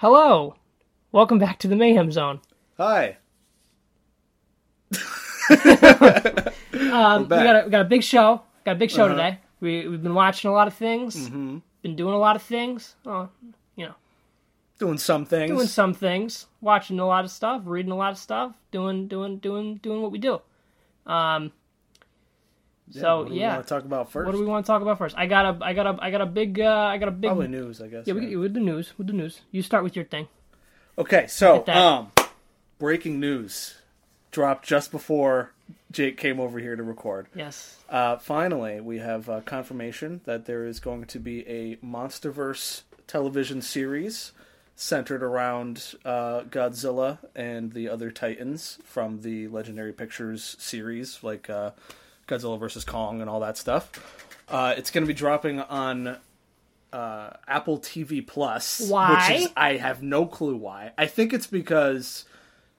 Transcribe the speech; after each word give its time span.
Hello, 0.00 0.54
welcome 1.12 1.38
back 1.38 1.58
to 1.58 1.68
the 1.68 1.76
Mayhem 1.76 2.10
Zone. 2.10 2.40
Hi. 2.78 3.18
Um, 6.92 7.22
we 7.24 7.28
got 7.28 7.56
a, 7.56 7.62
we 7.66 7.70
got 7.70 7.80
a 7.82 7.88
big 7.88 8.02
show. 8.02 8.42
Got 8.64 8.72
a 8.72 8.78
big 8.78 8.90
show 8.90 9.04
Uh-huh. 9.04 9.14
today. 9.14 9.38
We 9.60 9.86
we've 9.86 10.02
been 10.02 10.14
watching 10.14 10.50
a 10.50 10.52
lot 10.52 10.66
of 10.66 10.74
things. 10.74 11.14
Mm-hmm. 11.16 11.58
Been 11.82 11.94
doing 11.96 12.14
a 12.14 12.18
lot 12.18 12.34
of 12.36 12.42
things. 12.42 12.94
Oh, 13.06 13.28
you 13.76 13.86
know, 13.86 13.94
Doing 14.78 14.98
some 14.98 15.24
things. 15.24 15.50
doing 15.50 15.66
some 15.68 15.92
things. 15.94 16.46
Watching 16.60 16.98
a 16.98 17.06
lot 17.06 17.24
of 17.24 17.30
stuff. 17.30 17.62
Reading 17.64 17.92
a 17.92 17.96
lot 17.96 18.10
of 18.12 18.18
stuff. 18.18 18.54
Doing 18.72 19.06
doing 19.08 19.38
doing 19.38 19.76
doing 19.76 20.02
what 20.02 20.10
we 20.10 20.18
do. 20.18 20.40
Um. 21.06 21.52
So 22.90 23.24
do 23.24 23.32
we 23.32 23.40
yeah, 23.40 23.54
want 23.54 23.66
to 23.66 23.74
talk 23.74 23.84
about 23.84 24.10
first? 24.10 24.26
what 24.26 24.32
do 24.32 24.40
we 24.40 24.46
want 24.46 24.66
to 24.66 24.70
talk 24.70 24.82
about 24.82 24.98
first? 24.98 25.16
I 25.16 25.26
got 25.26 25.56
a 25.56 25.64
I 25.64 25.72
got 25.72 25.86
a 25.86 25.96
I 26.00 26.10
got 26.10 26.20
a 26.20 26.26
big 26.26 26.60
uh, 26.60 26.68
I 26.68 26.98
got 26.98 27.08
a 27.08 27.12
big 27.12 27.28
Probably 27.28 27.48
news, 27.48 27.80
I 27.80 27.88
guess. 27.88 28.06
yeah. 28.06 28.14
We 28.14 28.26
right? 28.26 28.38
with 28.38 28.54
the 28.54 28.60
news 28.60 28.92
with 28.98 29.06
the 29.06 29.12
news. 29.12 29.40
You 29.50 29.62
start 29.62 29.84
with 29.84 29.96
your 29.96 30.04
thing. 30.04 30.28
Okay, 30.98 31.26
so 31.28 31.64
um, 31.68 32.12
breaking 32.78 33.20
news 33.20 33.76
dropped 34.30 34.66
just 34.66 34.90
before 34.90 35.52
Jake 35.90 36.16
came 36.16 36.38
over 36.38 36.58
here 36.58 36.76
to 36.76 36.82
record. 36.82 37.26
Yes. 37.34 37.78
Uh, 37.88 38.16
finally, 38.16 38.80
we 38.80 38.98
have 38.98 39.28
uh, 39.28 39.40
confirmation 39.40 40.20
that 40.24 40.46
there 40.46 40.66
is 40.66 40.78
going 40.78 41.04
to 41.06 41.18
be 41.18 41.46
a 41.48 41.76
MonsterVerse 41.76 42.82
television 43.06 43.62
series 43.62 44.32
centered 44.76 45.22
around 45.22 45.94
uh, 46.04 46.42
Godzilla 46.42 47.18
and 47.34 47.72
the 47.72 47.88
other 47.88 48.10
Titans 48.10 48.78
from 48.84 49.20
the 49.22 49.48
Legendary 49.48 49.92
Pictures 49.92 50.56
series, 50.58 51.22
like 51.22 51.50
uh, 51.50 51.72
Godzilla 52.30 52.58
vs 52.58 52.84
Kong 52.84 53.20
and 53.20 53.28
all 53.28 53.40
that 53.40 53.56
stuff. 53.58 53.90
Uh, 54.48 54.74
it's 54.76 54.90
going 54.90 55.02
to 55.02 55.08
be 55.08 55.14
dropping 55.14 55.60
on 55.60 56.16
uh, 56.92 57.30
Apple 57.46 57.78
TV 57.78 58.26
Plus. 58.26 58.88
Why? 58.88 59.32
Which 59.32 59.42
is, 59.42 59.48
I 59.56 59.76
have 59.76 60.02
no 60.02 60.26
clue 60.26 60.56
why. 60.56 60.92
I 60.96 61.06
think 61.06 61.32
it's 61.32 61.46
because 61.46 62.24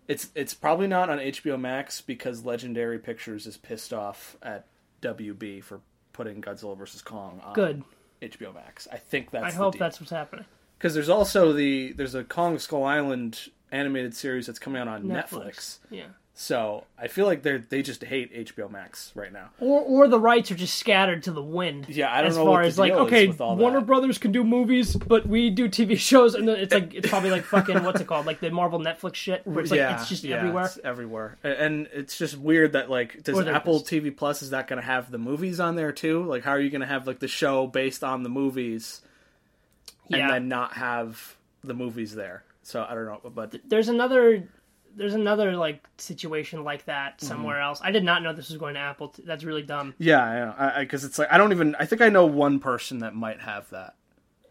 it's 0.07 0.29
it's 0.35 0.53
probably 0.53 0.88
not 0.88 1.09
on 1.09 1.19
HBO 1.19 1.59
Max 1.59 2.02
because 2.02 2.43
Legendary 2.45 2.99
Pictures 2.99 3.45
is 3.47 3.58
pissed 3.58 3.93
off 3.93 4.35
at 4.41 4.66
WB 5.02 5.63
for 5.63 5.81
putting 6.13 6.41
Godzilla 6.41 6.77
vs 6.77 7.02
Kong 7.02 7.41
on 7.43 7.53
Good. 7.53 7.83
HBO 8.21 8.53
Max. 8.53 8.88
I 8.91 8.97
think 8.97 9.31
that's 9.31 9.45
I 9.45 9.52
hope 9.52 9.77
that's 9.77 9.99
what's 9.99 10.11
happening. 10.11 10.45
because 10.77 10.93
there's 10.93 11.09
also 11.09 11.53
the 11.53 11.93
there's 11.93 12.15
a 12.15 12.23
Kong 12.23 12.59
Skull 12.59 12.83
Island 12.83 13.39
animated 13.71 14.13
series 14.13 14.45
that's 14.45 14.59
coming 14.59 14.81
out 14.81 14.88
on 14.89 15.03
Netflix. 15.03 15.80
Yeah. 15.89 16.08
So 16.42 16.86
I 16.97 17.08
feel 17.08 17.28
like 17.28 17.44
they 17.44 17.58
they 17.58 17.84
just 17.84 18.03
hate 18.03 18.34
HBO 18.34 18.67
Max 18.67 19.11
right 19.14 19.31
now. 19.31 19.52
Or 19.59 19.81
or 19.81 20.08
the 20.08 20.20
rights 20.20 20.50
are 20.50 20.56
just 20.56 20.73
scattered 20.73 21.22
to 21.25 21.31
the 21.31 21.44
wind. 21.44 21.86
Yeah, 21.88 22.11
I 22.11 22.22
don't 22.22 22.31
as 22.31 22.36
know 22.36 22.45
far 22.45 22.52
what 22.53 22.61
the 22.64 22.67
as 22.67 22.80
like 22.80 22.94
okay, 22.94 23.28
Warner 23.28 23.80
that. 23.81 23.86
Brothers 23.86 24.17
can 24.17 24.31
do 24.31 24.44
movies, 24.44 24.95
but 24.95 25.28
we 25.28 25.52
do 25.52 25.70
TV 25.70 26.00
shows, 26.00 26.33
and 26.33 26.50
it's 26.50 26.73
like 26.73 26.95
it's 26.95 27.08
probably 27.08 27.30
like 27.30 27.44
fucking 27.44 27.83
what's 27.83 28.02
it 28.02 28.08
called, 28.08 28.25
like 28.25 28.39
the 28.39 28.50
Marvel 28.50 28.80
Netflix 28.80 29.14
shit, 29.16 29.45
where 29.45 29.59
it's 29.59 29.70
like 29.70 29.78
yeah, 29.78 29.94
it's 30.00 30.09
just 30.09 30.23
yeah, 30.23 30.38
everywhere. 30.38 30.66
it's 30.66 30.80
everywhere, 30.83 31.38
and 31.44 31.88
it's 31.94 32.17
just 32.17 32.36
weird 32.36 32.73
that 32.73 32.89
like 32.89 33.22
does 33.22 33.39
Apple 33.48 33.78
just- 33.81 33.92
TV 33.92 34.17
Plus 34.17 34.42
is 34.42 34.50
that 34.50 34.67
going 34.67 34.81
to 34.81 34.86
have 34.86 35.11
the 35.11 35.20
movies 35.20 35.59
on 35.59 35.76
there 35.76 35.92
too? 35.92 36.23
Like, 36.23 36.44
how 36.44 36.53
are 36.53 36.59
you 36.59 36.72
going 36.72 36.81
to 36.81 36.88
have 36.88 37.05
like 37.05 37.20
the 37.20 37.28
show 37.28 37.67
based 37.67 38.03
on 38.03 38.23
the 38.23 38.30
movies 38.30 39.02
and 40.09 40.17
Yeah. 40.22 40.31
then 40.31 40.48
not 40.48 40.73
have 40.73 41.36
the 41.64 41.76
movies 41.76 42.16
there? 42.16 42.44
So 42.64 42.83
I 42.83 42.95
don't 42.95 43.05
know, 43.05 43.30
but 43.30 43.55
There's 43.70 43.89
another 43.89 44.48
there's 44.95 45.14
another 45.14 45.56
like 45.56 45.86
situation 45.97 46.64
like 46.64 46.86
that 46.86 47.17
Mm-hmm. 47.17 47.28
somewhere 47.28 47.59
else. 47.61 47.80
I 47.84 47.92
did 47.92 48.03
not 48.03 48.23
know 48.23 48.34
this 48.34 48.50
was 48.50 48.58
going 48.58 48.73
to 48.75 48.80
Apple. 48.80 49.09
T- 49.09 49.23
That's 49.25 49.44
really 49.44 49.61
dumb. 49.64 49.94
yeah, 49.98 50.53
I 50.58 50.81
because 50.81 51.03
it's 51.03 51.17
like 51.20 51.28
I 51.31 51.38
don't 51.38 51.52
even 51.52 51.75
I 51.80 51.86
think 51.86 52.02
I 52.02 52.09
know 52.09 52.25
one 52.25 52.59
person 52.59 53.00
that 53.00 53.16
might 53.16 53.42
have 53.42 53.70
that. 53.72 53.95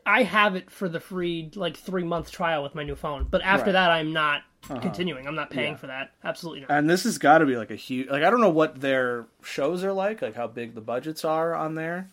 I 0.07 0.23
have 0.23 0.57
it 0.57 0.71
for 0.71 0.89
the 0.89 0.99
free 1.01 1.51
like 1.55 1.77
three 1.77 2.05
month 2.05 2.31
trial 2.31 2.63
with 2.63 2.75
my 2.75 2.83
new 2.83 2.97
phone, 2.97 3.27
but 3.31 3.43
after 3.43 3.67
Right. 3.67 3.73
that, 3.73 3.91
I'm 3.91 4.13
not 4.13 4.43
continuing. 4.81 5.27
I'm 5.27 5.35
not 5.35 5.51
paying 5.51 5.73
Yeah. 5.73 5.79
for 5.79 5.87
that. 5.89 6.13
Absolutely 6.25 6.63
not. 6.63 6.71
And 6.71 6.89
this 6.91 7.05
has 7.05 7.19
got 7.19 7.39
to 7.39 7.47
be 7.47 7.57
like 7.57 7.71
a 7.71 7.77
huge 7.77 8.09
like 8.09 8.23
I 8.23 8.31
don't 8.31 8.41
know 8.41 8.51
what 8.51 8.81
their 8.81 9.27
shows 9.43 9.85
are 9.85 9.93
like, 9.93 10.23
like 10.23 10.35
how 10.35 10.47
big 10.47 10.75
the 10.75 10.81
budgets 10.81 11.25
are 11.25 11.55
on 11.55 11.75
there. 11.75 12.11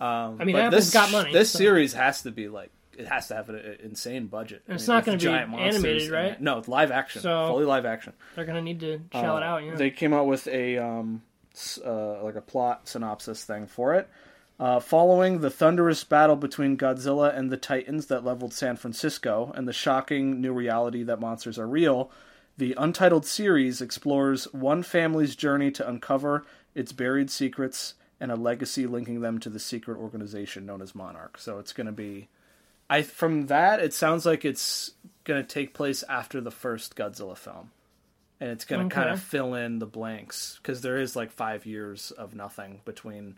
Um, 0.00 0.38
I 0.40 0.44
mean, 0.44 0.54
but 0.56 0.62
Apple's 0.66 0.84
this, 0.86 0.94
got 0.94 1.10
money, 1.12 1.32
This 1.32 1.50
so- 1.50 1.58
series 1.58 1.92
has 1.94 2.22
to 2.22 2.30
be 2.30 2.48
like 2.48 2.70
it 2.98 3.06
has 3.08 3.28
to 3.28 3.34
have 3.34 3.48
an 3.48 3.56
an 3.56 3.76
insane 3.82 4.26
budget. 4.26 4.62
I 4.68 4.74
it's 4.74 4.86
mean, 4.88 4.96
not 4.96 5.04
gonna 5.04 5.18
be 5.18 5.24
giant 5.24 5.50
monsters 5.50 5.74
animated, 5.76 6.02
and- 6.02 6.12
right? 6.12 6.40
No, 6.40 6.58
it's 6.58 6.68
live 6.68 6.90
action, 6.90 7.22
So- 7.22 7.46
fully 7.48 7.64
live 7.64 7.86
action. 7.86 8.12
They're 8.34 8.44
gonna 8.44 8.62
need 8.62 8.80
to 8.80 9.00
shell 9.12 9.36
it 9.36 9.42
Uh, 9.42 9.46
out. 9.46 9.64
Yeah. 9.64 9.74
They 9.76 9.90
came 9.90 10.12
out 10.12 10.26
with 10.26 10.46
a 10.48 10.78
um, 10.78 11.22
uh, 11.84 12.22
like 12.22 12.36
a 12.36 12.40
plot 12.40 12.88
synopsis 12.88 13.44
thing 13.44 13.66
for 13.66 13.94
it. 13.94 14.08
Uh, 14.60 14.80
following 14.80 15.40
the 15.40 15.50
thunderous 15.50 16.02
battle 16.02 16.34
between 16.34 16.76
Godzilla 16.76 17.32
and 17.36 17.48
the 17.50 17.56
Titans 17.56 18.06
that 18.06 18.24
leveled 18.24 18.52
San 18.52 18.74
Francisco, 18.76 19.52
and 19.54 19.68
the 19.68 19.72
shocking 19.72 20.40
new 20.40 20.52
reality 20.52 21.04
that 21.04 21.20
monsters 21.20 21.60
are 21.60 21.66
real, 21.68 22.10
the 22.56 22.74
untitled 22.76 23.24
series 23.24 23.80
explores 23.80 24.52
one 24.52 24.82
family's 24.82 25.36
journey 25.36 25.70
to 25.70 25.88
uncover 25.88 26.44
its 26.74 26.90
buried 26.92 27.30
secrets 27.30 27.94
and 28.20 28.32
a 28.32 28.36
legacy 28.36 28.84
linking 28.84 29.20
them 29.20 29.38
to 29.38 29.48
the 29.48 29.60
secret 29.60 29.96
organization 29.96 30.66
known 30.66 30.82
as 30.82 30.92
Monarch. 30.92 31.38
So 31.38 31.60
it's 31.60 31.72
going 31.72 31.86
to 31.86 31.92
be, 31.92 32.28
I 32.90 33.02
from 33.02 33.46
that 33.46 33.80
it 33.80 33.92
sounds 33.94 34.24
like 34.26 34.44
it's 34.44 34.92
going 35.24 35.42
to 35.42 35.46
take 35.46 35.74
place 35.74 36.02
after 36.08 36.40
the 36.40 36.50
first 36.50 36.96
Godzilla 36.96 37.36
film 37.36 37.70
and 38.40 38.50
it's 38.50 38.64
going 38.64 38.88
to 38.88 38.94
kind 38.94 39.10
of 39.10 39.20
fill 39.20 39.54
in 39.54 39.78
the 39.78 39.86
blanks 39.86 40.58
because 40.62 40.80
there 40.80 40.98
is 40.98 41.14
like 41.16 41.30
five 41.32 41.66
years 41.66 42.10
of 42.12 42.34
nothing 42.34 42.80
between 42.84 43.36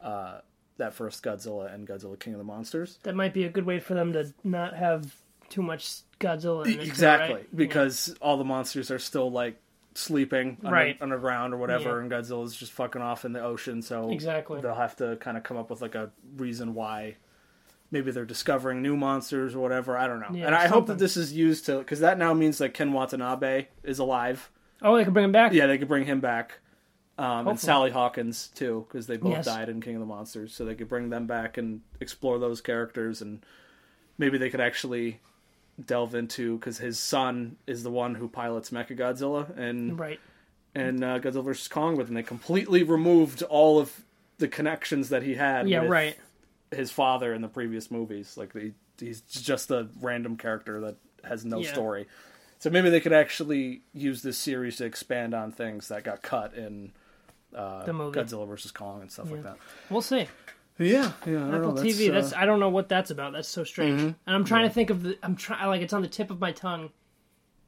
uh, 0.00 0.38
that 0.78 0.94
first 0.94 1.22
Godzilla 1.22 1.72
and 1.72 1.86
Godzilla 1.88 2.18
King 2.18 2.34
of 2.34 2.38
the 2.38 2.44
Monsters. 2.44 2.98
that 3.04 3.14
might 3.14 3.32
be 3.32 3.44
a 3.44 3.48
good 3.48 3.64
way 3.64 3.78
for 3.80 3.94
them 3.94 4.12
to 4.12 4.32
not 4.44 4.74
have 4.74 5.14
too 5.48 5.62
much 5.62 6.00
Godzilla. 6.20 6.64
In 6.66 6.72
it, 6.72 6.74
too, 6.76 6.80
exactly, 6.82 7.34
right? 7.36 7.56
because 7.56 8.14
all 8.20 8.36
the 8.36 8.44
monsters 8.44 8.90
are 8.90 8.98
still 8.98 9.30
like 9.30 9.56
sleeping 9.94 10.56
under, 10.64 10.70
Right. 10.74 10.96
underground 11.00 11.52
or 11.54 11.58
whatever, 11.58 11.96
Yeah. 11.96 12.00
and 12.02 12.10
Godzilla's 12.10 12.56
just 12.56 12.72
fucking 12.72 13.00
off 13.02 13.24
in 13.24 13.32
the 13.32 13.42
ocean. 13.42 13.80
So 13.82 14.10
Exactly. 14.10 14.60
they'll 14.60 14.74
have 14.74 14.96
to 14.96 15.16
kind 15.16 15.36
of 15.36 15.42
come 15.44 15.56
up 15.56 15.70
with 15.70 15.80
like 15.82 15.94
a 15.94 16.10
reason 16.36 16.74
why. 16.74 17.16
Maybe 17.92 18.10
they're 18.10 18.24
discovering 18.24 18.82
new 18.82 18.96
monsters 18.96 19.54
or 19.54 19.60
whatever. 19.60 19.96
I 19.96 20.08
don't 20.08 20.18
know. 20.18 20.30
Yeah, 20.32 20.46
and 20.46 20.54
I 20.54 20.66
hope 20.66 20.86
that 20.88 20.98
this 20.98 21.16
is 21.16 21.32
used 21.32 21.66
to 21.66 21.78
because 21.78 22.00
that 22.00 22.18
now 22.18 22.32
means 22.34 22.58
that 22.58 22.74
Ken 22.74 22.92
Watanabe 22.92 23.66
is 23.84 24.00
alive. 24.00 24.50
Oh, 24.80 24.96
they 24.96 25.04
can 25.04 25.12
bring 25.12 25.26
him 25.26 25.32
back. 25.32 25.52
Yeah, 25.52 25.66
they 25.68 25.78
could 25.78 25.86
bring 25.88 26.06
him 26.06 26.18
back. 26.20 26.58
Um, 27.18 27.46
and 27.46 27.60
Sally 27.60 27.90
Hawkins 27.90 28.48
too, 28.54 28.86
because 28.88 29.06
they 29.06 29.18
both 29.18 29.32
Yes. 29.32 29.44
died 29.44 29.68
in 29.68 29.80
King 29.82 29.94
of 29.96 30.00
the 30.00 30.06
Monsters, 30.06 30.54
so 30.54 30.64
they 30.64 30.74
could 30.74 30.88
bring 30.88 31.10
them 31.10 31.26
back 31.26 31.58
and 31.58 31.82
explore 32.00 32.38
those 32.38 32.60
characters, 32.62 33.20
and 33.20 33.44
maybe 34.16 34.38
they 34.38 34.48
could 34.48 34.62
actually 34.62 35.20
delve 35.84 36.14
into 36.14 36.56
because 36.58 36.78
his 36.78 36.98
son 36.98 37.56
is 37.66 37.82
the 37.82 37.90
one 37.90 38.14
who 38.14 38.28
pilots 38.28 38.70
Mechagodzilla 38.70 39.56
and 39.56 39.98
Right. 39.98 40.18
and 40.74 41.04
uh, 41.04 41.18
Godzilla 41.20 41.44
vs 41.44 41.68
Kong, 41.68 41.96
but 41.96 42.06
then 42.06 42.14
they 42.14 42.22
completely 42.22 42.82
removed 42.82 43.42
all 43.42 43.78
of 43.78 44.04
the 44.38 44.48
connections 44.48 45.10
that 45.10 45.22
he 45.22 45.34
had 45.34 45.68
Yeah. 45.68 45.82
with 45.82 45.90
Right. 45.90 46.18
His 46.74 46.90
father 46.90 47.32
in 47.34 47.42
the 47.42 47.48
previous 47.48 47.90
movies. 47.90 48.36
Like 48.36 48.52
he, 48.52 48.72
he's 48.98 49.20
just 49.22 49.70
a 49.70 49.88
random 50.00 50.36
character 50.36 50.80
that 50.80 50.96
has 51.24 51.44
no 51.44 51.58
Yeah. 51.60 51.72
story. 51.72 52.06
So 52.58 52.70
maybe 52.70 52.90
they 52.90 53.00
could 53.00 53.12
actually 53.12 53.82
use 53.92 54.22
this 54.22 54.38
series 54.38 54.76
to 54.76 54.84
expand 54.84 55.34
on 55.34 55.50
things 55.52 55.88
that 55.88 56.04
got 56.04 56.22
cut 56.22 56.54
in 56.54 56.92
uh, 57.54 57.84
The 57.84 57.92
movie. 57.92 58.18
Godzilla 58.18 58.46
versus 58.46 58.70
Kong 58.70 59.00
and 59.02 59.10
stuff 59.10 59.30
like 59.30 59.42
that. 59.42 59.56
We'll 59.90 60.00
see. 60.02 60.26
Yeah, 60.78 61.12
yeah. 61.26 61.46
I 61.46 61.50
don't 61.50 61.54
Apple 61.56 61.72
know, 61.74 61.82
TV. 61.82 62.08
uh, 62.08 62.12
That's 62.12 62.32
I 62.32 62.46
don't 62.46 62.58
know 62.60 62.70
what 62.70 62.88
that's 62.88 63.10
about. 63.10 63.32
That's 63.34 63.48
so 63.48 63.62
strange. 63.62 64.00
Mhm. 64.00 64.14
And 64.26 64.34
I'm 64.36 64.44
trying 64.44 64.66
to 64.66 64.72
think 64.72 64.88
of 64.90 65.02
the. 65.02 65.18
I'm 65.22 65.36
trying 65.36 65.66
like 65.68 65.82
it's 65.82 65.92
on 65.92 66.00
the 66.02 66.08
tip 66.08 66.30
of 66.30 66.40
my 66.40 66.50
tongue. 66.52 66.90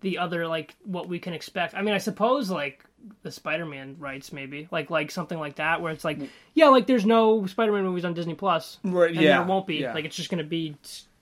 The 0.04 0.19
other 0.19 0.47
like 0.47 0.76
what 0.84 1.09
we 1.09 1.19
can 1.19 1.32
expect. 1.32 1.75
I 1.75 1.81
mean, 1.81 1.94
I 1.94 1.98
suppose 1.98 2.50
like 2.50 2.84
the 3.22 3.31
Spider-Man 3.31 3.97
rights 3.98 4.32
maybe 4.32 4.69
like 4.70 4.91
like 4.91 5.10
something 5.10 5.38
like 5.38 5.56
that 5.56 5.81
where 5.81 5.92
it's 5.92 6.04
like 6.04 6.19
yeah 6.53 6.69
like 6.69 6.87
there's 6.87 7.06
no 7.06 7.47
Spider-Man 7.47 7.84
movies 7.84 8.04
on 8.04 8.12
Disney 8.12 8.34
Plus 8.34 8.78
right, 8.84 9.10
and 9.10 9.20
yeah, 9.20 9.38
there 9.38 9.47
won't 9.47 9.66
be 9.66 9.76
yeah. 9.76 9.87
Mm-hmm. 9.88 9.94
like 9.94 10.04
it's 10.04 10.16
just 10.16 10.31
to 10.31 10.44
be 10.44 10.76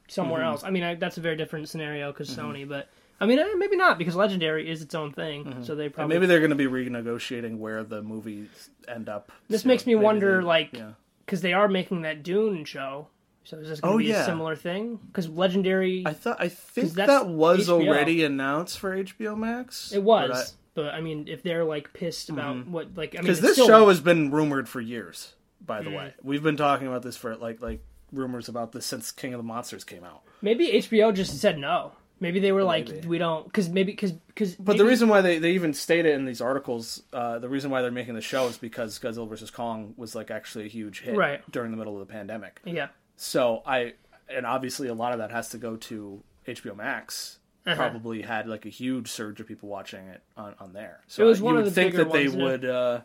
somewhere 0.09 0.43
else. 0.43 0.65
I 0.65 0.71
mean 0.71 0.83
I, 0.83 0.95
that's 0.97 1.17
a 1.17 1.21
very 1.21 1.37
different 1.37 1.69
scenario 1.69 2.11
because 2.13 2.29
Sony, 2.29 2.69
but 2.69 2.89
I 3.21 3.27
mean 3.27 3.39
eh, 3.39 3.55
maybe 3.57 3.77
not 3.77 3.99
because 3.99 4.17
Legendary 4.17 4.69
is 4.69 4.83
its 4.83 4.95
own 4.95 5.13
thing. 5.13 5.65
So 5.65 5.75
they 5.77 5.87
And 5.87 5.95
probably 5.95 6.17
maybe 6.17 6.27
they're 6.27 6.41
going 6.41 6.51
to 6.51 6.57
be 6.57 6.67
renegotiating 6.67 7.59
where 7.59 7.85
the 7.85 8.03
movies 8.03 8.71
end 8.89 9.09
up. 9.09 9.31
This 9.49 9.65
makes 9.65 9.87
me 9.87 9.95
wonder, 9.95 10.39
they- 10.39 10.47
like, 10.47 10.73
yeah. 10.73 10.93
because 11.25 11.41
they 11.41 11.53
are 11.53 11.69
making 11.69 12.03
that 12.03 12.23
Dune 12.23 12.65
show. 12.65 13.09
So 13.45 13.57
is 13.59 13.69
this 13.69 13.81
going 13.81 13.91
to 13.93 13.95
Oh, 13.95 13.99
be 13.99 14.11
a 14.11 14.15
yeah. 14.19 14.25
similar 14.27 14.55
thing? 14.57 14.99
Because 15.07 15.29
Legendary, 15.29 16.05
I 16.07 16.13
thought 16.13 16.37
I 16.41 16.49
think 16.49 16.93
that 16.93 17.27
was 17.27 17.69
HBO. 17.69 17.89
already 17.89 18.25
announced 18.25 18.79
for 18.79 18.97
HBO 18.97 19.37
Max. 19.37 19.93
it 19.93 20.03
was. 20.03 20.55
But 20.75 20.95
I, 20.95 21.01
mean, 21.03 21.29
if 21.29 21.43
they're 21.43 21.65
like 21.65 21.93
pissed 21.93 22.31
about 22.31 22.57
Mm-hmm. 22.57 22.73
what, 22.73 22.97
like, 22.97 23.15
I 23.15 23.19
mean, 23.19 23.23
because 23.25 23.41
this 23.41 23.53
still- 23.55 23.67
show 23.67 23.89
has 23.89 24.01
been 24.01 24.31
rumored 24.31 24.69
for 24.69 24.81
years. 24.81 25.35
By 25.65 25.81
the 25.83 25.91
Mm. 25.91 25.97
way, 25.97 26.15
we've 26.23 26.43
been 26.43 26.57
talking 26.57 26.89
about 26.89 27.03
this 27.03 27.17
for 27.17 27.37
like 27.37 27.63
like 27.63 27.85
rumors 28.11 28.49
about 28.49 28.73
this 28.73 28.85
since 28.85 29.13
King 29.13 29.33
of 29.35 29.39
the 29.39 29.45
Monsters 29.45 29.85
came 29.85 30.03
out. 30.05 30.23
maybe 30.41 30.67
HBO 30.73 31.13
just 31.15 31.39
said 31.39 31.57
no. 31.59 31.93
Maybe 32.21 32.39
they 32.41 32.53
were 32.53 32.63
like, 32.65 32.89
we 33.07 33.19
don't, 33.19 33.45
because 33.47 33.69
maybe 33.69 33.93
because 33.93 34.13
because. 34.13 34.55
But 34.57 34.77
the 34.79 34.85
reason 34.85 35.09
why 35.09 35.21
they, 35.23 35.39
they 35.39 35.53
even 35.53 35.73
state 35.75 36.07
it 36.07 36.15
in 36.15 36.25
these 36.25 36.41
articles, 36.41 37.03
uh, 37.13 37.39
the 37.41 37.49
reason 37.49 37.71
why 37.71 37.83
they're 37.83 37.91
making 37.91 38.15
the 38.15 38.21
show 38.21 38.47
is 38.47 38.57
because 38.59 38.99
Godzilla 38.99 39.29
vs 39.29 39.51
Kong 39.51 39.95
was 39.97 40.15
like 40.15 40.31
actually 40.31 40.65
a 40.67 40.69
huge 40.69 41.01
hit 41.01 41.17
Right. 41.17 41.41
during 41.51 41.71
the 41.73 41.77
middle 41.77 42.01
of 42.01 42.07
the 42.07 42.13
pandemic. 42.13 42.61
yeah, 42.65 42.89
So 43.17 43.63
I 43.67 43.95
and 44.29 44.47
obviously 44.47 44.89
a 44.89 44.95
lot 44.95 45.13
of 45.13 45.19
that 45.19 45.31
has 45.31 45.51
to 45.51 45.59
go 45.59 45.77
to 45.77 46.23
HBO 46.47 46.77
Max 46.77 47.39
Uh-huh. 47.67 47.77
probably 47.77 48.23
had 48.23 48.49
like 48.49 48.67
a 48.67 48.71
huge 48.71 49.09
surge 49.09 49.41
of 49.41 49.47
people 49.47 49.69
watching 49.69 50.07
it 50.09 50.23
on, 50.37 50.55
on 50.59 50.73
there. 50.73 51.01
So 51.07 51.23
It 51.25 51.27
was 51.27 51.39
you 51.39 51.45
one 51.45 51.55
would 51.57 51.67
of 51.67 51.75
the 51.75 51.81
think 51.81 51.95
that 51.95 52.11
they 52.13 52.29
would. 52.29 52.65
Uh, 52.65 53.01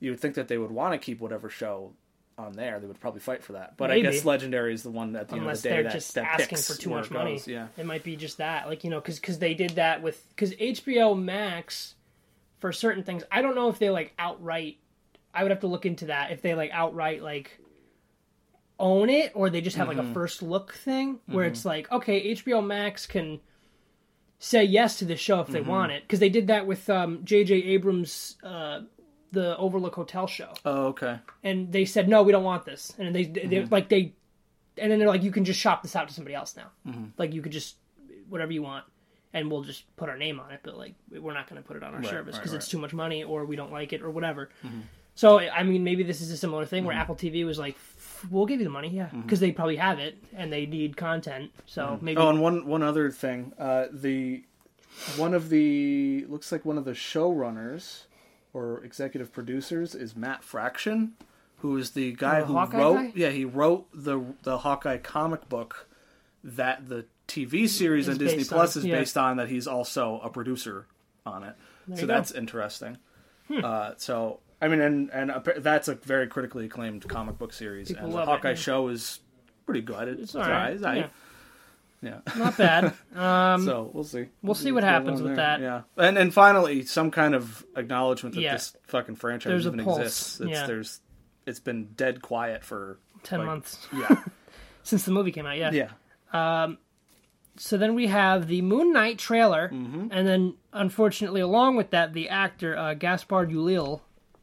you 0.00 0.10
would 0.10 0.20
think 0.20 0.34
that 0.34 0.48
they 0.48 0.58
would 0.58 0.72
want 0.72 0.92
to 0.94 0.98
keep 0.98 1.20
whatever 1.20 1.48
show 1.48 1.92
on 2.36 2.54
there. 2.54 2.80
They 2.80 2.88
would 2.88 2.98
probably 2.98 3.20
fight 3.20 3.44
for 3.44 3.52
that. 3.52 3.76
But 3.76 3.92
I 3.92 4.00
guess 4.00 4.24
Legendary 4.24 4.74
is 4.74 4.82
the 4.82 4.90
one 4.90 5.14
at 5.14 5.28
the 5.28 5.34
end 5.34 5.42
of 5.42 5.46
unless 5.46 5.60
the 5.62 5.68
day 5.68 5.74
they're 5.76 5.82
that, 5.84 5.92
just 5.92 6.14
that 6.16 6.24
asking 6.24 6.48
picks 6.48 6.74
for 6.74 6.80
too 6.80 6.90
much 6.90 7.10
money. 7.10 7.34
goes. 7.34 7.46
Yeah. 7.46 7.68
It 7.76 7.86
might 7.86 8.02
be 8.02 8.16
just 8.16 8.38
that, 8.38 8.66
like 8.66 8.82
you 8.82 8.90
know, 8.90 9.00
cause, 9.00 9.20
because 9.20 9.38
they 9.38 9.54
did 9.54 9.70
that 9.72 10.02
with 10.02 10.26
because 10.30 10.52
HBO 10.56 11.16
Max 11.16 11.94
for 12.58 12.72
certain 12.72 13.04
things. 13.04 13.22
I 13.30 13.42
don't 13.42 13.54
know 13.54 13.68
if 13.68 13.78
they 13.78 13.90
like 13.90 14.12
outright. 14.18 14.78
I 15.34 15.44
would 15.44 15.50
have 15.52 15.60
to 15.60 15.66
look 15.68 15.86
into 15.86 16.06
that 16.06 16.32
if 16.32 16.42
they 16.42 16.54
like 16.54 16.70
outright 16.72 17.22
like 17.22 17.60
own 18.82 19.08
it 19.08 19.32
or 19.34 19.48
they 19.48 19.60
just 19.62 19.76
have 19.78 19.88
like 19.88 19.96
Mm-hmm. 19.96 20.10
a 20.10 20.14
first 20.14 20.42
look 20.42 20.74
thing 20.74 21.20
where 21.26 21.46
it's 21.46 21.64
like 21.64 21.90
okay, 21.90 22.34
HBO 22.34 22.62
Max 22.66 23.06
can 23.06 23.40
say 24.38 24.64
yes 24.64 24.98
to 24.98 25.04
this 25.04 25.20
show 25.20 25.40
if 25.40 25.48
they 25.48 25.60
Mm-hmm. 25.60 25.68
want 25.70 25.92
it 25.92 26.02
because 26.02 26.18
they 26.20 26.28
did 26.28 26.48
that 26.48 26.66
with 26.66 26.90
um, 26.90 27.20
J.J. 27.24 27.54
Abrams. 27.54 28.36
Uh, 28.42 28.80
the 29.34 29.56
Overlook 29.56 29.94
Hotel 29.94 30.26
show, 30.26 30.52
Oh, 30.66 30.88
okay. 30.88 31.18
and 31.42 31.72
they 31.72 31.86
said 31.86 32.06
no, 32.06 32.22
we 32.22 32.32
don't 32.32 32.44
want 32.44 32.66
this, 32.66 32.92
and 32.98 33.16
they 33.16 33.24
they 33.24 33.40
Mm-hmm. 33.40 33.72
like 33.72 33.88
they, 33.88 34.12
and 34.76 34.92
then 34.92 34.98
they're 34.98 35.08
like, 35.08 35.22
you 35.22 35.30
can 35.32 35.46
just 35.46 35.58
shop 35.58 35.82
this 35.82 35.96
out 35.96 36.06
to 36.08 36.12
somebody 36.12 36.34
else 36.34 36.54
now, 36.54 36.70
Mm-hmm. 36.86 37.04
like 37.16 37.32
you 37.32 37.40
could 37.40 37.52
just 37.52 37.76
whatever 38.28 38.52
you 38.52 38.60
want, 38.62 38.84
and 39.32 39.50
we'll 39.50 39.62
just 39.62 39.84
put 39.96 40.10
our 40.10 40.18
name 40.18 40.38
on 40.38 40.50
it, 40.52 40.60
but 40.62 40.76
like 40.76 40.96
we're 41.10 41.32
not 41.32 41.48
going 41.48 41.62
to 41.62 41.66
put 41.66 41.78
it 41.78 41.82
on 41.82 41.94
our 41.94 42.00
Right, 42.00 42.10
service 42.10 42.34
right, 42.34 42.42
because 42.42 42.52
it's 42.52 42.68
too 42.68 42.76
much 42.78 42.92
money 42.92 43.24
or 43.24 43.46
we 43.46 43.56
don't 43.56 43.72
like 43.72 43.94
it 43.94 44.02
or 44.02 44.10
whatever. 44.10 44.50
So 45.14 45.38
I 45.38 45.62
mean, 45.62 45.82
maybe 45.82 46.02
this 46.02 46.20
is 46.20 46.30
a 46.30 46.36
similar 46.36 46.66
thing 46.66 46.80
Mm-hmm. 46.82 46.88
where 46.88 46.96
Apple 46.98 47.14
TV 47.16 47.46
was 47.46 47.58
like, 47.58 47.74
"F- 47.76 47.91
we'll 48.30 48.46
give 48.46 48.60
you 48.60 48.64
the 48.64 48.70
money, 48.70 48.88
yeah, 48.88 49.08
because 49.12 49.40
they 49.40 49.52
probably 49.52 49.76
have 49.76 49.98
it 49.98 50.22
and 50.34 50.52
they 50.52 50.66
need 50.66 50.96
content, 50.96 51.50
so 51.66 51.98
maybe 52.00 52.18
Oh, 52.18 52.28
and 52.28 52.40
one 52.40 52.66
one 52.66 52.82
other 52.82 53.10
thing, 53.10 53.52
uh, 53.58 53.86
the 53.90 54.44
one 55.16 55.34
of 55.34 55.48
the 55.48 56.24
looks 56.28 56.52
like 56.52 56.64
one 56.64 56.78
of 56.78 56.84
the 56.84 56.92
showrunners 56.92 58.04
or 58.52 58.84
executive 58.84 59.32
producers 59.32 59.94
is 59.94 60.14
Matt 60.14 60.44
Fraction, 60.44 61.14
who 61.58 61.76
is 61.76 61.92
the 61.92 62.12
guy 62.12 62.40
the 62.40 62.46
who 62.46 62.54
Hawkeye 62.54 62.78
wrote 62.78 62.94
guy? 62.94 63.12
yeah 63.14 63.30
he 63.30 63.44
wrote 63.44 63.86
the 63.94 64.20
the 64.42 64.58
Hawkeye 64.58 64.98
comic 64.98 65.48
book 65.48 65.88
that 66.44 66.88
the 66.88 67.06
TV 67.28 67.68
series 67.68 68.08
on 68.08 68.18
Disney 68.18 68.44
Plus 68.44 68.76
on, 68.76 68.82
is 68.82 68.86
yeah. 68.86 68.98
based 68.98 69.16
on. 69.16 69.36
That 69.38 69.48
he's 69.48 69.66
also 69.66 70.20
a 70.22 70.28
producer 70.28 70.86
on 71.24 71.44
it, 71.44 71.54
so 71.88 71.92
you 71.92 71.96
go. 71.96 72.00
Hmm. 72.02 72.06
that's 72.08 72.32
interesting. 72.32 72.98
Uh, 73.52 73.92
so. 73.96 74.40
I 74.62 74.68
mean, 74.68 74.80
and 74.80 75.10
and 75.10 75.32
that's 75.58 75.88
a 75.88 75.96
very 75.96 76.26
critically 76.28 76.66
acclaimed 76.66 77.06
comic 77.08 77.36
book 77.38 77.52
series, 77.52 77.88
People 77.88 78.04
and 78.04 78.12
the 78.12 78.16
love 78.16 78.28
it, 78.28 78.30
Hawkeye 78.30 78.48
yeah. 78.50 78.54
show 78.54 78.88
is 78.88 79.20
pretty 79.66 79.80
good. 79.82 80.08
It's, 80.08 80.22
it's 80.22 80.34
all 80.36 80.42
right. 80.42 80.72
it's 80.72 80.82
all 80.84 80.92
right. 80.92 81.10
Yeah, 82.00 82.18
yeah. 82.26 82.38
not 82.38 82.56
bad. 82.56 82.92
Um, 83.16 83.64
So 83.64 83.90
we'll 83.92 84.04
see. 84.04 84.26
we'll 84.42 84.54
see 84.54 84.72
what 84.72 84.84
happens 84.84 85.20
with 85.20 85.36
there. 85.36 85.58
that. 85.58 85.60
Yeah, 85.60 85.82
and 85.96 86.16
and 86.16 86.32
finally, 86.32 86.84
some 86.84 87.10
kind 87.10 87.34
of 87.34 87.64
acknowledgement 87.76 88.34
that 88.36 88.40
Yeah. 88.40 88.52
this 88.54 88.76
fucking 88.86 89.16
franchise 89.16 89.50
There's 89.50 89.66
even 89.66 89.80
exists. 89.80 90.40
It's, 90.40 90.50
Yeah. 90.50 90.66
There's, 90.66 91.00
it's 91.44 91.60
been 91.60 91.86
dead 91.96 92.22
quiet 92.22 92.62
for 92.64 92.98
ten 93.24 93.40
like- 93.40 93.46
months 93.48 93.86
Yeah, 93.92 94.22
since 94.84 95.04
the 95.04 95.10
movie 95.10 95.32
came 95.32 95.44
out. 95.46 95.56
Yeah. 95.56 95.70
yeah. 96.32 96.62
Um, 96.64 96.78
So 97.56 97.76
then 97.76 97.94
we 97.94 98.06
have 98.06 98.46
the 98.48 98.62
Moon 98.62 98.92
Knight 98.92 99.18
trailer, 99.18 99.68
Mm-hmm. 99.68 100.08
and 100.12 100.26
then 100.26 100.54
unfortunately, 100.72 101.40
along 101.40 101.76
with 101.76 101.90
that, 101.90 102.12
the 102.14 102.28
actor 102.30 102.76
uh, 102.76 102.94
Gaspard 102.94 103.50
Ulliel 103.50 104.00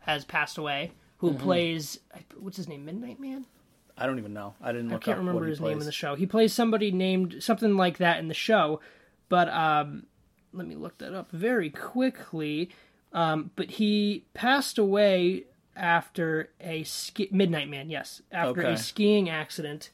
has 0.09 0.25
passed 0.25 0.57
away, 0.57 0.91
who 1.17 1.31
Mm-hmm. 1.31 1.43
plays 1.43 1.99
what's 2.37 2.57
his 2.57 2.67
name, 2.67 2.85
Midnight 2.85 3.19
Man. 3.19 3.45
I 3.97 4.05
don't 4.05 4.17
even 4.19 4.33
know. 4.33 4.53
I 4.61 4.71
didn't 4.71 4.87
I 4.93 4.97
can't 4.97 5.19
up 5.19 5.25
remember 5.25 5.45
his 5.45 5.59
name 5.59 5.79
in 5.79 5.85
the 5.85 5.91
show. 5.91 6.15
He 6.15 6.25
plays 6.25 6.53
somebody 6.53 6.91
named 6.91 7.37
something 7.43 7.75
like 7.75 7.97
that 7.97 8.19
in 8.19 8.27
the 8.29 8.33
show, 8.33 8.79
but 9.27 9.49
um, 9.49 10.05
let 10.53 10.65
me 10.67 10.75
look 10.75 10.97
that 10.99 11.13
up 11.13 11.29
very 11.31 11.69
quickly. 11.69 12.69
Um, 13.11 13.51
but 13.57 13.71
he 13.71 14.23
passed 14.33 14.77
away 14.77 15.43
after 15.75 16.49
a 16.61 16.83
ski- 16.83 17.27
Midnight 17.31 17.67
Man, 17.69 17.89
yes, 17.89 18.21
after 18.31 18.61
Okay. 18.61 18.73
a 18.73 18.77
skiing 18.77 19.29
accident, 19.29 19.89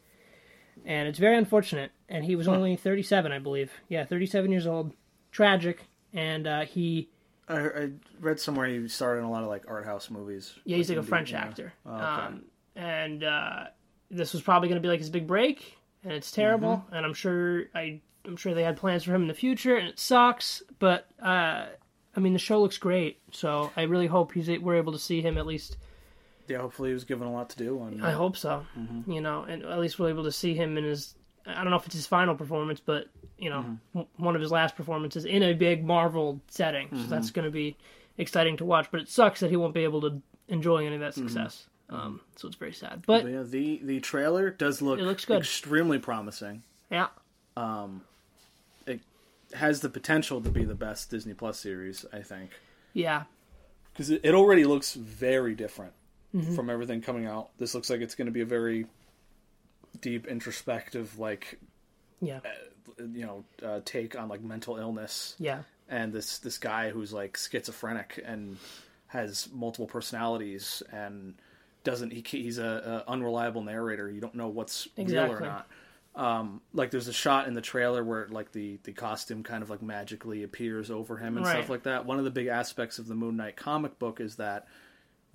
and 0.86 1.08
it's 1.08 1.18
very 1.20 1.38
unfortunate. 1.38 1.92
And 2.10 2.26
he 2.26 2.36
was 2.36 2.48
only 2.48 2.76
37, 2.76 3.32
I 3.32 3.40
believe. 3.40 3.72
Yeah, 3.90 4.06
37 4.06 4.52
years 4.52 4.68
old. 4.68 4.94
Tragic. 5.32 5.80
And 6.14 6.46
uh, 6.46 6.66
he, 6.66 7.10
I, 7.48 7.60
I 7.60 7.90
read 8.20 8.40
somewhere 8.40 8.68
he 8.68 8.88
starred 8.88 9.20
in 9.20 9.24
a 9.24 9.30
lot 9.32 9.44
of 9.44 9.50
like 9.50 9.66
art 9.68 9.86
house 9.86 10.10
movies. 10.10 10.54
yeah, 10.66 10.78
he's 10.78 10.90
like 10.90 10.98
a 10.98 11.04
French 11.04 11.34
actor. 11.34 11.74
Oh, 11.86 11.94
okay. 11.94 12.04
Um, 12.04 12.46
and 12.76 13.24
uh, 13.24 13.66
this 14.10 14.34
was 14.34 14.42
probably 14.42 14.68
going 14.70 14.82
to 14.82 14.86
be 14.86 14.90
like 14.90 15.00
his 15.00 15.10
big 15.10 15.28
break, 15.28 15.78
and 16.04 16.14
it's 16.14 16.32
terrible. 16.32 16.78
Mm-hmm. 16.78 16.96
And 16.96 17.06
I'm 17.06 17.14
sure 17.14 17.66
I, 17.74 18.02
I'm 18.26 18.36
sure 18.36 18.54
they 18.54 18.64
had 18.64 18.78
plans 18.78 19.04
for 19.04 19.14
him 19.14 19.22
in 19.22 19.28
the 19.28 19.34
future, 19.34 19.76
and 19.76 19.88
it 19.88 20.00
sucks. 20.00 20.64
But 20.80 21.08
uh, 21.22 21.68
I 22.16 22.20
mean, 22.20 22.34
the 22.34 22.40
show 22.40 22.62
looks 22.62 22.78
great, 22.78 23.20
so 23.32 23.72
I 23.76 23.84
really 23.84 24.08
hope 24.08 24.34
he's 24.34 24.50
we're 24.60 24.76
able 24.76 24.94
to 24.94 25.00
see 25.00 25.22
him 25.22 25.38
at 25.38 25.46
least. 25.46 25.78
yeah, 26.48 26.58
hopefully 26.60 26.90
he 26.90 26.94
was 26.94 27.04
given 27.04 27.28
a 27.28 27.34
lot 27.34 27.50
to 27.52 27.58
do. 27.58 27.80
On 27.80 28.02
I 28.02 28.12
hope 28.12 28.38
so. 28.38 28.66
Mm-hmm. 28.78 29.12
You 29.12 29.22
know, 29.22 29.44
and 29.44 29.64
at 29.64 29.80
least 29.80 30.00
we're 30.00 30.10
able 30.10 30.24
to 30.24 30.32
see 30.32 30.54
him 30.54 30.78
in 30.78 30.84
his. 30.84 31.16
I 31.46 31.56
don't 31.64 31.70
know 31.70 31.76
if 31.78 31.86
it's 31.86 31.96
his 31.96 32.08
final 32.08 32.36
performance, 32.36 32.80
but 32.80 33.08
you 33.38 33.50
know, 33.50 33.60
Mm-hmm. 33.62 33.76
w- 34.00 34.08
one 34.18 34.36
of 34.36 34.42
his 34.42 34.52
last 34.52 34.76
performances 34.76 35.26
in 35.26 35.44
a 35.44 35.54
big 35.54 35.84
Marvel 35.84 36.40
setting. 36.48 36.88
So 36.92 36.96
Mm-hmm. 36.98 37.10
that's 37.10 37.32
going 37.32 37.46
to 37.46 37.52
be 37.52 37.76
exciting 38.18 38.58
to 38.58 38.66
watch. 38.66 38.88
But 38.92 39.02
it 39.02 39.10
sucks 39.10 39.42
that 39.42 39.50
he 39.50 39.58
won't 39.58 39.74
be 39.74 39.84
able 39.84 40.02
to 40.02 40.22
enjoy 40.48 40.86
any 40.86 40.96
of 40.96 41.02
that 41.02 41.12
Mm-hmm. 41.14 41.28
success. 41.28 41.66
Um, 41.90 42.22
so 42.36 42.48
it's 42.48 42.58
very 42.58 42.74
sad. 42.74 43.04
But 43.06 43.24
But 43.24 43.32
yeah, 43.32 43.44
the 43.44 43.80
the 43.84 44.00
trailer 44.00 44.50
does 44.50 44.82
look 44.82 45.00
It 45.00 45.04
looks 45.04 45.26
good. 45.26 45.38
extremely 45.38 46.00
promising. 46.00 46.64
yeah, 46.90 47.08
Um, 47.58 48.02
It 48.88 49.02
has 49.54 49.82
the 49.82 49.90
potential 49.90 50.42
to 50.42 50.50
be 50.50 50.64
the 50.66 50.74
best 50.76 51.12
Disney 51.12 51.34
Plus 51.36 51.60
series. 51.60 52.06
I 52.12 52.22
think. 52.22 52.52
yeah, 52.94 53.24
because 53.94 54.10
it, 54.10 54.22
it 54.24 54.34
already 54.34 54.64
looks 54.66 54.94
very 54.96 55.54
different 55.56 55.94
Mm-hmm. 56.36 56.56
from 56.56 56.70
everything 56.70 57.02
coming 57.02 57.26
out. 57.28 57.50
This 57.60 57.74
looks 57.76 57.90
like 57.90 58.02
it's 58.02 58.16
going 58.16 58.26
to 58.26 58.32
be 58.32 58.42
a 58.42 58.46
very 58.46 58.88
deep, 60.02 60.28
introspective, 60.28 61.18
like 61.20 61.60
yeah, 62.22 62.40
you 63.00 63.26
know, 63.26 63.44
uh, 63.64 63.80
take 63.86 64.18
on 64.18 64.30
like 64.30 64.42
mental 64.42 64.78
illness 64.78 65.36
yeah, 65.40 65.60
and 65.90 66.14
this 66.14 66.40
this 66.40 66.58
guy 66.58 66.90
who's 66.90 67.12
like 67.14 67.38
schizophrenic 67.38 68.22
and 68.26 68.58
has 69.08 69.48
multiple 69.54 69.88
personalities 69.88 70.82
and 70.92 71.36
doesn't 71.84 72.12
he 72.12 72.24
he's 72.28 72.58
a, 72.58 73.04
a 73.08 73.12
unreliable 73.12 73.62
narrator. 73.62 74.10
You 74.10 74.22
don't 74.22 74.36
know 74.36 74.48
what's 74.48 74.88
real 74.98 75.32
or 75.32 75.40
not. 75.40 75.68
Um, 76.16 76.62
like 76.74 76.92
there's 76.92 77.10
a 77.10 77.14
shot 77.14 77.48
in 77.48 77.54
the 77.56 77.62
trailer 77.62 78.04
where 78.04 78.28
like 78.30 78.52
the 78.54 78.80
the 78.84 78.94
costume 78.94 79.44
kind 79.44 79.62
of 79.62 79.70
like 79.70 79.82
magically 79.82 80.44
appears 80.44 80.90
over 80.90 81.18
him 81.18 81.36
and 81.38 81.46
Right. 81.46 81.52
stuff 81.58 81.70
like 81.70 81.84
that. 81.84 82.06
One 82.06 82.18
of 82.20 82.24
the 82.24 82.32
big 82.32 82.48
aspects 82.48 83.00
of 83.00 83.08
the 83.08 83.16
Moon 83.16 83.36
Knight 83.38 83.58
comic 83.58 84.00
book 84.00 84.22
is 84.22 84.38
that 84.38 84.68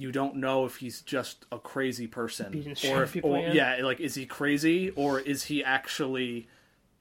you 0.00 0.10
don't 0.10 0.36
know 0.36 0.64
if 0.64 0.76
he's 0.76 1.02
just 1.02 1.44
a 1.52 1.58
crazy 1.58 2.06
person 2.06 2.74
or 2.88 3.02
if 3.02 3.14
or, 3.22 3.38
yeah. 3.38 3.80
like 3.82 4.00
is 4.00 4.14
he 4.14 4.24
crazy 4.24 4.90
or 4.90 5.20
is 5.20 5.44
he 5.44 5.62
actually 5.62 6.48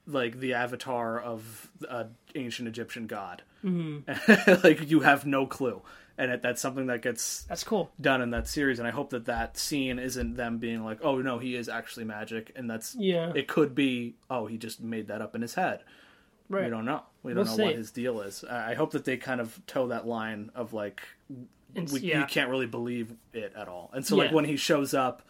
like 0.06 0.38
the 0.38 0.52
avatar 0.52 1.18
of 1.18 1.70
an 1.88 2.14
ancient 2.34 2.68
Egyptian 2.68 3.06
god? 3.06 3.42
Mm-hmm. 3.64 4.62
like 4.64 4.90
you 4.90 5.00
have 5.00 5.24
no 5.24 5.46
clue, 5.46 5.80
and 6.18 6.30
it, 6.30 6.42
that's 6.42 6.60
something 6.60 6.86
that 6.86 7.00
gets 7.00 7.44
that's 7.44 7.64
cool. 7.64 7.90
done 7.98 8.20
in 8.20 8.30
that 8.30 8.46
series. 8.48 8.78
And 8.78 8.86
I 8.86 8.90
hope 8.90 9.10
that 9.10 9.24
that 9.26 9.56
scene 9.56 9.98
isn't 9.98 10.34
them 10.34 10.58
being 10.58 10.84
like, 10.84 10.98
"Oh 11.02 11.22
no, 11.22 11.38
he 11.38 11.56
is 11.56 11.70
actually 11.70 12.04
magic," 12.04 12.52
and 12.54 12.68
that's 12.68 12.94
Yeah. 12.98 13.32
It 13.34 13.48
could 13.48 13.74
be, 13.74 14.16
"Oh, 14.28 14.46
he 14.46 14.58
just 14.58 14.82
made 14.82 15.08
that 15.08 15.22
up 15.22 15.34
in 15.34 15.40
his 15.40 15.54
head." 15.54 15.84
Right. 16.50 16.64
We 16.64 16.70
don't 16.70 16.84
know. 16.84 17.04
We 17.22 17.32
don't 17.32 17.46
We'll 17.46 17.56
know 17.56 17.64
what 17.64 17.76
his 17.76 17.92
deal 17.92 18.20
is. 18.22 18.44
I 18.44 18.74
hope 18.74 18.90
that 18.92 19.04
they 19.04 19.16
kind 19.16 19.40
of 19.40 19.58
toe 19.66 19.86
that 19.88 20.06
line 20.06 20.50
of 20.54 20.72
like, 20.72 21.00
It's- 21.74 21.92
we, 21.92 22.00
yeah. 22.00 22.20
you 22.20 22.26
can't 22.26 22.50
really 22.50 22.66
believe 22.66 23.12
it 23.32 23.52
at 23.56 23.68
all. 23.68 23.90
And 23.92 24.04
so, 24.06 24.16
like 24.16 24.30
Yeah. 24.30 24.34
when 24.36 24.44
he 24.44 24.56
shows 24.56 24.94
up, 24.94 25.22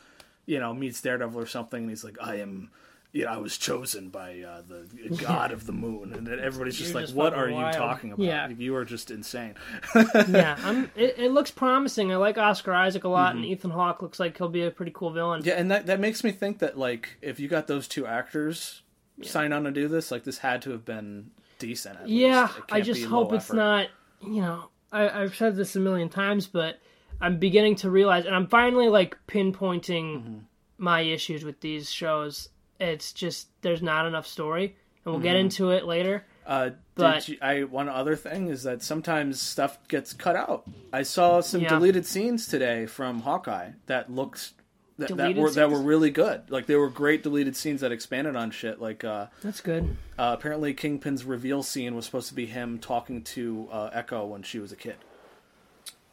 you 0.46 0.58
know, 0.58 0.72
meets 0.74 1.00
Daredevil 1.00 1.40
or 1.40 1.46
something, 1.46 1.82
and 1.82 1.90
he's 1.90 2.04
like, 2.04 2.16
"I 2.20 2.36
am." 2.36 2.70
You 3.12 3.24
know, 3.24 3.32
I 3.32 3.38
was 3.38 3.58
chosen 3.58 4.08
by 4.10 4.40
uh, 4.42 4.62
the 4.68 5.16
god 5.20 5.50
of 5.50 5.66
the 5.66 5.72
moon, 5.72 6.12
and 6.14 6.28
everybody's 6.28 6.76
just 6.78 6.90
You're 6.90 7.00
like, 7.00 7.06
just 7.06 7.16
"What 7.16 7.32
fucking 7.34 7.54
are 7.56 7.66
you 7.66 7.72
talking 7.76 8.12
about? 8.12 8.24
Yeah. 8.24 8.48
You 8.48 8.76
are 8.76 8.84
just 8.84 9.10
insane." 9.10 9.54
yeah, 10.28 10.56
I'm, 10.62 10.84
it, 10.96 11.16
it 11.18 11.30
looks 11.32 11.50
promising. 11.50 12.12
I 12.12 12.16
like 12.16 12.38
Oscar 12.38 12.72
Isaac 12.72 13.02
a 13.02 13.08
lot, 13.08 13.34
and 13.34 13.44
Ethan 13.44 13.70
Hawke 13.72 14.00
looks 14.00 14.20
like 14.20 14.38
he'll 14.38 14.48
be 14.48 14.62
a 14.62 14.70
pretty 14.70 14.92
cool 14.94 15.10
villain. 15.10 15.40
Mm-hmm. 15.40 15.48
Yeah, 15.48 15.54
and 15.56 15.70
that 15.72 15.86
that 15.86 15.98
makes 15.98 16.22
me 16.22 16.30
think 16.30 16.60
that 16.60 16.78
like 16.78 17.16
if 17.20 17.40
you 17.40 17.48
got 17.48 17.66
those 17.66 17.88
two 17.88 18.06
actors 18.06 18.82
sign 19.22 19.52
on 19.52 19.64
to 19.64 19.72
do 19.72 19.88
this, 19.88 20.10
like 20.12 20.22
this 20.22 20.38
had 20.38 20.62
to 20.62 20.70
have 20.70 20.84
been 20.84 21.32
decent. 21.58 21.98
At 22.00 22.08
Yeah, 22.08 22.42
least. 22.42 22.58
I 22.70 22.80
just 22.80 23.04
hope 23.04 23.30
low 23.30 23.36
it's 23.38 23.46
effort. 23.46 23.56
not. 23.56 23.86
You 24.22 24.42
know, 24.42 24.68
I, 24.92 25.08
I've 25.22 25.34
said 25.36 25.56
this 25.56 25.76
a 25.76 25.80
million 25.80 26.08
times, 26.08 26.46
but 26.46 26.78
I'm 27.20 27.38
beginning 27.38 27.76
to 27.76 27.90
realize, 27.90 28.24
and 28.26 28.34
I'm 28.34 28.46
finally 28.48 28.88
like 28.88 29.16
pinpointing 29.26 30.16
Mm-hmm. 30.22 30.38
my 30.78 31.00
issues 31.02 31.44
with 31.44 31.60
these 31.60 31.90
shows. 31.90 32.48
It's 32.78 33.12
just 33.12 33.48
there's 33.62 33.82
not 33.82 34.06
enough 34.06 34.26
story, 34.26 34.76
and 35.04 35.12
we'll 35.14 35.22
get 35.22 35.30
Mm-hmm. 35.36 35.40
into 35.44 35.70
it 35.70 35.84
later. 35.84 36.24
Uh, 36.46 36.70
But- 36.94 37.28
you, 37.28 37.36
I 37.42 37.62
one 37.64 37.88
other 37.88 38.16
thing 38.16 38.48
is 38.48 38.62
that 38.64 38.82
sometimes 38.82 39.40
stuff 39.40 39.78
gets 39.88 40.12
cut 40.12 40.34
out. 40.36 40.64
I 40.92 41.02
saw 41.02 41.40
some 41.40 41.60
Yeah. 41.60 41.68
deleted 41.68 42.06
scenes 42.06 42.46
today 42.48 42.86
from 42.86 43.20
Hawkeye 43.20 43.72
that 43.86 44.10
looks 44.10 44.54
that, 45.00 45.16
that 45.16 45.36
were 45.36 45.50
that 45.50 45.70
were 45.70 45.80
really 45.82 46.10
good. 46.10 46.50
Like 46.50 46.66
they 46.66 46.76
were 46.76 46.88
great 46.88 47.22
deleted 47.22 47.56
scenes 47.56 47.80
that 47.82 47.92
expanded 47.92 48.36
on 48.36 48.50
shit. 48.52 48.80
Like 48.80 49.04
uh, 49.04 49.26
That's 49.42 49.60
good. 49.60 49.96
uh, 50.18 50.36
apparently 50.38 50.72
Kingpin's 50.74 51.24
reveal 51.24 51.62
scene 51.62 51.94
was 51.94 52.04
supposed 52.06 52.28
to 52.28 52.34
be 52.34 52.46
him 52.46 52.78
talking 52.78 53.22
to 53.22 53.68
uh, 53.72 53.90
Echo 53.92 54.24
when 54.26 54.42
she 54.42 54.58
was 54.58 54.72
a 54.72 54.76
kid, 54.76 54.96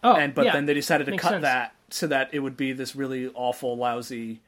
Oh, 0.03 0.13
and 0.15 0.33
but 0.33 0.45
yeah. 0.45 0.53
then 0.53 0.65
they 0.65 0.73
decided 0.73 1.05
to 1.05 1.11
Makes 1.11 1.23
cut 1.23 1.29
sense. 1.31 1.41
that 1.43 1.73
so 1.89 2.07
that 2.07 2.29
it 2.33 2.39
would 2.39 2.57
be 2.57 2.73
this 2.73 2.95
really 2.95 3.29
awful, 3.33 3.77
lousy 3.77 4.41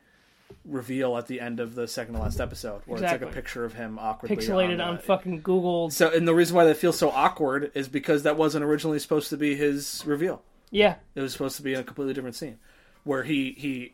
reveal 0.66 1.16
at 1.18 1.28
the 1.28 1.40
end 1.40 1.60
of 1.60 1.76
the 1.76 1.88
second 1.88 2.16
to 2.16 2.20
last 2.20 2.40
episode, 2.40 2.82
where 2.86 3.02
it's 3.02 3.12
like 3.12 3.22
a 3.22 3.28
picture 3.28 3.66
of 3.66 3.74
him 3.76 4.00
awkwardly 4.00 4.36
pixelated 4.36 4.74
on, 4.76 4.82
on 4.82 4.98
fucking 4.98 5.42
Google. 5.42 5.90
So, 5.92 6.12
and 6.12 6.28
the 6.28 6.34
reason 6.36 6.56
why 6.56 6.66
that 6.66 6.78
feels 6.78 6.98
so 6.98 7.10
awkward 7.12 7.72
is 7.76 7.88
because 7.88 8.24
that 8.24 8.36
wasn't 8.36 8.64
originally 8.66 9.00
supposed 9.00 9.30
to 9.30 9.38
be 9.38 9.56
his 9.56 10.04
reveal. 10.06 10.42
Yeah, 10.72 10.96
It 11.16 11.22
was 11.22 11.34
supposed 11.34 11.56
to 11.58 11.64
be 11.64 11.74
a 11.74 11.84
completely 11.84 12.14
different 12.14 12.36
scene, 12.36 12.58
where 13.04 13.24
he 13.24 13.56
he 13.58 13.94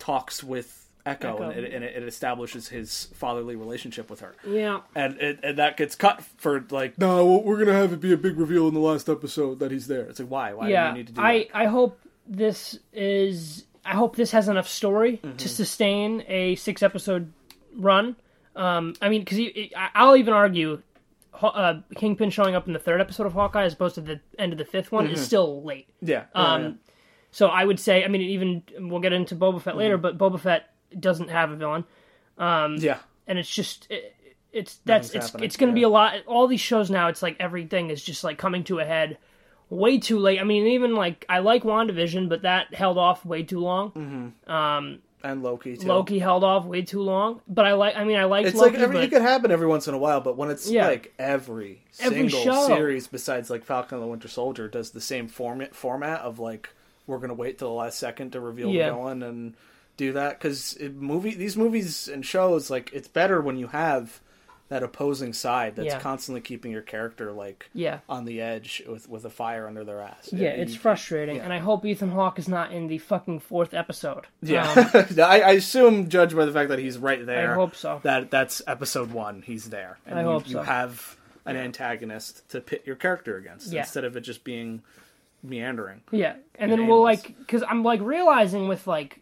talks 0.00 0.42
with 0.42 0.88
Echo, 1.06 1.34
Echo. 1.36 1.42
And, 1.50 1.64
it, 1.64 1.72
and 1.72 1.84
it 1.84 2.02
establishes 2.02 2.68
his 2.68 3.08
fatherly 3.14 3.56
relationship 3.56 4.10
with 4.10 4.20
her, 4.20 4.34
yeah. 4.46 4.80
and 4.94 5.18
it, 5.20 5.38
and 5.42 5.58
that 5.58 5.76
gets 5.76 5.94
cut 5.94 6.22
for 6.36 6.64
like, 6.70 6.98
no, 6.98 7.38
we're 7.38 7.58
gonna 7.58 7.72
have 7.72 7.92
it 7.92 8.00
be 8.00 8.12
a 8.12 8.16
big 8.18 8.36
reveal 8.38 8.68
in 8.68 8.74
the 8.74 8.80
last 8.80 9.08
episode 9.08 9.60
that 9.60 9.70
he's 9.70 9.86
there. 9.86 10.02
It's 10.02 10.20
like, 10.20 10.28
why? 10.28 10.52
Why 10.52 10.66
do 10.66 10.72
yeah, 10.72 10.90
you 10.90 10.98
need 10.98 11.06
to 11.06 11.12
do 11.14 11.20
I 11.22 11.38
that? 11.44 11.56
I 11.56 11.66
hope 11.66 11.98
this 12.26 12.78
is. 12.92 13.64
I 13.82 13.92
hope 13.94 14.14
this 14.14 14.30
has 14.32 14.48
enough 14.48 14.68
story 14.68 15.20
Mm-hmm. 15.24 15.36
to 15.36 15.48
sustain 15.48 16.22
a 16.28 16.54
six 16.56 16.82
episode 16.82 17.32
run. 17.74 18.14
Um, 18.54 18.92
I 19.00 19.08
mean, 19.08 19.22
because 19.22 19.38
I'll 19.94 20.16
even 20.16 20.34
argue, 20.34 20.82
uh, 21.40 21.76
Kingpin 21.96 22.28
showing 22.28 22.54
up 22.54 22.66
in 22.66 22.74
the 22.74 22.78
third 22.78 23.00
episode 23.00 23.26
of 23.26 23.32
Hawkeye 23.32 23.64
as 23.64 23.72
opposed 23.72 23.94
to 23.94 24.02
the 24.02 24.20
end 24.38 24.52
of 24.52 24.58
the 24.58 24.66
fifth 24.66 24.92
one 24.92 25.06
is 25.06 25.24
still 25.24 25.62
late. 25.62 25.88
Yeah, 26.02 26.24
Mm-hmm. 26.34 26.38
yeah, 26.38 26.52
Um, 26.54 26.62
yeah. 26.62 26.70
So 27.30 27.46
I 27.48 27.64
would 27.64 27.78
say, 27.78 28.04
I 28.04 28.08
mean, 28.08 28.22
even 28.22 28.62
we'll 28.78 29.00
get 29.00 29.12
into 29.12 29.36
Boba 29.36 29.60
Fett 29.62 29.76
later, 29.76 29.96
Mm-hmm. 29.98 30.16
but 30.16 30.32
Boba 30.32 30.40
Fett 30.40 30.70
doesn't 30.98 31.28
have 31.30 31.50
a 31.52 31.56
villain, 31.56 31.84
yeah. 32.38 32.98
and 33.26 33.38
it's 33.38 33.50
just. 33.50 33.86
It, 33.90 34.16
it's 34.52 34.80
that's 34.84 35.14
Nothing's 35.14 35.34
it's 35.36 35.42
it's 35.44 35.56
going 35.56 35.70
to 35.70 35.74
be 35.76 35.84
a 35.84 35.88
lot. 35.88 36.14
All 36.26 36.48
these 36.48 36.60
shows 36.60 36.90
now, 36.90 37.06
it's 37.06 37.22
like 37.22 37.36
everything 37.38 37.90
is 37.90 38.02
just 38.02 38.24
like 38.24 38.36
coming 38.36 38.64
to 38.64 38.80
a 38.80 38.84
head 38.84 39.16
way 39.68 39.98
too 39.98 40.18
late. 40.18 40.40
I 40.40 40.42
mean, 40.42 40.66
even 40.66 40.96
like 40.96 41.24
I 41.28 41.38
like 41.38 41.62
WandaVision, 41.62 42.28
but 42.28 42.42
that 42.42 42.74
held 42.74 42.98
off 42.98 43.24
way 43.24 43.44
too 43.44 43.60
long. 43.60 43.92
Mm-hmm. 43.92 44.50
Um, 44.50 44.98
and 45.22 45.44
Loki 45.44 45.76
too. 45.76 45.86
Loki 45.86 46.18
held 46.18 46.42
off 46.42 46.64
way 46.64 46.82
too 46.82 47.00
long. 47.00 47.42
But 47.46 47.64
I 47.66 47.74
like. 47.74 47.94
I 47.94 48.02
mean, 48.02 48.16
I 48.16 48.24
like 48.24 48.44
It's 48.46 48.56
Loki, 48.56 48.72
like 48.72 48.80
every, 48.80 48.96
but 48.96 49.04
it 49.04 49.10
could 49.10 49.22
happen 49.22 49.52
every 49.52 49.68
once 49.68 49.86
in 49.86 49.94
a 49.94 49.98
while, 49.98 50.20
but 50.20 50.36
when 50.36 50.50
it's 50.50 50.68
Yeah. 50.68 50.88
like 50.88 51.14
every, 51.16 51.84
Every 52.00 52.28
single 52.28 52.42
show. 52.42 52.66
series 52.74 53.06
besides 53.06 53.50
like 53.50 53.64
Falcon 53.64 53.98
and 53.98 54.02
the 54.02 54.08
Winter 54.10 54.26
Soldier 54.26 54.66
does 54.66 54.90
the 54.90 55.00
same 55.00 55.28
format 55.28 55.76
format 55.76 56.22
of 56.22 56.40
like 56.40 56.70
we're 57.06 57.18
gonna 57.18 57.34
wait 57.34 57.58
till 57.58 57.68
the 57.68 57.74
last 57.74 57.98
second 57.98 58.32
to 58.32 58.40
reveal 58.40 58.70
Yeah. 58.70 58.90
the 58.90 58.94
villain 58.96 59.22
and 59.22 59.54
do 59.96 60.12
that 60.14 60.38
because 60.38 60.78
movie 60.94 61.34
these 61.34 61.56
movies 61.56 62.08
and 62.08 62.24
shows 62.24 62.70
like 62.70 62.90
it's 62.92 63.08
better 63.08 63.40
when 63.40 63.56
you 63.58 63.66
have 63.68 64.20
that 64.68 64.82
opposing 64.84 65.32
side 65.32 65.74
that's 65.74 65.86
Yeah. 65.86 65.98
constantly 65.98 66.40
keeping 66.40 66.70
your 66.70 66.80
character 66.80 67.32
like 67.32 67.68
yeah, 67.74 67.98
on 68.08 68.24
the 68.24 68.40
edge 68.40 68.82
with 68.88 69.08
with 69.08 69.24
a 69.24 69.30
fire 69.30 69.66
under 69.66 69.82
their 69.82 70.00
ass. 70.00 70.30
yeah, 70.32 70.50
And 70.50 70.62
it's 70.62 70.76
frustrating, 70.76 71.36
yeah. 71.36 71.42
and 71.42 71.52
I 71.52 71.58
hope 71.58 71.84
Ethan 71.84 72.10
Hawke 72.12 72.38
is 72.38 72.46
not 72.48 72.70
in 72.70 72.86
the 72.86 72.98
fucking 72.98 73.40
fourth 73.40 73.74
episode. 73.74 74.26
Yeah, 74.40 74.70
Um, 74.94 75.06
I, 75.24 75.40
I 75.40 75.50
assume, 75.54 76.08
judged 76.08 76.36
by 76.36 76.44
the 76.44 76.52
fact 76.52 76.68
that 76.68 76.78
he's 76.78 76.98
right 76.98 77.26
there, 77.26 77.50
I 77.50 77.54
hope 77.56 77.74
so. 77.74 77.98
that 78.04 78.30
that's 78.30 78.62
episode 78.68 79.10
one. 79.10 79.42
He's 79.42 79.70
there, 79.70 79.98
and 80.06 80.16
I 80.16 80.22
you, 80.22 80.28
hope 80.28 80.48
you 80.48 80.58
have 80.58 81.16
an 81.46 81.56
antagonist 81.56 82.48
to 82.50 82.60
pit 82.60 82.84
your 82.86 82.94
character 82.96 83.36
against 83.36 83.72
instead 83.74 84.04
of 84.04 84.16
it 84.16 84.20
just 84.20 84.44
being 84.44 84.82
meandering. 85.42 86.02
Yeah, 86.10 86.34
and 86.56 86.70
then 86.70 86.80
And 86.80 86.88
we'll 86.88 87.02
like 87.02 87.36
because 87.38 87.62
I'm 87.62 87.82
like 87.82 88.00
realizing 88.00 88.68
with 88.68 88.86
like 88.86 89.20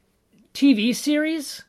TV 0.54 0.94
series, 0.94 1.64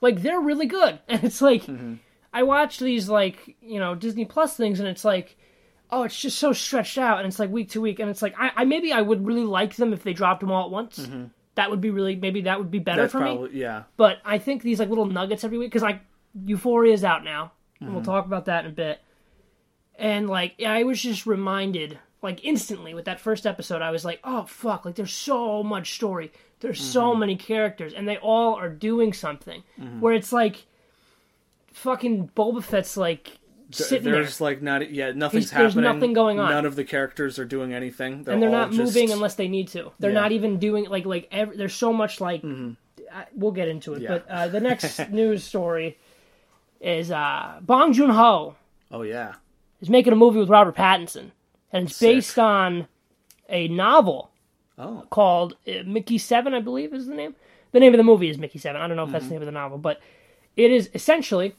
like 0.00 0.22
they're 0.22 0.40
really 0.40 0.66
good, 0.66 0.98
and 1.08 1.24
it's 1.24 1.40
like 1.42 1.62
Mm-hmm. 1.64 1.94
I 2.32 2.42
watch 2.42 2.78
these 2.78 3.08
like 3.08 3.56
you 3.60 3.80
know 3.80 3.94
Disney 3.94 4.24
Plus 4.24 4.56
things, 4.56 4.80
and 4.80 4.88
it's 4.88 5.04
like 5.04 5.36
oh, 5.90 6.02
it's 6.02 6.20
just 6.20 6.38
so 6.38 6.52
stretched 6.52 6.98
out, 6.98 7.18
and 7.18 7.26
it's 7.26 7.38
like 7.38 7.50
week 7.50 7.70
to 7.70 7.80
week, 7.80 7.98
and 7.98 8.10
it's 8.10 8.20
like 8.20 8.34
I, 8.38 8.50
I 8.56 8.64
maybe 8.66 8.92
I 8.92 9.00
would 9.00 9.26
really 9.26 9.44
like 9.44 9.74
them 9.76 9.92
if 9.94 10.02
they 10.02 10.12
dropped 10.12 10.40
them 10.40 10.52
all 10.52 10.66
at 10.66 10.70
once. 10.70 11.08
That 11.54 11.70
would 11.70 11.80
be 11.80 11.90
really 11.90 12.14
maybe 12.14 12.42
that 12.42 12.58
would 12.58 12.70
be 12.70 12.78
better 12.78 13.08
Mm-hmm. 13.08 13.18
That's 13.24 13.34
for 13.36 13.48
me. 13.48 13.58
yeah. 13.58 13.84
But 13.96 14.18
I 14.24 14.38
think 14.38 14.62
these 14.62 14.78
like 14.78 14.90
little 14.90 15.06
nuggets 15.06 15.42
every 15.42 15.58
week 15.58 15.70
because 15.70 15.82
like 15.82 16.00
Euphoria 16.44 16.92
is 16.92 17.02
out 17.04 17.24
now, 17.24 17.52
Mm-hmm. 17.82 17.94
we'll 17.94 18.04
talk 18.04 18.26
about 18.26 18.44
that 18.44 18.64
in 18.66 18.70
a 18.70 18.74
bit. 18.74 19.00
And 19.98 20.28
like 20.28 20.62
I 20.64 20.84
was 20.84 21.00
just 21.00 21.26
reminded, 21.26 21.98
like 22.22 22.44
instantly 22.44 22.94
with 22.94 23.04
that 23.06 23.20
first 23.20 23.46
episode, 23.46 23.80
I 23.82 23.90
was 23.90 24.04
like, 24.04 24.20
oh 24.24 24.44
fuck! 24.44 24.84
Like 24.84 24.94
there's 24.96 25.12
so 25.12 25.62
much 25.62 25.94
story, 25.94 26.32
there's 26.60 26.80
so 26.80 27.10
Mm-hmm. 27.10 27.20
many 27.20 27.36
characters, 27.36 27.92
and 27.94 28.08
they 28.08 28.16
all 28.18 28.54
are 28.54 28.68
doing 28.68 29.12
something. 29.12 29.62
Where 30.00 30.14
it's 30.14 30.32
like, 30.32 30.66
fucking 31.72 32.30
Boba 32.36 32.62
Fett's 32.62 32.96
like 32.96 33.38
sitting 33.70 34.04
there, 34.04 34.14
There's 34.14 34.40
like 34.40 34.62
not 34.62 34.90
yeah 34.90 35.12
nothing's 35.12 35.50
He's- 35.50 35.58
there's 35.58 35.74
happening. 35.74 35.94
nothing 35.94 36.12
going 36.12 36.40
on. 36.40 36.50
None 36.50 36.66
of 36.66 36.74
the 36.76 36.84
characters 36.84 37.38
are 37.38 37.44
doing 37.44 37.72
anything, 37.72 38.22
They're 38.24 38.34
and 38.34 38.42
they're 38.42 38.50
not 38.50 38.70
just- 38.72 38.94
moving 38.94 39.12
unless 39.12 39.34
they 39.34 39.48
need 39.48 39.68
to. 39.68 39.92
They're 39.98 40.10
Yeah. 40.10 40.20
not 40.20 40.32
even 40.32 40.58
doing 40.58 40.86
like 40.86 41.04
like 41.06 41.28
every, 41.30 41.56
there's 41.56 41.74
so 41.74 41.92
much 41.92 42.20
like 42.20 42.42
I, 42.44 43.26
we'll 43.34 43.52
get 43.52 43.68
into 43.68 43.92
it. 43.94 44.02
Mm-hmm. 44.02 44.02
Yeah. 44.04 44.18
But 44.26 44.28
uh, 44.28 44.48
the 44.48 44.60
next 44.60 45.10
news 45.10 45.44
story 45.44 45.98
is 46.80 47.10
uh, 47.10 47.58
Bong 47.60 47.92
Joon 47.92 48.10
Ho 48.10 48.56
Oh 48.90 49.02
yeah, 49.02 49.34
is 49.80 49.90
making 49.90 50.12
a 50.12 50.16
movie 50.16 50.38
with 50.40 50.48
Robert 50.48 50.74
Pattinson, 50.74 51.30
and 51.72 51.86
it's 51.88 51.96
Sick. 51.96 52.16
based 52.16 52.38
on 52.38 52.86
a 53.48 53.68
novel 53.68 54.30
oh 54.78 55.04
called 55.10 55.56
uh, 55.66 55.82
Mickey 55.86 56.18
Seven, 56.18 56.54
I 56.54 56.60
believe 56.60 56.92
is 56.94 57.06
the 57.06 57.14
name. 57.14 57.34
The 57.72 57.80
name 57.80 57.92
of 57.94 57.98
the 57.98 58.04
movie 58.04 58.30
is 58.30 58.38
Mickey 58.38 58.58
Seven. 58.58 58.80
I 58.80 58.86
don't 58.88 58.96
know 58.96 59.02
if 59.02 59.08
Mm-hmm. 59.08 59.12
that's 59.12 59.24
the 59.26 59.32
name 59.32 59.42
of 59.42 59.46
the 59.46 59.52
novel, 59.52 59.78
but 59.78 60.00
it 60.56 60.70
is 60.70 60.90
essentially 60.94 61.54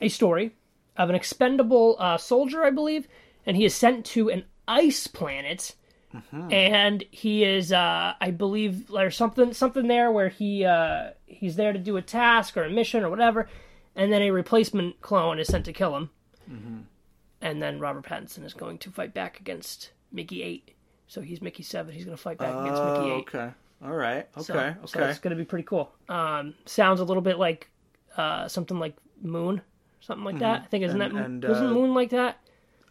a 0.00 0.08
story 0.08 0.52
of 0.96 1.08
an 1.10 1.14
expendable 1.14 1.96
uh, 1.98 2.16
soldier, 2.16 2.64
I 2.64 2.70
believe, 2.70 3.06
and 3.46 3.56
he 3.56 3.64
is 3.64 3.74
sent 3.74 4.04
to 4.06 4.30
an 4.30 4.44
ice 4.68 5.06
planet, 5.06 5.74
Mm-hmm. 6.14 6.52
and 6.52 7.04
he 7.10 7.44
is, 7.44 7.72
uh, 7.72 8.14
I 8.20 8.30
believe, 8.30 8.88
there's 8.88 9.16
something 9.16 9.52
something 9.52 9.86
there 9.86 10.10
where 10.10 10.28
he 10.28 10.64
uh, 10.64 11.10
he's 11.26 11.56
there 11.56 11.72
to 11.72 11.78
do 11.78 11.96
a 11.98 12.02
task 12.02 12.56
or 12.56 12.64
a 12.64 12.70
mission 12.70 13.04
or 13.04 13.10
whatever, 13.10 13.48
and 13.94 14.10
then 14.12 14.22
a 14.22 14.30
replacement 14.30 15.00
clone 15.02 15.38
is 15.38 15.48
sent 15.48 15.64
to 15.66 15.72
kill 15.74 15.94
him, 15.96 16.10
Mm-hmm. 16.50 16.78
And 17.40 17.62
then 17.62 17.78
Robert 17.80 18.04
Pattinson 18.04 18.44
is 18.44 18.54
going 18.54 18.78
to 18.78 18.90
fight 18.90 19.14
back 19.14 19.40
against 19.40 19.90
Mickey 20.12 20.42
Eight. 20.42 20.70
So 21.08 21.20
he's 21.20 21.40
Mickey 21.40 21.62
Seven. 21.62 21.94
He's 21.94 22.04
going 22.04 22.16
to 22.16 22.22
fight 22.22 22.38
back 22.38 22.54
against 22.54 22.80
Oh, 22.82 22.92
Mickey 23.00 23.10
Eight. 23.14 23.20
okay, 23.34 23.50
all 23.84 23.92
right, 23.94 24.28
okay, 24.36 24.42
So, 24.42 24.54
okay. 24.54 24.74
so 24.86 25.00
it's 25.04 25.18
going 25.20 25.36
to 25.36 25.42
be 25.42 25.44
pretty 25.44 25.64
cool. 25.64 25.92
Um, 26.08 26.54
sounds 26.64 27.00
a 27.00 27.04
little 27.04 27.22
bit 27.22 27.38
like 27.38 27.70
uh, 28.16 28.48
something 28.48 28.78
like 28.78 28.96
Moon, 29.22 29.60
something 30.00 30.24
like 30.24 30.38
that. 30.40 30.62
I 30.62 30.66
think 30.66 30.84
isn't 30.84 30.98
Mm-hmm. 30.98 31.16
And- 31.16 31.42
that 31.42 31.46
and, 31.46 31.48
wasn't 31.48 31.70
uh, 31.70 31.74
Moon 31.74 31.94
like 31.94 32.10
that 32.10 32.38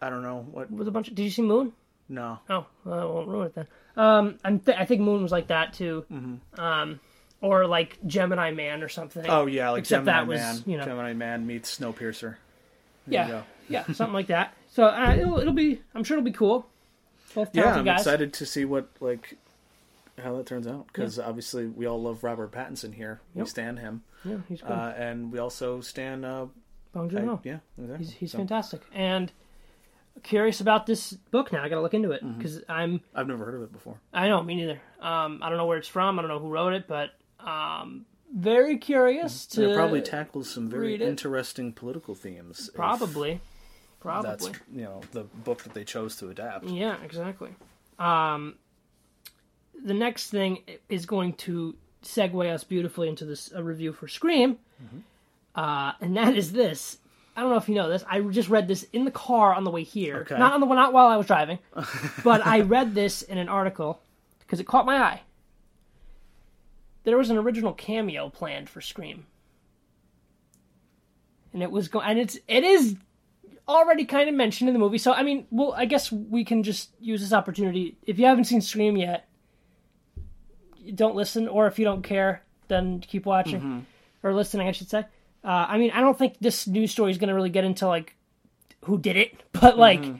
I 0.02 0.10
don't 0.10 0.24
know 0.24 0.46
what. 0.52 0.70
with 0.72 0.88
a 0.88 0.92
bunch 0.92 1.08
of? 1.10 1.16
Did 1.16 1.24
you 1.24 1.30
see 1.32 1.42
Moon? 1.42 1.74
No, 2.08 2.38
Oh, 2.50 2.68
well, 2.84 3.00
I 3.00 3.04
won't 3.06 3.28
ruin 3.28 3.48
it 3.48 3.56
then. 3.56 3.68
Um, 3.98 4.38
I'm 4.44 4.60
th- 4.60 4.78
I 4.78 4.86
think 4.86 5.02
Moon 5.02 5.24
was 5.24 5.32
like 5.32 5.48
that 5.48 5.74
too. 5.74 6.06
Um, 6.58 7.00
or 7.42 7.66
like 7.66 7.98
Gemini 8.06 8.52
Man 8.52 8.84
or 8.84 8.90
something. 8.90 9.24
Mm-hmm. 9.24 9.32
oh 9.32 9.46
yeah, 9.48 9.72
like 9.72 9.80
Except 9.82 10.06
Gemini 10.06 10.20
that 10.20 10.28
was, 10.28 10.40
Man. 10.40 10.64
you 10.72 10.78
know- 10.78 10.86
Gemini 10.86 11.14
Man 11.14 11.48
meets 11.48 11.78
Snowpiercer. 11.80 12.36
Yeah, 13.08 13.44
yeah, 13.70 13.84
something 13.94 14.14
like 14.14 14.28
that. 14.28 14.54
So 14.72 14.86
uh, 14.86 15.16
it'll, 15.18 15.40
it'll 15.40 15.54
be. 15.54 15.82
I'm 15.94 16.04
sure 16.04 16.18
it'll 16.18 16.26
be 16.26 16.32
cool. 16.32 16.68
Both 17.34 17.50
Yeah, 17.54 17.76
I'm 17.76 17.86
guys. 17.86 18.00
excited 18.02 18.34
to 18.34 18.46
see 18.46 18.66
what 18.66 18.90
like 19.00 19.38
how 20.22 20.38
that 20.38 20.46
turns 20.46 20.66
out 20.68 20.88
because 20.88 21.20
obviously 21.20 21.68
we 21.68 21.86
all 21.86 22.02
love 22.02 22.24
Robert 22.24 22.52
Pattinson 22.52 22.94
here. 22.94 23.20
We 23.34 23.40
Yep. 23.40 23.48
stand 23.50 23.80
him, 23.80 24.04
Yeah, 24.24 24.38
he's 24.48 24.62
good. 24.62 24.72
uh, 24.72 24.94
and 24.98 25.32
we 25.32 25.40
also 25.40 25.82
stand. 25.82 26.26
Uh, 26.26 26.48
Bong 26.94 27.10
Joon-ho. 27.10 27.42
yeah, 27.44 27.58
exactly. 27.78 28.06
He's 28.06 28.14
he's 28.16 28.32
So, 28.32 28.38
fantastic. 28.38 28.82
And 28.94 29.32
curious 30.24 30.62
about 30.62 30.86
this 30.86 31.12
book 31.12 31.52
now. 31.52 31.62
I 31.62 31.68
got 31.70 31.76
to 31.76 31.82
look 31.82 31.94
into 31.94 32.12
it 32.12 32.24
Mm-hmm. 32.24 32.38
because 32.38 32.62
I'm 32.70 33.02
I've 33.14 33.28
never 33.28 33.44
heard 33.46 33.56
of 33.56 33.64
it 33.64 33.74
before. 33.74 34.00
I 34.14 34.30
know, 34.30 34.42
me 34.42 34.56
neither. 34.56 34.80
Um, 35.02 35.42
I 35.44 35.50
don't 35.50 35.58
know 35.58 35.66
where 35.66 35.78
it's 35.78 35.90
from. 35.90 36.18
I 36.18 36.22
don't 36.22 36.30
know 36.30 36.40
who 36.40 36.50
wrote 36.50 36.72
it, 36.74 36.88
but 36.88 37.10
um, 37.40 38.06
very 38.34 38.77
curious 38.77 39.46
to 39.48 39.72
it 39.72 39.75
probably 39.75 40.01
tackles 40.01 40.50
some 40.50 40.70
very 40.70 40.96
interesting 41.01 41.72
political 41.74 42.15
themes. 42.15 42.70
if 42.70 42.75
probably, 42.75 43.39
That's 44.03 44.48
probably. 44.48 44.51
you 44.74 44.84
know 44.84 45.01
the 45.12 45.24
book 45.24 45.63
that 45.63 45.74
they 45.74 45.84
chose 45.84 46.15
to 46.17 46.29
adapt. 46.29 46.65
Yeah, 46.65 46.96
exactly. 47.03 47.51
Um, 48.00 48.55
the 49.84 49.94
next 49.94 50.29
thing 50.29 50.60
is 50.89 51.05
going 51.05 51.34
to 51.34 51.75
segue 52.03 52.53
us 52.53 52.63
beautifully 52.63 53.10
into 53.10 53.25
this 53.25 53.51
a 53.53 53.63
review 53.63 53.94
for 53.94 54.08
Scream, 54.08 54.58
Mm-hmm. 54.84 54.98
uh, 55.60 55.94
and 56.01 56.17
that 56.17 56.36
is 56.36 56.51
this. 56.51 56.98
I 57.38 57.41
don't 57.41 57.50
know 57.50 57.58
if 57.58 57.67
you 57.70 57.75
know 57.75 57.89
this. 57.89 58.03
I 58.10 58.22
just 58.22 58.50
read 58.50 58.67
this 58.67 58.84
in 58.94 59.03
the 59.05 59.12
car 59.12 59.53
on 59.53 59.63
the 59.65 59.72
way 59.72 59.84
here, 59.84 60.17
Okay. 60.20 60.38
not 60.38 60.53
on 60.53 60.60
the 60.62 60.67
not 60.67 60.94
while 60.94 61.08
I 61.08 61.17
was 61.17 61.27
driving, 61.27 61.60
but 62.24 62.46
I 62.46 62.62
read 62.62 62.94
this 62.96 63.22
in 63.22 63.38
an 63.38 63.50
article 63.50 64.01
because 64.39 64.60
it 64.60 64.65
caught 64.67 64.86
my 64.86 64.98
eye. 64.98 65.22
There 67.06 67.18
was 67.18 67.30
an 67.30 67.38
original 67.38 67.74
cameo 67.74 68.30
planned 68.30 68.70
for 68.70 68.82
Scream, 68.82 69.26
and 71.54 71.64
it 71.64 71.72
was 71.72 71.88
going, 71.88 72.08
and 72.08 72.20
it's 72.20 72.38
it 72.48 72.64
is 72.64 72.96
already 73.68 74.06
kind 74.06 74.28
of 74.28 74.36
mentioned 74.36 74.70
in 74.70 74.74
the 74.74 74.80
movie. 74.80 74.98
So 74.98 75.14
I 75.14 75.24
mean, 75.24 75.46
well, 75.52 75.74
I 75.74 75.86
guess 75.86 76.12
we 76.12 76.44
can 76.44 76.64
just 76.64 76.90
use 77.00 77.22
this 77.22 77.32
opportunity. 77.32 77.98
If 78.06 78.20
you 78.20 78.26
haven't 78.26 78.46
seen 78.46 78.60
Scream 78.60 78.98
yet, 78.98 79.28
don't 80.94 81.16
listen, 81.16 81.48
or 81.48 81.68
if 81.68 81.80
you 81.80 81.86
don't 81.86 82.02
care, 82.02 82.44
then 82.68 83.00
keep 83.00 83.26
watching 83.26 83.60
mm-hmm. 83.60 83.80
or 84.24 84.34
listening, 84.34 84.68
I 84.68 84.72
should 84.72 84.90
say. 84.90 85.06
Uh, 85.44 85.66
I 85.70 85.78
mean, 85.78 85.92
I 85.92 86.02
don't 86.02 86.18
think 86.18 86.38
this 86.40 86.66
news 86.66 86.92
story 86.92 87.12
is 87.12 87.20
going 87.20 87.30
to 87.30 87.36
really 87.36 87.50
get 87.50 87.64
into 87.64 87.88
like 87.88 88.16
who 88.86 88.98
did 88.98 89.16
it, 89.16 89.44
but 89.52 89.78
like 89.78 90.02
mm-hmm. 90.02 90.18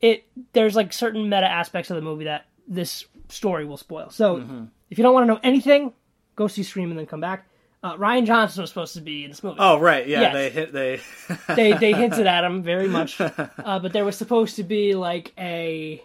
it. 0.00 0.24
There's 0.52 0.76
like 0.76 0.92
certain 0.92 1.24
meta 1.24 1.50
aspects 1.50 1.90
of 1.90 1.96
the 1.96 2.02
movie 2.02 2.24
that 2.24 2.46
this 2.66 3.06
story 3.28 3.64
will 3.64 3.78
spoil. 3.78 4.10
So 4.10 4.36
mm-hmm. 4.36 4.64
if 4.90 4.98
you 4.98 5.02
don't 5.02 5.14
want 5.14 5.24
to 5.24 5.34
know 5.34 5.40
anything, 5.42 5.94
go 6.38 6.46
see 6.48 6.62
Scream 6.62 6.90
and 6.90 6.98
then 6.98 7.06
come 7.06 7.20
back. 7.20 7.44
Uh, 7.82 7.94
Rian 7.96 8.26
Johnson 8.26 8.62
was 8.62 8.70
supposed 8.70 8.94
to 8.94 9.00
be 9.00 9.24
in 9.24 9.30
this 9.30 9.42
movie. 9.44 9.56
Oh 9.60 9.78
right, 9.78 10.06
yeah, 10.08 10.20
Yes. 10.22 10.32
they 10.34 10.50
hit 10.50 10.72
they. 10.72 11.00
they 11.54 11.72
they 11.74 11.92
hinted 11.92 12.26
at 12.26 12.42
him 12.44 12.62
very 12.62 12.88
much, 12.88 13.20
uh, 13.20 13.78
but 13.78 13.92
there 13.92 14.04
was 14.04 14.16
supposed 14.16 14.56
to 14.56 14.62
be 14.64 14.94
like 14.94 15.32
a 15.38 16.02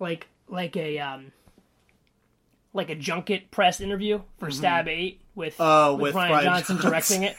like 0.00 0.26
like 0.48 0.76
a 0.76 0.98
um 0.98 1.32
like 2.72 2.90
a 2.90 2.94
junket 2.96 3.50
press 3.50 3.80
interview 3.80 4.20
for 4.38 4.50
Stab 4.50 4.88
Eight 4.88 5.20
with 5.34 5.54
Oh, 5.60 5.94
with, 5.94 6.14
with 6.14 6.14
Rian, 6.14 6.30
Rian 6.30 6.42
Johnson 6.42 6.76
Johnson. 6.76 6.90
directing 6.90 7.22
it. 7.24 7.36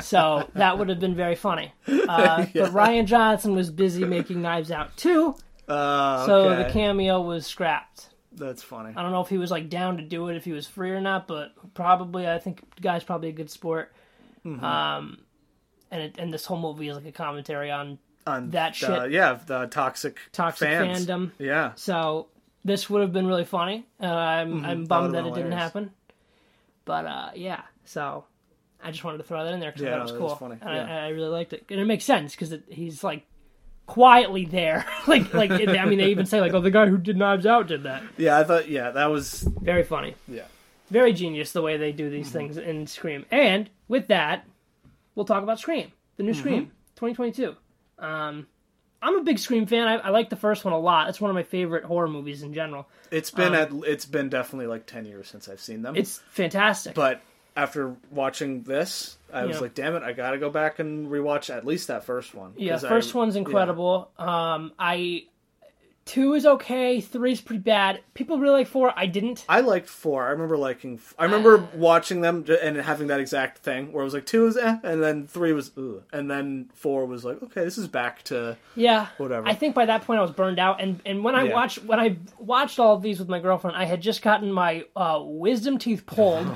So 0.00 0.48
that 0.54 0.78
would 0.78 0.88
have 0.90 1.00
been 1.00 1.16
very 1.16 1.34
funny, 1.34 1.72
uh, 1.88 2.46
but 2.54 2.70
Rian 2.72 3.06
Johnson 3.06 3.54
was 3.56 3.70
busy 3.70 4.04
making 4.04 4.42
Knives 4.42 4.70
Out 4.70 4.96
too, 4.96 5.34
Uh, 5.66 6.24
so 6.26 6.50
okay. 6.50 6.62
the 6.62 6.70
cameo 6.70 7.20
was 7.20 7.46
scrapped. 7.46 8.09
That's 8.32 8.62
funny. 8.62 8.92
I 8.96 9.02
don't 9.02 9.10
know 9.12 9.20
if 9.22 9.28
he 9.28 9.38
was 9.38 9.50
like 9.50 9.68
down 9.68 9.96
to 9.96 10.02
do 10.02 10.28
it 10.28 10.36
if 10.36 10.44
he 10.44 10.52
was 10.52 10.66
free 10.66 10.90
or 10.90 11.00
not, 11.00 11.26
but 11.26 11.52
probably 11.74 12.28
I 12.28 12.38
think 12.38 12.62
guy's 12.80 13.02
probably 13.04 13.28
a 13.30 13.32
good 13.32 13.50
sport. 13.50 13.92
Mm-hmm. 14.46 14.64
Um, 14.64 15.18
and 15.90 16.02
it, 16.02 16.14
and 16.18 16.32
this 16.32 16.44
whole 16.44 16.58
movie 16.58 16.88
is 16.88 16.96
like 16.96 17.06
a 17.06 17.12
commentary 17.12 17.70
on 17.70 17.98
On 18.26 18.50
that 18.50 18.70
uh, 18.70 18.72
shit. 19.04 19.10
yeah, 19.12 19.38
the 19.46 19.66
toxic 19.66 20.18
toxic 20.32 20.68
fans. 20.68 21.06
fandom. 21.06 21.32
Yeah, 21.38 21.72
So 21.74 22.28
this 22.64 22.88
would 22.88 23.02
have 23.02 23.12
been 23.12 23.26
really 23.26 23.44
funny. 23.44 23.86
Uh, 24.00 24.06
I'm 24.06 24.64
I'm 24.64 24.84
bummed 24.84 25.14
that, 25.14 25.24
would've 25.24 25.38
it 25.38 25.42
didn't 25.42 25.58
happen. 25.58 25.90
But 26.84 27.06
uh, 27.06 27.30
yeah, 27.34 27.62
so 27.84 28.24
I 28.82 28.90
just 28.92 29.02
wanted 29.04 29.18
to 29.18 29.24
throw 29.24 29.44
that 29.44 29.52
in 29.52 29.60
there 29.60 29.70
because 29.72 29.82
Yeah, 29.82 29.88
I 29.88 29.92
thought 29.92 29.98
it 29.98 30.02
was 30.02 30.12
no, 30.12 30.18
cool. 30.18 30.28
was 30.28 30.38
funny. 30.38 30.56
And 30.60 30.88
Yeah. 30.88 30.96
I, 31.02 31.06
I 31.06 31.08
really 31.08 31.28
liked 31.28 31.52
it, 31.52 31.64
and 31.68 31.80
it 31.80 31.84
makes 31.84 32.04
sense 32.04 32.34
because 32.36 32.54
he's 32.68 33.02
like 33.02 33.26
quietly 33.90 34.44
there. 34.44 34.86
like 35.06 35.32
like 35.34 35.50
I 35.50 35.84
mean, 35.86 35.98
they 35.98 36.10
even 36.10 36.26
say 36.26 36.40
like, 36.40 36.54
"Oh, 36.54 36.60
the 36.60 36.70
guy 36.70 36.86
who 36.86 36.96
did 36.98 37.16
Knives 37.16 37.46
Out 37.46 37.66
did 37.66 37.82
that." 37.84 38.02
yeah. 38.16 38.38
I 38.38 38.44
thought 38.44 38.68
yeah, 38.68 38.90
that 38.90 39.06
was 39.06 39.42
Very 39.42 39.82
funny. 39.82 40.14
yeah. 40.28 40.42
very 40.90 41.12
genius 41.12 41.52
the 41.52 41.62
way 41.62 41.76
they 41.76 41.92
do 41.92 42.04
Mm-hmm. 42.04 42.12
these 42.14 42.30
things 42.30 42.56
in 42.56 42.86
Scream. 42.86 43.26
And 43.30 43.68
with 43.88 44.08
that, 44.08 44.46
we'll 45.14 45.26
talk 45.26 45.42
about 45.42 45.58
Scream, 45.58 45.90
the 46.16 46.22
new 46.22 46.32
Mm-hmm. 46.32 46.40
Scream, 46.40 46.64
2022. 46.96 47.56
Um, 47.98 48.46
I'm 49.02 49.16
a 49.16 49.22
big 49.22 49.38
Scream 49.38 49.66
fan. 49.66 49.88
I, 49.88 49.94
I 49.96 50.08
like 50.10 50.28
the 50.30 50.36
first 50.36 50.64
one 50.64 50.74
a 50.74 50.78
lot. 50.78 51.08
It's 51.08 51.20
one 51.20 51.30
of 51.30 51.34
my 51.34 51.42
favorite 51.42 51.84
horror 51.84 52.08
movies 52.08 52.42
in 52.42 52.52
general. 52.54 52.86
It's 53.10 53.30
been 53.30 53.54
at 53.54 53.70
it's 53.86 54.04
been 54.06 54.28
definitely 54.28 54.66
like 54.68 54.86
ten 54.86 55.04
years 55.06 55.26
since 55.28 55.48
I've 55.48 55.60
seen 55.60 55.82
them. 55.82 55.94
Um, 55.94 55.96
It's 55.96 56.18
fantastic. 56.30 56.94
but 56.94 57.20
after 57.56 57.96
watching 58.10 58.62
this, 58.62 59.16
I 59.32 59.44
was 59.46 59.56
Yeah. 59.56 59.62
like, 59.62 59.74
damn 59.74 59.94
it, 59.96 60.02
I 60.02 60.12
gotta 60.12 60.38
go 60.38 60.50
back 60.50 60.78
and 60.78 61.08
rewatch 61.08 61.48
at 61.54 61.64
least 61.66 61.88
that 61.88 62.04
first 62.04 62.34
one. 62.34 62.52
yeah, 62.56 62.72
'Cause 62.72 62.84
I- 62.84 62.88
first 62.88 63.14
one's 63.14 63.36
incredible. 63.36 64.10
Um, 64.18 64.72
I 64.78 65.24
two 66.06 66.34
is 66.34 66.44
okay. 66.44 67.00
three's 67.00 67.40
pretty 67.40 67.60
bad. 67.62 68.00
People 68.14 68.38
really 68.40 68.60
like 68.60 68.66
four. 68.66 68.92
I 68.96 69.06
didn't. 69.06 69.44
I 69.48 69.60
liked 69.60 69.86
four. 69.88 70.26
I 70.26 70.30
remember 70.30 70.56
liking. 70.56 70.98
I 71.16 71.24
remember 71.24 71.68
watching 71.74 72.20
them 72.20 72.44
and 72.60 72.76
having 72.78 73.08
that 73.08 73.20
exact 73.20 73.58
thing 73.58 73.92
where 73.92 74.00
it 74.00 74.04
was 74.06 74.14
like 74.14 74.26
two 74.26 74.42
was 74.44 74.56
eh, 74.56 74.76
and 74.82 75.00
then 75.00 75.28
three 75.28 75.52
was 75.52 75.70
ugh, 75.76 76.02
and 76.12 76.28
then 76.28 76.68
four 76.74 77.06
was 77.06 77.24
like 77.24 77.40
okay, 77.44 77.62
this 77.62 77.78
is 77.78 77.86
back 77.86 78.22
to 78.24 78.56
Yeah, 78.74 79.06
Whatever. 79.18 79.46
I 79.46 79.54
think 79.54 79.74
by 79.76 79.86
that 79.86 80.02
point 80.02 80.18
I 80.18 80.22
was 80.22 80.32
burned 80.32 80.58
out, 80.58 80.80
and 80.80 81.00
and 81.06 81.22
when 81.22 81.36
I 81.36 81.44
Yeah. 81.44 81.54
watched 81.54 81.84
when 81.84 82.00
I 82.00 82.16
watched 82.38 82.80
all 82.80 82.96
of 82.96 83.02
these 83.02 83.20
with 83.20 83.28
my 83.28 83.38
girlfriend, 83.38 83.76
I 83.76 83.84
had 83.84 84.00
just 84.00 84.22
gotten 84.22 84.50
my 84.50 84.86
uh, 84.96 85.20
wisdom 85.22 85.78
teeth 85.78 86.06
pulled, 86.06 86.46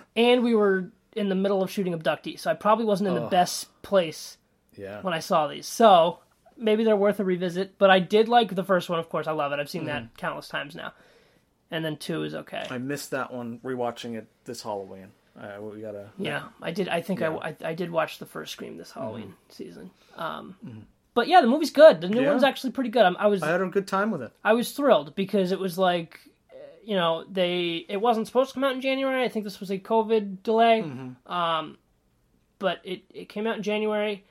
and 0.16 0.42
we 0.42 0.54
were 0.54 0.90
in 1.14 1.28
the 1.28 1.34
middle 1.34 1.62
of 1.62 1.70
shooting 1.70 1.98
abductees, 1.98 2.40
so 2.40 2.50
I 2.50 2.54
probably 2.54 2.84
wasn't 2.84 3.08
in 3.08 3.14
the 3.14 3.28
best 3.28 3.68
place 3.82 4.36
yeah. 4.76 5.00
when 5.02 5.14
I 5.14 5.18
saw 5.20 5.46
these. 5.46 5.66
So 5.66 6.20
maybe 6.56 6.84
they're 6.84 6.96
worth 6.96 7.20
a 7.20 7.24
revisit. 7.24 7.78
But 7.78 7.90
I 7.90 7.98
did 7.98 8.28
like 8.28 8.54
the 8.54 8.64
first 8.64 8.88
one, 8.88 8.98
of 8.98 9.08
course. 9.08 9.26
I 9.26 9.32
love 9.32 9.52
it. 9.52 9.58
I've 9.60 9.68
seen 9.70 9.82
Mm-hmm. 9.82 9.88
that 10.06 10.16
countless 10.16 10.48
times 10.48 10.74
now. 10.74 10.92
And 11.70 11.84
then 11.84 11.96
two 11.96 12.22
is 12.24 12.34
okay. 12.34 12.66
I 12.70 12.78
missed 12.78 13.12
that 13.12 13.32
one 13.32 13.58
rewatching 13.64 14.16
it 14.16 14.26
this 14.44 14.62
Halloween. 14.62 15.08
Uh, 15.40 15.52
we 15.62 15.80
gotta. 15.80 16.10
Yeah, 16.18 16.42
I 16.60 16.70
did. 16.70 16.88
I 16.88 17.00
think. 17.00 17.20
Mm-hmm. 17.20 17.38
I, 17.42 17.48
I 17.66 17.70
I 17.70 17.74
did 17.74 17.90
watch 17.90 18.18
the 18.18 18.26
first 18.26 18.52
Scream 18.52 18.76
this 18.76 18.90
Halloween 18.92 19.32
season. 19.48 19.90
Um, 20.16 20.54
but 21.14 21.28
yeah, 21.28 21.40
the 21.40 21.46
movie's 21.46 21.70
good. 21.70 22.02
The 22.02 22.08
new 22.10 22.20
Yeah. 22.20 22.30
one's 22.30 22.44
actually 22.44 22.72
pretty 22.72 22.90
good. 22.90 23.02
I'm, 23.06 23.16
I 23.18 23.28
was 23.28 23.42
I 23.42 23.48
had 23.50 23.62
a 23.62 23.66
good 23.66 23.86
time 23.88 24.10
with 24.10 24.20
it. 24.20 24.32
I 24.44 24.52
was 24.52 24.72
thrilled 24.72 25.14
because 25.14 25.50
it 25.52 25.58
was 25.58 25.78
like, 25.78 26.20
you 26.84 26.96
know, 26.96 27.24
they 27.30 27.86
it 27.88 27.98
wasn't 28.00 28.26
supposed 28.26 28.50
to 28.50 28.54
come 28.54 28.64
out 28.64 28.72
in 28.74 28.80
January. 28.80 29.24
I 29.24 29.28
think 29.28 29.44
this 29.44 29.60
was 29.60 29.70
a 29.70 29.78
COVID 29.78 30.42
delay. 30.42 30.80
Um, 31.26 31.78
but 32.58 32.80
it 32.84 33.02
it 33.10 33.28
came 33.28 33.46
out 33.46 33.56
in 33.56 33.62
January, 33.62 34.24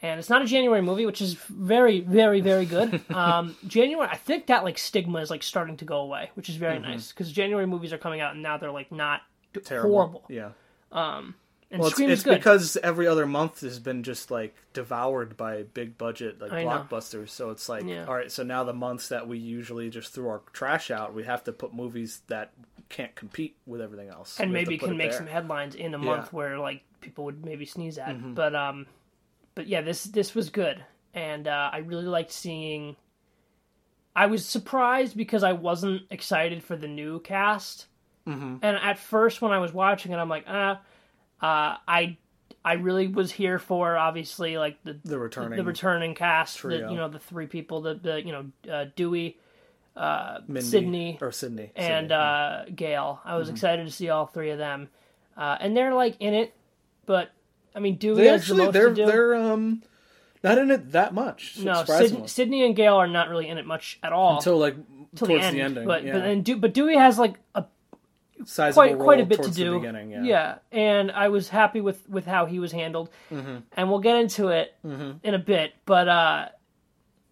and 0.00 0.18
it's 0.18 0.30
not 0.30 0.42
a 0.42 0.46
January 0.46 0.82
movie, 0.82 1.06
which 1.06 1.20
is 1.20 1.34
very 1.34 2.00
very 2.00 2.40
very 2.40 2.64
good. 2.66 3.00
um, 3.14 3.56
January, 3.66 4.08
I 4.10 4.16
think 4.16 4.46
that 4.46 4.64
like 4.64 4.78
stigma 4.78 5.20
is 5.20 5.30
like 5.30 5.42
starting 5.42 5.76
to 5.78 5.84
go 5.84 5.98
away, 5.98 6.30
which 6.34 6.48
is 6.48 6.56
very 6.56 6.78
nice 6.78 7.12
because 7.12 7.30
January 7.32 7.66
movies 7.66 7.92
are 7.92 7.98
coming 7.98 8.20
out 8.20 8.32
and 8.34 8.42
now 8.42 8.56
they're 8.58 8.70
like 8.72 8.92
not 8.92 9.22
Terrible. 9.64 9.90
horrible. 9.90 10.24
Yeah. 10.28 10.50
And 11.72 11.80
Well, 11.80 11.88
it's, 11.88 11.96
Scream 11.96 12.10
it's 12.10 12.20
is 12.20 12.24
good. 12.24 12.34
because 12.36 12.76
every 12.76 13.06
other 13.08 13.26
month 13.26 13.62
has 13.62 13.78
been 13.78 14.02
just 14.02 14.30
like 14.30 14.54
devoured 14.74 15.36
by 15.36 15.62
big 15.62 15.96
budget 15.98 16.40
like 16.40 16.52
I 16.52 16.64
know. 16.64 16.70
blockbusters. 16.70 17.30
So 17.30 17.50
it's 17.50 17.68
like, 17.68 17.84
Yeah. 17.84 18.04
all 18.04 18.14
right, 18.14 18.30
so 18.30 18.42
now 18.42 18.62
the 18.62 18.74
months 18.74 19.08
that 19.08 19.26
we 19.26 19.38
usually 19.38 19.88
just 19.88 20.12
throw 20.12 20.28
our 20.28 20.42
trash 20.52 20.90
out, 20.90 21.14
we 21.14 21.24
have 21.24 21.42
to 21.44 21.52
put 21.52 21.72
movies 21.74 22.20
that 22.28 22.52
can't 22.90 23.14
compete 23.14 23.56
with 23.64 23.80
everything 23.80 24.10
else, 24.10 24.38
and 24.38 24.50
We 24.50 24.58
have 24.58 24.64
to 24.66 24.70
maybe 24.70 24.78
put 24.78 24.86
can 24.86 24.94
it 24.94 24.98
make 24.98 25.10
there. 25.10 25.18
some 25.18 25.26
headlines 25.26 25.74
in 25.74 25.94
a 25.94 25.98
month 25.98 26.30
where 26.30 26.58
like 26.58 26.82
people 27.00 27.24
would 27.24 27.42
maybe 27.42 27.64
sneeze 27.64 27.96
at. 27.96 28.08
Mm-hmm. 28.10 28.34
But 28.34 28.54
um, 28.54 28.86
but 29.54 29.66
yeah, 29.66 29.80
this 29.80 30.04
this 30.04 30.34
was 30.34 30.50
good, 30.50 30.84
and 31.14 31.48
uh, 31.48 31.70
I 31.72 31.78
really 31.78 32.04
liked 32.04 32.32
seeing. 32.32 32.96
I 34.14 34.26
was 34.26 34.44
surprised 34.44 35.16
because 35.16 35.42
I 35.42 35.52
wasn't 35.52 36.02
excited 36.10 36.62
for 36.62 36.76
the 36.76 36.86
new 36.86 37.18
cast, 37.20 37.86
mm-hmm. 38.26 38.56
and 38.60 38.76
at 38.76 38.98
first 38.98 39.40
when 39.40 39.52
I 39.52 39.58
was 39.58 39.72
watching 39.72 40.12
it, 40.12 40.16
I'm 40.16 40.28
like, 40.28 40.44
ah, 40.46 40.82
uh, 41.42 41.76
I 41.88 42.16
I 42.64 42.74
really 42.74 43.08
was 43.08 43.32
here 43.32 43.58
for 43.58 43.96
obviously 43.96 44.56
like 44.56 44.82
the 44.84 44.96
the 45.04 45.18
returning 45.18 45.56
the 45.58 45.64
returning 45.64 46.14
cast, 46.14 46.62
the, 46.62 46.76
you 46.76 46.96
know 46.96 47.08
the 47.08 47.18
three 47.18 47.46
people, 47.46 47.80
the, 47.82 47.94
the 47.94 48.22
you 48.24 48.32
know 48.32 48.72
uh, 48.72 48.86
Dewey, 48.94 49.36
uh, 49.96 50.38
Mindy, 50.46 50.66
Sidney, 50.68 51.18
or 51.20 51.32
Sidney 51.32 51.72
and 51.76 52.10
Sidney. 52.10 52.14
uh, 52.14 52.64
Gail. 52.74 53.20
I 53.24 53.30
Mm-hmm. 53.30 53.38
was 53.38 53.48
excited 53.48 53.84
to 53.86 53.92
see 53.92 54.08
all 54.10 54.26
three 54.26 54.50
of 54.50 54.58
them, 54.58 54.88
uh, 55.36 55.56
and 55.60 55.76
they're 55.76 55.92
like 55.94 56.16
in 56.20 56.34
it, 56.34 56.54
but 57.06 57.30
I 57.74 57.80
mean 57.80 57.96
Dewey 57.96 58.14
they 58.16 58.22
the 58.24 58.30
actually 58.34 58.58
most 58.64 58.72
they're 58.74 58.90
they're 58.94 59.34
um 59.34 59.82
not 60.44 60.58
in 60.58 60.70
it 60.70 60.92
that 60.92 61.14
much. 61.14 61.58
no. 61.58 61.84
Syd- 61.84 62.28
Sidney 62.28 62.64
and 62.64 62.74
Gail 62.76 62.94
are 62.96 63.06
not 63.08 63.28
really 63.28 63.48
in 63.48 63.58
it 63.58 63.66
much 63.66 63.98
at 64.02 64.12
all 64.12 64.36
until 64.36 64.58
like 64.58 64.76
till 65.16 65.26
towards 65.28 65.42
the 65.42 65.48
end. 65.48 65.60
ending. 65.60 65.86
but 65.86 66.04
yeah. 66.04 66.12
but 66.12 66.22
then 66.22 66.60
but 66.60 66.72
Dewey 66.74 66.96
has 66.96 67.18
like 67.18 67.34
a 67.54 67.64
Sizable 68.44 68.74
quite 68.74 68.98
quite 68.98 69.20
a 69.20 69.26
bit 69.26 69.42
to 69.42 69.50
do. 69.50 69.78
beginning, 69.78 70.24
yeah. 70.24 70.56
and 70.70 71.10
I 71.10 71.28
was 71.28 71.48
happy 71.48 71.80
with 71.80 72.08
with 72.08 72.26
how 72.26 72.46
he 72.46 72.58
was 72.58 72.72
handled, 72.72 73.10
Mm-hmm. 73.32 73.56
and 73.72 73.90
we'll 73.90 74.00
get 74.00 74.16
into 74.16 74.48
it 74.48 74.74
in 74.84 75.34
a 75.34 75.38
bit. 75.38 75.72
But 75.86 76.08
uh, 76.08 76.48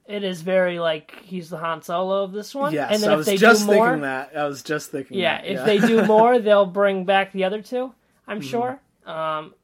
it 0.07 0.25
is 0.25 0.43
very 0.43 0.79
like 0.79 1.15
he's 1.23 1.51
the 1.51 1.59
Han 1.59 1.83
Solo 1.83 2.25
of 2.25 2.33
this 2.33 2.55
one. 2.55 2.73
Yes, 2.73 2.93
and 2.93 3.03
then 3.03 3.11
I 3.11 3.13
if 3.13 3.19
was 3.19 3.27
they 3.27 3.37
just 3.37 3.67
do 3.67 3.75
more, 3.75 3.87
thinking 3.87 4.03
that. 4.03 4.33
I 4.37 4.45
was 4.47 4.63
just 4.63 4.91
thinking. 4.91 5.19
yeah, 5.19 5.41
if 5.43 5.65
they 5.65 5.79
do 5.79 6.05
more, 6.07 6.39
they'll 6.39 6.67
bring 6.67 7.05
back 7.05 7.33
the 7.33 7.45
other 7.45 7.63
two. 7.63 7.93
I'm 8.27 8.41
sure. 8.41 8.81
Um, 9.07 9.55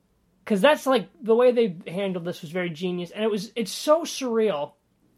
because 0.45 0.61
that's 0.61 0.87
like 0.87 1.09
the 1.23 1.35
way 1.35 1.51
they 1.51 1.77
handled 1.91 2.25
this 2.25 2.43
was 2.43 2.51
very 2.53 2.71
genius, 2.71 3.11
and 3.11 3.25
it 3.25 3.31
was 3.31 3.53
it's 3.57 3.73
so 3.73 4.03
surreal. 4.03 4.73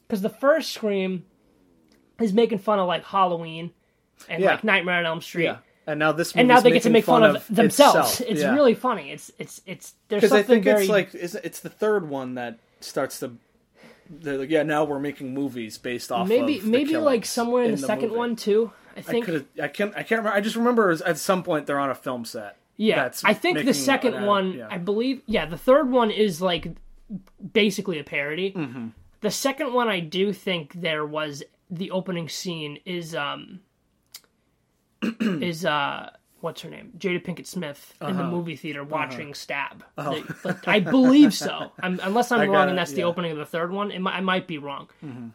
Because 0.07 0.23
the 0.23 0.31
first 0.31 0.73
Scream 0.73 1.25
is 2.19 2.33
making 2.33 2.59
fun 2.59 2.79
of 2.79 2.87
like 2.89 3.05
Halloween 3.05 3.71
and 4.29 4.43
Yeah. 4.43 4.53
like 4.53 4.65
Nightmare 4.65 4.97
on 5.01 5.05
Elm 5.07 5.21
Street. 5.21 5.45
yeah, 5.45 5.59
and 5.89 5.99
now 5.99 6.13
this 6.13 6.33
And 6.37 6.47
now 6.47 6.61
they 6.61 6.71
get 6.71 6.83
to 6.85 6.91
make 6.91 7.05
fun, 7.05 7.25
of, 7.25 7.45
themselves. 7.49 8.21
itself. 8.21 8.31
It's 8.31 8.41
Yeah. 8.43 8.55
really 8.55 8.75
funny. 8.75 9.11
It's 9.11 9.33
it's 9.39 9.61
it's 9.67 9.95
there's 10.09 10.21
because 10.21 10.31
something 10.31 10.45
I 10.45 10.47
think 10.47 10.65
very 10.65 10.81
it's 10.83 10.91
like 10.91 11.15
it's, 11.15 11.35
it's 11.35 11.61
the 11.61 11.71
third 11.71 12.09
one 12.09 12.35
that 12.35 12.59
starts 12.81 13.19
to. 13.21 13.33
They're 14.11 14.39
like, 14.39 14.51
yeah, 14.51 14.63
now 14.63 14.85
we're 14.85 15.01
making 15.01 15.35
movies 15.35 15.77
based 15.79 16.11
off. 16.13 16.29
maybe 16.29 16.59
of 16.59 16.65
the 16.65 16.71
maybe 16.71 16.97
like 16.97 17.25
somewhere 17.27 17.65
in, 17.65 17.73
the, 17.73 17.77
second 17.79 18.09
movie. 18.09 18.19
one 18.19 18.37
too. 18.37 18.71
I 18.97 19.01
I 19.01 19.03
think 19.03 19.25
could. 19.27 19.47
I 19.63 19.69
can't. 19.69 19.93
I 19.97 20.03
can't 20.03 20.21
remember. 20.21 20.31
I 20.37 20.41
just 20.41 20.57
remember 20.57 20.91
at 21.05 21.19
some 21.19 21.43
point 21.43 21.67
they're 21.67 21.79
on 21.81 21.91
a 21.91 21.95
film 21.95 22.25
set. 22.25 22.57
yeah. 22.77 23.03
that's 23.03 23.25
I 23.25 23.35
think 23.35 23.65
the 23.65 23.75
second 23.75 24.15
an- 24.15 24.25
one, 24.27 24.53
yeah. 24.53 24.69
I 24.71 24.79
believe, 24.79 25.23
yeah, 25.27 25.45
the 25.47 25.59
third 25.59 25.91
one 25.91 26.11
is 26.11 26.41
like 26.41 26.69
basically 27.53 27.99
a 27.99 28.05
parody. 28.05 28.53
Mm-hmm. 28.53 28.89
The 29.21 29.31
second 29.31 29.73
one, 29.73 29.89
I 29.89 30.01
do 30.01 30.33
think 30.33 30.73
there 30.75 31.05
was 31.05 31.43
the 31.71 31.91
opening 31.91 32.29
scene 32.29 32.79
is 32.87 33.15
um 33.15 33.61
is 35.21 35.65
uh 35.65 36.11
what's 36.41 36.61
her 36.63 36.71
name 36.71 36.93
Jada 36.99 37.23
Pinkett 37.25 37.47
Smith 37.47 37.95
in 38.01 38.07
Uh-huh. 38.09 38.23
the 38.23 38.29
movie 38.29 38.57
theater 38.57 38.85
watching 38.85 39.35
Stab. 39.35 39.85
They- 39.97 40.23
like, 40.45 40.67
I 40.69 40.81
believe 40.81 41.35
so. 41.35 41.73
I'm, 41.81 41.99
unless 42.03 42.31
I'm 42.33 42.41
Oh. 42.41 42.43
I 42.43 42.47
wrong, 42.47 42.69
and 42.69 42.79
that's 42.79 42.93
the 42.93 42.99
yeah. 42.99 43.03
Mm-hmm. 43.03 43.11
opening 43.11 43.33
of 43.33 43.39
the 43.39 43.47
third 43.47 43.71
one. 43.73 43.91
It 43.91 44.01
might, 44.01 44.15
I 44.15 44.21
might 44.21 44.47
be 44.47 44.59
wrong. 44.59 44.89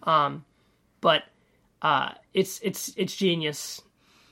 Um, 0.03 0.45
but 1.01 1.23
uh, 1.81 2.11
it's 2.33 2.59
it's 2.61 2.93
it's 2.95 3.15
genius. 3.15 3.81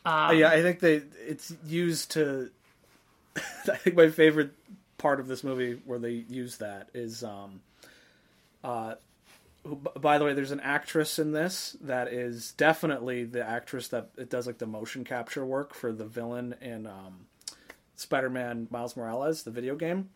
Uh, 0.05 0.33
yeah, 0.35 0.49
I 0.49 0.61
think 0.61 0.79
they 0.79 1.01
it's 1.27 1.53
used 1.67 2.11
to 2.11 2.49
I 3.35 3.75
think 3.77 3.95
my 3.95 4.09
favorite 4.09 4.51
part 4.97 5.19
of 5.19 5.27
this 5.27 5.43
movie 5.43 5.79
where 5.85 5.99
they 5.99 6.25
use 6.29 6.57
that 6.57 6.89
is, 6.93 7.23
um, 7.23 7.61
uh, 8.63 8.95
who, 9.63 9.75
by 9.75 10.17
the 10.17 10.25
way, 10.25 10.33
there's 10.33 10.51
an 10.51 10.59
actress 10.59 11.19
in 11.19 11.31
this 11.33 11.75
that 11.81 12.07
is 12.11 12.51
definitely 12.53 13.23
the 13.25 13.47
actress 13.47 13.87
that 13.89 14.09
it 14.17 14.29
does 14.29 14.47
like 14.47 14.57
the 14.57 14.65
motion 14.67 15.03
capture 15.03 15.45
work 15.45 15.73
for 15.73 15.91
the 15.91 16.05
villain 16.05 16.55
in 16.61 16.87
um, 16.87 17.27
Spider-Man 17.95 18.67
Miles 18.71 18.97
Morales, 18.97 19.43
the 19.43 19.51
video 19.51 19.75
game, 19.75 20.09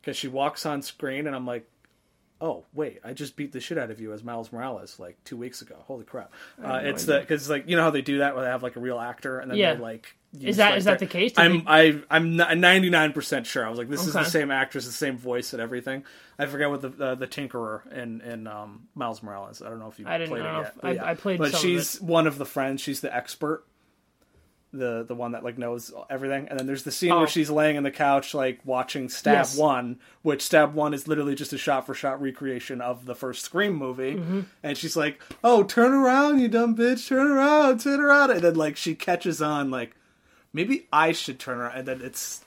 because 0.00 0.16
she 0.16 0.28
walks 0.28 0.66
on 0.66 0.82
screen 0.82 1.26
and 1.26 1.36
I'm 1.36 1.46
like, 1.46 1.68
oh 2.40 2.64
wait, 2.74 2.98
I 3.04 3.12
just 3.12 3.36
beat 3.36 3.52
the 3.52 3.60
shit 3.60 3.78
out 3.78 3.90
of 3.90 4.00
you 4.00 4.12
as 4.12 4.22
Miles 4.24 4.52
Morales 4.52 4.98
like 4.98 5.22
two 5.24 5.36
weeks 5.36 5.62
ago. 5.62 5.76
Holy 5.86 6.04
crap! 6.04 6.32
Uh, 6.62 6.80
it's 6.82 7.04
the 7.04 7.20
because 7.20 7.48
like 7.48 7.68
you 7.68 7.76
know 7.76 7.82
how 7.82 7.90
they 7.90 8.02
do 8.02 8.18
that 8.18 8.34
where 8.34 8.44
they 8.44 8.50
have 8.50 8.62
like 8.62 8.76
a 8.76 8.80
real 8.80 8.98
actor 8.98 9.38
and 9.38 9.50
then 9.50 9.58
Yeah. 9.58 9.74
they 9.74 9.80
like. 9.80 10.14
Is 10.40 10.58
that 10.58 10.76
is 10.76 10.84
that 10.84 10.98
the 10.98 11.06
case? 11.06 11.32
Did 11.32 11.40
I'm 11.40 11.62
I 11.66 12.00
I'm 12.10 12.36
ninety 12.36 12.90
nine 12.90 13.12
percent 13.12 13.46
sure. 13.46 13.64
I 13.66 13.70
was 13.70 13.78
like, 13.78 13.88
this 13.88 14.06
is 14.06 14.12
the 14.12 14.24
same 14.24 14.50
actress, 14.50 14.84
the 14.84 14.92
same 14.92 15.16
voice, 15.16 15.54
and 15.54 15.62
everything. 15.62 16.04
I 16.38 16.44
forget 16.46 16.68
what 16.68 16.82
the 16.82 17.04
uh, 17.04 17.14
the 17.14 17.26
Tinkerer 17.26 17.90
in 17.92 18.20
in 18.20 18.46
um, 18.46 18.88
Miles 18.94 19.22
Morales. 19.22 19.62
I 19.62 19.70
don't 19.70 19.78
know 19.78 19.88
if 19.88 19.98
you 19.98 20.06
I 20.06 20.18
didn't 20.18 20.30
played 20.30 20.42
know 20.42 20.60
it 20.60 20.62
yet. 20.64 20.74
I- 20.82 20.94
but 20.94 21.02
I 21.04 21.14
played 21.14 21.38
but 21.38 21.50
some 21.52 21.56
of 21.56 21.62
she's 21.62 22.00
one 22.00 22.26
of 22.26 22.36
the 22.36 22.44
friends. 22.44 22.82
She's 22.82 23.00
the 23.00 23.14
expert, 23.14 23.64
the 24.72 25.02
the 25.02 25.14
one 25.14 25.32
that 25.32 25.42
like 25.42 25.56
knows 25.56 25.92
everything. 26.10 26.46
And 26.50 26.58
then 26.58 26.66
there's 26.66 26.82
the 26.82 26.92
scene 26.92 27.10
Oh. 27.12 27.18
where 27.20 27.26
she's 27.26 27.48
laying 27.48 27.76
in 27.76 27.82
the 27.82 27.90
couch 27.90 28.34
like 28.34 28.60
watching 28.66 29.08
Stab 29.08 29.32
Yes. 29.34 29.56
One, 29.56 29.98
which 30.20 30.42
Stab 30.42 30.74
One 30.74 30.92
is 30.92 31.08
literally 31.08 31.36
just 31.36 31.54
a 31.54 31.58
shot 31.58 31.86
for 31.86 31.94
shot 31.94 32.20
recreation 32.20 32.82
of 32.82 33.06
the 33.06 33.14
first 33.14 33.46
Scream 33.46 33.74
movie. 33.74 34.16
Mm-hmm. 34.16 34.40
And 34.62 34.76
she's 34.76 34.94
like, 34.94 35.22
"Oh, 35.42 35.62
turn 35.62 35.94
around, 35.94 36.40
you 36.40 36.48
dumb 36.48 36.76
bitch! 36.76 37.08
Turn 37.08 37.30
around, 37.30 37.80
turn 37.80 37.98
around!" 38.00 38.30
And 38.30 38.40
then 38.42 38.56
like 38.56 38.76
she 38.76 38.94
catches 38.94 39.40
on 39.40 39.70
like 39.70 39.94
maybe 40.52 40.86
I 40.92 41.12
should 41.12 41.38
turn 41.38 41.58
around, 41.58 41.78
and 41.78 41.88
then 41.88 42.00
it's 42.02 42.44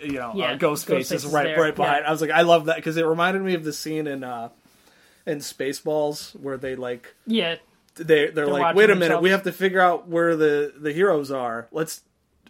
you 0.00 0.12
know 0.12 0.32
Yeah, 0.34 0.52
uh, 0.52 0.58
Ghostface, 0.58 0.98
Ghostface 1.00 1.12
is 1.12 1.26
right 1.26 1.56
right 1.58 1.74
behind. 1.74 2.02
yeah. 2.02 2.08
I 2.08 2.12
was 2.12 2.20
like, 2.20 2.30
I 2.30 2.42
love 2.42 2.66
that 2.66 2.76
because 2.76 2.96
it 2.96 3.04
reminded 3.06 3.42
me 3.42 3.54
of 3.54 3.64
the 3.64 3.72
scene 3.72 4.06
in 4.06 4.22
uh 4.24 4.50
in 5.26 5.38
Spaceballs 5.38 6.38
where 6.38 6.56
they 6.56 6.76
like 6.76 7.14
yeah, 7.26 7.56
they 7.96 8.28
they're, 8.28 8.46
like, 8.46 8.74
wait 8.76 8.84
a 8.90 8.94
minute, 8.94 9.00
themselves. 9.00 9.22
we 9.22 9.30
have 9.30 9.42
to 9.44 9.52
figure 9.52 9.80
out 9.80 10.08
where 10.08 10.36
the 10.36 10.72
the 10.76 10.92
heroes 10.92 11.30
are. 11.30 11.68
Let's 11.72 12.02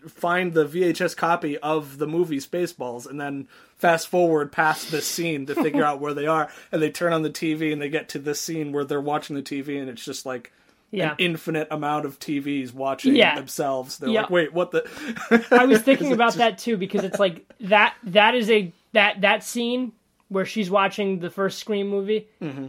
find 0.09 0.53
the 0.53 0.67
VHS 0.67 1.17
copy 1.17 1.57
of 1.59 1.97
the 1.97 2.07
movie 2.07 2.37
Spaceballs 2.38 3.09
and 3.09 3.19
then 3.19 3.49
fast 3.79 4.09
forward 4.09 4.53
past 4.53 4.90
this 4.90 5.07
scene 5.07 5.47
to 5.47 5.55
figure 5.55 5.85
out 5.87 5.99
where 6.01 6.12
they 6.12 6.27
are. 6.27 6.51
And 6.71 6.83
they 6.83 6.90
turn 6.90 7.12
on 7.14 7.23
the 7.23 7.31
TV 7.31 7.73
and 7.73 7.81
they 7.81 7.88
get 7.88 8.11
to 8.11 8.19
this 8.19 8.38
scene 8.40 8.73
where 8.73 8.85
they're 8.85 9.01
watching 9.01 9.35
the 9.35 9.43
TV 9.43 9.81
and 9.81 9.88
it's 9.88 10.05
just 10.05 10.27
like 10.27 10.53
yeah. 10.94 11.11
an 11.11 11.16
infinite 11.18 11.68
amount 11.70 12.04
of 12.07 12.18
TVs 12.18 12.72
watching 12.72 13.14
Yeah. 13.16 13.35
themselves. 13.35 13.98
They're 13.98 14.09
Yeah. 14.11 14.20
like, 14.22 14.30
wait, 14.30 14.52
what 14.52 14.70
the? 14.70 15.46
I 15.50 15.64
was 15.66 15.83
thinking 15.83 16.12
about 16.18 16.35
that 16.35 16.59
too 16.59 16.76
because 16.76 17.04
it's 17.04 17.18
like 17.18 17.44
that 17.61 17.94
that 18.04 18.35
is 18.35 18.50
a 18.50 18.72
that 18.92 19.20
that 19.22 19.42
scene 19.44 19.92
where 20.28 20.44
she's 20.46 20.70
watching 20.70 21.18
the 21.20 21.30
first 21.30 21.59
Scream 21.59 21.88
movie. 21.88 22.28
Mm-hmm. 22.40 22.66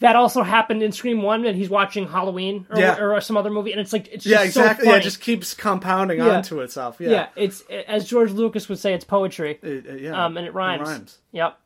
That 0.00 0.16
also 0.16 0.42
happened 0.42 0.82
in 0.82 0.92
Scream 0.92 1.22
One, 1.22 1.46
and 1.46 1.56
he's 1.56 1.70
watching 1.70 2.06
Halloween 2.08 2.66
or, 2.68 2.78
Yeah. 2.78 2.98
or 3.00 3.20
some 3.20 3.36
other 3.36 3.48
movie, 3.50 3.70
and 3.72 3.80
it's 3.80 3.92
like 3.92 4.08
it's 4.08 4.24
just 4.24 4.26
yeah, 4.26 4.38
so 4.50 4.60
exactly. 4.62 4.88
yeah, 4.88 4.96
it 4.96 5.02
just 5.02 5.20
keeps 5.20 5.54
compounding 5.54 6.20
onto 6.20 6.60
itself. 6.60 6.96
Yeah, 7.00 7.10
yeah, 7.10 7.26
it's 7.36 7.62
as 7.88 8.06
George 8.06 8.32
Lucas 8.32 8.68
would 8.68 8.78
say, 8.78 8.92
it's 8.92 9.04
poetry. 9.04 9.58
It- 9.62 9.86
it- 9.86 10.00
yeah. 10.02 10.24
Um, 10.24 10.36
and 10.36 10.46
it 10.46 10.52
rhymes. 10.52 10.88
rhymes. 10.88 11.18
Yep. 11.32 11.58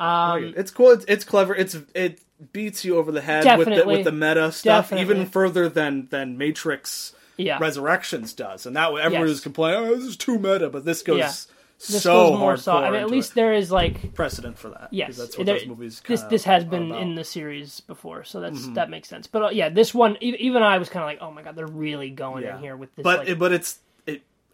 Um, 0.00 0.54
it's 0.56 0.70
cool. 0.70 0.90
It's, 0.90 1.04
it's 1.08 1.24
clever. 1.24 1.54
It's 1.54 1.76
it 1.94 2.20
beats 2.52 2.84
you 2.84 2.96
over 2.96 3.10
the 3.12 3.20
head 3.20 3.58
with 3.58 3.68
the, 3.68 3.84
with 3.84 4.04
the 4.04 4.12
meta 4.12 4.52
stuff, 4.52 4.90
Definitely. 4.90 5.14
even 5.14 5.26
further 5.30 5.68
than 5.68 6.08
than 6.10 6.36
Matrix 6.38 7.14
Yeah. 7.36 7.58
Resurrections 7.60 8.32
does. 8.32 8.66
And 8.66 8.76
that 8.76 8.92
way 8.92 9.00
everyone 9.02 9.26
Yes. 9.26 9.34
was 9.36 9.40
complaining, 9.40 9.88
"Oh, 9.88 9.94
this 9.96 10.04
is 10.04 10.16
too 10.16 10.38
meta," 10.38 10.68
but 10.70 10.84
this 10.84 11.02
goes 11.02 11.18
Yeah. 11.18 11.32
so 11.78 12.30
goes 12.30 12.38
more 12.38 12.56
so. 12.56 12.76
I 12.76 12.90
mean, 12.90 13.00
at 13.00 13.10
least 13.10 13.32
it. 13.32 13.34
there 13.34 13.52
is 13.52 13.70
like 13.72 14.14
precedent 14.14 14.56
for 14.58 14.68
that. 14.70 14.88
yes, 14.92 15.16
that's 15.16 15.36
what 15.36 15.46
there- 15.46 15.58
those 15.58 15.66
movies. 15.66 16.02
this 16.06 16.22
this 16.22 16.44
has 16.44 16.64
been 16.64 16.90
about. 16.90 17.02
in 17.02 17.14
the 17.16 17.24
series 17.24 17.80
before, 17.80 18.22
so 18.24 18.40
that's 18.40 18.68
that 18.74 18.88
makes 18.90 19.08
sense. 19.08 19.26
But 19.26 19.42
uh, 19.42 19.48
yeah, 19.50 19.68
this 19.68 19.92
one 19.92 20.16
even 20.20 20.62
I 20.62 20.78
was 20.78 20.88
kind 20.88 21.02
of 21.02 21.08
like, 21.08 21.18
oh 21.20 21.32
my 21.32 21.42
god, 21.42 21.56
they're 21.56 21.66
really 21.66 22.10
going 22.10 22.44
Yeah. 22.44 22.56
in 22.56 22.62
here 22.62 22.76
with 22.76 22.94
this. 22.94 23.02
but 23.02 23.20
like, 23.20 23.28
it, 23.30 23.38
but 23.38 23.52
it's 23.52 23.78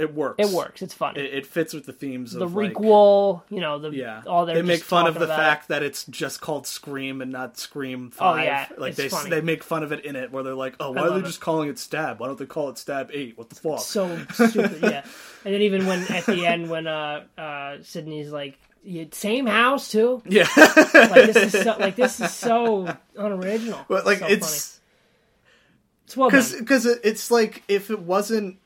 it 0.00 0.04
it 0.04 0.14
works. 0.14 0.36
it 0.38 0.54
works. 0.54 0.82
It's 0.82 0.94
fun. 0.94 1.16
It, 1.16 1.26
it 1.34 1.46
fits 1.46 1.74
with 1.74 1.86
the 1.86 1.92
themes 1.92 2.32
the 2.32 2.44
of 2.44 2.54
like, 2.54 2.72
requel, 2.74 3.42
you 3.50 3.60
know, 3.60 3.78
the 3.78 3.90
Yeah, 3.90 4.22
all 4.26 4.46
they're 4.46 4.62
make 4.62 4.82
fun 4.82 5.06
of 5.06 5.14
the 5.14 5.26
fact 5.26 5.68
that 5.68 5.82
it's 5.82 6.04
just 6.06 6.40
called 6.40 6.66
Scream 6.66 7.20
and 7.22 7.30
not 7.30 7.58
Scream 7.58 8.10
Oh, 8.14 8.16
Five. 8.18 8.44
yeah, 8.44 8.68
like 8.78 8.90
it's 8.90 8.96
they 8.98 9.08
funny. 9.08 9.30
they 9.30 9.40
make 9.40 9.62
fun 9.62 9.82
of 9.82 9.92
it 9.92 10.04
in 10.04 10.16
it, 10.16 10.32
where 10.32 10.42
they're 10.42 10.54
like, 10.54 10.76
"Oh, 10.80 10.92
why 10.92 11.02
are 11.02 11.10
they 11.10 11.18
it. 11.20 11.24
just 11.26 11.40
calling 11.40 11.68
it 11.68 11.78
Stab? 11.78 12.18
Why 12.20 12.26
don't 12.26 12.38
they 12.38 12.46
call 12.46 12.68
it 12.70 12.78
Stab 12.78 13.10
Eight? 13.12 13.36
What 13.38 13.48
the 13.50 13.54
fuck?" 13.56 13.80
so 13.80 14.18
stupid. 14.32 14.78
yeah, 14.82 15.04
and 15.44 15.54
then 15.54 15.62
even 15.62 15.86
when 15.86 16.00
at 16.10 16.26
the 16.26 16.46
end 16.46 16.70
when 16.70 16.86
uh 16.86 17.24
uh 17.36 17.76
Sidney's 17.82 18.30
like, 18.30 18.58
same 19.12 19.46
house 19.46 19.90
too. 19.90 20.22
yeah, 20.26 20.48
Like 20.56 21.32
this 21.32 21.36
is 21.54 21.62
so, 21.62 21.76
like 21.78 21.96
this 21.96 22.18
is 22.20 22.32
so 22.32 22.96
unoriginal. 23.16 23.84
but 23.88 24.06
like 24.06 24.18
So 24.20 24.26
it's 24.26 24.46
funny. 24.46 24.80
it's 26.06 26.16
well 26.16 26.28
because 26.30 26.52
done. 26.52 26.60
because 26.60 26.86
it's 26.86 27.30
like 27.30 27.62
if 27.68 27.90
it 27.90 28.00
wasn't, 28.00 28.56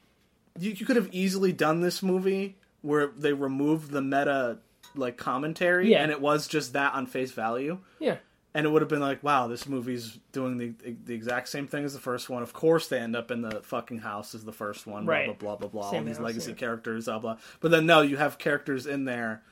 you, 0.58 0.72
you 0.72 0.86
could 0.86 0.96
have 0.96 1.08
easily 1.12 1.52
done 1.52 1.80
this 1.80 2.02
movie 2.02 2.56
where 2.82 3.08
they 3.16 3.32
removed 3.32 3.90
the 3.90 4.02
meta 4.02 4.58
like 4.94 5.16
commentary 5.16 5.90
Yeah. 5.90 6.02
and 6.02 6.12
it 6.12 6.20
was 6.20 6.46
just 6.46 6.72
that 6.74 6.94
on 6.94 7.06
face 7.06 7.32
value. 7.32 7.78
Yeah, 7.98 8.16
and 8.54 8.64
it 8.66 8.68
would 8.70 8.82
have 8.82 8.88
been 8.88 9.00
like, 9.00 9.24
wow, 9.24 9.48
this 9.48 9.66
movie's 9.68 10.18
doing 10.32 10.58
the 10.58 10.94
the 11.06 11.14
exact 11.14 11.48
same 11.48 11.66
thing 11.66 11.84
as 11.84 11.92
the 11.94 11.98
first 11.98 12.30
one. 12.30 12.42
Of 12.42 12.52
course, 12.52 12.86
they 12.88 12.98
end 13.00 13.16
up 13.16 13.30
in 13.32 13.42
the 13.42 13.60
fucking 13.62 13.98
house 13.98 14.34
as 14.34 14.44
the 14.44 14.52
first 14.52 14.86
one. 14.86 15.06
Right. 15.06 15.26
Blah 15.26 15.34
blah 15.34 15.56
blah 15.56 15.68
blah 15.68 15.90
blah. 15.90 15.98
All 15.98 16.04
these 16.04 16.20
legacy 16.20 16.50
yeah. 16.52 16.56
characters, 16.58 17.06
blah 17.06 17.18
blah. 17.18 17.36
But 17.60 17.72
then 17.72 17.86
no, 17.86 18.02
you 18.02 18.16
have 18.18 18.38
characters 18.38 18.86
in 18.86 19.04
there 19.06 19.42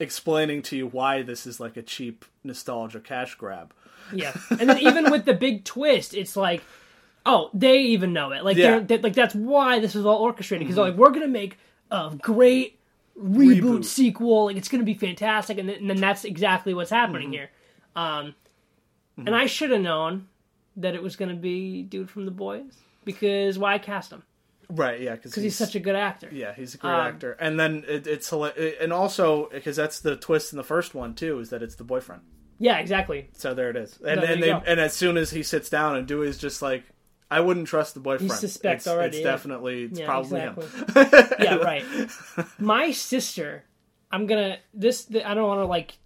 explaining 0.00 0.62
to 0.62 0.76
you 0.76 0.86
why 0.86 1.22
this 1.22 1.46
is 1.46 1.60
like 1.60 1.76
a 1.76 1.82
cheap 1.82 2.24
nostalgia 2.42 3.00
cash 3.00 3.34
grab. 3.36 3.72
yeah. 4.12 4.34
And 4.50 4.68
then 4.68 4.78
even 4.78 5.10
with 5.10 5.24
the 5.24 5.34
big 5.34 5.64
twist, 5.64 6.14
it's 6.14 6.36
like, 6.36 6.62
oh, 7.26 7.50
they 7.54 7.78
even 7.78 8.12
know 8.12 8.32
it. 8.32 8.44
Like 8.44 8.56
Yeah. 8.56 8.76
Mm-hmm. 8.78 8.86
they're, 8.86 8.98
like 8.98 9.14
that's 9.14 9.34
why 9.34 9.78
this 9.80 9.94
is 9.94 10.04
all 10.06 10.18
orchestrated 10.18 10.66
because 10.66 10.78
like 10.78 10.94
we're 10.94 11.10
gonna 11.10 11.28
make 11.28 11.58
a 11.90 12.16
great 12.20 12.78
reboot, 13.18 13.60
Reboot. 13.60 13.84
sequel. 13.84 14.46
Like 14.46 14.56
it's 14.56 14.68
gonna 14.68 14.82
be 14.84 14.94
fantastic, 14.94 15.58
and 15.58 15.68
then, 15.68 15.76
and 15.76 15.90
then 15.90 16.00
that's 16.00 16.24
exactly 16.24 16.74
what's 16.74 16.90
happening 16.90 17.28
Mm-hmm. 17.28 17.32
here. 17.32 17.50
Um, 17.96 18.34
and 19.16 19.34
I 19.36 19.46
should 19.46 19.70
have 19.70 19.80
known 19.80 20.26
that 20.76 20.94
it 20.94 21.02
was 21.02 21.14
gonna 21.16 21.34
be 21.34 21.82
dude 21.82 22.10
from 22.10 22.24
the 22.24 22.30
boys 22.32 22.72
because 23.04 23.58
why 23.58 23.78
cast 23.78 24.10
him? 24.12 24.22
Right? 24.68 25.00
Yeah, 25.00 25.14
because 25.14 25.30
Because 25.30 25.42
he's 25.44 25.56
such 25.56 25.74
a 25.76 25.80
good 25.80 25.94
actor. 25.94 26.28
yeah, 26.32 26.52
he's 26.54 26.74
a 26.74 26.78
great 26.78 26.90
Um, 26.90 27.00
actor. 27.06 27.32
And 27.38 27.60
then 27.60 27.84
it, 27.86 28.06
it's 28.06 28.32
and 28.32 28.92
also 28.92 29.48
because 29.52 29.76
that's 29.76 30.00
the 30.00 30.16
twist 30.16 30.52
in 30.52 30.56
the 30.56 30.64
first 30.64 30.94
one 30.94 31.14
too 31.14 31.38
is 31.38 31.50
that 31.50 31.62
it's 31.62 31.74
the 31.76 31.84
boyfriend. 31.84 32.22
Yeah, 32.58 32.78
exactly. 32.78 33.28
So 33.34 33.52
there 33.54 33.68
it 33.70 33.76
is. 33.76 33.98
And 34.04 34.20
There 34.22 34.32
and 34.32 34.42
they 34.42 34.46
go. 34.48 34.62
and 34.66 34.80
as 34.80 34.94
soon 34.94 35.16
as 35.16 35.30
he 35.30 35.42
sits 35.42 35.68
down 35.68 35.96
and 35.96 36.06
Dewey's 36.08 36.38
just 36.38 36.60
like. 36.62 36.84
I 37.30 37.40
wouldn't 37.40 37.66
trust 37.66 37.94
the 37.94 38.00
boyfriend. 38.00 38.30
suspect 38.32 38.80
it's, 38.82 38.86
already, 38.86 39.16
It's 39.18 39.24
yeah. 39.24 39.30
definitely, 39.32 39.84
it's 39.84 39.98
Yeah, 39.98 40.06
probably 40.06 40.40
exactly. 40.40 41.02
him. 41.02 41.36
yeah, 41.40 41.54
right. 41.64 41.84
My 42.58 42.90
sister, 42.92 43.64
I'm 44.10 44.26
gonna 44.26 44.58
this. 44.72 45.04
The, 45.06 45.28
I 45.28 45.34
don't 45.34 45.48
want 45.48 45.60
to 45.60 45.66
like 45.66 45.96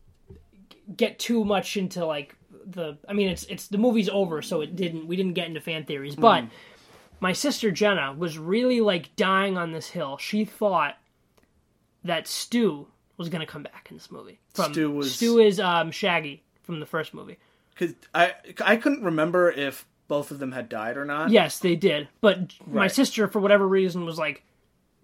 get 0.96 1.18
too 1.18 1.44
much 1.44 1.76
into 1.76 2.06
like 2.06 2.34
the. 2.64 2.96
I 3.08 3.12
mean, 3.12 3.28
it's 3.28 3.44
it's 3.44 3.68
the 3.68 3.78
movie's 3.78 4.08
over, 4.08 4.40
so 4.42 4.60
it 4.60 4.76
didn't. 4.76 5.06
We 5.06 5.16
didn't 5.16 5.34
get 5.34 5.48
into 5.48 5.60
fan 5.60 5.84
theories, 5.84 6.14
but 6.16 6.44
my 7.20 7.32
sister 7.32 7.70
Jenna 7.70 8.14
was 8.16 8.38
really 8.38 8.80
like 8.80 9.14
dying 9.16 9.58
on 9.58 9.72
this 9.72 9.88
hill. 9.88 10.16
She 10.18 10.44
thought 10.44 10.96
that 12.04 12.26
Stu 12.28 12.86
was 13.16 13.28
gonna 13.28 13.44
come 13.46 13.64
back 13.64 13.88
in 13.90 13.96
this 13.96 14.10
movie. 14.10 14.38
From, 14.54 14.72
Stu 14.72 14.90
was- 14.92 15.14
Stu 15.14 15.38
is 15.40 15.58
um, 15.60 15.90
Shaggy 15.90 16.42
from 16.62 16.80
the 16.80 16.86
first 16.86 17.12
movie. 17.12 17.36
Cause 17.76 17.92
I 18.14 18.34
I 18.64 18.76
couldn't 18.76 19.02
remember 19.04 19.50
if 19.50 19.84
both 20.08 20.30
of 20.30 20.38
them 20.38 20.52
had 20.52 20.68
died 20.68 20.96
or 20.96 21.04
not. 21.04 21.30
Yes, 21.30 21.58
they 21.58 21.76
did. 21.76 22.08
But 22.20 22.54
my 22.66 22.82
Right. 22.82 22.92
sister, 22.92 23.28
for 23.28 23.40
whatever 23.40 23.66
reason, 23.68 24.04
was 24.04 24.18
like, 24.18 24.42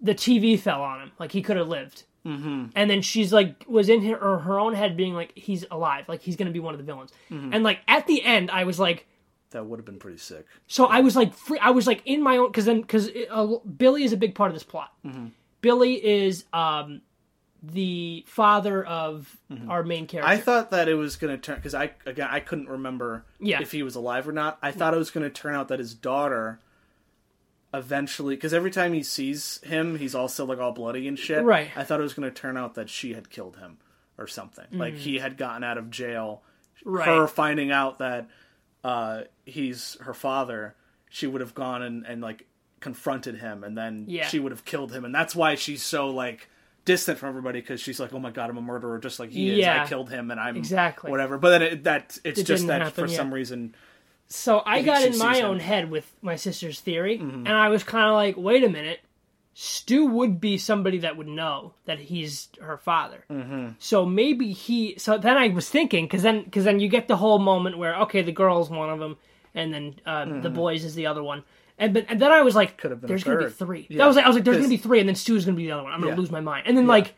the 0.01 0.13
TV 0.15 0.59
fell 0.59 0.81
on 0.81 0.99
him. 1.01 1.11
Like 1.19 1.31
he 1.31 1.41
could 1.41 1.57
have 1.57 1.67
lived. 1.69 2.03
Mm-hmm. 2.25 2.65
And 2.75 2.89
then 2.89 3.01
she's 3.03 3.31
like, 3.31 3.63
was 3.67 3.87
in 3.87 4.03
her, 4.05 4.17
or 4.17 4.39
her 4.39 4.59
own 4.59 4.73
head 4.73 4.97
being 4.97 5.13
like, 5.13 5.31
he's 5.35 5.63
alive. 5.69 6.05
Like 6.09 6.21
he's 6.21 6.35
gonna 6.35 6.51
be 6.51 6.59
one 6.59 6.73
of 6.73 6.79
the 6.79 6.83
villains. 6.83 7.11
Mm-hmm. 7.31 7.53
And 7.53 7.63
like 7.63 7.79
at 7.87 8.07
the 8.07 8.23
end, 8.23 8.49
I 8.51 8.63
was 8.63 8.79
like, 8.79 9.05
That 9.51 9.65
would 9.67 9.77
have 9.79 9.85
been 9.85 9.99
pretty 9.99 10.17
sick. 10.17 10.45
so 10.67 10.85
I 10.87 11.01
was 11.01 11.15
like, 11.15 11.33
free, 11.35 11.59
I 11.59 11.69
was 11.69 11.85
like 11.87 12.01
in 12.05 12.21
my 12.23 12.37
own 12.37 12.47
because 12.47 12.65
then 12.65 12.81
because 12.81 13.09
uh, 13.29 13.57
Billy 13.77 14.03
is 14.03 14.11
a 14.11 14.17
big 14.17 14.33
part 14.35 14.49
of 14.49 14.55
this 14.55 14.63
plot. 14.63 14.91
Mm-hmm. 15.05 15.27
Billy 15.61 15.93
is 16.03 16.45
um 16.51 17.01
the 17.71 18.23
father 18.27 18.83
of 18.85 19.37
our 19.69 19.83
main 19.83 20.07
character. 20.07 20.29
Mm-hmm. 20.31 20.39
I 20.39 20.43
thought 20.43 20.71
that 20.71 20.87
it 20.87 20.95
was 20.95 21.15
going 21.15 21.35
to 21.35 21.41
turn 21.41 21.55
because 21.55 21.73
I 21.73 21.91
again 22.05 22.27
I 22.29 22.39
couldn't 22.39 22.69
remember 22.69 23.25
Yeah. 23.39 23.61
if 23.61 23.71
he 23.71 23.83
was 23.83 23.95
alive 23.95 24.27
or 24.27 24.31
not. 24.31 24.57
I 24.61 24.71
thought 24.71 24.93
it 24.93 24.97
was 24.97 25.11
going 25.11 25.23
to 25.23 25.29
turn 25.29 25.55
out 25.55 25.67
that 25.69 25.79
his 25.79 25.93
daughter 25.93 26.59
eventually 27.73 28.35
because 28.35 28.53
every 28.53 28.71
time 28.71 28.93
he 28.93 29.03
sees 29.03 29.59
him, 29.63 29.97
he's 29.97 30.15
also 30.15 30.45
like 30.45 30.59
all 30.59 30.71
bloody 30.71 31.07
and 31.07 31.17
shit. 31.19 31.43
Right. 31.43 31.69
I 31.75 31.83
thought 31.83 31.99
it 31.99 32.03
was 32.03 32.13
going 32.13 32.29
to 32.29 32.35
turn 32.35 32.57
out 32.57 32.75
that 32.75 32.89
she 32.89 33.13
had 33.13 33.29
killed 33.29 33.57
him 33.57 33.77
or 34.17 34.27
something. 34.27 34.65
Like 34.71 34.93
he 34.95 35.19
had 35.19 35.37
gotten 35.37 35.63
out 35.63 35.77
of 35.77 35.89
jail. 35.89 36.41
Mm. 36.85 36.97
right. 36.97 37.07
Her 37.07 37.27
finding 37.27 37.71
out 37.71 37.99
that 37.99 38.27
uh, 38.83 39.23
he's 39.45 39.97
her 40.01 40.13
father, 40.13 40.75
she 41.09 41.27
would 41.27 41.41
have 41.41 41.55
gone 41.55 41.81
and, 41.81 42.05
and 42.05 42.21
like 42.21 42.45
confronted 42.79 43.35
him, 43.37 43.63
and 43.63 43.75
then 43.75 44.05
Yeah. 44.07 44.27
she 44.27 44.39
would 44.39 44.51
have 44.51 44.63
killed 44.63 44.91
him, 44.93 45.03
and 45.05 45.15
that's 45.15 45.35
why 45.35 45.55
she's 45.55 45.81
so 45.81 46.09
like 46.09 46.47
distant 46.85 47.17
from 47.17 47.29
everybody 47.29 47.59
because 47.61 47.81
she's 47.81 47.99
like, 47.99 48.13
"Oh 48.13 48.19
my 48.19 48.31
god, 48.31 48.49
I'm 48.49 48.57
a 48.57 48.61
murderer, 48.61 48.97
just 48.99 49.19
like 49.19 49.31
he 49.31 49.51
is. 49.51 49.57
Yeah. 49.59 49.83
I 49.83 49.87
killed 49.87 50.09
him, 50.09 50.31
and 50.31 50.39
I'm 50.39 50.55
Exactly. 50.55 51.11
whatever." 51.11 51.37
But 51.37 51.49
then 51.49 51.61
it, 51.61 51.83
that 51.85 52.17
it's 52.23 52.39
It 52.39 52.43
just 52.45 52.67
that 52.67 52.81
happen, 52.81 53.05
for 53.05 53.09
yeah. 53.11 53.17
some 53.17 53.33
reason, 53.33 53.75
So 54.27 54.61
I 54.65 54.81
got 54.81 55.03
in 55.03 55.17
my 55.17 55.33
sees 55.33 55.41
him. 55.43 55.49
own 55.49 55.59
head 55.59 55.91
with 55.91 56.11
my 56.21 56.35
sister's 56.35 56.79
theory, 56.79 57.17
Mm-hmm. 57.19 57.45
and 57.47 57.49
I 57.49 57.69
was 57.69 57.83
kind 57.83 58.07
of 58.07 58.13
like, 58.13 58.37
wait 58.37 58.63
a 58.63 58.69
minute. 58.69 58.99
Stu 59.57 60.05
would 60.07 60.41
be 60.41 60.57
somebody 60.57 60.97
that 60.99 61.15
would 61.15 61.27
know 61.29 61.75
that 61.85 61.97
he's 61.97 62.49
her 62.61 62.75
father. 62.77 63.23
Mm-hmm. 63.31 63.67
So 63.79 64.05
maybe 64.05 64.51
he. 64.51 64.95
So 64.97 65.17
then 65.17 65.37
I 65.37 65.47
was 65.47 65.69
thinking, 65.69 66.03
because 66.05 66.23
then, 66.23 66.43
because 66.43 66.65
then 66.65 66.81
you 66.81 66.89
get 66.89 67.07
the 67.07 67.15
whole 67.15 67.39
moment 67.39 67.77
where 67.77 67.95
okay, 68.01 68.21
the 68.21 68.33
girl's 68.33 68.69
one 68.69 68.89
of 68.89 68.99
them, 68.99 69.15
and 69.53 69.73
then 69.73 69.95
uh, 70.05 70.41
the 70.41 70.49
boys 70.49 70.83
is 70.83 70.93
the 70.93 71.07
other 71.07 71.23
one. 71.23 71.43
And 71.77 71.93
but 71.93 72.05
and 72.09 72.19
then 72.21 72.31
I 72.31 72.41
was 72.41 72.55
like, 72.55 72.69
Mm-hmm. 72.71 72.77
Could 72.81 72.91
have 72.91 73.01
been 73.01 73.07
there's 73.09 73.23
gonna 73.23 73.43
be 73.45 73.49
three. 73.49 73.87
Yeah. 73.89 73.97
That 73.99 74.07
was 74.07 74.15
like, 74.15 74.25
I 74.25 74.29
was 74.29 74.35
like, 74.35 74.45
there's 74.45 74.57
gonna 74.57 74.69
be 74.69 74.77
three, 74.77 74.99
and 74.99 75.09
then 75.09 75.15
Stu's 75.15 75.45
gonna 75.45 75.57
be 75.57 75.65
the 75.65 75.71
other 75.71 75.83
one. 75.83 75.91
I'm 75.91 75.99
gonna 75.99 76.13
Yeah. 76.13 76.17
lose 76.19 76.31
my 76.31 76.39
mind. 76.41 76.67
And 76.67 76.77
then 76.77 76.87
like, 76.87 77.15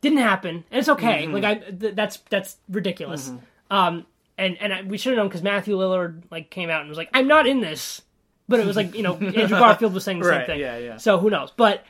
didn't 0.00 0.18
happen, 0.18 0.64
and 0.70 0.78
it's 0.78 0.88
okay. 0.88 1.26
Like 1.26 1.44
I, 1.44 1.54
th- 1.56 1.94
that's 1.94 2.16
that's 2.30 2.56
ridiculous. 2.70 3.30
Um, 3.70 4.06
and 4.38 4.56
and 4.60 4.72
I, 4.72 4.82
we 4.82 4.96
should 4.96 5.10
have 5.12 5.18
known 5.18 5.28
because 5.28 5.42
Matthew 5.42 5.76
Lillard 5.76 6.22
like 6.30 6.48
came 6.50 6.70
out 6.70 6.80
and 6.80 6.88
was 6.88 6.96
like, 6.96 7.10
I'm 7.12 7.28
not 7.28 7.46
in 7.46 7.60
this, 7.60 8.00
but 8.48 8.60
it 8.60 8.66
was 8.66 8.76
like 8.76 8.94
you 8.94 9.02
know 9.02 9.14
Andrew 9.20 9.48
Garfield 9.48 9.92
was 9.92 10.04
saying 10.04 10.20
the 10.20 10.24
same 10.30 10.46
thing. 10.46 10.60
yeah, 10.60 10.78
yeah. 10.78 10.96
So 10.96 11.18
who 11.18 11.28
knows? 11.28 11.52
But 11.54 11.84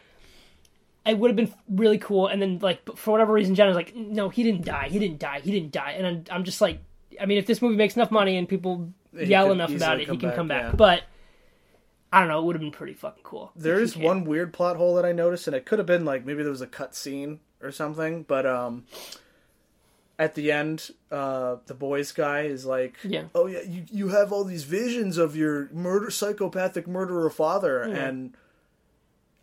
it 1.07 1.17
would 1.19 1.29
have 1.31 1.37
been 1.37 1.55
really 1.69 1.99
cool. 1.99 2.27
And 2.27 2.43
then 2.43 2.59
like 2.61 2.81
for 2.97 3.13
whatever 3.13 3.33
reason, 3.33 3.55
Jenna 3.55 3.69
was 3.69 3.77
like, 3.77 3.95
no, 3.95 4.29
he 4.29 4.43
didn't 4.43 4.65
die. 4.65 4.89
He 4.91 4.99
didn't 4.99 5.19
die. 5.21 5.41
He 5.41 5.51
didn't 5.53 5.71
die. 5.73 5.93
And 5.93 6.07
I'm, 6.07 6.25
I'm 6.31 6.45
just 6.45 6.61
like, 6.61 6.81
I 7.21 7.27
mean, 7.27 7.39
if 7.39 7.47
this 7.47 7.63
movie 7.63 7.77
makes 7.77 7.95
enough 7.97 8.11
money 8.11 8.37
and 8.37 8.47
people 8.49 8.93
He 9.17 9.25
yell 9.27 9.51
enough 9.53 9.71
about 9.71 10.01
it, 10.01 10.09
he 10.11 10.17
can 10.19 10.29
back, 10.29 10.35
come 10.37 10.49
back. 10.49 10.63
yeah. 10.65 10.73
But 10.75 11.05
I 12.13 12.19
don't 12.21 12.29
know. 12.29 12.41
It 12.41 12.45
would 12.45 12.57
have 12.57 12.61
been 12.61 12.73
pretty 12.73 12.95
fucking 12.95 13.23
cool. 13.23 13.53
There 13.55 13.79
is 13.81 13.97
one 13.97 14.25
weird 14.25 14.53
plot 14.53 14.77
hole 14.77 14.97
that 14.97 15.05
I 15.05 15.13
noticed, 15.13 15.47
and 15.47 15.55
it 15.55 15.65
could 15.65 15.79
have 15.79 15.87
been 15.87 16.05
like 16.05 16.25
maybe 16.27 16.43
there 16.43 16.51
was 16.51 16.61
a 16.61 16.67
cut 16.67 16.95
scene 16.95 17.41
or 17.63 17.71
something. 17.71 18.25
But 18.25 18.47
um, 18.47 18.85
at 20.19 20.35
the 20.35 20.51
end, 20.51 20.91
uh, 21.11 21.57
the 21.67 21.75
boys 21.75 22.11
guy 22.13 22.43
is 22.43 22.67
like, 22.67 22.97
Yeah. 23.05 23.25
"Oh 23.35 23.47
yeah, 23.47 23.61
you 23.63 23.85
you 23.91 24.09
have 24.09 24.33
all 24.33 24.43
these 24.45 24.65
visions 24.65 25.19
of 25.19 25.37
your 25.37 25.69
murder 25.73 26.11
psychopathic 26.11 26.89
murderer 26.89 27.31
father," 27.31 27.87
Yeah. 27.89 27.95
and 28.09 28.37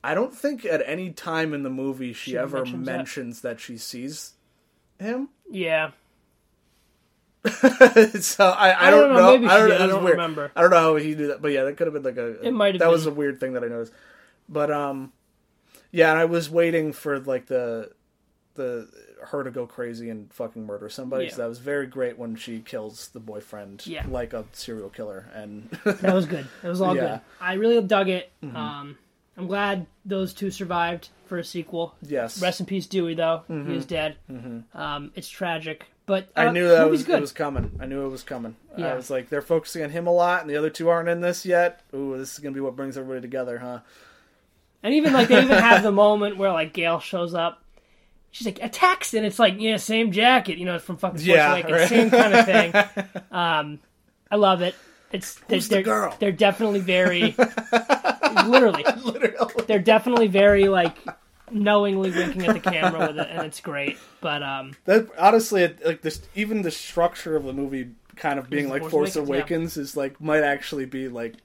I 0.04 0.14
don't 0.14 0.36
think 0.36 0.66
at 0.66 0.82
any 0.86 1.12
time 1.12 1.54
in 1.54 1.64
the 1.64 1.70
movie 1.70 2.12
she, 2.14 2.32
She 2.32 2.38
ever 2.38 2.60
mentions 2.66 2.86
that. 2.86 2.98
mentions 2.98 3.42
that. 3.42 3.60
she 3.62 3.78
sees 3.78 4.34
him. 5.00 5.30
Yeah. 5.50 5.92
so 8.22 8.46
I, 8.50 8.88
I, 8.88 8.90
don't 8.90 9.10
don't, 9.10 9.14
know, 9.14 9.20
know. 9.20 9.32
maybe 9.38 9.48
I 9.48 9.58
don't, 9.60 9.70
did, 9.70 9.82
I 9.82 9.88
don't 9.88 10.04
remember. 10.04 10.52
I 10.56 10.62
don't 10.62 10.72
know 10.72 10.78
how 10.78 10.96
he 10.98 11.16
did 11.16 11.30
that, 11.30 11.42
but 11.42 11.52
yeah, 11.52 11.64
that 11.64 11.78
could 11.78 11.88
have 11.88 11.94
been 11.94 12.04
like 12.04 12.18
a. 12.18 12.46
It 12.46 12.52
might 12.52 12.74
have 12.76 12.80
That 12.80 12.90
was 12.90 13.06
a 13.06 13.12
weird 13.12 13.40
thing 13.40 13.54
that 13.54 13.64
I 13.64 13.68
noticed. 13.68 13.94
But 14.50 14.72
um, 14.72 15.14
yeah, 15.92 16.10
and 16.12 16.20
I 16.20 16.26
was 16.26 16.50
waiting 16.50 16.94
for 16.94 17.20
like 17.20 17.48
the 17.48 17.92
the 18.56 18.90
her 19.28 19.44
to 19.44 19.52
go 19.52 19.66
crazy 19.68 20.10
and 20.10 20.32
fucking 20.34 20.66
murder 20.66 20.90
somebody. 20.90 21.26
Yeah. 21.26 21.32
So 21.32 21.38
that 21.44 21.48
was 21.50 21.60
very 21.60 21.86
great 21.88 22.18
when 22.18 22.36
she 22.36 22.60
kills 22.60 23.10
the 23.10 23.20
boyfriend 23.20 23.86
Yeah. 23.86 24.06
like 24.08 24.34
a 24.34 24.46
serial 24.54 24.90
killer. 24.90 25.30
And 25.34 25.70
That 25.84 26.14
was 26.14 26.26
good. 26.26 26.48
It 26.64 26.68
was 26.68 26.82
all 26.82 26.96
Yeah. 26.96 27.02
good. 27.08 27.20
I 27.42 27.54
really 27.54 27.82
dug 27.82 28.10
it. 28.10 28.32
Um, 28.44 28.98
I'm 29.36 29.48
glad 29.48 29.86
those 30.06 30.34
two 30.34 30.50
survived 30.50 31.10
for 31.26 31.38
a 31.40 31.44
sequel. 31.44 31.96
yes, 32.02 32.42
Rest 32.42 32.60
in 32.62 32.66
peace, 32.68 32.86
Dewey. 32.88 33.16
Though 33.16 33.44
he 33.48 33.76
is 33.76 33.86
dead. 33.86 34.16
Um, 34.74 35.12
it's 35.16 35.28
tragic, 35.30 35.86
but 36.08 36.30
uh, 36.36 36.40
I 36.40 36.52
knew 36.52 36.68
that 36.70 36.90
was 36.90 37.04
good. 37.04 37.20
it 37.20 37.22
was 37.22 37.32
coming. 37.32 37.78
I 37.80 37.86
knew 37.86 38.04
it 38.06 38.10
was 38.10 38.24
coming. 38.24 38.56
Yeah. 38.76 38.88
I 38.94 38.96
was 38.96 39.12
like, 39.12 39.30
they're 39.30 39.42
focusing 39.44 39.84
on 39.84 39.92
him 39.92 40.08
a 40.08 40.12
lot, 40.12 40.42
and 40.42 40.50
the 40.50 40.58
other 40.58 40.72
two 40.72 40.90
aren't 40.90 41.10
in 41.10 41.22
this 41.22 41.46
yet. 41.46 41.82
Ooh, 41.94 42.18
this 42.18 42.34
is 42.34 42.40
gonna 42.40 42.56
be 42.56 42.60
what 42.62 42.76
brings 42.76 42.98
everybody 42.98 43.22
together, 43.22 43.60
huh? 43.60 43.80
And 44.82 44.96
even 44.96 45.14
like 45.14 45.28
they 45.28 45.44
even 45.44 45.58
have 45.60 45.84
the 45.84 45.92
moment 45.92 46.38
where 46.38 46.52
like 46.52 46.74
Gail 46.74 47.00
shows 47.00 47.36
up. 47.36 47.62
She's 48.32 48.46
like 48.48 48.62
a 48.62 48.70
text, 48.70 49.14
and 49.14 49.26
it's 49.26 49.40
like 49.40 49.56
yeah, 49.60 49.78
same 49.78 50.12
jacket, 50.12 50.58
you 50.58 50.66
know, 50.66 50.80
from 50.80 50.98
fucking 50.98 51.18
Force 51.18 51.26
Yeah, 51.28 51.52
Awakens, 51.54 51.72
right. 51.72 51.90
same 51.90 52.10
kind 52.10 52.34
of 52.34 52.46
thing. 52.46 52.74
Um, 53.32 53.80
I 54.32 54.36
love 54.36 54.62
it. 54.62 54.76
It's 55.12 55.36
they're, 55.48 55.60
the 55.60 55.68
they're, 55.70 55.84
girl? 55.84 56.16
they're 56.20 56.32
definitely 56.34 56.82
very 56.82 57.34
literally 58.46 58.84
Literally. 59.04 59.64
they're 59.68 59.80
definitely 59.80 60.28
very 60.28 60.68
like 60.68 60.96
knowingly 61.52 62.12
winking 62.12 62.46
at 62.46 62.54
the 62.54 62.60
camera 62.60 63.08
with 63.08 63.18
it, 63.20 63.28
and 63.30 63.46
it's 63.46 63.60
great. 63.62 63.98
But 64.22 64.44
um, 64.44 64.74
That 64.86 65.08
honestly, 65.18 65.64
it, 65.64 65.86
like 65.86 66.02
this, 66.02 66.22
even 66.36 66.62
the 66.62 66.72
structure 66.72 67.36
of 67.36 67.44
the 67.44 67.54
movie, 67.54 67.92
kind 68.16 68.40
of 68.40 68.50
being 68.50 68.70
like 68.70 68.82
Force 68.90 69.16
Awakens, 69.16 69.30
Awakens, 69.30 69.78
is 69.78 69.98
like 69.98 70.20
might 70.22 70.44
actually 70.44 70.86
be 70.86 71.08
like 71.08 71.36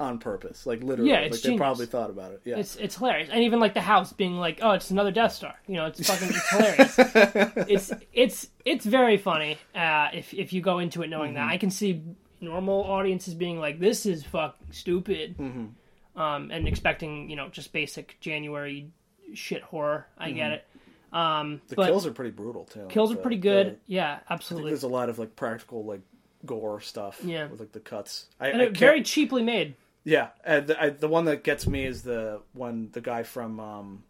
on 0.00 0.18
purpose, 0.18 0.66
like 0.66 0.82
literally. 0.82 1.10
Yeah, 1.12 1.20
like 1.20 1.32
it's 1.32 1.42
they 1.42 1.56
probably 1.56 1.86
thought 1.86 2.10
about 2.10 2.32
it. 2.32 2.40
Yeah, 2.44 2.56
it's 2.56 2.76
it's 2.76 2.96
hilarious, 2.96 3.28
and 3.30 3.42
even 3.44 3.60
like 3.60 3.74
the 3.74 3.80
house 3.80 4.12
being 4.12 4.36
like, 4.36 4.58
oh, 4.62 4.72
it's 4.72 4.90
another 4.90 5.10
Death 5.12 5.32
Star. 5.32 5.54
You 5.68 5.74
know, 5.74 5.86
it's 5.86 6.04
fucking 6.10 6.28
it's 6.30 6.50
hilarious. 6.50 7.58
it's 7.68 7.92
it's 8.12 8.48
it's 8.64 8.84
very 8.84 9.16
funny 9.16 9.58
uh, 9.74 10.08
if 10.12 10.32
if 10.34 10.52
you 10.52 10.60
go 10.60 10.78
into 10.80 11.02
it 11.02 11.08
knowing 11.10 11.34
Mm-hmm. 11.34 11.46
that. 11.46 11.52
I 11.52 11.56
can 11.58 11.70
see 11.70 12.02
normal 12.40 12.82
audiences 12.82 13.34
being 13.34 13.60
like, 13.60 13.78
this 13.78 14.04
is 14.06 14.24
fucking 14.24 14.72
stupid, 14.72 15.36
Mm-hmm. 15.38 16.20
um, 16.20 16.50
and 16.50 16.66
expecting 16.66 17.30
you 17.30 17.36
know 17.36 17.48
just 17.50 17.72
basic 17.72 18.16
January 18.20 18.90
shit 19.34 19.62
horror. 19.62 20.06
I 20.18 20.30
get 20.32 20.52
it. 20.52 20.64
Um, 21.12 21.60
the 21.68 21.76
kills 21.76 22.06
are 22.06 22.12
pretty 22.12 22.30
brutal 22.30 22.64
too. 22.64 22.86
kills 22.88 23.12
are 23.12 23.16
pretty 23.16 23.36
good. 23.36 23.66
the- 23.66 23.78
yeah, 23.94 24.20
absolutely. 24.30 24.70
there's 24.70 24.82
a 24.82 24.88
lot 24.88 25.08
of 25.10 25.18
like 25.18 25.36
practical 25.36 25.84
like 25.84 26.00
gore 26.46 26.80
stuff. 26.80 27.20
Yeah. 27.22 27.48
with 27.48 27.60
like 27.60 27.72
the 27.72 27.80
cuts. 27.80 28.26
I, 28.40 28.48
And 28.48 28.62
I 28.62 28.64
it, 28.66 28.76
very 28.76 29.02
cheaply 29.02 29.42
made. 29.42 29.74
yeah. 30.04 30.28
And 30.44 30.66
the, 30.68 30.82
I, 30.82 30.88
the 30.90 31.08
one 31.08 31.26
that 31.26 31.44
gets 31.44 31.66
me 31.66 31.84
is 31.84 32.02
the 32.02 32.40
one 32.54 32.88
the 32.92 33.02
guy 33.02 33.24
from 33.24 33.60
um, 33.60 34.04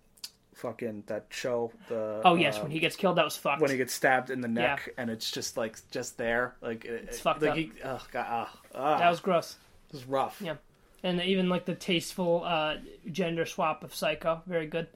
fucking 0.54 1.02
that 1.08 1.26
show. 1.30 1.72
The 1.88 2.20
Oh 2.24 2.36
yes, 2.36 2.58
uh, 2.58 2.62
when 2.62 2.70
he 2.70 2.78
gets 2.78 2.94
killed, 2.94 3.16
that 3.16 3.24
was 3.24 3.36
fucked. 3.36 3.60
when 3.62 3.70
he 3.72 3.76
gets 3.76 3.92
stabbed 3.92 4.30
in 4.30 4.40
the 4.40 4.48
neck 4.48 4.94
and 4.96 5.10
it's 5.10 5.28
just 5.30 5.56
like 5.56 5.76
just 5.90 6.16
there 6.18 6.54
like 6.62 6.84
it, 6.84 7.06
It's 7.08 7.18
it- 7.18 7.20
fucked 7.20 7.42
like 7.42 7.50
up. 7.50 7.56
He, 7.56 7.72
oh 7.84 8.06
god, 8.12 8.26
ah, 8.28 8.58
ah, 8.76 8.98
that 8.98 9.10
was 9.10 9.18
gross. 9.20 9.56
it 9.88 9.94
was 9.94 10.04
rough. 10.06 10.40
Yeah. 10.40 10.54
And 11.02 11.20
even 11.20 11.48
like 11.48 11.64
the 11.64 11.74
tasteful 11.74 12.44
uh, 12.44 12.76
gender 13.10 13.44
swap 13.44 13.82
of 13.82 13.92
Psycho, 13.92 14.40
very 14.46 14.68
good. 14.68 14.86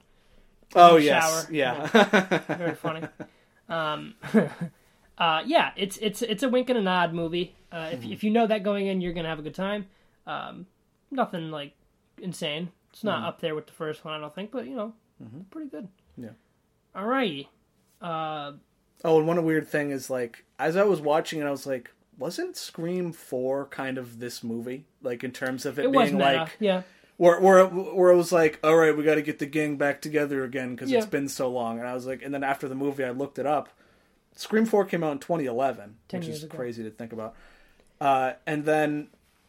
Oh 0.75 0.97
yes, 0.97 1.23
shower. 1.23 1.53
yeah. 1.53 1.87
very 2.47 2.75
funny. 2.75 3.07
Um, 3.69 4.15
uh, 5.17 5.41
yeah, 5.45 5.71
it's 5.75 5.97
it's 5.97 6.21
it's 6.21 6.41
a 6.41 6.47
wink 6.47 6.69
and 6.69 6.79
a 6.79 6.81
nod 6.81 7.13
movie. 7.13 7.53
Uh, 7.69 7.89
if 7.91 8.05
if 8.05 8.23
you 8.23 8.31
know 8.31 8.47
that 8.47 8.63
going 8.63 8.87
in, 8.87 9.01
you're 9.01 9.11
gonna 9.11 9.27
have 9.27 9.39
a 9.39 9.41
good 9.41 9.55
time. 9.55 9.87
Um, 10.25 10.67
nothing 11.11 11.51
like 11.51 11.73
insane. 12.17 12.71
It's 12.91 13.03
not 13.03 13.23
up 13.23 13.41
there 13.41 13.53
with 13.55 13.67
the 13.67 13.73
first 13.73 14.05
one, 14.05 14.13
I 14.13 14.19
don't 14.19 14.33
think, 14.33 14.51
but 14.51 14.65
you 14.65 14.75
know, 14.75 14.93
pretty 15.51 15.69
good. 15.69 15.87
Yeah. 16.17 16.29
Alrighty. 16.95 17.47
Uh, 18.01 18.53
oh, 19.03 19.17
and 19.19 19.27
one 19.27 19.43
weird 19.43 19.67
thing 19.67 19.91
is 19.91 20.09
like 20.09 20.45
as 20.57 20.75
I 20.75 20.83
was 20.83 21.01
watching 21.01 21.39
it, 21.41 21.45
I 21.45 21.51
was 21.51 21.67
like, 21.67 21.91
wasn't 22.17 22.57
Scream 22.57 23.11
Four 23.11 23.65
kind 23.65 23.97
of 23.97 24.19
this 24.19 24.43
movie? 24.43 24.85
Like 25.01 25.23
in 25.23 25.31
terms 25.31 25.65
of 25.65 25.77
it, 25.77 25.85
it 25.85 25.91
was 25.91 26.09
being 26.09 26.17
meta. 26.17 26.37
like 26.37 26.57
yeah. 26.59 26.83
Where 27.17 27.39
where 27.39 27.65
where 27.65 28.11
it 28.11 28.15
was 28.15 28.31
like, 28.31 28.59
all 28.63 28.75
right, 28.75 28.95
we 28.95 29.03
got 29.03 29.15
to 29.15 29.21
get 29.21 29.39
the 29.39 29.45
gang 29.45 29.75
back 29.77 30.01
together 30.01 30.43
again 30.43 30.75
because 30.75 30.89
Yeah. 30.89 30.99
it's 30.99 31.07
been 31.07 31.27
so 31.29 31.49
long. 31.49 31.79
And 31.79 31.87
I 31.87 31.93
was 31.93 32.05
like, 32.05 32.21
and 32.23 32.33
then 32.33 32.43
after 32.43 32.67
the 32.67 32.75
movie, 32.75 33.03
I 33.03 33.11
looked 33.11 33.39
it 33.39 33.45
up. 33.45 33.69
Scream 34.35 34.65
Four 34.65 34.85
came 34.85 35.03
out 35.03 35.13
in 35.13 35.17
2011, 35.19 35.95
10 36.09 36.19
which 36.19 36.29
is 36.29 36.43
ago. 36.43 36.55
crazy 36.55 36.83
to 36.83 36.91
think 36.91 37.11
about. 37.11 37.33
Uh, 37.99 38.33
and 38.45 38.65
then 38.65 39.07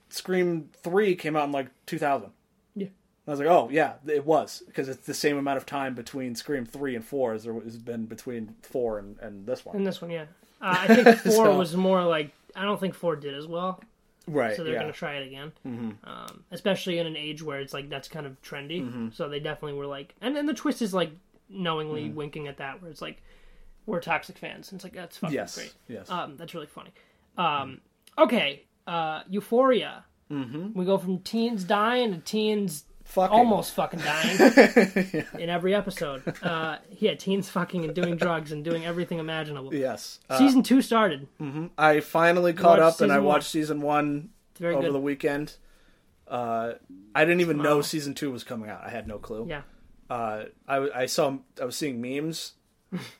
Scream 0.09 0.71
Three 0.83 1.15
came 1.15 1.37
out 1.37 1.45
in 1.45 1.53
like 1.53 1.69
2000. 1.87 2.31
Yeah. 2.75 2.87
I 3.27 3.31
was 3.31 3.39
like, 3.41 3.49
oh 3.49 3.69
yeah, 3.71 3.95
it 4.07 4.25
was 4.25 4.63
because 4.67 4.89
it's 4.89 5.07
the 5.07 5.13
same 5.13 5.37
amount 5.37 5.59
of 5.59 5.67
time 5.67 5.95
between 5.95 6.35
Scream 6.35 6.65
Three 6.65 6.95
and 6.97 7.05
Four 7.05 7.35
as 7.35 7.45
there 7.45 7.53
has 7.61 7.77
been 7.77 8.07
between 8.07 8.55
Four 8.63 8.99
and, 8.99 9.19
and 9.21 9.47
this 9.47 9.67
one. 9.67 9.77
And 9.77 9.87
this 9.87 10.01
one, 10.01 10.11
yeah. 10.11 10.25
Uh, 10.63 10.77
I 10.89 10.95
think 11.03 11.19
four 11.19 11.33
So- 11.45 11.59
was 11.59 11.77
more 11.77 12.03
like 12.05 12.31
I 12.57 12.63
don't 12.65 12.81
think 12.81 12.95
four 12.95 13.15
did 13.15 13.35
as 13.35 13.47
well. 13.47 13.81
Right. 14.29 14.57
so 14.57 14.65
they're 14.65 14.75
yeah. 14.75 14.81
going 14.81 14.93
to 14.93 14.99
try 14.99 15.15
it 15.15 15.27
again. 15.27 15.53
Um, 16.05 16.45
especially 16.51 16.99
in 16.99 17.07
an 17.07 17.17
age 17.17 17.43
where 17.43 17.61
it's 17.61 17.73
like 17.73 17.89
that's 17.89 18.09
kind 18.09 18.27
of 18.27 18.41
trendy. 18.43 18.83
Mm-hmm. 18.83 19.09
So 19.13 19.29
they 19.29 19.41
definitely 19.41 19.79
were 19.79 19.87
like, 19.87 20.15
and 20.21 20.37
then 20.37 20.47
the 20.47 20.55
twist 20.55 20.83
is 20.83 20.95
like 20.95 21.11
knowingly 21.49 22.11
winking 22.11 22.47
at 22.47 22.59
that, 22.59 22.81
where 22.83 22.91
it's 22.91 23.03
like 23.03 23.23
we're 23.87 24.01
toxic 24.01 24.39
fans. 24.39 24.71
And 24.71 24.79
it's 24.79 24.85
like 24.85 24.95
that's 24.95 25.17
fucking 25.17 25.35
Yes. 25.35 25.55
great. 25.55 25.75
Yes. 25.89 26.11
Um, 26.11 26.37
that's 26.37 26.55
really 26.55 26.67
funny. 26.67 26.91
Um, 27.37 27.81
okay, 28.17 28.65
uh, 28.87 29.23
Euphoria. 29.29 30.05
Mm-hmm. 30.31 30.79
We 30.79 30.85
go 30.85 30.99
from 30.99 31.21
teens 31.21 31.65
dying 31.65 32.13
to 32.13 32.19
teens 32.19 32.85
Fucking. 33.09 33.35
almost 33.37 33.73
fucking 33.73 34.01
dying 34.01 35.25
in 35.39 35.49
every 35.49 35.75
episode. 35.75 36.23
Uh, 36.43 36.77
yeah, 36.99 37.15
teens 37.15 37.49
fucking 37.49 37.85
and 37.85 37.95
doing 37.95 38.17
drugs 38.17 38.53
and 38.53 38.63
doing 38.63 38.85
everything 38.85 39.19
imaginable. 39.19 39.75
Yes. 39.75 40.21
Uh, 40.29 40.37
Season 40.39 40.63
two 40.63 40.83
started. 40.83 41.27
I 41.79 42.01
finally 42.01 42.53
caught 42.53 42.79
up 42.81 43.01
and 43.01 43.11
I 43.11 43.15
season 43.17 43.25
one. 43.25 43.25
watched 43.25 43.51
season 43.51 43.81
one 43.81 44.29
over 44.63 44.81
good. 44.83 44.93
the 44.93 45.01
weekend. 45.01 45.57
Uh, 46.29 46.75
I 47.15 47.25
didn't 47.25 47.41
even 47.41 47.59
know 47.63 47.81
season 47.81 48.13
two 48.15 48.31
was 48.31 48.45
coming 48.45 48.69
out. 48.69 48.83
I 48.85 48.91
had 48.91 49.09
no 49.09 49.19
clue. 49.19 49.47
Yeah. 49.49 49.63
Uh, 50.11 50.45
I, 50.69 50.77
I 51.03 51.07
saw 51.07 51.39
I 51.61 51.65
was 51.65 51.77
seeing 51.77 52.01
memes 52.03 52.53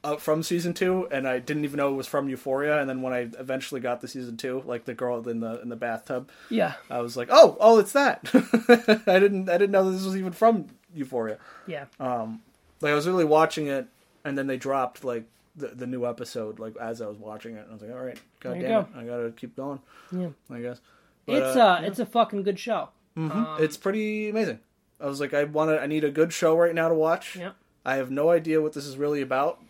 uh, 0.05 0.17
from 0.17 0.43
season 0.43 0.73
two, 0.75 1.07
and 1.11 1.27
I 1.29 1.39
didn't 1.39 1.65
even 1.65 1.77
know 1.77 1.91
it 1.93 1.97
was 1.97 2.07
from 2.07 2.29
Euphoria. 2.29 2.81
And 2.81 2.89
then 2.89 3.03
when 3.03 3.13
I 3.13 3.29
eventually 3.39 3.81
got 3.81 4.01
the 4.01 4.09
season 4.09 4.37
two, 4.37 4.63
like 4.67 4.85
the 4.85 4.95
girl 4.95 5.27
in 5.29 5.41
the 5.41 5.61
in 5.61 5.69
the 5.69 5.77
bathtub, 5.77 6.31
Yeah. 6.49 6.75
I 6.91 7.01
was 7.01 7.17
like, 7.17 7.29
oh, 7.31 7.57
oh, 7.61 7.79
it's 7.79 7.93
that. 7.93 8.21
I 9.07 9.19
didn't 9.19 9.49
I 9.49 9.59
didn't 9.59 9.71
know 9.73 9.91
this 9.91 10.05
was 10.05 10.17
even 10.17 10.33
from 10.33 10.67
Euphoria. 10.95 11.39
Yeah. 11.67 11.85
Um, 12.01 12.43
like 12.81 12.93
I 12.93 12.95
was 12.95 13.07
really 13.07 13.25
watching 13.25 13.67
it, 13.67 13.87
and 14.25 14.39
then 14.39 14.47
they 14.47 14.57
dropped 14.57 15.05
like 15.05 15.25
the 15.57 15.69
the 15.69 15.87
new 15.87 16.07
episode 16.07 16.59
like 16.59 16.77
as 16.77 17.03
I 17.03 17.07
was 17.07 17.19
watching 17.19 17.57
it, 17.57 17.61
and 17.65 17.71
I 17.71 17.73
was 17.75 17.83
like, 17.83 17.91
all 17.93 18.05
right, 18.05 18.19
god 18.41 18.55
damn 18.55 18.63
go. 18.63 18.79
it, 18.81 18.87
I 18.97 19.05
gotta 19.05 19.33
keep 19.37 19.55
going. 19.57 19.81
Yeah. 20.13 20.29
I 20.51 20.61
guess. 20.61 20.81
But, 21.27 21.37
it's 21.37 21.57
uh, 21.57 21.61
uh, 21.67 21.81
it's 21.85 21.99
a 21.99 22.07
fucking 22.07 22.43
good 22.45 22.59
show. 22.59 22.89
Mhm. 23.17 23.31
Um, 23.35 23.63
it's 23.63 23.77
pretty 23.77 24.31
amazing. 24.31 24.61
I 25.01 25.07
was 25.07 25.21
like, 25.21 25.35
I 25.35 25.45
want 25.45 25.71
to. 25.71 25.81
I 25.81 25.87
need 25.87 26.05
a 26.05 26.11
good 26.11 26.33
show 26.33 26.57
right 26.57 26.75
now 26.75 26.89
to 26.89 26.95
watch. 26.95 27.37
Yep. 27.37 27.55
I 27.89 27.97
have 27.97 28.11
no 28.11 28.29
idea 28.29 28.61
what 28.61 28.75
this 28.75 28.85
is 28.85 28.99
really 28.99 29.23
about, 29.23 29.63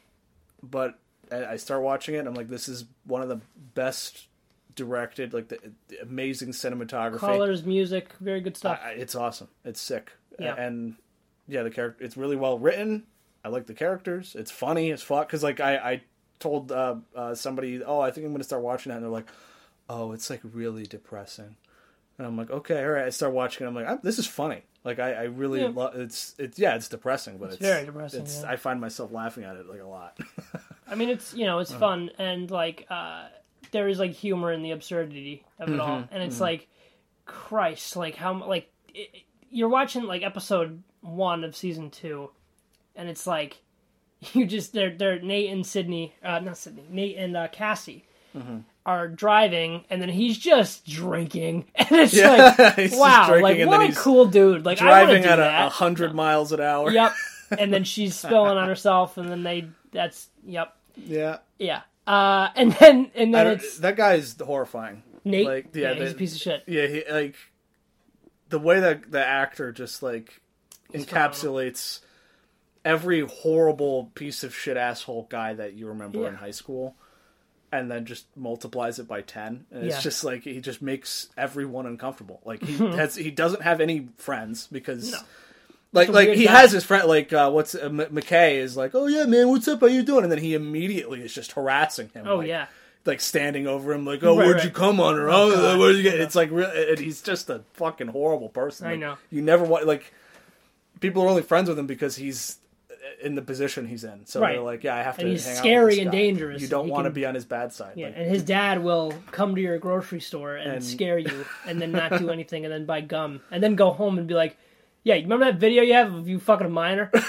but 0.61 0.99
I 1.31 1.57
start 1.57 1.83
watching 1.83 2.17
it. 2.17 2.27
I'm 2.27 2.35
like, 2.35 2.49
this 2.49 2.69
is 2.69 2.85
one 3.05 3.23
of 3.23 3.29
the 3.29 3.41
best 3.75 4.27
directed, 4.75 5.33
like 5.33 5.47
the, 5.47 5.59
the 5.87 6.01
amazing 6.03 6.49
cinematography. 6.49 7.21
colors, 7.21 7.63
music, 7.65 8.13
very 8.21 8.41
good 8.41 8.57
stuff. 8.57 8.81
I- 8.83 8.91
it's 8.91 9.15
awesome. 9.15 9.47
It's 9.65 9.81
sick. 9.81 10.11
Yeah. 10.37 10.57
And 10.57 10.97
yeah, 11.47 11.63
the 11.63 11.71
character. 11.71 12.05
It's 12.05 12.17
really 12.17 12.35
well 12.35 12.59
written. 12.59 13.05
I 13.45 13.51
like 13.51 13.67
the 13.67 13.75
characters. 13.75 14.35
It's 14.37 14.51
funny 14.51 14.91
as 14.91 15.01
fuck. 15.01 15.29
Because 15.29 15.45
like 15.45 15.61
I 15.61 15.77
I 15.77 16.03
told 16.41 16.73
uh, 16.73 16.97
uh, 17.15 17.37
somebody, 17.37 17.85
oh, 17.85 18.01
I 18.01 18.11
think 18.11 18.27
I'm 18.27 18.33
gonna 18.33 18.43
start 18.43 18.63
watching 18.63 18.91
that, 18.91 18.97
and 18.97 19.05
they're 19.05 19.13
like, 19.13 19.29
oh, 19.89 20.11
it's 20.11 20.29
like 20.29 20.41
really 20.43 20.87
depressing. 20.87 21.55
And 22.19 22.27
I'm 22.27 22.37
like, 22.37 22.51
okay, 22.51 22.83
all 22.83 22.91
right. 22.91 23.05
I 23.07 23.11
start 23.11 23.33
watching. 23.33 23.65
it. 23.65 23.69
I'm 23.71 23.75
like, 23.77 24.03
this 24.03 24.19
is 24.19 24.27
funny. 24.27 24.63
Like 24.85 24.99
I, 24.99 25.13
I 25.13 25.23
really 25.25 25.63
Yeah. 25.63 25.69
love. 25.75 25.95
It's 25.97 26.35
it's 26.39 26.59
yeah, 26.59 26.75
it's 26.75 26.89
depressing, 26.89 27.39
but 27.39 27.47
it's, 27.47 27.55
It's 27.57 27.65
very 27.67 27.85
depressing, 27.87 28.23
It's 28.23 28.43
yeah. 28.43 28.51
I 28.51 28.57
find 28.57 28.81
myself 28.81 29.13
laughing 29.13 29.45
at 29.45 29.57
it 29.57 29.69
like 29.69 29.81
a 29.81 29.87
lot. 29.87 30.19
I 30.91 30.95
mean, 30.95 31.09
it's 31.11 31.33
you 31.35 31.47
know, 31.47 31.59
it's 31.61 31.73
fun 31.87 32.11
and 32.19 32.51
like 32.51 32.87
uh, 32.91 33.29
there 33.71 33.89
is 33.89 33.99
like 33.99 34.13
humor 34.13 34.53
in 34.53 34.63
the 34.63 34.71
absurdity 34.73 35.45
of 35.59 35.69
it 35.69 35.79
all, 35.81 36.05
and 36.11 36.23
it's 36.23 36.41
like, 36.41 36.69
Christ, 37.27 37.97
like 37.97 38.15
how 38.17 38.45
like 38.47 38.71
it- 38.95 39.23
you're 39.51 39.69
watching 39.69 40.05
like 40.05 40.23
episode 40.23 40.83
one 41.01 41.45
of 41.45 41.55
season 41.57 41.91
two, 41.91 42.31
and 42.97 43.09
it's 43.09 43.27
like 43.27 43.59
you 44.33 44.47
just 44.47 44.73
they're 44.73 44.97
they're 44.97 45.21
Nate 45.21 45.51
and 45.51 45.67
Sydney, 45.67 46.15
uh, 46.25 46.39
not 46.41 46.57
Sydney, 46.57 46.85
Nate 46.91 47.17
and 47.19 47.37
uh, 47.37 47.49
Cassie. 47.49 48.05
Are 48.87 49.07
driving 49.09 49.85
and 49.91 50.01
then 50.01 50.09
he's 50.09 50.39
just 50.39 50.87
drinking 50.87 51.67
and 51.75 51.89
it's 51.93 52.15
Yeah, 52.15 52.55
like 52.59 52.75
he's 52.77 52.97
wow 52.97 53.39
like 53.41 53.67
what 53.67 53.83
a 53.83 53.87
he's 53.87 53.99
cool 53.99 54.25
dude 54.27 54.65
like 54.65 54.79
Driving 54.79 55.25
at 55.25 55.39
a, 55.39 55.69
hundred 55.69 56.15
miles 56.15 56.53
an 56.53 56.61
hour. 56.61 56.91
yep 56.91 57.13
and 57.59 57.71
then 57.73 57.85
she's 57.85 58.15
spilling 58.17 58.57
on 58.57 58.67
herself 58.69 59.19
and 59.19 59.29
then 59.29 59.43
they 59.43 59.69
that's 59.93 60.29
yep 60.47 60.75
Yeah. 60.97 61.39
yeah. 61.59 61.83
Uh, 62.07 62.49
and 62.57 62.73
then 62.73 63.11
and 63.15 63.35
then 63.35 63.47
it's 63.49 63.79
that 63.81 63.97
guy 63.97 64.15
is 64.15 64.35
horrifying. 64.41 65.03
Nate. 65.25 65.47
Like 65.47 65.67
yeah, 65.75 65.93
yeah, 65.93 66.01
he's 66.05 66.13
a 66.13 66.15
piece 66.15 66.35
of 66.35 66.41
shit. 66.41 66.65
Yeah, 66.67 66.87
he 66.87 67.05
like 67.11 67.35
the 68.49 68.59
way 68.59 68.81
that 68.81 69.11
the 69.11 69.23
actor 69.23 69.73
just 69.73 70.03
like 70.03 70.41
It's 70.91 71.05
encapsulates 71.05 72.01
every 72.85 73.21
horrible 73.21 74.11
piece 74.15 74.43
of 74.45 74.55
shit 74.55 74.79
asshole 74.79 75.27
guy 75.29 75.53
that 75.53 75.75
you 75.75 75.89
remember 75.89 76.21
Yeah. 76.21 76.29
in 76.29 76.35
high 76.37 76.53
school 76.53 76.97
and 77.71 77.91
then 77.91 78.05
just 78.07 78.27
multiplies 78.37 78.99
it 78.99 79.07
by 79.07 79.21
10 79.21 79.67
and 79.71 79.85
it's 79.85 80.03
just 80.03 80.25
like 80.25 80.43
he 80.45 80.61
just 80.61 80.81
makes 80.81 81.29
everyone 81.37 81.85
uncomfortable 81.87 82.41
like 82.45 82.63
he 82.63 82.77
has 82.77 83.15
he 83.15 83.31
doesn't 83.31 83.63
have 83.63 83.81
any 83.81 84.09
friends 84.17 84.67
because 84.73 85.13
No. 85.13 85.19
like 85.93 86.09
like 86.09 86.31
he 86.31 86.47
guy. 86.47 86.53
has 86.61 86.73
his 86.73 86.85
friend 86.85 87.07
like 87.09 87.33
uh, 87.33 87.51
what's 87.51 87.75
uh, 87.75 87.81
M- 87.83 87.99
McKay 87.99 88.55
is 88.57 88.77
like 88.77 88.95
oh 88.95 89.07
yeah 89.07 89.25
man 89.27 89.49
what's 89.49 89.69
up 89.69 89.81
how 89.81 89.87
you 89.87 90.03
doing 90.03 90.23
and 90.23 90.33
then 90.33 90.39
he 90.39 90.55
immediately 90.55 91.21
is 91.23 91.35
just 91.35 91.53
harassing 91.53 92.09
him 92.15 92.27
Oh 92.27 92.37
like, 92.37 92.49
yeah, 92.49 92.67
like 93.05 93.21
standing 93.21 93.67
over 93.67 93.93
him, 93.95 94.05
like, 94.05 94.23
"Oh, 94.23 94.37
Right, 94.37 94.45
where'd 94.45 94.57
right. 94.57 94.65
you 94.65 94.71
come 94.71 95.01
on 95.01 95.15
her? 95.17 95.31
Oh, 95.31 95.51
Oh, 95.55 95.79
where'd 95.79 95.97
you 95.97 96.03
get?" 96.03 96.21
It's 96.21 96.35
like, 96.35 96.51
really, 96.51 96.91
and 96.91 96.99
he's 96.99 97.23
just 97.23 97.49
a 97.49 97.63
fucking 97.75 98.09
horrible 98.09 98.51
person. 98.51 98.87
I 98.87 98.97
know. 98.97 99.17
You 99.31 99.41
never 99.41 99.65
want 99.65 99.87
like 99.87 100.13
people 101.01 101.23
are 101.23 101.29
only 101.29 101.43
friends 101.43 101.69
with 101.71 101.79
him 101.79 101.87
because 101.87 102.17
he's 102.17 102.59
in 103.23 103.35
the 103.35 103.43
position 103.43 103.87
he's 103.87 104.05
in. 104.05 104.27
So 104.27 104.41
Right. 104.41 104.53
they're 104.55 104.63
like, 104.63 104.85
"Yeah, 104.85 104.97
I 104.97 105.03
have 105.03 105.17
to." 105.17 105.23
And 105.23 105.31
he's 105.31 105.45
hang 105.45 105.53
out 105.53 105.57
with 105.57 105.59
scary 105.61 106.01
and 106.01 106.11
guy. 106.11 106.19
dangerous, 106.19 106.63
You 106.63 106.69
don't 106.69 106.89
want 106.89 107.05
to 107.05 107.11
be 107.11 107.25
on 107.27 107.35
his 107.35 107.45
bad 107.45 107.73
side. 107.73 107.93
yeah. 107.97 108.07
Like, 108.07 108.17
And 108.19 108.31
his 108.31 108.43
dad 108.43 108.83
will 108.83 109.13
come 109.31 109.55
to 109.55 109.61
your 109.61 109.79
grocery 109.79 110.21
store 110.21 110.57
and, 110.57 110.73
And- 110.73 110.85
scare 110.85 111.19
you, 111.19 111.45
and 111.67 111.81
then 111.81 111.93
not 111.93 112.19
do 112.19 112.31
anything, 112.31 112.65
and 112.65 112.73
then 112.73 112.85
buy 112.87 113.01
gum, 113.01 113.41
and 113.51 113.63
then 113.63 113.75
go 113.77 113.91
home 113.91 114.19
and 114.19 114.27
be 114.27 114.35
like, 114.35 114.57
"Yeah, 115.05 115.15
you 115.15 115.23
remember 115.23 115.45
that 115.47 115.57
video 115.59 115.83
you 115.83 115.95
have 115.95 116.13
of 116.15 116.29
you 116.29 116.39
fucking 116.41 116.67
a 116.67 116.71
minor?" 116.71 117.11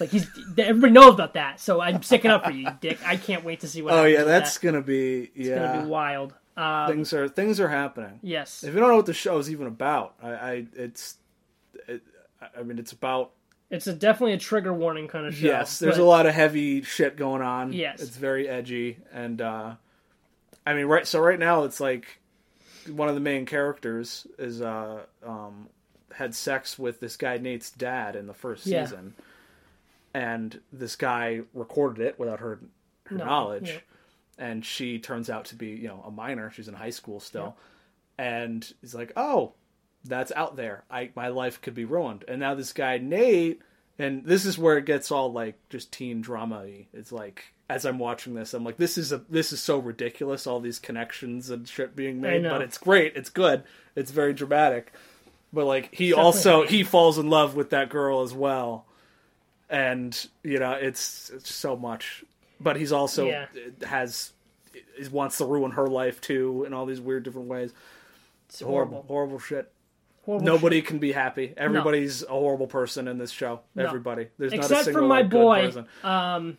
Like 0.00 0.10
he's 0.10 0.28
everybody 0.56 0.92
knows 0.92 1.14
about 1.14 1.34
that, 1.34 1.58
so 1.58 1.80
I'm 1.80 2.04
sticking 2.04 2.30
up 2.30 2.44
for 2.44 2.52
you, 2.52 2.66
you 2.68 2.70
dick. 2.80 3.00
I 3.04 3.16
can't 3.16 3.42
wait 3.42 3.58
to 3.60 3.66
see 3.68 3.82
what. 3.82 3.94
oh 3.94 4.04
yeah, 4.04 4.22
that's 4.22 4.56
that. 4.56 4.64
gonna 4.64 4.80
be 4.80 5.22
It's 5.34 5.48
yeah. 5.48 5.56
gonna 5.72 5.82
be 5.82 5.88
wild. 5.88 6.34
Um, 6.56 6.88
things 6.92 7.12
are 7.12 7.28
things 7.28 7.58
are 7.58 7.66
happening. 7.66 8.20
yes, 8.22 8.62
If 8.62 8.74
you 8.74 8.78
don't 8.78 8.90
know 8.90 8.94
what 8.96 9.06
the 9.06 9.12
show 9.12 9.38
is 9.38 9.50
even 9.50 9.66
about, 9.66 10.14
I, 10.22 10.28
I 10.30 10.66
it's. 10.76 11.16
It, 11.88 12.02
I 12.56 12.62
mean, 12.62 12.78
it's 12.78 12.92
about 12.92 13.32
it's 13.70 13.86
a, 13.86 13.92
definitely 13.92 14.32
a 14.34 14.38
trigger 14.38 14.72
warning 14.72 15.08
kind 15.08 15.26
of 15.26 15.34
show. 15.34 15.46
Yes, 15.46 15.78
there's 15.78 15.96
but- 15.96 16.02
a 16.02 16.06
lot 16.06 16.26
of 16.26 16.34
heavy 16.34 16.82
shit 16.82 17.16
going 17.16 17.42
on. 17.42 17.72
Yes. 17.72 18.00
it's 18.00 18.16
very 18.16 18.48
edgy, 18.48 18.98
and 19.12 19.40
uh, 19.40 19.74
I 20.66 20.74
mean, 20.74 20.86
right. 20.86 21.06
So 21.06 21.20
right 21.20 21.38
now, 21.38 21.64
it's 21.64 21.80
like 21.80 22.20
one 22.90 23.08
of 23.08 23.14
the 23.14 23.20
main 23.20 23.44
characters 23.46 24.26
is 24.38 24.62
uh, 24.62 25.00
um, 25.24 25.68
had 26.14 26.34
sex 26.34 26.78
with 26.78 27.00
this 27.00 27.16
guy 27.16 27.36
Nate's 27.38 27.70
dad 27.70 28.16
in 28.16 28.26
the 28.26 28.34
first 28.34 28.66
Yeah. 28.66 28.84
season, 28.84 29.14
and 30.14 30.60
this 30.72 30.96
guy 30.96 31.42
recorded 31.54 32.02
it 32.06 32.18
without 32.18 32.40
her 32.40 32.60
her 33.06 33.16
No, 33.16 33.24
knowledge, 33.24 33.68
yeah. 33.70 34.46
and 34.46 34.64
she 34.64 34.98
turns 34.98 35.30
out 35.30 35.46
to 35.46 35.54
be 35.56 35.68
you 35.68 35.88
know 35.88 36.02
a 36.06 36.10
minor. 36.10 36.50
She's 36.50 36.68
in 36.68 36.74
high 36.74 36.90
school 36.90 37.20
still, 37.20 37.56
and 38.16 38.70
he's 38.80 38.94
like, 38.94 39.12
oh. 39.16 39.52
That's 40.08 40.32
out 40.32 40.56
there. 40.56 40.84
I 40.90 41.10
my 41.14 41.28
life 41.28 41.60
could 41.60 41.74
be 41.74 41.84
ruined. 41.84 42.24
And 42.28 42.40
now 42.40 42.54
this 42.54 42.72
guy 42.72 42.98
Nate 42.98 43.60
and 43.98 44.24
this 44.24 44.44
is 44.44 44.56
where 44.58 44.78
it 44.78 44.84
gets 44.86 45.10
all 45.10 45.32
like 45.32 45.56
just 45.70 45.92
teen 45.92 46.20
drama 46.20 46.60
y. 46.64 46.86
It's 46.92 47.12
like 47.12 47.44
as 47.70 47.84
I'm 47.84 47.98
watching 47.98 48.32
this, 48.34 48.54
I'm 48.54 48.64
like, 48.64 48.78
this 48.78 48.96
is 48.96 49.12
a 49.12 49.18
this 49.28 49.52
is 49.52 49.60
so 49.60 49.78
ridiculous, 49.78 50.46
all 50.46 50.60
these 50.60 50.78
connections 50.78 51.50
and 51.50 51.68
shit 51.68 51.94
being 51.94 52.20
made, 52.20 52.42
but 52.44 52.62
it's 52.62 52.78
great, 52.78 53.14
it's 53.16 53.28
good, 53.30 53.62
it's 53.94 54.10
very 54.10 54.32
dramatic. 54.32 54.92
But 55.52 55.66
like 55.66 55.94
he 55.94 56.10
Definitely. 56.10 56.24
also 56.24 56.66
he 56.66 56.82
falls 56.84 57.18
in 57.18 57.28
love 57.30 57.54
with 57.54 57.70
that 57.70 57.90
girl 57.90 58.22
as 58.22 58.32
well. 58.32 58.86
And, 59.70 60.18
you 60.42 60.58
know, 60.58 60.72
it's 60.72 61.30
it's 61.30 61.52
so 61.52 61.76
much. 61.76 62.24
But 62.60 62.76
he's 62.76 62.92
also 62.92 63.26
Yeah. 63.26 63.46
has 63.86 64.32
he 64.72 65.06
wants 65.08 65.38
to 65.38 65.44
ruin 65.44 65.72
her 65.72 65.86
life 65.86 66.20
too 66.20 66.64
in 66.66 66.72
all 66.72 66.86
these 66.86 67.00
weird 67.00 67.22
different 67.24 67.48
ways. 67.48 67.72
It's 68.48 68.60
Horrible, 68.60 68.92
horrible. 69.02 69.08
horrible 69.08 69.38
shit. 69.38 69.70
Horrible 70.28 70.44
Nobody 70.44 70.82
can 70.82 70.98
be 70.98 71.10
happy. 71.12 71.54
Everybody's 71.56 72.22
a 72.22 72.26
horrible 72.28 72.66
person 72.66 73.08
in 73.08 73.16
this 73.16 73.30
show. 73.30 73.60
No. 73.74 73.86
Everybody. 73.86 74.28
There's 74.36 74.52
not 74.52 74.58
a 74.58 74.60
Except 74.60 74.84
single 74.84 75.02
for 75.04 75.08
my 75.08 75.20
like, 75.22 75.30
boy, 75.30 75.72
um, 76.04 76.58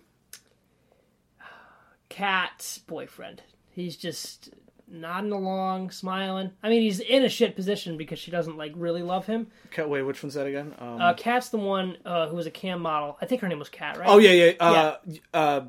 Kat's 2.09 2.79
boyfriend. 2.79 3.43
He's 3.69 3.95
just 3.95 4.49
nodding 4.87 5.31
along, 5.31 5.91
smiling. 5.91 6.49
I 6.63 6.69
mean, 6.69 6.81
he's 6.81 6.99
in 6.99 7.23
a 7.23 7.29
shit 7.29 7.55
position 7.55 7.95
because 7.95 8.17
she 8.17 8.31
doesn't 8.31 8.57
like 8.57 8.73
really 8.75 9.03
love 9.03 9.27
him. 9.27 9.45
Kat, 9.69 9.87
wait, 9.87 10.01
which 10.01 10.23
one's 10.23 10.33
that 10.33 10.47
again? 10.47 10.73
Um, 10.79 10.99
Uh, 10.99 11.13
Kat's 11.13 11.49
the 11.49 11.57
one 11.59 11.97
uh, 12.05 12.27
who 12.27 12.35
was 12.37 12.47
a 12.47 12.51
cam 12.51 12.81
model. 12.81 13.19
I 13.21 13.27
think 13.27 13.41
her 13.41 13.47
name 13.47 13.59
was 13.59 13.69
Kat, 13.69 13.99
right? 13.99 14.09
oh 14.09 14.17
yeah, 14.17 14.31
yeah. 14.31 14.53
Uh, 14.59 14.95
uh, 15.31 15.61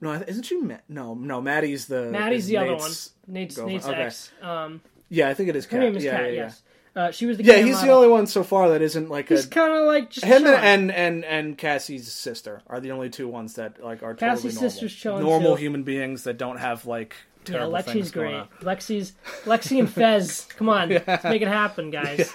no, 0.00 0.12
isn't 0.12 0.44
she? 0.44 0.58
Ma- 0.60 0.76
no, 0.88 1.14
no. 1.14 1.40
Maddie's 1.40 1.86
the. 1.88 2.02
Maddie's 2.12 2.46
the 2.46 2.58
other 2.58 2.76
one. 2.76 2.82
Nate's- 2.82 3.10
Nate's 3.26 3.56
girlfriend. 3.56 3.74
Nate's 3.74 3.88
Okay. 3.88 4.02
ex. 4.02 4.30
Um, 4.42 4.80
Yeah, 5.08 5.28
I 5.28 5.34
think 5.34 5.48
it 5.48 5.56
is. 5.56 5.64
her 5.64 5.70
Kat. 5.72 5.80
name 5.80 5.96
is 5.96 6.04
yeah, 6.04 6.10
Kat. 6.16 6.26
yeah, 6.26 6.30
yes. 6.42 6.62
Uh, 6.96 7.10
she 7.10 7.26
was 7.26 7.36
the 7.36 7.44
Yeah, 7.44 7.56
he's 7.58 7.80
the 7.82 7.90
only 7.90 8.08
one 8.08 8.26
so 8.26 8.42
far 8.42 8.70
that 8.70 8.82
isn't 8.82 9.08
like 9.08 9.28
He's 9.28 9.46
kind 9.46 9.72
of 9.72 9.86
like 9.86 10.10
just 10.10 10.26
Him 10.26 10.42
chilling. 10.42 10.58
and, 10.60 10.90
and 10.92 11.24
and 11.24 11.56
Cassie's 11.58 12.10
sister 12.12 12.62
are 12.66 12.80
the 12.80 12.90
only 12.92 13.08
two 13.10 13.28
ones 13.28 13.54
that 13.54 13.82
like 13.84 14.02
are 14.02 14.14
totally 14.14 14.30
Cassie's 14.36 14.54
normal. 14.56 14.70
sister's 14.70 14.94
chilling, 14.94 15.22
normal 15.24 15.54
too. 15.56 15.60
human 15.62 15.82
beings 15.84 16.24
that 16.24 16.38
don't 16.38 16.58
have 16.58 16.86
like 16.86 17.14
yeah, 17.46 17.52
terrible 17.54 17.72
Lexi's 17.74 17.92
things 17.92 18.10
going 18.10 18.34
on. 18.34 18.48
Lexi's 18.60 19.12
Lexi 19.44 19.78
and 19.78 19.90
Fez. 19.90 20.46
Come 20.56 20.68
on, 20.68 20.88
let's 21.06 21.24
make 21.24 21.40
it 21.42 21.48
happen, 21.48 21.90
guys. 21.90 22.34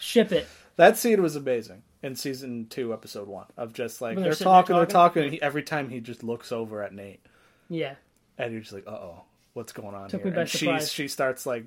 Ship 0.00 0.30
it. 0.32 0.46
That 0.76 0.96
scene 0.98 1.22
was 1.22 1.36
amazing 1.36 1.82
in 2.02 2.16
season 2.16 2.66
two, 2.70 2.92
episode 2.92 3.28
one, 3.28 3.46
of 3.56 3.72
just 3.74 4.00
like 4.00 4.16
they're, 4.16 4.24
they're 4.24 4.34
talking, 4.34 4.74
they're 4.76 4.86
talking? 4.86 4.92
talking, 4.92 5.22
and 5.24 5.32
he, 5.34 5.42
every 5.42 5.62
time 5.62 5.88
he 5.90 6.00
just 6.00 6.22
looks 6.24 6.52
over 6.52 6.82
at 6.82 6.92
Nate, 6.94 7.20
Yeah. 7.68 7.94
and 8.38 8.52
you're 8.52 8.62
just 8.62 8.72
like, 8.72 8.86
"Uh 8.86 8.90
oh, 8.92 9.22
what's 9.52 9.72
going 9.72 9.94
on 9.94 10.08
Took 10.08 10.22
here?" 10.22 10.32
and 10.32 10.48
she 10.48 10.58
surprise. 10.58 10.92
she 10.92 11.08
starts 11.08 11.44
like 11.46 11.64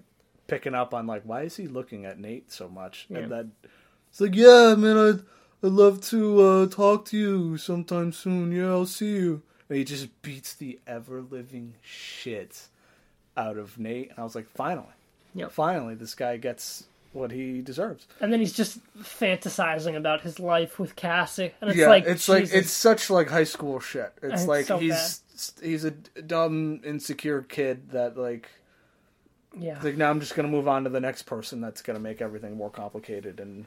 picking 0.47 0.75
up 0.75 0.93
on 0.93 1.07
like, 1.07 1.23
"Why 1.23 1.43
is 1.43 1.55
he 1.57 1.67
looking 1.67 2.05
at 2.05 2.19
Nate 2.19 2.51
so 2.51 2.67
much?" 2.69 3.07
Yeah. 3.09 3.19
And 3.19 3.31
then 3.31 3.51
it's 4.09 4.21
like, 4.21 4.35
"Yeah, 4.35 4.75
man, 4.77 4.97
I'd 4.97 5.19
I'd 5.65 5.71
love 5.71 6.01
to 6.01 6.41
uh, 6.41 6.67
talk 6.67 7.05
to 7.05 7.17
you 7.17 7.57
sometime 7.57 8.11
soon. 8.11 8.51
Yeah, 8.51 8.69
I'll 8.69 8.85
see 8.85 9.13
you." 9.15 9.41
And 9.69 9.77
he 9.77 9.83
just 9.83 10.21
beats 10.21 10.53
the 10.53 10.79
ever 10.85 11.21
living 11.21 11.75
shit 11.81 12.67
out 13.35 13.57
of 13.57 13.79
Nate, 13.79 14.09
and 14.09 14.19
I 14.19 14.23
was 14.23 14.35
like, 14.35 14.49
"Finally, 14.49 14.93
yeah, 15.33 15.47
finally, 15.49 15.95
this 15.95 16.15
guy 16.15 16.37
gets." 16.37 16.85
What 17.13 17.29
he 17.29 17.61
deserves. 17.61 18.07
And 18.19 18.33
then 18.33 18.39
he's 18.39 18.53
just 18.53 18.79
fantasizing 18.97 19.95
about 19.95 20.21
his 20.21 20.39
life 20.39 20.79
with 20.79 20.95
Cassie, 20.95 21.51
and 21.61 21.69
it's 21.69 21.77
yeah, 21.77 21.87
like 21.87 22.05
it's 22.05 22.27
like 22.27 22.51
it's 22.51 22.71
such 22.71 23.11
like 23.11 23.29
high 23.29 23.43
school 23.43 23.79
shit. 23.79 24.11
It's, 24.23 24.33
It's 24.33 24.47
like 24.47 24.65
so 24.65 24.79
he's 24.79 25.21
he's 25.61 25.85
a 25.85 25.91
dumb, 25.91 26.81
insecure 26.83 27.43
kid 27.43 27.91
that 27.91 28.17
like 28.17 28.49
yeah. 29.57 29.79
like 29.83 29.97
now 29.97 30.09
I'm 30.09 30.19
just 30.19 30.35
gonna 30.35 30.47
move 30.47 30.67
on 30.67 30.83
to 30.85 30.89
the 30.89 30.99
next 30.99 31.23
person 31.23 31.61
that's 31.61 31.81
gonna 31.81 31.99
make 31.99 32.21
everything 32.21 32.55
more 32.57 32.69
complicated 32.69 33.39
and 33.39 33.65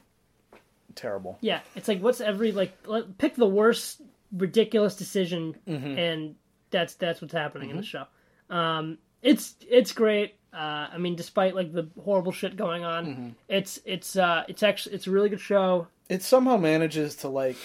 terrible. 0.94 1.38
Yeah, 1.40 1.60
it's 1.74 1.88
like 1.88 2.00
what's 2.02 2.20
every 2.20 2.52
like 2.52 2.76
let- 2.86 3.18
pick 3.18 3.34
the 3.36 3.46
worst 3.46 4.00
ridiculous 4.32 4.96
decision, 4.96 5.56
Mm-hmm. 5.66 5.98
and 5.98 6.34
that's 6.70 6.94
that's 6.94 7.20
what's 7.20 7.32
happening 7.34 7.70
in 7.70 7.76
the 7.76 7.82
show. 7.82 8.04
Um, 8.50 8.98
it's 9.22 9.54
it's 9.68 9.92
great. 9.92 10.34
Uh, 10.52 10.88
I 10.92 10.98
mean, 10.98 11.16
despite 11.16 11.54
like 11.54 11.72
the 11.72 11.88
horrible 12.02 12.32
shit 12.32 12.56
going 12.56 12.84
on, 12.84 13.06
Mm-hmm. 13.06 13.28
it's 13.48 13.78
it's 13.84 14.16
uh, 14.16 14.44
it's 14.48 14.62
actually 14.62 14.94
it's 14.96 15.06
a 15.06 15.10
really 15.10 15.28
good 15.28 15.40
show. 15.40 15.86
it 16.08 16.22
somehow 16.22 16.56
manages 16.56 17.16
to 17.16 17.28
like 17.28 17.56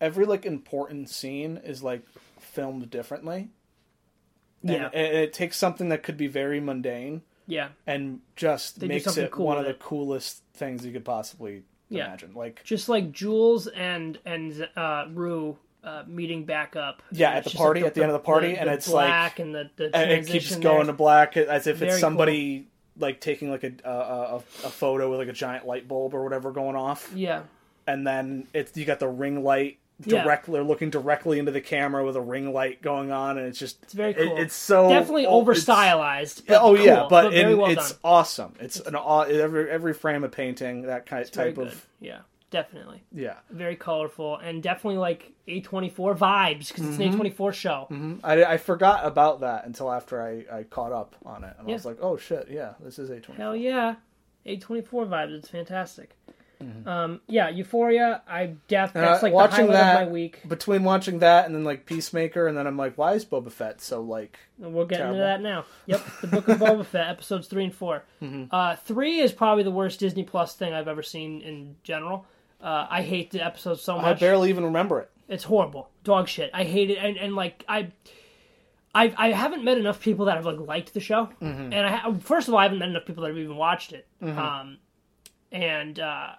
every 0.00 0.26
like 0.26 0.44
important 0.46 1.08
scene 1.08 1.56
is 1.64 1.82
like 1.82 2.02
filmed 2.40 2.90
differently. 2.90 3.48
And 4.62 4.70
Yeah, 4.72 4.88
it, 4.92 5.14
it 5.14 5.32
takes 5.32 5.56
something 5.56 5.88
that 5.90 6.02
could 6.02 6.16
be 6.16 6.26
very 6.26 6.60
mundane 6.60 7.22
yeah, 7.46 7.68
and 7.86 8.20
just 8.36 8.80
They 8.80 8.88
makes 8.88 9.16
it 9.16 9.30
cool 9.30 9.46
one 9.46 9.58
of 9.58 9.64
the 9.64 9.70
it. 9.70 9.78
coolest 9.78 10.42
things 10.54 10.84
you 10.84 10.92
could 10.92 11.04
possibly 11.04 11.62
Yeah. 11.88 12.06
imagine. 12.06 12.32
Like 12.34 12.62
just 12.64 12.88
like 12.88 13.12
Jules 13.12 13.66
and 13.68 14.18
and 14.24 14.68
uh, 14.76 15.06
Rue. 15.12 15.58
Uh, 15.84 16.02
meeting 16.08 16.44
back 16.44 16.74
up. 16.74 17.00
Yeah, 17.12 17.30
at 17.30 17.44
it's 17.44 17.52
the 17.52 17.58
party, 17.58 17.82
at 17.82 17.94
the 17.94 18.02
end 18.02 18.10
of 18.10 18.14
the 18.14 18.18
party, 18.26 18.56
and 18.56 18.68
it's 18.68 18.88
like- 18.88 19.06
black 19.06 19.38
and 19.38 19.54
the, 19.54 19.70
the 19.76 19.94
and 19.96 20.10
it 20.10 20.26
keeps 20.26 20.56
going 20.56 20.78
there. 20.78 20.86
to 20.86 20.92
black 20.94 21.36
as 21.36 21.68
if 21.68 21.76
Very 21.76 21.92
it's 21.92 22.00
somebody 22.00 22.66
like 22.98 23.20
taking 23.20 23.52
like 23.52 23.62
a, 23.62 23.72
a 23.84 24.36
a 24.64 24.70
photo 24.70 25.08
with 25.08 25.20
like 25.20 25.28
a 25.28 25.32
giant 25.32 25.64
light 25.64 25.86
bulb 25.86 26.12
or 26.12 26.24
whatever 26.24 26.50
going 26.50 26.74
off, 26.74 27.12
Yeah, 27.14 27.42
and 27.86 28.04
then 28.04 28.48
it's 28.52 28.76
you 28.76 28.84
got 28.84 28.98
the 28.98 29.06
ring 29.06 29.44
light. 29.44 29.78
Directly 30.00 30.52
they're 30.54 30.62
looking 30.62 30.90
directly 30.90 31.38
into 31.38 31.52
the 31.52 31.60
camera 31.60 32.04
with 32.04 32.16
a 32.16 32.20
ring 32.20 32.52
light 32.52 32.82
going 32.82 33.10
on, 33.12 33.38
and 33.38 33.46
it's 33.46 33.58
just 33.58 33.82
it's 33.82 33.92
very 33.94 34.12
it- 34.12 34.28
cool. 34.28 34.36
it's 34.38 34.54
so 34.54 34.88
definitely 34.88 35.26
oh, 35.26 35.30
over 35.36 35.54
stylized. 35.54 36.42
Yeah, 36.48 36.58
oh 36.60 36.74
yeah, 36.74 36.96
cool, 37.00 37.08
but, 37.08 37.30
very 37.32 37.54
well 37.54 37.70
it's 37.70 37.90
done. 37.92 38.00
awesome. 38.04 38.54
It's 38.60 38.78
an 38.80 38.94
aw- 38.94 39.22
every 39.22 39.70
every 39.70 39.94
frame 39.94 40.24
of 40.24 40.32
painting 40.32 40.82
that 40.82 41.06
kind 41.06 41.22
It's 41.22 41.34
very 41.36 41.52
type 41.54 41.58
of 41.66 41.86
Yeah, 42.00 42.20
definitely. 42.50 43.02
yeah. 43.12 43.36
Very 43.50 43.76
colorful 43.76 44.36
and 44.36 44.62
definitely 44.62 44.98
like 44.98 45.32
A24 45.48 46.16
vibes 46.18 46.68
because 46.68 46.86
it's 46.88 46.98
Mm-hmm. 46.98 47.20
an 47.22 47.30
A24 47.32 47.52
show. 47.54 48.20
I, 48.22 48.44
I 48.44 48.56
forgot 48.58 49.06
about 49.06 49.40
that 49.40 49.64
until 49.66 49.90
after 49.92 50.22
I, 50.22 50.58
I 50.58 50.62
caught 50.64 50.92
up 50.92 51.16
on 51.24 51.42
it, 51.44 51.54
and 51.58 51.68
I 51.68 51.72
was 51.72 51.84
like, 51.86 51.98
oh 52.02 52.16
shit, 52.16 52.48
yeah, 52.50 52.74
this 52.80 52.98
is 52.98 53.08
a 53.10 53.18
twenty. 53.20 53.40
Hell 53.40 53.56
yeah. 53.56 53.94
A24 54.46 54.84
vibes. 55.08 55.32
It's 55.38 55.48
fantastic. 55.48 56.16
Mm-hmm. 56.62 56.88
Um, 56.88 57.20
yeah, 57.28 57.48
Euphoria. 57.50 58.22
I 58.28 58.54
def 58.68 58.94
And 58.94 59.04
that's 59.04 59.22
I- 59.22 59.26
like 59.26 59.32
the 59.32 59.36
watching 59.36 59.66
highlight 59.66 59.72
that- 59.72 60.02
of 60.02 60.08
my 60.08 60.12
week. 60.12 60.40
Between 60.48 60.84
watching 60.84 61.18
that 61.18 61.46
and 61.46 61.54
then 61.54 61.64
like 61.64 61.84
Peacemaker, 61.86 62.46
and 62.46 62.56
then 62.56 62.66
I'm 62.66 62.76
like, 62.76 62.96
why 62.96 63.12
is 63.12 63.24
Boba 63.24 63.52
Fett 63.52 63.80
so 63.80 64.00
like? 64.00 64.38
We'll 64.58 64.86
get 64.86 64.96
Terrible. 64.98 65.16
into 65.16 65.24
that 65.24 65.42
now. 65.42 65.64
Yep, 65.86 66.04
the 66.22 66.26
Book 66.28 66.48
of 66.48 66.58
Boba 66.58 66.86
Fett, 66.86 67.08
episodes 67.08 67.46
three 67.48 67.64
and 67.64 67.74
4 67.74 68.02
Mm-hmm. 68.22 68.44
Uh, 68.50 68.76
three 68.76 69.18
is 69.20 69.32
probably 69.32 69.64
the 69.64 69.70
worst 69.70 70.00
Disney 70.00 70.22
Plus 70.24 70.54
thing 70.54 70.72
I've 70.72 70.88
ever 70.88 71.02
seen 71.02 71.42
in 71.42 71.76
general. 71.82 72.24
Uh, 72.62 72.86
I 72.88 73.02
hate 73.02 73.30
the 73.32 73.44
episode 73.44 73.78
so 73.80 73.96
much. 73.96 74.04
I 74.04 74.14
barely 74.18 74.48
even 74.48 74.64
remember 74.64 75.00
it. 75.00 75.10
It's 75.28 75.44
horrible, 75.44 75.90
dog 76.04 76.26
shit. 76.28 76.50
I 76.54 76.64
hate 76.64 76.88
it, 76.90 76.96
and, 76.98 77.18
and 77.18 77.34
like 77.36 77.64
I, 77.68 77.90
I, 78.94 79.12
I 79.16 79.32
haven't 79.32 79.62
met 79.62 79.76
enough 79.76 80.00
people 80.00 80.24
that 80.26 80.36
have 80.36 80.46
like 80.46 80.58
liked 80.60 80.94
the 80.94 81.00
show, 81.00 81.26
Mm-hmm. 81.42 81.72
and 81.72 81.86
I 81.86 81.90
ha- 81.96 82.14
first 82.20 82.48
of 82.48 82.54
all 82.54 82.60
I 82.60 82.62
haven't 82.62 82.78
met 82.78 82.88
enough 82.88 83.04
people 83.04 83.22
that 83.24 83.28
have 83.28 83.36
even 83.38 83.56
watched 83.56 83.92
it. 83.92 84.06
Um, 84.22 84.78
and 85.52 86.00
uh, 86.00 86.30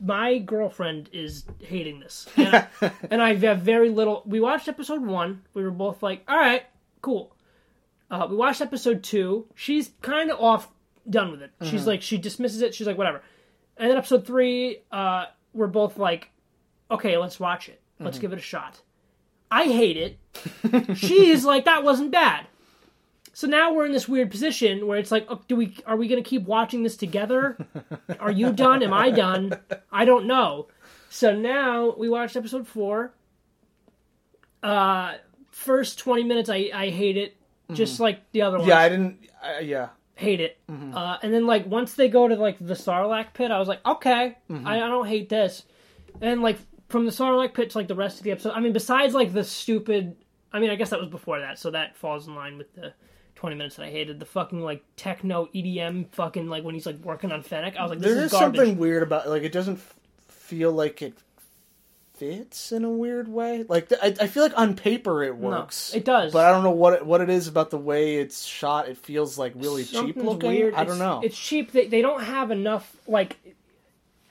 my 0.00 0.38
girlfriend 0.38 1.10
is 1.12 1.44
hating 1.60 2.00
this, 2.00 2.26
and, 2.36 2.54
I, 2.54 2.68
and 3.10 3.22
I 3.22 3.34
have 3.34 3.60
very 3.60 3.90
little. 3.90 4.22
We 4.26 4.40
watched 4.40 4.68
episode 4.68 5.04
one. 5.04 5.42
We 5.54 5.62
were 5.62 5.70
both 5.70 6.02
like, 6.02 6.24
"All 6.28 6.36
right, 6.36 6.62
cool." 7.02 7.34
Uh, 8.10 8.26
we 8.30 8.36
watched 8.36 8.60
episode 8.60 9.02
two. 9.02 9.46
She's 9.54 9.90
kind 10.00 10.30
of 10.30 10.40
off, 10.40 10.68
done 11.08 11.30
with 11.30 11.42
it. 11.42 11.50
She's 11.62 11.86
like, 11.86 12.00
she 12.00 12.16
dismisses 12.16 12.62
it. 12.62 12.74
She's 12.74 12.86
like, 12.86 12.96
whatever. 12.96 13.22
And 13.76 13.90
then 13.90 13.98
episode 13.98 14.26
three, 14.26 14.78
uh, 14.90 15.26
we're 15.52 15.66
both 15.66 15.98
like, 15.98 16.30
okay, 16.90 17.18
let's 17.18 17.38
watch 17.38 17.68
it. 17.68 17.80
Let's 18.00 18.18
give 18.18 18.32
it 18.32 18.38
a 18.38 18.42
shot. 18.42 18.80
I 19.50 19.64
hate 19.64 19.96
it. 19.96 20.96
She's 20.96 21.44
like, 21.44 21.64
that 21.66 21.84
wasn't 21.84 22.10
bad. 22.10 22.46
So 23.38 23.46
now 23.46 23.72
we're 23.72 23.86
in 23.86 23.92
this 23.92 24.08
weird 24.08 24.32
position 24.32 24.88
where 24.88 24.98
it's 24.98 25.12
like, 25.12 25.24
oh, 25.28 25.40
do 25.46 25.54
we 25.54 25.76
are 25.86 25.96
we 25.96 26.08
going 26.08 26.20
to 26.20 26.28
keep 26.28 26.42
watching 26.42 26.82
this 26.82 26.96
together? 26.96 27.56
Are 28.18 28.32
you 28.32 28.52
done? 28.52 28.82
Am 28.82 28.92
I 28.92 29.10
done? 29.10 29.52
I 29.92 30.04
don't 30.04 30.26
know. 30.26 30.66
So 31.08 31.36
now 31.36 31.94
we 31.96 32.08
watched 32.08 32.34
episode 32.34 32.66
four. 32.66 33.12
Uh, 34.60 35.18
first 35.52 36.00
twenty 36.00 36.24
minutes, 36.24 36.48
I 36.48 36.68
I 36.74 36.90
hate 36.90 37.16
it, 37.16 37.36
just 37.74 38.00
like 38.00 38.28
the 38.32 38.42
other 38.42 38.58
ones. 38.58 38.66
Yeah, 38.70 38.80
I 38.80 38.88
didn't. 38.88 39.18
I, 39.40 39.60
yeah, 39.60 39.90
hate 40.16 40.40
it. 40.40 40.58
Uh, 40.68 41.18
and 41.22 41.32
then 41.32 41.46
like 41.46 41.64
once 41.64 41.94
they 41.94 42.08
go 42.08 42.26
to 42.26 42.34
like 42.34 42.58
the 42.58 42.74
Sarlacc 42.74 43.34
pit, 43.34 43.52
I 43.52 43.60
was 43.60 43.68
like, 43.68 43.86
okay, 43.86 44.36
I, 44.50 44.82
I 44.82 44.88
don't 44.88 45.06
hate 45.06 45.28
this. 45.28 45.62
And 46.20 46.42
like 46.42 46.58
from 46.88 47.04
the 47.04 47.12
Sarlacc 47.12 47.54
pit 47.54 47.70
to 47.70 47.78
like 47.78 47.86
the 47.86 47.94
rest 47.94 48.18
of 48.18 48.24
the 48.24 48.32
episode, 48.32 48.54
I 48.54 48.58
mean, 48.58 48.72
besides 48.72 49.14
like 49.14 49.32
the 49.32 49.44
stupid, 49.44 50.16
I 50.52 50.58
mean, 50.58 50.70
I 50.70 50.74
guess 50.74 50.90
that 50.90 50.98
was 50.98 51.08
before 51.08 51.38
that, 51.38 51.60
so 51.60 51.70
that 51.70 51.96
falls 51.96 52.26
in 52.26 52.34
line 52.34 52.58
with 52.58 52.74
the. 52.74 52.94
20 53.38 53.54
minutes 53.54 53.76
that 53.76 53.86
I 53.86 53.90
hated 53.90 54.18
the 54.18 54.26
fucking 54.26 54.60
like 54.60 54.82
techno 54.96 55.48
EDM 55.54 56.08
fucking 56.10 56.48
like 56.48 56.64
when 56.64 56.74
he's 56.74 56.86
like 56.86 56.96
working 57.04 57.30
on 57.30 57.42
Fennec. 57.44 57.76
I 57.76 57.82
was 57.82 57.90
like, 57.90 58.00
this 58.00 58.14
there 58.14 58.24
is 58.24 58.32
is 58.32 58.38
something 58.38 58.76
weird 58.78 59.04
about 59.04 59.28
like 59.28 59.44
it 59.44 59.52
doesn't 59.52 59.76
f- 59.76 59.94
feel 60.28 60.72
like 60.72 61.00
it 61.02 61.14
fits 62.14 62.72
in 62.72 62.84
a 62.84 62.90
weird 62.90 63.28
way. 63.28 63.64
Like 63.68 63.92
I, 64.02 64.12
I 64.20 64.26
feel 64.26 64.42
like 64.42 64.58
on 64.58 64.74
paper 64.74 65.22
it 65.22 65.38
No, 65.38 65.50
works. 65.50 65.94
it 65.94 66.04
does. 66.04 66.32
but 66.32 66.46
I 66.46 66.50
don't 66.50 66.64
know 66.64 66.72
what 66.72 66.94
it, 66.94 67.06
what 67.06 67.20
it 67.20 67.30
is 67.30 67.46
about 67.46 67.70
the 67.70 67.78
way 67.78 68.16
it's 68.16 68.44
shot. 68.44 68.88
It 68.88 68.98
feels 68.98 69.38
like 69.38 69.52
really 69.54 69.84
cheap 69.84 69.94
Something's 69.94 70.24
looking. 70.24 70.50
Weird. 70.50 70.74
I 70.74 70.78
don't 70.82 70.96
It's- 70.96 70.98
know. 70.98 71.20
It's 71.22 71.38
cheap. 71.38 71.70
They 71.70 71.86
they 71.86 72.02
don't 72.02 72.24
have 72.24 72.50
enough 72.50 72.92
like, 73.06 73.36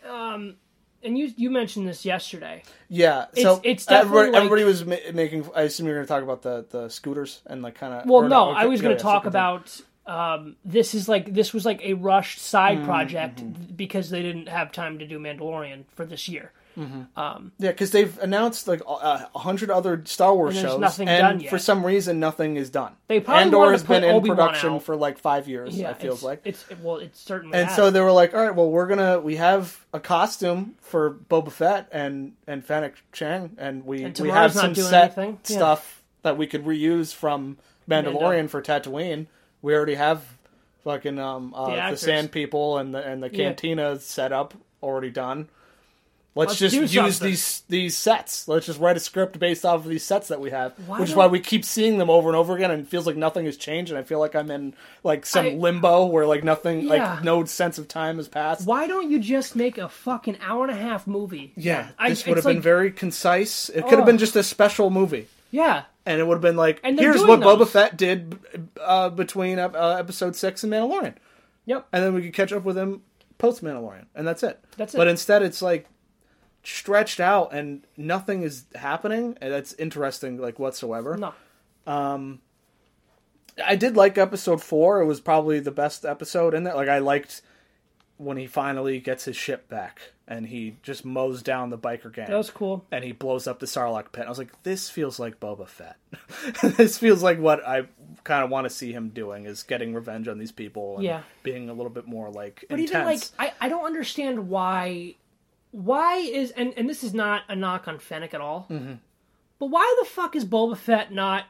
um, 0.05 0.55
and 1.04 1.18
you 1.18 1.32
you 1.36 1.50
mentioned 1.50 1.88
this 1.88 2.06
yesterday. 2.06 2.64
Yeah, 2.89 3.26
so 3.36 3.62
it's 3.64 3.86
definitely 3.86 4.20
everybody, 4.20 4.32
like- 4.32 4.38
everybody 4.38 4.64
was 4.64 4.86
ma- 4.86 5.14
making. 5.14 5.50
I 5.56 5.64
assume 5.64 5.88
you're 5.88 5.95
going 5.95 6.06
to 6.06 6.14
talk 6.14 6.24
about 6.24 6.41
the 6.41 6.66
the 6.70 6.89
scooters 6.89 7.41
and 7.45 7.62
like 7.62 7.76
kind 7.76 7.93
of. 7.93 8.06
Well, 8.10 8.24
no, 8.24 8.52
I 8.52 8.66
was 8.66 8.82
going 8.82 8.95
to 8.95 9.02
talk 9.02 9.26
about. 9.26 9.80
Um, 10.06 10.56
this 10.64 10.93
is 10.95 11.10
like 11.10 11.34
this 11.34 11.54
was 11.54 11.66
like 11.66 11.82
a 11.84 11.93
rushed 11.93 12.39
side 12.39 12.86
project 12.86 13.39
mm-hmm. 13.39 13.76
because 13.76 14.10
they 14.10 14.22
didn't 14.22 14.48
have 14.48 14.72
time 14.72 15.00
to 15.00 15.06
do 15.06 15.20
Mandalorian 15.20 15.84
for 15.95 16.06
this 16.06 16.30
year. 16.30 16.54
Yeah, 16.78 17.39
because 17.59 17.91
they've 17.91 18.17
announced 18.19 18.67
like 18.67 18.82
a 18.88 19.30
a 19.34 19.39
hundred 19.39 19.69
other 19.71 20.01
Star 20.05 20.34
Wars 20.36 20.55
And 20.57 20.82
shows, 20.84 20.99
and 20.99 21.47
for 21.47 21.57
some 21.57 21.86
reason, 21.86 22.19
nothing 22.19 22.55
is 22.55 22.69
done. 22.69 22.93
They 23.07 23.19
probably 23.19 23.43
Andor 23.43 23.71
has 23.71 23.84
been 23.84 24.03
in 24.03 24.11
Obi-Wan 24.11 24.38
production 24.38 24.73
out. 24.73 24.84
for 24.84 24.95
like 24.95 25.17
five 25.17 25.47
years. 25.47 25.78
Yeah, 25.78 25.91
it 25.91 25.97
feels 25.97 26.17
it's, 26.19 26.23
like. 26.23 26.41
it's 26.45 26.65
well, 26.84 26.97
it 26.97 27.15
certainly. 27.15 27.57
And 27.57 27.67
has. 27.67 27.75
so 27.75 27.89
they 27.89 28.01
were 28.01 28.11
like, 28.11 28.34
"All 28.34 28.41
right, 28.41 28.55
well, 28.55 28.69
we're 28.69 28.88
gonna 28.88 29.19
we 29.19 29.38
have 29.38 29.86
a 29.93 29.99
costume 29.99 30.75
for 30.82 31.11
Boba 31.30 31.51
Fett 31.51 31.89
and 31.91 32.34
and 32.45 32.63
Fennec 32.65 32.95
Shand, 33.13 33.55
and 33.57 33.86
we 33.86 34.03
And 34.03 34.17
we 34.19 34.30
have 34.30 34.53
some 34.53 34.75
set 34.75 35.17
anything. 35.17 35.39
Yeah. 35.47 35.55
stuff 35.57 36.03
that 36.21 36.38
we 36.38 36.47
could 36.47 36.65
reuse 36.65 37.13
from 37.13 37.57
Mandalorian 37.89 38.49
for 38.49 38.61
Tatooine. 38.61 39.28
We 39.61 39.73
already 39.73 39.95
have 39.95 40.23
fucking 40.84 41.19
um 41.19 41.53
uh, 41.55 41.69
The 41.86 41.91
the. 41.91 41.97
Sand 41.97 42.32
People 42.32 42.78
and 42.78 42.93
the 42.93 42.99
and 43.05 43.23
the 43.23 43.30
Yeah. 43.32 43.45
Cantina 43.45 43.99
set 43.99 44.32
up 44.32 44.53
already 44.84 45.09
done. 45.09 45.49
Let's, 46.38 46.62
Let's 46.62 46.74
just 46.74 46.94
use 46.94 47.20
these 47.20 47.62
these 47.68 47.98
sets. 47.98 48.48
Let's 48.48 48.66
just 48.68 48.80
write 48.80 48.96
a 48.96 49.00
script 49.00 49.40
based 49.40 49.66
off 49.66 49.84
of 49.84 49.90
these 49.90 50.04
sets 50.04 50.28
that 50.28 50.40
we 50.40 50.52
have, 50.52 50.74
Why 50.86 51.00
which 51.00 51.10
is 51.10 51.16
why 51.16 51.28
we 51.28 51.40
keep 51.40 51.66
seeing 51.66 51.98
them 51.98 52.10
over 52.10 52.30
and 52.30 52.36
over 52.36 52.56
again, 52.56 52.70
and 52.72 52.82
it 52.84 52.88
feels 52.88 53.08
like 53.08 53.18
nothing 53.18 53.46
has 53.46 53.58
changed. 53.58 53.92
And 53.92 53.98
I 54.00 54.04
feel 54.04 54.20
like 54.20 54.36
I'm 54.36 54.52
in 54.52 54.76
like 55.04 55.26
some 55.26 55.46
I- 55.46 55.50
limbo 55.50 56.06
where 56.06 56.26
like 56.28 56.44
nothing, 56.44 56.82
Yeah. 56.82 56.90
like 57.16 57.24
no 57.24 57.44
sense 57.46 57.78
of 57.78 57.88
time 57.88 58.18
has 58.18 58.28
passed. 58.28 58.66
why 58.68 58.88
don't 58.88 59.10
you 59.10 59.20
just 59.20 59.56
make 59.56 59.78
a 59.78 59.90
fucking 59.90 60.38
hour 60.42 60.64
and 60.64 60.72
a 60.72 60.80
half 60.82 61.08
movie? 61.08 61.54
Yeah, 61.58 61.90
I- 61.98 62.10
this 62.10 62.26
would 62.28 62.38
have 62.38 62.46
been 62.46 62.58
like- 62.58 62.64
very 62.64 62.92
concise. 62.92 63.70
It 63.70 63.88
could 63.88 63.98
have 63.98 64.06
been 64.06 64.18
just 64.20 64.36
a 64.36 64.44
special 64.44 64.90
movie, 64.90 65.28
Yeah, 65.52 65.84
and 66.06 66.20
it 66.20 66.28
would 66.28 66.36
have 66.36 66.42
been 66.42 66.56
like, 66.58 66.82
here's 66.86 67.24
what 67.24 67.40
Boba 67.40 67.60
those. 67.60 67.72
Fett 67.72 67.98
did 67.98 68.38
uh, 68.82 69.10
between 69.10 69.60
uh, 69.60 69.98
episode 70.00 70.36
six 70.36 70.64
and 70.64 70.72
Mandalorian, 70.72 71.16
yep. 71.66 71.88
and 71.92 72.04
then 72.04 72.14
we 72.14 72.22
could 72.22 72.34
catch 72.34 72.54
up 72.54 72.64
with 72.64 72.78
him 72.78 73.02
post 73.38 73.64
Mandalorian, 73.64 74.06
and 74.16 74.28
that's 74.28 74.44
it. 74.44 74.60
That's 74.78 74.94
it. 74.94 74.98
But 74.98 75.08
instead, 75.08 75.44
it's 75.44 75.62
like 75.62 75.88
stretched 76.68 77.20
out, 77.20 77.53
and 77.53 77.84
nothing 77.95 78.43
is 78.43 78.65
happening, 78.76 79.38
and 79.41 79.51
that's 79.53 79.74
interesting, 79.74 80.38
like 80.38 80.59
whatsoever. 80.59 81.15
No, 81.18 81.34
um, 81.91 82.39
I 83.65 83.76
did 83.76 83.95
like 83.95 84.18
episode 84.18 84.61
four. 84.61 85.01
It 85.01 85.05
was 85.05 85.20
probably 85.20 85.59
the 85.59 85.72
best 85.72 86.05
episode 86.05 86.53
in 86.53 86.63
there. 86.63 86.76
Like 86.76 86.89
I 86.89 86.99
liked 86.99 87.41
when 88.18 88.38
he 88.38 88.47
finally 88.47 88.99
gets 88.99 89.26
his 89.26 89.36
ship 89.36 89.70
back 89.70 90.11
and 90.28 90.47
he 90.47 90.76
just 90.82 91.05
mows 91.05 91.43
down 91.43 91.70
the 91.70 91.78
biker 91.78 92.11
gang. 92.11 92.28
that 92.28 92.36
was 92.36 92.49
cool. 92.49 92.84
and 92.91 93.03
he 93.03 93.11
blows 93.11 93.45
up 93.45 93.59
the 93.59 93.65
Sarlacc 93.68 94.11
pit. 94.11 94.26
I 94.26 94.30
was 94.30 94.39
like, 94.39 94.63
this 94.63 94.89
feels 94.89 95.20
like 95.20 95.39
Boba 95.39 95.68
Fett. 95.68 95.97
this 96.78 96.97
feels 96.97 97.22
like 97.22 97.39
what 97.39 97.65
I 97.65 97.84
kind 98.24 98.43
of 98.43 98.49
want 98.49 98.65
to 98.65 98.72
see 98.72 98.91
him 98.91 99.09
doing 99.09 99.45
is 99.45 99.61
getting 99.63 99.93
revenge 99.93 100.28
on 100.28 100.39
these 100.39 100.51
people 100.51 100.95
and 100.95 101.03
Yeah. 101.05 101.22
being 101.43 101.70
a 101.70 101.74
little 101.74 101.91
bit 101.91 102.07
more 102.07 102.30
like 102.32 102.65
But 102.70 102.80
intense. 102.80 102.91
even 102.91 103.05
like 103.05 103.53
I, 103.61 103.65
I 103.68 103.70
don't 103.70 103.86
understand 103.86 104.49
why 104.49 105.13
why 105.72 106.18
is 106.18 106.51
and, 106.51 106.74
and 106.78 106.89
this 106.89 107.03
is 107.03 107.13
not 107.13 107.43
a 107.49 107.55
knock 107.55 107.88
on 107.88 107.99
Fennec 107.99 108.34
at 108.34 108.41
all. 108.41 108.68
Mm-hmm. 108.70 108.93
But 109.59 109.65
why 109.68 109.95
the 109.99 110.05
fuck 110.05 110.36
is 110.36 110.45
Boba 110.45 110.78
Fett 110.78 111.11
not 111.11 111.45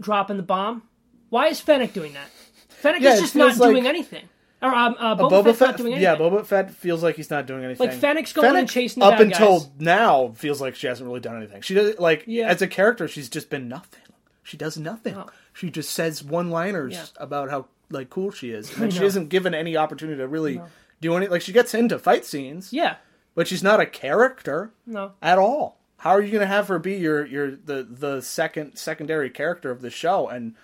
dropping 0.00 0.36
the 0.36 0.42
bomb? 0.42 0.82
Why 1.30 1.46
is 1.48 1.60
Fennec 1.60 1.92
doing 1.92 2.12
that? 2.14 2.28
Fennec 2.68 3.02
Yeah, 3.02 3.14
is 3.14 3.20
just 3.20 3.36
not 3.36 3.56
like- 3.56 3.70
doing 3.70 3.86
anything. 3.86 4.28
Or 4.60 4.72
um, 4.72 4.94
uh, 4.96 5.16
Boba, 5.16 5.30
Boba 5.30 5.44
Fett's 5.46 5.58
Fett, 5.58 5.68
not 5.70 5.76
doing 5.78 5.92
anything. 5.94 6.02
yeah. 6.04 6.16
Boba 6.16 6.46
Fett 6.46 6.70
feels 6.70 7.02
like 7.02 7.16
he's 7.16 7.30
not 7.30 7.46
doing 7.46 7.64
anything. 7.64 7.84
Like, 7.88 7.98
Fennec's 7.98 8.32
going 8.32 8.54
and 8.56 8.68
chasing 8.70 9.00
the 9.00 9.06
up 9.06 9.18
until 9.18 9.58
guys. 9.58 9.68
now 9.80 10.28
feels 10.36 10.60
like 10.60 10.76
she 10.76 10.86
hasn't 10.86 11.04
really 11.04 11.18
done 11.18 11.36
anything. 11.36 11.62
She 11.62 11.74
does 11.74 11.98
like 11.98 12.22
Yeah. 12.28 12.46
as 12.48 12.62
a 12.62 12.68
character, 12.68 13.08
she's 13.08 13.28
just 13.28 13.50
been 13.50 13.66
nothing. 13.68 14.02
She 14.44 14.56
does 14.56 14.76
nothing. 14.78 15.14
No. 15.14 15.26
She 15.52 15.68
just 15.68 15.90
says 15.90 16.22
one-liners 16.22 16.92
Yeah. 16.94 17.06
about 17.16 17.50
how 17.50 17.66
like 17.90 18.08
cool 18.08 18.30
she 18.30 18.50
is, 18.50 18.76
and 18.78 18.92
she 18.94 19.04
isn't 19.04 19.30
given 19.30 19.52
any 19.52 19.76
opportunity 19.76 20.18
to 20.18 20.28
really 20.28 20.60
do 21.00 21.14
any. 21.16 21.26
Like 21.26 21.42
she 21.42 21.52
gets 21.52 21.74
into 21.74 21.98
fight 21.98 22.24
scenes, 22.24 22.72
Yeah. 22.72 22.96
But 23.34 23.48
she's 23.48 23.62
not 23.62 23.80
a 23.80 23.86
character 23.86 24.72
No. 24.86 25.12
at 25.22 25.38
all. 25.38 25.78
How 25.98 26.10
are 26.10 26.20
you 26.22 26.30
going 26.32 26.40
to 26.40 26.46
have 26.46 26.68
her 26.68 26.78
be 26.78 26.94
your 26.94 27.24
your 27.24 27.50
the 27.52 27.86
the 27.88 28.20
second 28.22 28.76
secondary 28.76 29.30
character 29.30 29.70
of 29.70 29.80
the 29.82 29.90
show? 29.90 30.28
And 30.28 30.54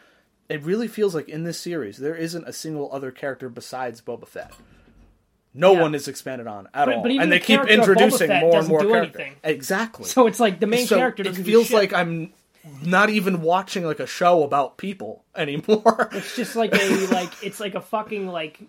it 0.48 0.62
really 0.62 0.88
feels 0.88 1.14
like 1.14 1.28
in 1.28 1.44
this 1.44 1.60
series 1.60 1.98
there 1.98 2.16
isn't 2.16 2.48
a 2.48 2.52
single 2.52 2.90
other 2.92 3.10
character 3.12 3.48
besides 3.48 4.00
Boba 4.00 4.26
Fett. 4.26 4.52
No 5.54 5.72
Yeah. 5.74 5.82
one 5.82 5.94
is 5.94 6.08
expanded 6.08 6.46
on 6.46 6.66
at 6.74 6.86
But- 6.86 6.94
all, 6.96 7.02
but 7.02 7.10
even 7.12 7.22
and 7.22 7.32
the 7.32 7.36
they 7.36 7.40
keep 7.40 7.56
character 7.56 7.74
introducing 7.74 8.28
more 8.40 8.58
and 8.58 8.68
more 8.68 8.80
characters. 8.80 9.32
Exactly. 9.44 10.04
So 10.06 10.26
it's 10.26 10.40
like 10.40 10.58
the 10.60 10.66
main 10.66 10.86
So 10.86 10.96
character 10.96 11.22
it 11.22 11.34
feels 11.36 11.70
like 11.70 11.92
I'm 11.92 12.32
not 12.82 13.08
even 13.08 13.40
watching 13.40 13.84
like 13.84 14.00
a 14.00 14.06
show 14.06 14.42
about 14.42 14.76
people 14.76 15.24
anymore. 15.36 16.08
It's 16.12 16.34
just 16.36 16.56
like 16.56 16.74
a 16.74 17.06
like 17.12 17.30
it's 17.44 17.60
like 17.60 17.74
a 17.76 17.80
fucking 17.80 18.26
like 18.26 18.60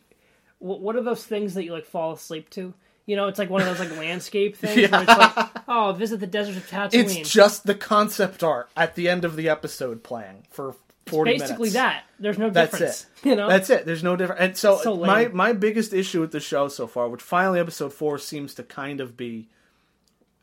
what 0.60 0.96
are 0.96 1.02
those 1.02 1.24
things 1.26 1.56
that 1.56 1.64
you 1.64 1.72
like 1.74 1.86
fall 1.86 2.12
asleep 2.14 2.50
to? 2.52 2.74
You 3.10 3.16
know, 3.16 3.28
it's 3.28 3.40
like 3.40 3.50
one 3.50 3.62
of 3.62 3.68
those 3.68 3.80
like 3.80 3.98
landscape 3.98 4.56
things 4.56 4.92
where 4.92 5.02
it's 5.02 5.18
like, 5.18 5.50
oh, 5.68 5.94
visit 5.94 6.20
the 6.20 6.28
desert 6.28 6.58
of 6.58 6.70
Tatooine. 6.70 6.94
it's 6.94 7.30
just 7.30 7.66
the 7.66 7.76
concept 7.76 8.44
art 8.44 8.70
at 8.78 8.96
the 8.96 9.10
end 9.10 9.26
of 9.26 9.36
the 9.36 9.50
episode 9.50 10.04
playing 10.04 10.46
for 10.52 10.76
forty 11.08 11.32
basically 11.32 11.70
minutes. 11.70 11.74
that. 11.74 12.04
There's 12.20 12.38
no 12.38 12.50
That's 12.50 12.72
difference. 12.72 13.08
it. 13.24 13.30
You 13.30 13.36
know, 13.36 13.50
That's 13.50 13.70
it. 13.72 13.86
There's 13.86 14.04
no 14.04 14.16
different. 14.16 14.42
And 14.42 14.56
so, 14.58 14.78
So 14.78 14.96
my 14.96 15.28
my 15.30 15.54
biggest 15.54 15.92
issue 15.92 16.22
with 16.22 16.32
the 16.32 16.40
show 16.40 16.68
so 16.68 16.86
far, 16.86 17.10
which 17.10 17.22
finally 17.22 17.60
episode 17.60 17.94
four 17.94 18.20
seems 18.20 18.54
to 18.56 18.64
kind 18.64 19.02
of 19.02 19.18
be 19.18 19.50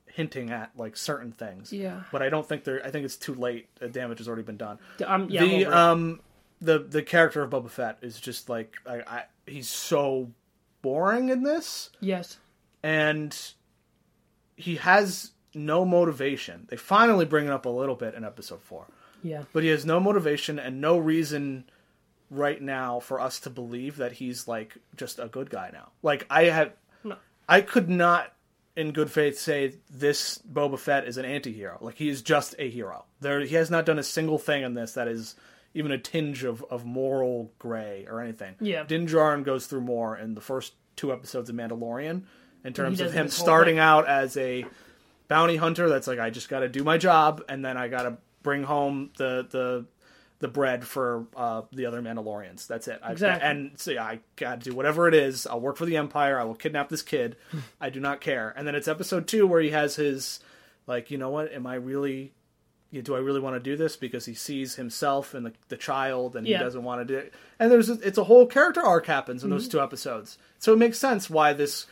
hinting 0.07 0.51
at 0.51 0.73
like 0.77 0.97
certain 0.97 1.31
things. 1.31 1.73
Yeah. 1.73 2.03
But 2.11 2.23
I 2.23 2.31
don't 2.31 2.47
think 2.49 2.65
they're. 2.65 2.85
I 2.85 2.91
think 2.91 3.05
it's 3.05 3.17
too 3.17 3.35
late. 3.35 3.69
The 3.79 3.89
damage 3.89 4.19
has 4.19 4.27
already 4.27 4.43
been 4.43 4.57
done. 4.57 4.79
I'm, 5.07 5.31
yeah, 5.31 5.45
the 5.45 5.67
um 5.67 6.21
the 6.61 6.81
the 6.81 7.03
character 7.03 7.43
of 7.43 7.51
Boba 7.51 7.71
Fett 7.71 7.99
is 8.03 8.19
just 8.19 8.49
like 8.49 8.75
I, 8.87 9.03
I 9.07 9.23
he's 9.47 9.69
so 9.69 10.33
boring 10.83 11.29
in 11.29 11.43
this 11.43 11.91
yes, 12.01 12.39
and 12.87 13.37
he 14.57 14.77
has 14.77 15.33
no 15.55 15.85
motivation. 15.85 16.67
They 16.69 16.77
finally 16.77 17.25
bring 17.25 17.47
it 17.47 17.51
up 17.51 17.67
a 17.67 17.71
little 17.71 17.97
bit 17.97 18.15
in 18.15 18.25
episode 18.25 18.63
4 18.63 18.87
yeah, 19.23 19.43
but 19.53 19.65
he 19.65 19.71
has 19.71 19.85
no 19.85 19.99
motivation 19.99 20.59
and 20.59 20.81
no 20.81 20.99
reason 20.99 21.65
right 22.31 22.61
now 22.63 23.01
for 23.01 23.21
us 23.21 23.41
to 23.41 23.51
believe 23.51 23.97
that 23.97 24.13
he's 24.13 24.47
like 24.47 24.77
just 24.95 25.19
a 25.19 25.27
good 25.27 25.51
guy 25.51 25.71
now. 25.73 25.89
Like 26.03 26.27
I 26.31 26.45
have, 26.45 26.73
No. 27.03 27.17
I 27.49 27.61
could 27.63 27.89
not, 27.89 28.33
in 28.77 28.93
good 28.93 29.11
faith, 29.11 29.39
say 29.39 29.75
this 29.91 30.39
Boba 30.39 30.79
Fett 30.79 31.09
is 31.09 31.17
an 31.17 31.25
anti-hero. 31.25 31.79
Like 31.81 31.97
he 31.97 32.09
is 32.09 32.23
just 32.23 32.55
a 32.59 32.71
hero. 32.71 33.05
There, 33.21 33.41
he 33.41 33.57
has 33.57 33.71
not 33.71 33.87
done 33.87 33.99
a 33.99 34.05
single 34.05 34.39
thing 34.39 34.63
in 34.63 34.75
this 34.75 34.93
that 34.93 35.09
is 35.09 35.35
even 35.75 35.91
a 35.91 35.99
tinge 35.99 36.45
of, 36.45 36.65
of 36.71 36.85
moral 36.85 37.51
gray 37.59 38.07
or 38.09 38.21
anything. 38.21 38.55
Yeah. 38.61 38.85
Din 38.85 39.07
Djarin 39.07 39.43
goes 39.45 39.67
through 39.67 39.81
more 39.83 40.17
in 40.17 40.35
the 40.35 40.41
first 40.41 40.75
two 40.95 41.13
episodes 41.13 41.51
of 41.51 41.57
Mandalorian 41.57 42.23
in 42.67 42.73
terms 42.73 43.01
of 43.01 43.13
him 43.13 43.29
starting 43.29 43.75
thing. 43.77 43.81
out 43.81 44.07
as 44.09 44.37
a 44.37 44.65
bounty 45.29 45.57
hunter 45.57 45.89
that's 45.89 46.07
like 46.07 46.19
I 46.19 46.31
just 46.31 46.49
got 46.49 46.61
to 46.61 46.69
do 46.69 46.85
my 46.85 46.99
job 46.99 47.43
and 47.49 47.65
then 47.65 47.77
I 47.77 47.89
got 47.89 48.03
to 48.03 48.17
bring 48.43 48.63
home 48.63 49.11
the 49.19 49.47
the 49.51 49.87
the 50.39 50.49
bread 50.49 50.87
for 50.87 51.25
uh, 51.35 51.63
the 51.73 51.87
other 51.87 52.03
Mandalorians. 52.03 52.67
That's 52.67 52.89
it. 52.89 53.01
I, 53.03 53.13
Exactly. 53.13 53.49
And 53.49 53.71
so 53.81 53.91
yeah, 53.93 54.05
I 54.05 54.21
got 54.37 54.61
to 54.61 54.71
do 54.71 54.77
whatever 54.77 55.09
it 55.09 55.15
is. 55.15 55.47
I'll 55.47 55.61
work 55.61 55.79
for 55.79 55.87
the 55.87 55.97
Empire. 55.97 56.39
I 56.39 56.45
will 56.45 56.55
kidnap 56.55 56.91
this 56.91 57.01
kid. 57.01 57.37
I 57.81 57.89
do 57.89 58.01
not 58.01 58.21
care. 58.21 58.53
And 58.55 58.67
then 58.69 58.75
it's 58.75 58.87
episode 58.87 59.27
two 59.29 59.47
where 59.47 59.63
he 59.63 59.71
has 59.71 59.97
his 59.97 60.41
like, 60.87 61.11
you 61.11 61.17
know 61.17 61.31
what? 61.31 61.53
Am 61.53 61.67
I 61.67 61.77
really? 61.77 62.33
Do 62.93 63.15
I 63.15 63.19
really 63.19 63.41
want 63.41 63.57
to 63.57 63.61
do 63.61 63.77
this? 63.77 63.97
Because 63.97 64.25
he 64.27 64.33
sees 64.35 64.77
himself 64.77 65.35
and 65.35 65.45
the, 65.45 65.53
the 65.69 65.77
child, 65.77 66.35
and 66.37 66.47
Yeah. 66.47 66.59
he 66.59 66.65
doesn't 66.65 66.83
want 66.85 67.01
to 67.01 67.05
do 67.05 67.19
it. 67.19 67.35
And 67.59 67.71
there's 67.71 67.91
a, 67.91 67.95
it's 68.01 68.17
a 68.17 68.25
whole 68.25 68.47
character 68.47 68.81
arc 68.81 69.07
happens 69.07 69.43
in 69.43 69.49
Mm-hmm. 69.51 69.59
those 69.59 69.69
two 69.69 69.81
episodes. 69.81 70.39
So 70.61 70.73
it 70.73 70.77
makes 70.79 70.97
sense 70.99 71.29
why 71.29 71.53
this 71.53 71.87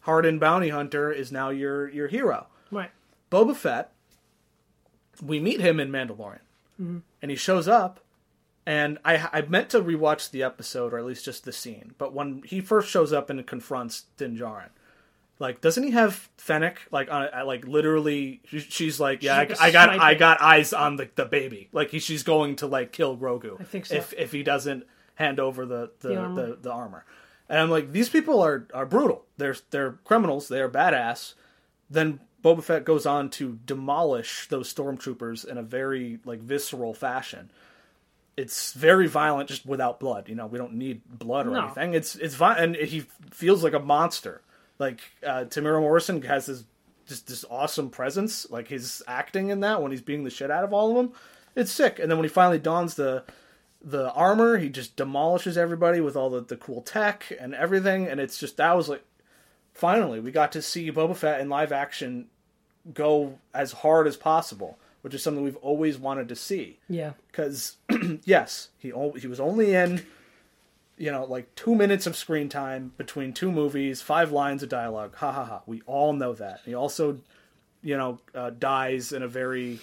hardened 0.00 0.40
bounty 0.40 0.68
hunter 0.70 1.10
is 1.12 1.30
now 1.32 1.50
your 1.50 1.88
your 1.88 2.08
hero. 2.08 2.46
right. 2.70 2.90
Boba 3.30 3.54
Fett, 3.54 3.92
we 5.22 5.38
meet 5.40 5.60
him 5.60 5.78
in 5.80 5.90
Mandalorian, 5.90 6.40
Mm-hmm. 6.80 6.98
and 7.22 7.30
he 7.30 7.36
shows 7.36 7.68
up. 7.68 8.00
And 8.66 8.98
I 9.04 9.28
I 9.32 9.42
meant 9.42 9.70
to 9.70 9.80
rewatch 9.80 10.30
the 10.30 10.42
episode 10.42 10.92
or 10.92 10.98
at 10.98 11.04
least 11.04 11.24
just 11.24 11.44
the 11.44 11.52
scene, 11.52 11.94
but 11.98 12.12
when 12.12 12.42
he 12.44 12.60
first 12.60 12.88
shows 12.90 13.12
up 13.12 13.30
and 13.30 13.44
confronts 13.46 14.04
Din 14.16 14.36
Djarin, 14.36 14.68
like 15.38 15.60
doesn't 15.60 15.82
he 15.82 15.90
have 15.92 16.28
Fennec 16.36 16.78
like 16.92 17.10
on 17.10 17.28
a, 17.32 17.44
like 17.44 17.66
literally? 17.66 18.40
She's 18.44 19.00
like, 19.00 19.22
yeah, 19.22 19.46
She's 19.46 19.58
I, 19.58 19.66
I 19.68 19.70
got 19.72 19.88
I 20.00 20.14
got 20.14 20.40
eyes 20.42 20.72
on 20.74 20.96
the, 20.96 21.08
the 21.16 21.24
baby. 21.24 21.68
Like 21.72 21.90
he, 21.90 21.98
she's 21.98 22.22
going 22.22 22.56
to 22.56 22.66
like 22.66 22.92
kill 22.92 23.16
Grogu. 23.16 23.58
I 23.60 23.64
think 23.64 23.86
so. 23.86 23.94
If 23.96 24.12
if 24.16 24.30
he 24.32 24.42
doesn't 24.42 24.84
hand 25.14 25.40
over 25.40 25.64
the 25.66 25.90
the, 26.00 26.08
The 26.08 26.14
the, 26.14 26.58
the, 26.62 26.70
armor. 26.72 27.04
And 27.50 27.58
I'm 27.58 27.68
like, 27.68 27.92
these 27.92 28.08
people 28.08 28.40
are 28.40 28.66
are 28.72 28.86
brutal. 28.86 29.26
They're 29.36 29.56
they're 29.70 29.98
criminals. 30.04 30.48
They 30.48 30.62
are 30.62 30.68
badass. 30.70 31.34
Then 31.90 32.20
Boba 32.42 32.62
Fett 32.62 32.84
goes 32.86 33.04
on 33.04 33.28
to 33.30 33.58
demolish 33.66 34.48
those 34.48 34.72
stormtroopers 34.72 35.44
in 35.46 35.58
a 35.58 35.62
very 35.62 36.20
like 36.24 36.38
visceral 36.40 36.94
fashion. 36.94 37.50
It's 38.36 38.72
very 38.72 39.06
violent, 39.08 39.48
just 39.50 39.66
without 39.66 40.00
blood. 40.00 40.28
You 40.28 40.36
know, 40.36 40.46
we 40.46 40.56
don't 40.56 40.74
need 40.74 41.02
blood 41.06 41.46
or 41.46 41.50
No. 41.50 41.64
anything. 41.64 41.92
It's 41.94 42.14
it's 42.16 42.36
vi- 42.36 42.56
and 42.56 42.76
he 42.76 43.00
feels 43.32 43.62
like 43.64 43.74
a 43.74 43.80
monster. 43.80 44.40
Like 44.78 45.00
uh, 45.26 45.44
Temuera 45.48 45.80
Morrison 45.80 46.22
has 46.22 46.46
this 46.46 46.64
just 47.08 47.26
this 47.26 47.44
awesome 47.50 47.90
presence. 47.90 48.48
Like 48.48 48.68
his 48.68 49.02
acting 49.08 49.50
in 49.50 49.60
that 49.60 49.82
when 49.82 49.90
he's 49.90 50.00
beating 50.00 50.24
the 50.24 50.30
shit 50.30 50.50
out 50.50 50.64
of 50.64 50.72
all 50.72 50.90
of 50.90 50.96
them, 50.96 51.12
it's 51.56 51.72
sick. 51.72 51.98
And 51.98 52.08
then 52.10 52.16
when 52.16 52.24
he 52.24 52.30
finally 52.32 52.60
dons 52.60 52.94
the 52.94 53.24
the 53.82 54.12
armor, 54.12 54.58
he 54.58 54.68
just 54.68 54.96
demolishes 54.96 55.56
everybody 55.56 56.00
with 56.00 56.16
all 56.16 56.30
the, 56.30 56.40
the 56.42 56.56
cool 56.56 56.82
tech 56.82 57.32
and 57.40 57.54
everything. 57.54 58.06
And 58.06 58.20
it's 58.20 58.38
just 58.38 58.56
that 58.58 58.76
was 58.76 58.88
like 58.88 59.04
finally 59.72 60.20
we 60.20 60.30
got 60.32 60.52
to 60.52 60.62
see 60.62 60.90
Boba 60.92 61.16
Fett 61.16 61.40
in 61.40 61.48
live 61.48 61.72
action 61.72 62.26
go 62.92 63.38
as 63.54 63.72
hard 63.72 64.06
as 64.06 64.16
possible, 64.16 64.78
which 65.02 65.14
is 65.14 65.22
something 65.22 65.42
we've 65.44 65.56
always 65.56 65.98
wanted 65.98 66.28
to 66.28 66.36
see. 66.36 66.78
Yeah. 66.88 67.12
Because 67.30 67.76
yes, 68.24 68.68
he 68.78 68.92
o- 68.92 69.12
he 69.12 69.26
was 69.26 69.40
only 69.40 69.74
in 69.74 70.04
you 70.98 71.10
know 71.10 71.24
like 71.24 71.54
two 71.54 71.74
minutes 71.74 72.06
of 72.06 72.16
screen 72.16 72.48
time 72.50 72.92
between 72.98 73.32
two 73.32 73.50
movies, 73.50 74.02
five 74.02 74.30
lines 74.32 74.62
of 74.62 74.68
dialogue. 74.68 75.14
Ha 75.16 75.32
ha 75.32 75.44
ha. 75.44 75.62
We 75.66 75.80
all 75.86 76.12
know 76.12 76.34
that. 76.34 76.60
He 76.66 76.74
also 76.74 77.18
you 77.82 77.96
know 77.96 78.18
uh, 78.34 78.50
dies 78.50 79.12
in 79.12 79.22
a 79.22 79.28
very 79.28 79.78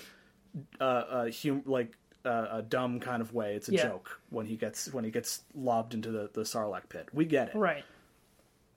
uh, 0.80 0.84
uh, 0.84 1.32
hum- 1.32 1.64
like 1.66 1.96
uh, 2.28 2.58
a 2.58 2.62
dumb 2.62 3.00
kind 3.00 3.22
of 3.22 3.34
way. 3.34 3.56
It's 3.56 3.70
a 3.70 3.74
Yeah. 3.74 3.84
joke 3.84 4.20
when 4.30 4.46
he 4.46 4.56
gets 4.58 4.92
when 4.94 5.04
he 5.04 5.12
gets 5.12 5.42
lobbed 5.56 5.94
into 5.94 6.12
the 6.12 6.30
the 6.34 6.42
Sarlacc 6.42 6.90
pit. 6.90 7.08
We 7.14 7.26
get 7.26 7.50
it 7.50 7.56
Right. 7.56 7.84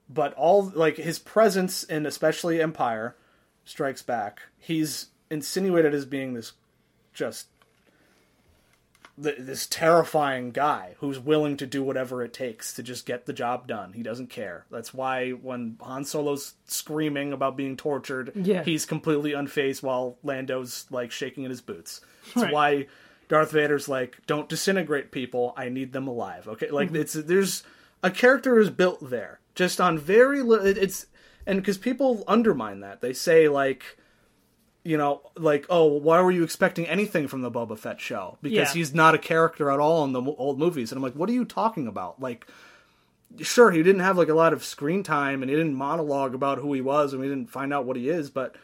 but 0.09 0.33
all 0.35 0.71
like 0.73 0.97
his 0.97 1.19
presence 1.19 1.83
in 1.83 2.05
especially 2.05 2.61
Empire 2.61 3.15
Strikes 3.65 4.01
Back, 4.01 4.41
he's 4.57 5.07
insinuated 5.29 5.93
as 5.93 6.05
being 6.05 6.33
this 6.33 6.53
just 7.13 7.47
th- 9.21 9.37
this 9.39 9.67
terrifying 9.67 10.51
guy 10.51 10.95
who's 10.99 11.19
willing 11.19 11.57
to 11.57 11.65
do 11.67 11.83
whatever 11.83 12.23
it 12.23 12.33
takes 12.33 12.73
to 12.73 12.83
just 12.83 13.05
get 13.05 13.25
the 13.25 13.33
job 13.33 13.67
done. 13.67 13.93
He 13.93 14.03
doesn't 14.03 14.27
care. 14.29 14.65
That's 14.71 14.93
why 14.93 15.31
when 15.31 15.77
Han 15.81 16.05
Solo's 16.05 16.55
screaming 16.65 17.33
about 17.33 17.55
being 17.57 17.77
tortured, 17.77 18.31
Yeah. 18.35 18.63
he's 18.63 18.85
completely 18.85 19.31
unfazed 19.31 19.83
while 19.83 20.17
Lando's 20.23 20.85
like 20.89 21.11
shaking 21.11 21.43
in 21.43 21.49
his 21.49 21.61
boots. 21.61 22.01
That's 22.33 22.45
Right. 22.45 22.53
why 22.53 22.87
Darth 23.31 23.51
Vader's 23.51 23.87
like, 23.87 24.17
"Don't 24.27 24.49
disintegrate 24.49 25.11
people. 25.11 25.53
I 25.55 25.69
need 25.69 25.93
them 25.93 26.05
alive." 26.05 26.49
Okay, 26.49 26.69
like 26.69 26.87
Mm-hmm. 26.89 26.97
it's 26.97 27.13
there's 27.13 27.63
a 28.03 28.11
character 28.11 28.59
is 28.59 28.69
built 28.69 29.09
there 29.09 29.39
just 29.55 29.79
on 29.79 29.97
very 29.97 30.41
little. 30.41 30.67
It's 30.67 31.05
and 31.47 31.57
because 31.59 31.77
people 31.77 32.25
undermine 32.27 32.81
that, 32.81 32.99
they 32.99 33.13
say 33.13 33.47
like, 33.47 33.97
you 34.83 34.97
know, 34.97 35.21
like, 35.37 35.65
oh, 35.69 35.85
why 35.85 36.19
were 36.21 36.31
you 36.31 36.43
expecting 36.43 36.85
anything 36.87 37.29
from 37.29 37.41
the 37.41 37.49
Boba 37.49 37.77
Fett 37.79 38.01
show? 38.01 38.37
Because 38.41 38.75
Yeah. 38.75 38.79
he's 38.79 38.93
not 38.93 39.15
a 39.15 39.17
character 39.17 39.71
at 39.71 39.79
all 39.79 40.03
in 40.03 40.11
the 40.11 40.21
old 40.21 40.59
movies. 40.59 40.91
And 40.91 40.97
I'm 40.97 41.03
like, 41.03 41.13
what 41.15 41.29
are 41.29 41.33
you 41.33 41.45
talking 41.45 41.87
about? 41.87 42.19
Like, 42.19 42.45
sure, 43.39 43.71
he 43.71 43.81
didn't 43.81 44.01
have 44.01 44.17
like 44.17 44.27
a 44.29 44.33
lot 44.33 44.51
of 44.51 44.61
screen 44.63 45.03
time 45.03 45.41
and 45.41 45.49
he 45.49 45.55
didn't 45.55 45.73
monologue 45.75 46.35
about 46.35 46.57
who 46.57 46.73
he 46.73 46.81
was 46.81 47.13
and 47.13 47.21
we 47.21 47.29
didn't 47.29 47.49
find 47.49 47.71
out 47.73 47.85
what 47.85 47.95
he 47.95 48.09
is, 48.09 48.29
but 48.29 48.55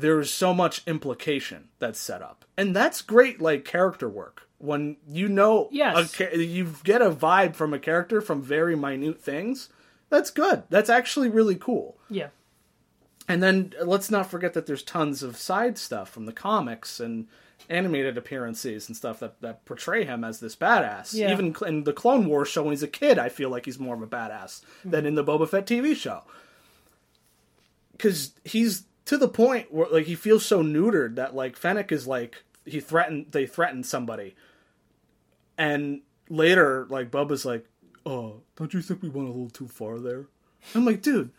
there's 0.00 0.30
so 0.32 0.52
much 0.54 0.82
implication 0.86 1.68
that's 1.78 1.98
set 1.98 2.22
up. 2.22 2.44
And 2.56 2.74
that's 2.74 3.02
great, 3.02 3.40
like, 3.40 3.64
character 3.64 4.08
work. 4.08 4.48
When 4.58 4.96
you 5.08 5.28
know, 5.28 5.68
Yes. 5.72 6.20
a 6.20 6.36
you 6.44 6.74
get 6.84 7.00
a 7.00 7.10
vibe 7.10 7.54
from 7.54 7.72
a 7.72 7.78
character 7.78 8.20
from 8.20 8.42
very 8.42 8.76
minute 8.76 9.20
things. 9.20 9.68
That's 10.10 10.30
good. 10.30 10.64
That's 10.68 10.90
actually 10.90 11.28
really 11.30 11.54
cool. 11.54 11.96
Yeah. 12.10 12.28
And 13.28 13.42
then 13.42 13.72
uh, 13.80 13.84
let's 13.84 14.10
not 14.10 14.30
forget 14.30 14.54
that 14.54 14.66
there's 14.66 14.82
tons 14.82 15.22
of 15.22 15.36
side 15.36 15.78
stuff 15.78 16.10
from 16.10 16.26
the 16.26 16.32
comics 16.32 17.00
and 17.00 17.28
animated 17.68 18.18
appearances 18.18 18.88
and 18.88 18.96
stuff 18.96 19.20
that, 19.20 19.40
that 19.40 19.64
portray 19.64 20.04
him 20.04 20.24
as 20.24 20.40
this 20.40 20.56
badass. 20.56 21.14
Yeah. 21.14 21.30
Even 21.32 21.54
in 21.66 21.84
the 21.84 21.92
Clone 21.92 22.26
Wars 22.26 22.48
show 22.48 22.62
when 22.64 22.72
he's 22.72 22.82
a 22.82 22.88
kid, 22.88 23.18
I 23.18 23.28
feel 23.28 23.48
like 23.48 23.64
he's 23.66 23.78
more 23.78 23.94
of 23.94 24.02
a 24.02 24.06
badass 24.06 24.62
than 24.84 25.06
in 25.06 25.14
the 25.14 25.24
Boba 25.24 25.48
Fett 25.48 25.66
TV 25.66 25.94
show. 25.94 26.22
Because 27.92 28.32
he's 28.44 28.84
to 29.10 29.18
the 29.18 29.26
point 29.26 29.74
where 29.74 29.88
like 29.90 30.06
he 30.06 30.14
feels 30.14 30.46
so 30.46 30.62
neutered 30.62 31.16
that 31.16 31.34
like 31.34 31.56
Fennec 31.56 31.90
is 31.90 32.06
like 32.06 32.44
he 32.64 32.78
threatened 32.78 33.26
they 33.32 33.44
threatened 33.44 33.84
somebody, 33.84 34.36
and 35.58 36.02
later 36.28 36.86
like 36.90 37.10
Boba's 37.10 37.44
like, 37.44 37.66
"Oh, 38.06 38.42
don't 38.54 38.72
you 38.72 38.80
think 38.80 39.02
we 39.02 39.08
went 39.08 39.26
a 39.26 39.32
little 39.32 39.50
too 39.50 39.66
far 39.66 39.98
there?" 39.98 40.26
I'm 40.76 40.84
like, 40.84 41.02
dude, 41.02 41.32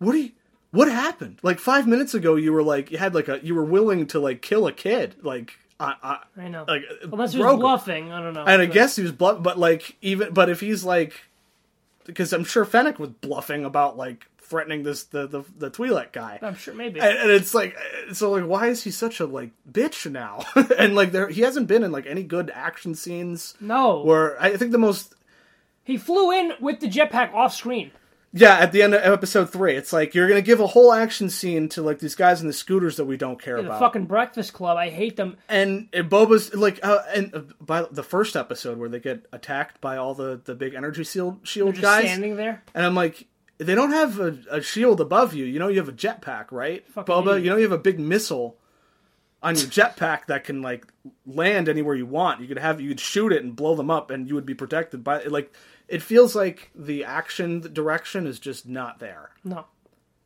what 0.00 0.14
do 0.14 0.18
you? 0.18 0.32
What 0.72 0.88
happened? 0.88 1.38
Like 1.44 1.60
five 1.60 1.86
minutes 1.86 2.12
ago, 2.12 2.34
you 2.34 2.52
were 2.52 2.64
like 2.64 2.90
you 2.90 2.98
had 2.98 3.14
like 3.14 3.28
a 3.28 3.38
you 3.40 3.54
were 3.54 3.64
willing 3.64 4.08
to 4.08 4.18
like 4.18 4.42
kill 4.42 4.66
a 4.66 4.72
kid. 4.72 5.14
Like 5.22 5.60
I, 5.78 5.94
I, 6.02 6.42
I 6.42 6.48
know. 6.48 6.64
like 6.66 6.82
Unless 7.04 7.34
he 7.34 7.38
was 7.40 7.54
bluffing, 7.54 8.10
I 8.10 8.20
don't 8.20 8.34
know. 8.34 8.46
And 8.46 8.60
I 8.60 8.66
guess 8.66 8.96
he 8.96 9.04
was 9.04 9.12
bluff, 9.12 9.44
but 9.44 9.60
like 9.60 9.96
even 10.02 10.34
but 10.34 10.50
if 10.50 10.58
he's 10.58 10.82
like, 10.82 11.14
because 12.04 12.32
I'm 12.32 12.42
sure 12.42 12.64
Fennec 12.64 12.98
was 12.98 13.10
bluffing 13.10 13.64
about 13.64 13.96
like 13.96 14.26
threatening 14.46 14.82
this 14.82 15.04
the 15.04 15.26
the, 15.26 15.42
the 15.58 15.70
Twi'lek 15.70 16.12
guy. 16.12 16.38
I'm 16.42 16.54
sure 16.54 16.74
maybe. 16.74 17.00
And, 17.00 17.16
and 17.18 17.30
it's 17.30 17.54
like, 17.54 17.76
so 18.12 18.30
like, 18.30 18.44
why 18.44 18.68
is 18.68 18.82
he 18.84 18.90
such 18.90 19.20
a 19.20 19.26
like 19.26 19.50
bitch 19.70 20.10
now? 20.10 20.44
and 20.78 20.94
like, 20.94 21.12
there 21.12 21.28
he 21.28 21.42
hasn't 21.42 21.66
been 21.66 21.82
in 21.82 21.92
like 21.92 22.06
any 22.06 22.22
good 22.22 22.50
action 22.54 22.94
scenes. 22.94 23.54
no, 23.60 24.02
Where 24.02 24.40
I 24.42 24.56
think 24.56 24.72
the 24.72 24.78
most 24.78 25.14
he 25.84 25.96
flew 25.96 26.32
in 26.32 26.52
with 26.60 26.80
the 26.80 26.88
jetpack 26.88 27.32
off 27.34 27.54
screen. 27.54 27.90
Yeah, 28.32 28.58
at 28.58 28.70
the 28.72 28.82
end 28.82 28.92
of 28.92 29.00
episode 29.02 29.48
three, 29.50 29.76
it's 29.76 29.94
like 29.94 30.14
you're 30.14 30.28
gonna 30.28 30.42
give 30.42 30.60
a 30.60 30.66
whole 30.66 30.92
action 30.92 31.30
scene 31.30 31.70
to 31.70 31.80
like 31.80 32.00
these 32.00 32.14
guys 32.16 32.42
in 32.42 32.48
the 32.48 32.52
scooters 32.52 32.96
that 32.96 33.06
we 33.06 33.16
don't 33.16 33.40
care 33.40 33.56
The 33.56 33.66
about. 33.68 33.78
fucking 33.80 34.04
Breakfast 34.06 34.52
Club. 34.52 34.76
I 34.76 34.90
hate 34.90 35.16
them. 35.16 35.38
and, 35.48 35.88
and 35.94 36.10
Boba's 36.10 36.52
like, 36.54 36.78
uh, 36.82 36.98
and 37.14 37.34
uh, 37.34 37.40
by 37.60 37.82
the 37.90 38.02
first 38.02 38.36
episode 38.36 38.76
where 38.78 38.90
they 38.90 39.00
get 39.00 39.24
attacked 39.32 39.80
by 39.80 39.96
all 39.96 40.12
the 40.14 40.38
the 40.44 40.54
big 40.54 40.74
energy 40.74 41.04
shield 41.04 41.38
shield 41.44 41.76
Just 41.76 41.82
guys, 41.82 42.04
standing 42.08 42.36
there. 42.36 42.62
and 42.74 42.84
I'm 42.84 42.94
like, 42.96 43.26
they 43.58 43.74
don't 43.74 43.92
have 43.92 44.20
a, 44.20 44.38
a 44.50 44.62
shield 44.62 45.00
above 45.00 45.34
you. 45.34 45.44
You 45.44 45.58
know, 45.58 45.68
you 45.68 45.78
have 45.78 45.88
a 45.88 45.92
jetpack, 45.92 46.50
right, 46.50 46.86
Fucking 46.88 47.14
Boba? 47.14 47.32
idiot. 47.32 47.44
You 47.44 47.50
know, 47.50 47.56
you 47.56 47.62
have 47.62 47.72
a 47.72 47.78
big 47.78 47.98
missile 47.98 48.58
on 49.42 49.54
your 49.56 49.66
jetpack 49.66 50.26
that 50.26 50.44
can 50.44 50.62
like 50.62 50.86
land 51.24 51.68
anywhere 51.68 51.94
you 51.94 52.06
want. 52.06 52.40
You 52.40 52.48
could 52.48 52.58
have 52.58 52.80
you 52.80 52.88
could 52.88 53.00
shoot 53.00 53.32
it 53.32 53.42
and 53.42 53.54
blow 53.54 53.74
them 53.74 53.90
up, 53.90 54.10
and 54.10 54.28
you 54.28 54.34
would 54.34 54.46
be 54.46 54.54
protected 54.54 55.04
by 55.04 55.24
like. 55.24 55.52
It 55.88 56.02
feels 56.02 56.34
like 56.34 56.70
the 56.74 57.04
action 57.04 57.60
direction 57.72 58.26
is 58.26 58.40
just 58.40 58.66
not 58.66 58.98
there. 58.98 59.30
No. 59.44 59.66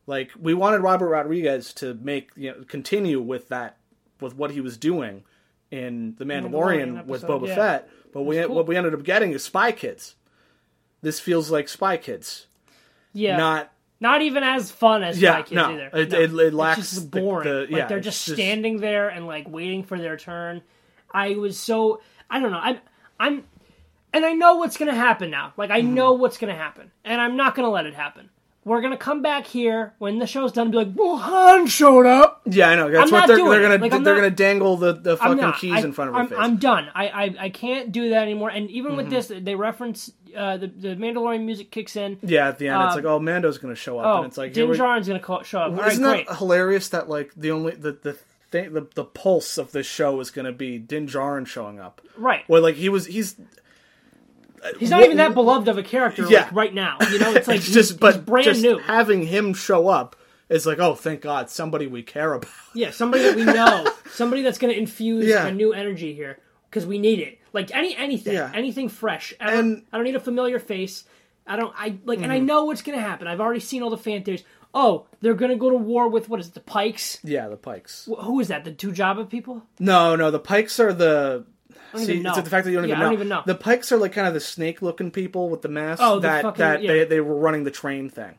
Like 0.06 0.32
we 0.40 0.54
wanted 0.54 0.78
Robert 0.78 1.08
Rodriguez 1.08 1.72
to 1.74 1.94
make 1.94 2.30
you 2.34 2.50
know 2.50 2.64
continue 2.66 3.20
with 3.20 3.48
that 3.48 3.76
with 4.20 4.34
what 4.34 4.50
he 4.50 4.60
was 4.60 4.76
doing 4.76 5.22
in 5.70 6.14
the 6.18 6.24
Mandalorian, 6.24 7.04
Mandalorian 7.04 7.06
with 7.06 7.22
Boba 7.22 7.48
yeah. 7.48 7.54
Fett, 7.54 7.90
but 8.12 8.22
we 8.22 8.42
cool. 8.42 8.54
what 8.54 8.66
we 8.66 8.76
ended 8.76 8.94
up 8.94 9.04
getting 9.04 9.32
is 9.32 9.44
Spy 9.44 9.70
Kids. 9.72 10.16
This 11.02 11.20
feels 11.20 11.50
like 11.50 11.68
Spy 11.68 11.96
Kids, 11.96 12.46
Yeah. 13.12 13.36
Not, 13.36 13.72
not 14.00 14.22
even 14.22 14.42
as 14.42 14.70
fun 14.70 15.02
as 15.02 15.20
Yeah, 15.20 15.32
Spy 15.32 15.42
Kids 15.42 15.52
no. 15.52 15.70
either. 15.72 15.90
It- 15.94 16.10
No. 16.12 16.18
it- 16.18 16.32
it 16.32 16.46
It's 16.46 16.54
lacks 16.54 16.78
just 16.78 17.10
boring. 17.10 17.48
the- 17.48 17.60
like 17.62 17.70
yeah, 17.70 17.86
they're 17.86 18.00
just 18.00 18.24
just- 18.24 18.36
standing 18.36 18.78
there 18.80 19.08
and 19.08 19.26
like 19.26 19.48
waiting 19.48 19.82
for 19.82 19.98
their 19.98 20.16
turn. 20.16 20.62
I 21.12 21.34
was 21.34 21.58
so 21.58 22.00
I 22.30 22.38
don't 22.40 22.50
know. 22.52 22.60
I'm 22.62 22.78
I'm 23.18 23.44
and 24.12 24.24
I 24.24 24.32
know 24.32 24.56
what's 24.56 24.76
gonna 24.76 24.94
happen 24.94 25.30
now. 25.30 25.52
Like 25.56 25.70
I 25.70 25.80
Mm-hmm. 25.82 25.94
know 25.94 26.12
what's 26.12 26.38
gonna 26.38 26.54
happen, 26.54 26.90
and 27.04 27.20
I'm 27.20 27.36
not 27.36 27.54
gonna 27.54 27.70
let 27.70 27.86
it 27.86 27.94
happen. 27.94 28.30
We're 28.64 28.82
gonna 28.82 28.96
come 28.98 29.22
back 29.22 29.46
here 29.46 29.94
when 29.98 30.18
the 30.18 30.26
show's 30.26 30.52
done 30.52 30.64
and 30.66 30.72
be 30.72 30.78
like, 30.78 30.88
"Well, 30.94 31.16
Han 31.16 31.66
showed 31.66 32.04
up." 32.06 32.42
yeah, 32.44 32.68
I 32.68 32.74
know 32.76 32.90
that's 32.90 33.10
I'm 33.10 33.18
what 33.20 33.26
they're, 33.26 33.36
doing 33.36 33.50
they're 33.50 33.62
gonna 33.62 33.78
Like, 33.78 33.90
they're 33.90 34.00
not- 34.00 34.14
gonna 34.16 34.30
dangle 34.30 34.76
the, 34.76 34.92
the 34.92 35.16
fucking 35.16 35.36
not. 35.38 35.58
keys 35.58 35.72
I, 35.74 35.80
in 35.80 35.92
front 35.92 36.10
of 36.10 36.14
her 36.14 36.20
I'm, 36.22 36.28
face. 36.28 36.38
I'm 36.40 36.56
done. 36.58 36.88
I, 36.94 37.08
I 37.08 37.34
I 37.46 37.48
can't 37.50 37.90
do 37.90 38.10
that 38.10 38.22
anymore. 38.22 38.50
And 38.50 38.70
even 38.70 38.92
Mm-hmm. 38.92 38.96
with 38.98 39.10
this, 39.10 39.32
they 39.34 39.54
reference 39.54 40.12
uh, 40.36 40.56
the 40.56 40.66
the 40.68 40.88
Mandalorian 40.96 41.44
music 41.44 41.70
kicks 41.70 41.96
in. 41.96 42.18
yeah, 42.22 42.48
at 42.48 42.58
the 42.58 42.68
end 42.68 42.82
it's 42.84 42.94
um, 42.96 43.02
like 43.02 43.04
oh 43.12 43.18
Mando's 43.18 43.58
gonna 43.58 43.74
show 43.74 43.98
up, 43.98 44.06
Oh, 44.06 44.16
and 44.18 44.26
it's 44.26 44.38
like 44.38 44.52
Din 44.52 44.68
Djarin's 44.70 45.06
gonna 45.08 45.20
call, 45.20 45.42
show 45.42 45.60
up. 45.60 45.70
All 45.72 45.76
right, 45.78 45.92
Isn't 45.92 46.02
great. 46.04 46.28
that 46.28 46.38
hilarious 46.38 46.88
that 46.90 47.08
like 47.08 47.32
the 47.36 47.50
only 47.50 47.74
the 47.74 47.92
the 47.92 48.12
thing 48.50 48.72
the, 48.72 48.86
the 48.94 49.04
pulse 49.04 49.58
of 49.58 49.72
this 49.72 49.86
show 49.86 50.18
is 50.20 50.30
gonna 50.30 50.52
be 50.52 50.78
Din 50.78 51.06
Djarin 51.06 51.46
showing 51.46 51.78
up. 51.80 52.00
Right. 52.16 52.42
Where 52.48 52.60
like 52.60 52.74
he 52.76 52.88
was 52.88 53.06
he's 53.06 53.36
He's 54.78 54.90
not 54.90 55.00
Wh- 55.00 55.04
even 55.06 55.16
that 55.16 55.32
beloved 55.32 55.68
of 55.68 55.78
a 55.78 55.82
character 55.82 56.26
Yeah. 56.28 56.42
like, 56.42 56.52
right 56.52 56.74
now. 56.74 56.98
You 57.10 57.18
know, 57.18 57.32
it's 57.34 57.48
like 57.48 57.56
it's 57.58 57.66
he's, 57.66 57.74
just 57.74 58.00
but 58.00 58.16
he's 58.16 58.22
brand 58.24 58.44
just 58.44 58.62
new. 58.62 58.78
having 58.78 59.22
him 59.22 59.54
show 59.54 59.88
up 59.88 60.16
is 60.50 60.66
like 60.66 60.78
oh 60.78 60.94
thank 60.94 61.22
God 61.22 61.48
somebody 61.48 61.86
we 61.86 62.02
care 62.02 62.34
about. 62.34 62.50
Yeah, 62.74 62.90
somebody 62.90 63.22
that 63.24 63.36
we 63.36 63.44
know, 63.44 63.90
somebody 64.12 64.42
that's 64.42 64.58
going 64.58 64.72
to 64.74 64.78
infuse 64.78 65.24
Yeah. 65.26 65.46
a 65.46 65.52
new 65.52 65.72
energy 65.72 66.12
here 66.14 66.38
because 66.68 66.84
we 66.86 66.98
need 66.98 67.20
it. 67.20 67.38
Like 67.52 67.74
any 67.74 67.96
anything, 67.96 68.34
Yeah. 68.34 68.50
anything 68.54 68.88
fresh. 68.88 69.34
I 69.40 69.46
don't, 69.50 69.58
And- 69.58 69.76
Mm-hmm. 69.78 69.94
I 69.94 69.98
don't 69.98 70.04
need 70.04 70.16
a 70.16 70.20
familiar 70.20 70.58
face. 70.58 71.04
I 71.46 71.56
don't. 71.56 71.72
I 71.76 71.96
like, 72.04 72.20
and 72.20 72.30
I 72.32 72.38
know 72.38 72.64
what's 72.66 72.82
going 72.82 72.96
to 72.96 73.02
happen. 73.02 73.26
I've 73.26 73.40
already 73.40 73.60
seen 73.60 73.82
all 73.82 73.90
the 73.90 73.96
fan 73.98 74.22
theories. 74.22 74.44
Oh, 74.72 75.06
they're 75.20 75.34
going 75.34 75.50
to 75.50 75.56
go 75.56 75.68
to 75.70 75.76
war 75.76 76.06
with 76.08 76.28
what 76.28 76.38
is 76.38 76.46
it, 76.48 76.54
the 76.54 76.60
Pikes? 76.60 77.18
Yeah, 77.24 77.48
the 77.48 77.56
Pikes. 77.56 78.08
Wh- 78.08 78.22
Who 78.24 78.38
is 78.38 78.48
that? 78.48 78.62
The 78.64 78.70
two 78.70 78.92
Jabba 78.92 79.28
people? 79.28 79.64
No, 79.80 80.14
no, 80.14 80.30
the 80.30 80.38
Pikes 80.38 80.78
are 80.78 80.92
the. 80.92 81.44
See, 81.96 82.20
it's 82.24 82.36
the 82.36 82.42
fact 82.48 82.66
that 82.66 82.70
you 82.70 82.76
don't 82.76 82.88
Yeah, 82.88 82.94
even 82.94 82.96
I 82.96 82.98
know. 82.98 83.04
don't 83.06 83.12
even 83.14 83.28
know. 83.28 83.42
The 83.46 83.56
Pikes 83.56 83.90
are 83.90 83.96
like 83.96 84.12
kind 84.12 84.28
of 84.28 84.34
the 84.34 84.38
snake-looking 84.40 85.10
people 85.10 85.48
with 85.48 85.62
the 85.62 85.68
masks 85.68 86.00
Oh, 86.04 86.20
that 86.20 86.42
fucking- 86.42 86.58
that 86.60 86.82
yeah. 86.84 86.92
they, 86.92 87.04
they 87.04 87.20
were 87.20 87.34
running 87.34 87.64
the 87.64 87.72
train 87.72 88.08
thing. 88.10 88.38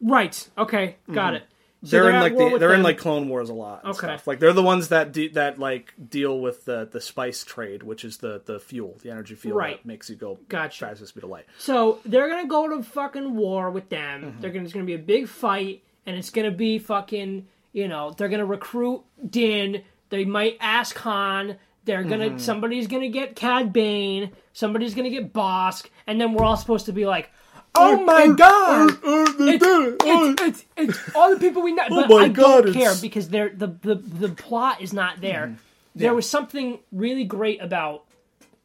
Right. 0.00 0.48
Okay. 0.56 0.96
Got 1.12 1.34
it. 1.34 1.42
So 1.82 1.96
Mm-hmm. 1.96 2.04
they're, 2.06 2.10
in 2.14 2.20
like 2.20 2.36
the, 2.52 2.58
they're 2.58 2.74
in 2.74 2.82
like 2.82 2.98
Clone 2.98 3.28
Wars 3.28 3.48
a 3.48 3.54
lot. 3.54 3.84
Okay. 3.84 3.92
stuff. 3.94 4.26
Like 4.26 4.38
they're 4.38 4.52
the 4.52 4.62
ones 4.62 4.88
that 4.88 5.12
de- 5.12 5.28
that 5.28 5.58
like 5.58 5.94
deal 6.10 6.38
with 6.38 6.64
the 6.66 6.86
the 6.90 7.00
spice 7.00 7.42
trade, 7.44 7.82
which 7.82 8.04
is 8.04 8.18
the 8.18 8.42
the 8.44 8.60
fuel, 8.60 8.98
the 9.02 9.10
energy 9.10 9.34
fuel 9.34 9.56
Right. 9.56 9.78
that 9.78 9.86
makes 9.86 10.10
you 10.10 10.16
go 10.16 10.38
Gotcha. 10.48 10.86
faster 10.86 11.06
speed 11.06 11.24
of 11.24 11.30
light. 11.30 11.46
So 11.58 12.00
they're 12.04 12.28
gonna 12.28 12.48
go 12.48 12.68
to 12.76 12.82
fucking 12.82 13.34
war 13.34 13.70
with 13.70 13.88
them. 13.88 14.22
Mm-hmm. 14.24 14.40
They're 14.42 14.50
gonna 14.50 14.64
it's 14.64 14.74
gonna 14.74 14.84
be 14.84 14.94
a 14.94 14.98
big 14.98 15.26
fight, 15.28 15.82
and 16.04 16.16
it's 16.16 16.30
gonna 16.30 16.50
be 16.50 16.78
fucking 16.78 17.46
you 17.72 17.88
know 17.88 18.10
they're 18.16 18.28
gonna 18.28 18.44
recruit 18.44 19.02
Din. 19.28 19.82
They 20.10 20.24
might 20.26 20.58
ask 20.60 20.96
Han. 20.98 21.56
They're 21.86 22.04
gonna 22.04 22.26
Mm-hmm. 22.30 22.38
somebody's 22.38 22.88
gonna 22.88 23.08
get 23.08 23.36
Cad 23.36 23.72
Bane. 23.72 24.32
Somebody's 24.52 24.94
gonna 24.94 25.08
get 25.08 25.32
Bossk, 25.32 25.86
and 26.06 26.20
then 26.20 26.34
we're 26.34 26.44
all 26.44 26.56
supposed 26.58 26.86
to 26.86 26.92
be 26.92 27.06
like, 27.06 27.30
"Oh 27.74 28.04
my 28.04 28.28
god!" 28.28 28.98
It's, 29.02 29.64
it's, 30.04 30.42
it's, 30.42 30.64
it's 30.76 31.14
all 31.16 31.30
the 31.34 31.40
people 31.40 31.62
we 31.62 31.72
know, 31.72 31.84
but 31.88 32.10
Oh 32.10 32.18
my 32.18 32.24
I 32.24 32.28
God, 32.28 32.64
don't 32.66 32.72
care 32.74 32.82
it's- 32.82 33.00
because 33.00 33.28
they're, 33.28 33.50
the, 33.50 33.68
the 33.68 33.94
the 33.94 34.28
plot 34.30 34.80
is 34.80 34.92
not 34.92 35.20
there. 35.20 35.46
Mm-hmm. 35.46 35.54
There 35.96 36.14
was 36.14 36.28
something 36.28 36.78
really 36.92 37.24
great 37.24 37.60
about, 37.60 38.04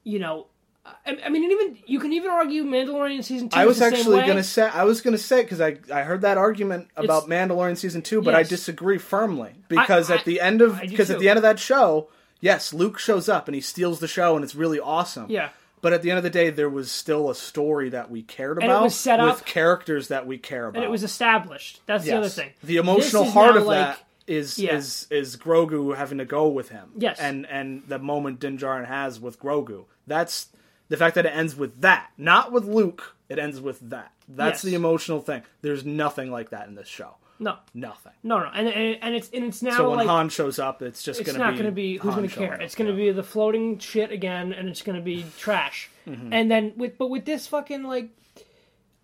you 0.04 0.20
know, 0.20 0.46
I, 0.86 1.18
I 1.26 1.30
mean, 1.30 1.44
and 1.44 1.52
even 1.52 1.78
you 1.88 2.00
can 2.00 2.14
even 2.14 2.30
argue 2.30 2.64
Mandalorian 2.64 3.24
season 3.24 3.50
two. 3.50 3.58
I 3.58 3.64
is 3.64 3.68
was 3.70 3.80
the 3.80 3.86
same 3.86 3.94
actually 3.94 4.18
way. 4.20 4.28
gonna 4.28 4.44
say 4.44 4.64
I 4.64 4.84
was 4.84 5.02
gonna 5.02 5.18
say 5.18 5.42
because 5.42 5.60
I 5.60 5.78
I 5.92 6.04
heard 6.04 6.22
that 6.22 6.38
argument 6.38 6.90
about 6.96 7.28
Mandalorian 7.28 7.78
season 7.78 8.02
two, 8.04 8.22
but 8.22 8.36
I 8.36 8.44
disagree 8.44 8.98
firmly 9.00 9.54
because 9.68 10.12
I- 10.12 10.18
at 10.18 10.26
the 10.26 10.40
end 10.40 10.62
of 10.62 10.80
because 10.82 11.10
at 11.10 11.20
the 11.20 11.30
end 11.30 11.38
of 11.38 11.44
that 11.44 11.58
show, 11.60 12.10
yes, 12.40 12.74
Luke 12.74 13.00
shows 13.00 13.28
up 13.28 13.48
and 13.48 13.56
he 13.56 13.62
steals 13.62 14.00
the 14.00 14.08
show 14.08 14.36
and 14.36 14.44
it's 14.44 14.54
really 14.56 14.80
awesome. 14.80 15.26
Yeah. 15.30 15.50
But 15.86 15.94
at 15.94 16.02
the 16.02 16.10
end 16.10 16.18
of 16.18 16.24
the 16.24 16.32
day, 16.32 16.50
there 16.50 16.68
was 16.68 16.90
still 16.90 17.30
a 17.30 17.36
story 17.36 17.90
that 17.90 18.10
we 18.10 18.24
cared 18.24 18.58
it 18.58 18.64
about 18.64 18.82
was 18.82 18.96
set 18.96 19.22
with 19.22 19.46
characters 19.46 20.08
that 20.08 20.26
we 20.26 20.40
care 20.40 20.66
about. 20.66 20.78
and 20.78 20.84
it 20.84 20.90
was 20.90 21.04
established. 21.04 21.80
That's 21.86 22.06
the 22.06 22.14
other 22.18 22.28
thing. 22.28 22.50
The 22.64 22.78
emotional 22.78 23.24
heart 23.26 23.56
of 23.56 23.68
like, 23.68 23.78
that 23.78 24.00
is 24.26 24.58
Yeah. 24.58 24.78
is 24.78 25.06
is 25.12 25.38
Grogu 25.38 25.96
having 25.96 26.18
to 26.18 26.26
go 26.26 26.48
with 26.48 26.70
him. 26.70 26.90
Yes. 26.98 27.20
And 27.20 27.46
and 27.46 27.84
the 27.88 28.00
moment 28.00 28.40
Din 28.40 28.58
Djarin 28.58 28.88
has 28.88 29.20
with 29.20 29.40
Grogu. 29.40 29.86
That's 30.08 30.48
the 30.90 30.98
fact 30.98 31.14
that 31.14 31.28
it 31.28 31.36
ends 31.36 31.56
with 31.56 31.82
that, 31.82 32.10
not 32.18 32.52
with 32.52 32.66
Luke. 32.66 33.16
It 33.30 33.38
ends 33.38 33.62
with 33.62 33.80
that. 33.92 34.12
That's 34.28 34.64
Yes. 34.64 34.72
the 34.72 34.74
emotional 34.74 35.22
thing. 35.22 35.44
There's 35.62 35.86
nothing 35.86 36.32
like 36.32 36.50
that 36.50 36.68
in 36.68 36.74
this 36.74 36.88
show. 36.88 37.18
No, 37.38 37.58
Nothing. 37.74 38.14
no, 38.24 38.40
no, 38.40 38.50
and 38.54 38.68
and, 38.68 38.98
and 39.02 39.16
it's 39.16 39.30
and 39.34 39.44
it's 39.44 39.62
now 39.62 39.76
So 39.78 39.90
when 39.90 40.00
like 40.00 40.08
Han 40.08 40.30
shows 40.30 40.58
up, 40.58 40.82
it's 40.82 41.04
just 41.04 41.20
it's 41.20 41.30
gonna 41.32 41.44
not 41.44 41.52
be 41.52 41.58
going 41.58 41.66
to 41.66 41.72
be 41.74 41.98
who's 41.98 42.14
Han 42.14 42.22
going 42.22 42.30
to 42.30 42.36
care. 42.36 42.54
up, 42.54 42.62
It's 42.62 42.76
going 42.76 42.90
to 42.90 42.98
yeah. 43.02 43.12
be 43.12 43.16
the 43.16 43.24
floating 43.24 43.78
shit 43.80 44.12
again, 44.12 44.54
and 44.54 44.70
it's 44.70 44.82
going 44.82 44.96
to 44.98 45.02
be 45.04 45.26
trash. 45.38 45.90
Mm-hmm. 46.08 46.32
And 46.34 46.50
then 46.50 46.74
with 46.78 46.98
but 46.98 47.10
with 47.10 47.26
this 47.26 47.46
fucking 47.48 47.84
like, 47.84 48.10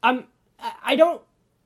I'm 0.04 0.26
I- 0.60 0.74
I 0.84 0.96
don't. 0.96 1.22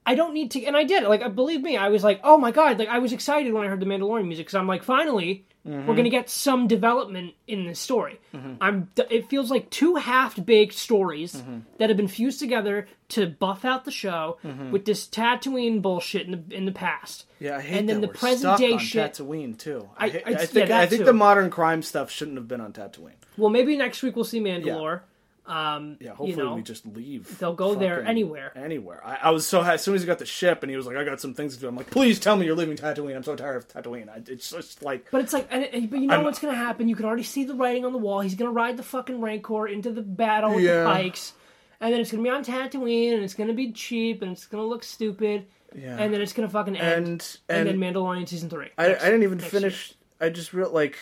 I 0.07 0.13
don't 0.13 0.36
need 0.36 0.51
to, 0.51 0.63
and 0.66 0.78
I 0.78 0.84
did. 0.84 1.03
Like, 1.03 1.34
believe 1.34 1.61
me, 1.63 1.78
I 1.78 1.89
was 1.89 2.03
like, 2.03 2.20
"Oh 2.24 2.38
my 2.38 2.51
god!" 2.51 2.78
Like, 2.78 2.89
I 2.89 2.99
was 2.99 3.11
excited 3.11 3.51
when 3.51 3.63
I 3.66 3.68
heard 3.70 3.80
the 3.80 3.88
Mandalorian 3.88 4.28
music 4.28 4.45
because 4.45 4.53
I'm 4.55 4.68
like, 4.68 4.84
finally, 4.84 5.47
Mm-hmm. 5.66 5.88
we're 5.88 5.95
gonna 5.95 6.09
get 6.09 6.30
some 6.30 6.68
development 6.68 7.34
in 7.47 7.66
this 7.66 7.80
story. 7.80 8.20
I'm. 8.61 8.89
It 9.09 9.30
feels 9.30 9.49
like 9.49 9.70
two 9.72 9.95
half-baked 9.95 10.74
stories 10.74 11.36
Mm-hmm. 11.36 11.57
that 11.80 11.89
have 11.89 11.97
been 11.97 12.07
fused 12.07 12.39
together 12.39 12.88
to 13.09 13.28
buff 13.28 13.66
out 13.66 13.84
the 13.86 13.91
show 13.91 14.38
with 14.72 14.86
this 14.86 15.07
Tatooine 15.07 15.82
bullshit 15.82 16.28
in 16.28 16.32
the 16.47 16.55
in 16.55 16.66
the 16.66 16.72
past. 16.72 17.26
Yeah, 17.39 17.57
I 17.57 17.61
hate 17.61 17.80
and 17.80 17.89
then 17.89 18.01
the 18.01 18.07
present 18.07 18.57
day 18.59 18.74
on 18.74 18.80
shit. 18.80 19.13
Tatooine 19.13 19.57
too. 19.57 19.89
I- 19.97 20.05
I, 20.05 20.09
I- 20.09 20.30
I 20.34 20.45
think 20.45 20.68
that 20.70 20.72
I 20.82 20.86
think 20.86 21.01
too. 21.01 21.05
the 21.05 21.13
modern 21.13 21.49
crime 21.49 21.82
stuff 21.82 22.11
shouldn't 22.11 22.38
have 22.38 22.47
been 22.47 22.61
on 22.61 22.72
Tatooine. 22.72 23.13
Well, 23.38 23.49
maybe 23.49 23.76
next 23.76 24.03
week 24.03 24.16
we'll 24.16 24.24
see 24.26 24.39
Mandalore. 24.39 25.01
Um, 25.47 25.97
Yeah, 25.99 26.09
hopefully 26.09 26.31
you 26.31 26.37
know, 26.37 26.55
we 26.55 26.63
just 26.63 26.85
leave. 26.87 27.37
they'll 27.37 27.53
go 27.53 27.75
there 27.75 28.03
anywhere. 28.03 28.51
Anywhere. 28.55 28.99
I, 29.05 29.17
I 29.23 29.29
was 29.29 29.45
so 29.47 29.61
as 29.61 29.83
soon 29.83 29.93
as 29.95 30.01
he 30.01 30.07
got 30.07 30.17
the 30.17 30.25
ship 30.25 30.63
and 30.63 30.69
he 30.71 30.75
was 30.75 30.87
like, 30.87 30.95
"I 30.97 31.03
got 31.03 31.21
some 31.21 31.33
things 31.35 31.53
to 31.55 31.61
do." 31.61 31.67
I'm 31.67 31.75
like, 31.75 31.91
"Please 31.91 32.19
tell 32.19 32.35
me 32.35 32.45
you're 32.47 32.55
leaving 32.55 32.75
Tatooine. 32.77 33.15
I'm 33.15 33.23
so 33.23 33.35
tired 33.35 33.57
of 33.57 33.67
Tatooine." 33.67 34.09
I, 34.09 34.21
it's 34.27 34.49
just 34.49 34.81
like, 34.81 35.11
But 35.11 35.21
it's 35.21 35.33
like, 35.33 35.47
and, 35.51 35.63
and- 35.65 35.89
but 35.89 35.99
you 35.99 36.07
know 36.07 36.15
I'm- 36.15 36.23
what's 36.23 36.39
gonna 36.39 36.55
happen? 36.55 36.89
You 36.89 36.95
can 36.95 37.05
already 37.05 37.23
see 37.23 37.43
the 37.43 37.53
writing 37.53 37.85
on 37.85 37.91
the 37.91 37.99
wall. 37.99 38.21
He's 38.21 38.33
gonna 38.35 38.51
ride 38.51 38.77
the 38.77 38.83
fucking 38.83 39.21
Rancor 39.21 39.67
into 39.67 39.91
the 39.91 40.01
battle 40.01 40.55
with 40.55 40.63
Yeah. 40.63 40.79
the 40.83 40.89
Pikes, 40.89 41.33
and 41.79 41.93
then 41.93 42.01
it's 42.01 42.09
gonna 42.11 42.23
be 42.23 42.29
on 42.29 42.43
Tatooine, 42.43 43.13
and 43.13 43.23
it's 43.23 43.35
gonna 43.35 43.53
be 43.53 43.71
cheap, 43.71 44.23
and 44.23 44.31
it's 44.31 44.47
gonna 44.47 44.65
look 44.65 44.83
stupid, 44.83 45.45
yeah. 45.75 45.97
and 45.99 46.11
then 46.11 46.21
it's 46.21 46.33
gonna 46.33 46.49
fucking 46.49 46.75
end. 46.75 47.05
and 47.07 47.37
And, 47.49 47.69
and, 47.69 47.81
then 47.81 47.93
Mandalorian 47.93 48.27
season 48.27 48.49
three. 48.49 48.69
I, 48.79 48.87
next- 48.87 49.03
I 49.03 49.05
didn't 49.07 49.23
even 49.23 49.37
finish. 49.39 49.93
I 50.19 50.29
just 50.29 50.53
real 50.53 50.71
like 50.71 50.97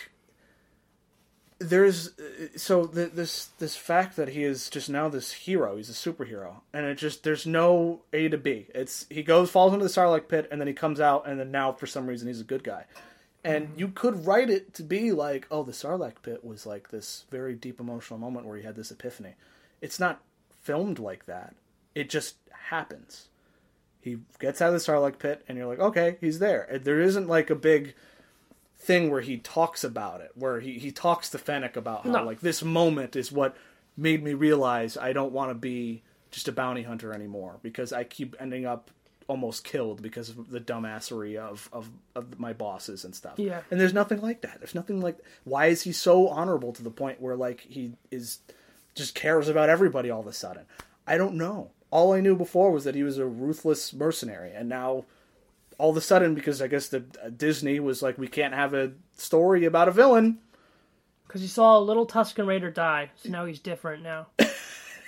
there's 1.68 2.08
uh, 2.18 2.48
so 2.56 2.86
th 2.86 3.12
this 3.12 3.46
this 3.58 3.76
fact 3.76 4.16
that 4.16 4.28
he 4.28 4.44
is 4.44 4.70
just 4.70 4.88
now 4.88 5.08
this 5.08 5.32
hero. 5.32 5.76
He's 5.76 5.90
a 5.90 5.92
superhero, 5.92 6.60
and 6.72 6.86
it 6.86 6.96
just 6.96 7.22
there's 7.22 7.46
no 7.46 8.02
A 8.12 8.28
to 8.28 8.38
B. 8.38 8.66
It's 8.74 9.06
he 9.10 9.22
goes 9.22 9.50
falls 9.50 9.72
into 9.72 9.84
the 9.84 9.90
Sarlacc 9.90 10.28
pit, 10.28 10.48
and 10.50 10.60
then 10.60 10.68
he 10.68 10.74
comes 10.74 11.00
out, 11.00 11.26
and 11.26 11.38
then 11.38 11.50
now 11.50 11.72
for 11.72 11.86
some 11.86 12.06
reason 12.06 12.28
he's 12.28 12.40
a 12.40 12.44
good 12.44 12.64
guy. 12.64 12.84
And 13.46 13.72
you 13.76 13.88
could 13.88 14.26
write 14.26 14.48
it 14.48 14.72
to 14.74 14.82
be 14.82 15.12
like, 15.12 15.46
oh, 15.50 15.64
the 15.64 15.72
Sarlacc 15.72 16.22
pit 16.22 16.42
was 16.42 16.64
like 16.64 16.88
this 16.88 17.26
very 17.30 17.54
deep 17.54 17.78
emotional 17.78 18.18
moment 18.18 18.46
where 18.46 18.56
he 18.56 18.64
had 18.64 18.74
this 18.74 18.90
epiphany. 18.90 19.34
It's 19.82 20.00
not 20.00 20.22
filmed 20.62 20.98
like 20.98 21.26
that. 21.26 21.54
It 21.94 22.08
just 22.08 22.36
happens. 22.70 23.28
He 24.00 24.18
gets 24.38 24.62
out 24.62 24.72
of 24.72 24.74
the 24.74 24.92
Sarlacc 24.92 25.18
pit, 25.18 25.44
and 25.46 25.58
you're 25.58 25.66
like, 25.66 25.78
okay, 25.78 26.16
he's 26.22 26.38
there. 26.38 26.80
There 26.82 27.00
isn't 27.00 27.28
like 27.28 27.50
a 27.50 27.54
big 27.54 27.94
thing 28.84 29.10
where 29.10 29.20
he 29.20 29.38
talks 29.38 29.82
about 29.84 30.20
it, 30.20 30.30
where 30.34 30.60
he, 30.60 30.78
he 30.78 30.90
talks 30.90 31.30
to 31.30 31.38
Fennec 31.38 31.76
about 31.76 32.04
how 32.04 32.10
No. 32.12 32.24
like 32.24 32.40
this 32.40 32.62
moment 32.62 33.16
is 33.16 33.32
what 33.32 33.56
made 33.96 34.22
me 34.22 34.34
realize 34.34 34.96
I 34.96 35.12
don't 35.12 35.32
want 35.32 35.50
to 35.50 35.54
be 35.54 36.02
just 36.30 36.48
a 36.48 36.52
bounty 36.52 36.82
hunter 36.82 37.12
anymore 37.12 37.58
because 37.62 37.92
I 37.92 38.04
keep 38.04 38.36
ending 38.40 38.66
up 38.66 38.90
almost 39.26 39.64
killed 39.64 40.02
because 40.02 40.28
of 40.28 40.50
the 40.50 40.60
dumbassery 40.60 41.36
of, 41.36 41.68
of, 41.72 41.88
of 42.14 42.38
my 42.38 42.52
bosses 42.52 43.04
and 43.04 43.14
stuff. 43.14 43.38
Yeah. 43.38 43.62
And 43.70 43.80
there's 43.80 43.94
nothing 43.94 44.20
like 44.20 44.42
that. 44.42 44.58
There's 44.58 44.74
nothing 44.74 45.00
like 45.00 45.16
why 45.44 45.66
is 45.66 45.82
he 45.82 45.92
so 45.92 46.28
honorable 46.28 46.72
to 46.74 46.82
the 46.82 46.90
point 46.90 47.20
where 47.22 47.36
like 47.36 47.60
he 47.60 47.92
is 48.10 48.40
just 48.94 49.14
cares 49.14 49.48
about 49.48 49.70
everybody 49.70 50.10
all 50.10 50.20
of 50.20 50.26
a 50.26 50.32
sudden? 50.32 50.64
I 51.06 51.16
don't 51.16 51.36
know. 51.36 51.70
All 51.90 52.12
I 52.12 52.20
knew 52.20 52.36
before 52.36 52.70
was 52.72 52.84
that 52.84 52.94
he 52.96 53.02
was 53.02 53.16
a 53.18 53.24
ruthless 53.26 53.94
mercenary 53.94 54.52
and 54.52 54.68
now 54.68 55.04
all 55.78 55.90
of 55.90 55.96
a 55.96 56.00
sudden 56.00 56.34
because 56.34 56.60
I 56.62 56.66
guess 56.68 56.88
the 56.88 57.04
uh, 57.24 57.30
Disney 57.30 57.80
was 57.80 58.02
like 58.02 58.16
we 58.18 58.28
can't 58.28 58.54
have 58.54 58.74
a 58.74 58.92
story 59.16 59.64
about 59.64 59.88
a 59.88 59.92
villain. 59.92 60.38
because 61.26 61.40
he 61.40 61.48
saw 61.48 61.78
a 61.78 61.80
little 61.80 62.06
Tusken 62.06 62.46
Raider 62.46 62.70
die, 62.70 63.10
so 63.16 63.28
now 63.30 63.44
he's 63.44 63.60
different 63.60 64.02
now. 64.02 64.26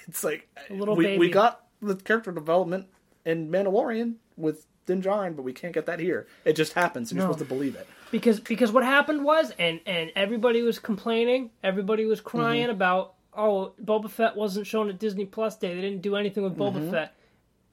It's 0.09 0.23
like 0.23 0.49
little 0.71 0.95
we 0.95 1.05
baby. 1.05 1.19
we 1.19 1.31
got 1.31 1.65
the 1.83 1.97
character 1.97 2.31
development 2.31 2.87
in 3.25 3.51
Mandalorian 3.51 4.15
with 4.37 4.65
Din 4.87 5.03
Djarin, 5.03 5.35
but 5.35 5.43
we 5.43 5.53
can't 5.53 5.75
get 5.75 5.87
that 5.87 5.99
here. 5.99 6.29
It 6.45 6.53
just 6.55 6.75
happens, 6.75 7.11
and 7.11 7.19
you're 7.19 7.25
supposed 7.27 7.41
to 7.41 7.45
believe 7.45 7.75
it. 7.75 7.89
because 8.13 8.39
because 8.39 8.71
what 8.71 8.85
happened 8.85 9.25
was 9.25 9.53
and 9.59 9.81
and 9.85 10.13
everybody 10.15 10.63
was 10.63 10.79
complaining 10.79 11.51
everybody 11.65 12.05
was 12.05 12.21
Mm-hmm. 12.21 12.29
crying 12.39 12.71
about 12.71 13.15
oh 13.37 13.73
Boba 13.85 14.09
Fett 14.09 14.37
wasn't 14.37 14.69
shown 14.69 14.89
at 14.91 15.01
Disney 15.01 15.25
Plus 15.25 15.57
Day 15.57 15.75
they 15.75 15.81
didn't 15.81 16.03
do 16.03 16.15
anything 16.15 16.45
with 16.45 16.57
Boba 16.57 16.75
Mm-hmm. 16.77 16.91
Fett 16.93 17.13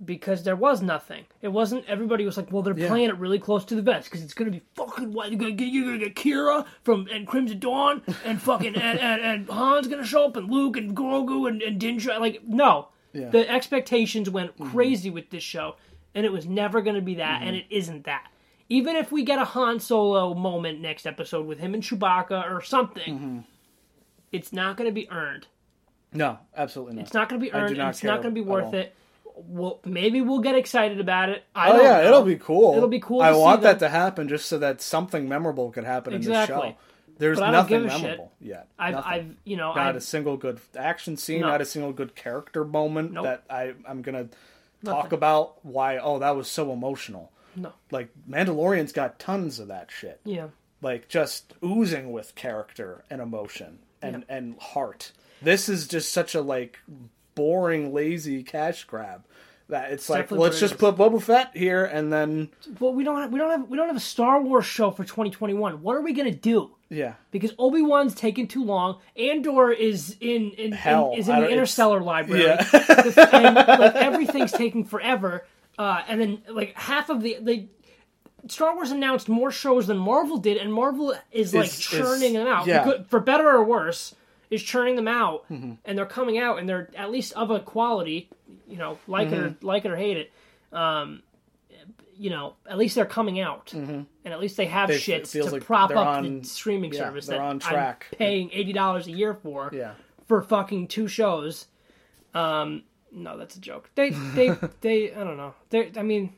because 0.06 0.44
there 0.44 0.56
was 0.56 0.82
nothing 0.82 1.26
it 1.42 1.48
wasn't 1.50 1.86
everybody 1.88 2.26
was 2.26 2.38
like 2.38 2.52
well 2.52 2.62
they're 2.62 2.78
Yeah. 2.78 2.88
playing 2.88 3.10
it 3.10 3.18
really 3.18 3.40
close 3.40 3.64
to 3.66 3.76
the 3.76 3.82
vest 3.82 4.10
because 4.10 4.24
it's 4.24 4.34
gonna 4.34 4.52
be 4.52 4.62
fucking 4.76 5.14
what 5.14 5.30
you're 5.32 5.40
gonna 5.40 5.52
get 5.52 5.66
you're 5.70 5.86
gonna 5.86 5.98
get 6.10 6.16
Qi'ra 6.16 6.66
from 6.84 7.08
and 7.12 7.26
Crimson 7.28 7.60
Dawn 7.60 8.02
and 8.26 8.42
fucking 8.42 8.76
and, 8.76 9.00
and, 9.00 9.22
and 9.22 9.50
Han's 9.50 9.88
gonna 9.88 10.06
show 10.06 10.26
up 10.26 10.36
and 10.38 10.50
Luke 10.52 10.78
and 10.78 10.96
Grogu 10.96 11.48
and, 11.48 11.62
and 11.62 11.80
Din 11.80 11.98
Djarin 11.98 12.20
like 12.20 12.42
no 12.48 12.90
Yeah. 13.14 13.22
Mm-hmm. 13.24 13.32
the 13.32 13.50
expectations 13.50 14.30
went 14.30 14.58
crazy 14.60 15.10
with 15.10 15.30
this 15.30 15.44
show 15.44 15.76
and 16.16 16.26
it 16.26 16.32
was 16.32 16.46
never 16.46 16.82
gonna 16.82 17.02
be 17.02 17.16
that 17.16 17.42
and 17.44 17.56
it 17.56 17.66
isn't 17.70 18.06
that 18.06 18.28
even 18.70 18.96
if 18.96 19.12
we 19.12 19.24
get 19.24 19.40
a 19.40 19.46
Han 19.46 19.80
Solo 19.80 20.34
moment 20.34 20.80
next 20.80 21.06
episode 21.06 21.46
with 21.46 21.60
him 21.60 21.74
and 21.74 21.84
Chewbacca 21.84 22.50
or 22.50 22.62
something, 22.62 23.14
Mm-hmm. 23.16 23.40
it's 24.32 24.54
not 24.54 24.78
going 24.78 24.88
to 24.90 24.94
be 24.94 25.10
earned. 25.12 25.48
No, 26.14 26.40
absolutely 26.56 26.96
not. 26.96 27.02
It's 27.04 27.14
not 27.14 27.30
going 27.30 27.40
to 27.42 27.46
be 27.46 27.54
earned. 27.54 27.78
not 27.78 27.90
it's 27.90 28.04
not 28.04 28.22
going 28.22 28.34
to 28.34 28.42
be 28.42 28.48
worth 28.48 28.74
it. 28.74 28.96
Well, 29.36 29.80
maybe 29.86 30.22
we'll 30.22 30.40
get 30.40 30.56
excited 30.56 31.00
about 31.00 31.30
it. 31.30 31.44
I 31.56 31.70
Oh 31.70 31.74
don't 31.74 31.84
yeah, 31.84 32.02
know. 32.02 32.08
it'll 32.08 32.24
be 32.24 32.36
cool. 32.36 32.76
It'll 32.76 32.88
be 32.90 33.00
cool 33.00 33.22
I 33.22 33.32
want 33.32 33.62
that 33.64 33.80
them. 33.80 33.90
to 33.92 33.98
happen 33.98 34.28
just 34.28 34.46
so 34.48 34.60
that 34.60 34.82
something 34.82 35.28
memorable 35.28 35.72
could 35.72 35.84
happen 35.86 36.14
in 36.14 36.18
Exactly. 36.20 36.56
this 36.56 36.72
show. 36.72 36.76
There's 37.20 37.40
But 37.40 37.50
I 37.50 37.52
don't 37.52 37.62
nothing 37.72 37.86
a 37.86 37.90
shit. 37.92 38.02
memorable 38.02 38.32
yet. 38.42 38.68
I've, 38.80 38.94
Nothing. 38.96 39.12
I've, 39.12 39.36
you 39.44 39.58
know, 39.58 39.68
not 39.74 39.78
I've, 39.90 39.96
a 39.96 40.02
single 40.02 40.36
good 40.38 40.60
action 40.76 41.16
scene, 41.18 41.42
No. 41.42 41.48
not 41.50 41.62
a 41.62 41.66
single 41.66 41.94
good 41.94 42.16
character 42.16 42.66
moment 42.66 43.12
Nope. 43.14 43.24
that 43.26 43.44
I 43.50 43.74
I'm 43.88 44.02
gonna 44.02 44.30
talk 44.84 45.04
Nothing. 45.06 45.14
about. 45.14 45.64
Why? 45.64 45.98
Oh, 45.98 46.20
that 46.20 46.36
was 46.36 46.48
so 46.48 46.72
emotional. 46.74 47.32
no, 47.56 47.72
Like 47.92 48.10
Mandalorian's 48.30 48.92
got 48.92 49.20
tons 49.20 49.60
of 49.60 49.68
that 49.68 49.90
shit. 49.92 50.20
yeah, 50.26 50.48
Like 50.82 51.08
just 51.08 51.54
oozing 51.64 52.12
with 52.12 52.34
character 52.36 53.04
and 53.12 53.22
emotion 53.22 53.80
and 54.02 54.26
and 54.28 54.58
heart. 54.60 55.12
This 55.42 55.70
is 55.70 55.88
just 55.88 56.12
such 56.12 56.34
a 56.36 56.42
like 56.42 56.80
boring, 57.36 57.94
lazy 57.94 58.44
cash 58.44 58.84
grab. 58.86 59.24
That 59.70 59.92
it's 59.92 60.10
like 60.10 60.30
let's 60.30 60.60
just 60.60 60.78
put 60.78 60.98
Boba 60.98 61.22
Fett 61.22 61.52
here 61.56 61.86
and 61.86 62.12
then 62.12 62.50
Well, 62.80 62.94
we 62.94 63.04
don't, 63.06 63.22
have, 63.22 63.32
we 63.32 63.40
don't 63.40 63.50
have, 63.50 63.70
we 63.70 63.78
don't 63.78 63.88
have 63.88 63.96
a 63.96 64.00
Star 64.02 64.42
Wars 64.42 64.66
show 64.66 64.92
for 64.92 65.04
2021. 65.04 65.82
What 65.82 65.96
are 65.96 66.02
we 66.02 66.14
going 66.14 66.32
to 66.32 66.38
do? 66.38 66.72
yeah. 66.90 67.14
Because 67.32 67.54
Obi 67.58 67.82
Wan's 67.82 68.14
taking 68.14 68.48
too 68.48 68.64
long. 68.64 69.00
Andor 69.18 69.72
is 69.72 70.18
in, 70.20 70.52
in, 70.52 70.66
in 70.66 70.72
Hell, 70.74 71.14
is 71.18 71.28
in 71.30 71.36
the 71.38 71.42
it's- 71.44 71.54
Interstellar 71.54 72.02
library. 72.02 72.44
Yeah. 72.44 72.68
and 73.32 73.56
like 73.56 73.96
everything's 73.96 74.52
taking 74.52 74.84
forever. 74.84 75.46
Uh, 75.80 76.02
and 76.08 76.20
then 76.22 76.42
like 76.50 76.78
half 76.78 77.10
of 77.10 77.22
the 77.24 77.38
they 77.42 77.68
Star 78.50 78.76
Wars 78.76 78.92
announced 78.92 79.30
more 79.30 79.50
shows 79.50 79.88
than 79.88 79.98
Marvel 79.98 80.38
did, 80.38 80.58
and 80.58 80.72
Marvel 80.74 81.16
is 81.32 81.54
like 81.54 81.72
churning 81.72 82.34
them 82.34 82.46
out, 82.46 82.68
yeah. 82.68 83.02
For 83.08 83.22
better 83.22 83.48
or 83.50 83.64
worse, 83.64 84.14
is 84.50 84.62
churning 84.64 84.96
them 84.96 85.08
out, 85.08 85.50
Mm-hmm. 85.50 85.74
and 85.86 85.98
they're 85.98 86.06
coming 86.06 86.38
out, 86.38 86.60
and 86.60 86.68
they're 86.70 86.90
at 86.96 87.12
least 87.12 87.34
of 87.34 87.50
a 87.52 87.60
quality, 87.60 88.30
you 88.68 88.78
know, 88.78 88.98
like 89.08 89.30
it 89.30 89.34
Mm-hmm. 89.36 89.66
or 89.66 89.68
like 89.68 89.86
it 89.86 89.92
or 89.92 89.96
hate 89.98 90.18
it. 90.18 90.32
Um, 90.72 91.24
you 92.16 92.30
know, 92.30 92.54
at 92.70 92.78
least 92.78 92.94
they're 92.96 93.06
coming 93.06 93.40
out, 93.40 93.74
and 93.74 94.06
at 94.26 94.40
least 94.40 94.56
they 94.58 94.66
have 94.68 94.90
Mm-hmm. 94.90 94.94
They- 94.94 95.00
shit 95.00 95.26
to 95.26 95.44
like 95.46 95.64
prop 95.66 95.90
up 95.92 95.98
on- 95.98 96.42
the 96.42 96.48
streaming 96.48 96.94
yeah, 96.94 97.00
service 97.00 97.26
they're 97.26 97.40
that 97.40 97.44
on 97.46 97.60
track. 97.60 98.08
I'm 98.14 98.18
paying 98.20 98.50
eighty 98.54 98.74
dollars 98.74 99.08
a 99.08 99.12
year 99.12 99.34
for 99.34 99.72
Yeah. 99.74 99.94
for 100.28 100.42
fucking 100.42 100.88
two 100.90 101.08
shows. 101.08 101.66
Um, 102.34 102.84
no, 103.12 103.38
that's 103.38 103.56
a 103.56 103.60
joke. 103.62 103.90
They, 103.96 104.10
they, 104.10 104.50
they. 104.82 105.14
I 105.14 105.24
don't 105.24 105.38
know. 105.38 105.54
They, 105.70 105.92
I 105.98 106.02
mean, 106.04 106.34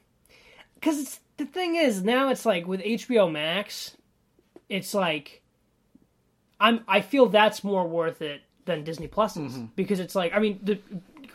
because 0.76 1.20
the 1.38 1.46
thing 1.46 1.76
is 1.76 2.04
now 2.04 2.30
it's 2.30 2.46
like 2.46 2.68
with 2.68 2.82
HBO 2.82 3.32
Max, 3.32 3.96
it's 4.70 4.94
like, 4.94 5.42
I'm. 6.60 6.82
I 6.88 7.02
feel 7.02 7.28
that's 7.28 7.64
more 7.64 7.88
worth 7.88 8.22
it 8.22 8.42
than 8.66 8.84
Disney 8.84 9.08
Plus 9.08 9.38
is 9.38 9.58
because 9.76 10.00
it's 10.00 10.16
like 10.16 10.34
I 10.34 10.40
mean 10.40 10.60
the 10.64 10.80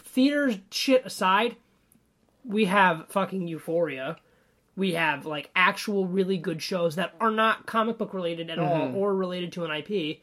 theaters 0.03 0.59
shit 0.71 1.07
aside, 1.07 1.57
we 2.45 2.65
have 2.67 3.07
fucking 3.09 3.47
Euphoria. 3.49 4.17
We 4.77 4.93
have 4.95 5.27
like 5.27 5.51
actual 5.55 6.07
really 6.07 6.39
good 6.39 6.63
shows 6.63 6.97
that 6.97 7.15
are 7.21 7.31
not 7.31 7.67
comic 7.67 7.99
book 7.99 8.15
related 8.15 8.51
at 8.51 8.59
all 8.59 8.95
or 8.97 9.15
related 9.15 9.53
to 9.53 9.65
an 9.65 9.71
IP 9.71 10.21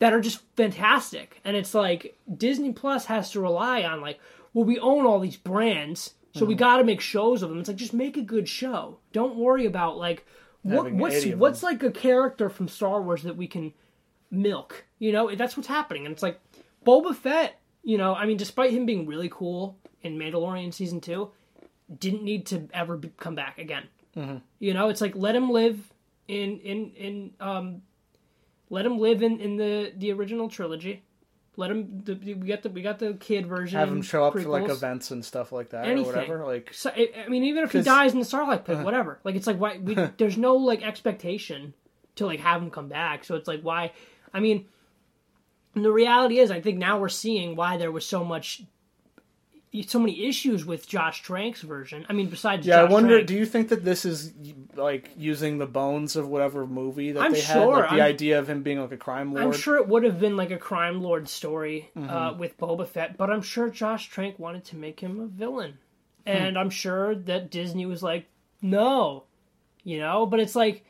that 0.00 0.12
are 0.12 0.20
just 0.20 0.40
fantastic. 0.56 1.40
And 1.44 1.56
it's 1.56 1.72
like 1.74 2.16
Disney 2.36 2.72
Plus 2.72 3.06
has 3.06 3.30
to 3.32 3.40
rely 3.40 3.82
on 3.84 4.00
like, 4.00 4.18
well, 4.52 4.64
we 4.64 4.78
own 4.78 5.06
all 5.06 5.20
these 5.20 5.36
brands, 5.36 6.14
so 6.34 6.40
Mm-hmm. 6.40 6.48
we 6.48 6.54
got 6.54 6.76
to 6.76 6.84
make 6.84 7.00
shows 7.00 7.42
of 7.42 7.48
them. 7.48 7.58
It's 7.58 7.68
like 7.68 7.76
just 7.76 7.94
make 7.94 8.16
a 8.16 8.22
good 8.22 8.48
show. 8.48 8.98
Don't 9.12 9.36
worry 9.36 9.66
about 9.66 9.96
like 9.98 10.26
what 10.62 10.92
what's 10.92 11.24
what's 11.26 11.62
like 11.62 11.82
a 11.82 11.90
character 11.90 12.48
from 12.50 12.68
Star 12.68 13.00
Wars 13.02 13.22
that 13.22 13.36
we 13.36 13.46
can 13.46 13.72
milk. 14.30 14.84
You 14.98 15.12
know, 15.12 15.34
that's 15.34 15.56
what's 15.56 15.68
happening. 15.68 16.06
And 16.06 16.12
it's 16.12 16.22
like 16.22 16.40
Boba 16.86 17.14
Fett. 17.14 17.58
You 17.82 17.96
know, 17.96 18.14
I 18.14 18.26
mean, 18.26 18.36
despite 18.36 18.72
him 18.72 18.84
being 18.84 19.06
really 19.06 19.30
cool 19.30 19.78
in 20.02 20.18
Mandalorian 20.18 20.72
season 20.72 21.00
two, 21.00 21.30
didn't 21.98 22.22
need 22.22 22.46
to 22.46 22.68
ever 22.74 22.96
be, 22.96 23.10
come 23.16 23.34
back 23.34 23.58
again. 23.58 23.84
Mm-hmm. 24.16 24.36
You 24.58 24.74
know, 24.74 24.88
it's 24.88 25.00
like 25.00 25.14
let 25.16 25.34
him 25.34 25.50
live 25.50 25.92
in 26.28 26.58
in 26.60 26.90
in 26.90 27.32
um 27.40 27.82
let 28.68 28.86
him 28.86 28.98
live 28.98 29.22
in, 29.22 29.40
in 29.40 29.56
the 29.56 29.92
the 29.96 30.12
original 30.12 30.48
trilogy. 30.48 31.02
Let 31.56 31.70
him. 31.70 32.02
The, 32.04 32.14
we 32.14 32.34
got 32.34 32.62
the 32.62 32.70
we 32.70 32.80
got 32.80 32.98
the 33.00 33.14
kid 33.14 33.46
version. 33.46 33.78
Have 33.78 33.88
him 33.90 34.02
show 34.02 34.24
up 34.24 34.34
for 34.34 34.42
like 34.42 34.68
events 34.68 35.10
and 35.10 35.24
stuff 35.24 35.52
like 35.52 35.70
that 35.70 35.86
Anything. 35.86 36.04
or 36.04 36.16
whatever. 36.16 36.46
Like 36.46 36.72
So, 36.72 36.90
I 36.90 37.28
mean, 37.28 37.44
even 37.44 37.64
if 37.64 37.72
he 37.72 37.82
dies 37.82 38.12
in 38.12 38.20
the 38.20 38.24
Sarlacc 38.24 38.64
Pit, 38.64 38.78
whatever. 38.78 39.18
Like 39.24 39.34
it's 39.34 39.46
like 39.46 39.58
why 39.58 39.78
we, 39.78 39.94
there's 40.16 40.38
no 40.38 40.56
like 40.56 40.82
expectation 40.82 41.74
to 42.16 42.26
like 42.26 42.40
have 42.40 42.62
him 42.62 42.70
come 42.70 42.88
back. 42.88 43.24
So 43.24 43.34
it's 43.34 43.48
like 43.48 43.62
why? 43.62 43.92
I 44.32 44.40
mean, 44.40 44.66
the 45.74 45.92
reality 45.92 46.38
is, 46.38 46.50
I 46.50 46.60
think 46.60 46.78
now 46.78 46.98
we're 46.98 47.08
seeing 47.08 47.56
why 47.56 47.76
there 47.76 47.92
was 47.92 48.04
so 48.06 48.24
much 48.24 48.62
so 49.86 50.00
many 50.00 50.26
issues 50.26 50.64
with 50.64 50.88
Josh 50.88 51.22
Trank's 51.22 51.62
version. 51.62 52.04
I 52.08 52.12
mean, 52.12 52.28
besides 52.28 52.66
Yeah, 52.66 52.82
Josh 52.82 52.90
I 52.90 52.92
wonder. 52.92 53.14
Trank, 53.18 53.28
Do 53.28 53.34
you 53.36 53.46
think 53.46 53.68
that 53.68 53.84
this 53.84 54.04
is 54.04 54.32
like 54.74 55.10
using 55.16 55.58
the 55.58 55.66
bones 55.66 56.16
of 56.16 56.26
whatever 56.26 56.66
movie 56.66 57.12
that 57.12 57.20
I'm 57.22 57.32
they 57.32 57.40
had, 57.40 57.64
like 57.68 57.88
the 57.90 57.94
I'm- 57.94 58.00
idea 58.02 58.40
of 58.40 58.50
him 58.50 58.64
being 58.64 58.80
like 58.80 58.90
a 58.90 58.96
crime 58.96 59.32
lord? 59.32 59.44
I'm 59.44 59.52
sure 59.52 59.76
it 59.76 59.86
would 59.86 60.02
have 60.02 60.18
been 60.18 60.36
like 60.36 60.50
a 60.50 60.58
crime 60.58 61.00
lord 61.02 61.28
story 61.28 61.88
Mm-hmm. 61.96 62.10
uh, 62.10 62.32
with 62.32 62.58
Boba 62.58 62.84
Fett, 62.88 63.16
but 63.16 63.30
I'm 63.30 63.42
sure 63.42 63.70
Josh 63.70 64.08
Trank 64.08 64.40
wanted 64.40 64.64
to 64.66 64.76
make 64.76 64.98
him 64.98 65.20
a 65.20 65.26
villain, 65.26 65.74
Hmm. 66.26 66.32
and 66.32 66.58
I'm 66.58 66.70
sure 66.70 67.14
that 67.14 67.52
Disney 67.52 67.86
was 67.86 68.02
like, 68.02 68.26
no, 68.60 69.22
you 69.84 70.00
know. 70.00 70.26
But 70.26 70.40
it's 70.40 70.56
like, 70.56 70.84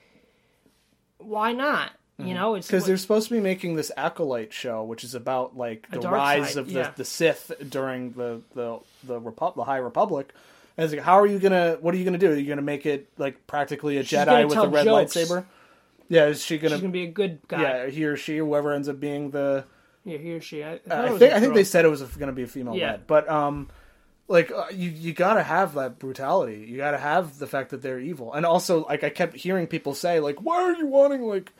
why 1.18 1.52
not? 1.52 1.90
You 2.26 2.34
know, 2.34 2.54
it's 2.54 2.66
because 2.66 2.86
they're 2.86 2.96
supposed 2.96 3.28
to 3.28 3.34
be 3.34 3.40
making 3.40 3.76
this 3.76 3.90
acolyte 3.96 4.52
show, 4.52 4.84
which 4.84 5.04
is 5.04 5.14
about 5.14 5.56
like 5.56 5.88
the 5.90 6.00
rise 6.00 6.50
side, 6.50 6.56
of 6.58 6.66
the, 6.68 6.72
yeah. 6.72 6.92
the 6.96 7.04
Sith 7.04 7.52
during 7.68 8.12
the 8.12 8.42
the 8.54 8.80
the, 9.04 9.20
Repu- 9.20 9.54
the 9.54 9.64
High 9.64 9.78
Republic. 9.78 10.32
And 10.76 10.84
it's 10.84 10.94
like, 10.94 11.02
how 11.02 11.20
are 11.20 11.26
you 11.26 11.38
gonna? 11.38 11.78
What 11.80 11.94
are 11.94 11.98
you 11.98 12.04
gonna 12.04 12.18
do? 12.18 12.30
Are 12.30 12.34
you 12.34 12.48
gonna 12.48 12.62
make 12.62 12.86
it 12.86 13.08
like 13.18 13.46
practically 13.46 13.98
a 13.98 14.04
gonna 14.04 14.30
Jedi 14.30 14.48
with 14.48 14.58
a 14.58 14.68
red 14.68 14.84
jokes. 14.84 15.14
lightsaber? 15.14 15.44
Yeah, 16.08 16.26
is 16.26 16.44
she 16.44 16.58
gonna? 16.58 16.74
she's 16.74 16.80
gonna 16.80 16.92
be 16.92 17.04
a 17.04 17.10
good 17.10 17.38
guy. 17.48 17.62
yeah, 17.62 17.86
he 17.86 18.04
or 18.04 18.16
she, 18.16 18.38
whoever 18.38 18.72
ends 18.72 18.88
up 18.88 18.98
being 18.98 19.30
the. 19.30 19.64
Yeah, 20.04 20.18
he 20.18 20.32
or 20.34 20.40
she. 20.40 20.64
I, 20.64 20.78
thought 20.78 21.04
it 21.04 21.10
I 21.12 21.18
think 21.18 21.32
a 21.32 21.36
I 21.36 21.40
think 21.40 21.54
they 21.54 21.64
said 21.64 21.84
it 21.84 21.88
was 21.88 22.02
going 22.02 22.28
to 22.28 22.32
be 22.32 22.42
a 22.42 22.46
female 22.46 22.74
Yeah. 22.74 22.92
led, 22.92 23.06
but 23.06 23.28
um, 23.28 23.68
like 24.30 24.50
uh, 24.50 24.66
you 24.72 24.90
you 24.90 25.12
gotta 25.12 25.42
have 25.42 25.74
that 25.74 25.98
brutality. 25.98 26.66
You 26.68 26.78
gotta 26.78 26.98
have 26.98 27.38
the 27.38 27.46
fact 27.46 27.70
that 27.70 27.82
they're 27.82 27.98
evil, 27.98 28.32
and 28.32 28.46
also 28.46 28.84
like 28.86 29.04
I 29.04 29.10
kept 29.10 29.36
hearing 29.36 29.66
people 29.66 29.94
say 29.94 30.20
like, 30.20 30.40
why 30.40 30.62
are 30.62 30.74
you 30.74 30.86
wanting 30.86 31.22
like 31.22 31.52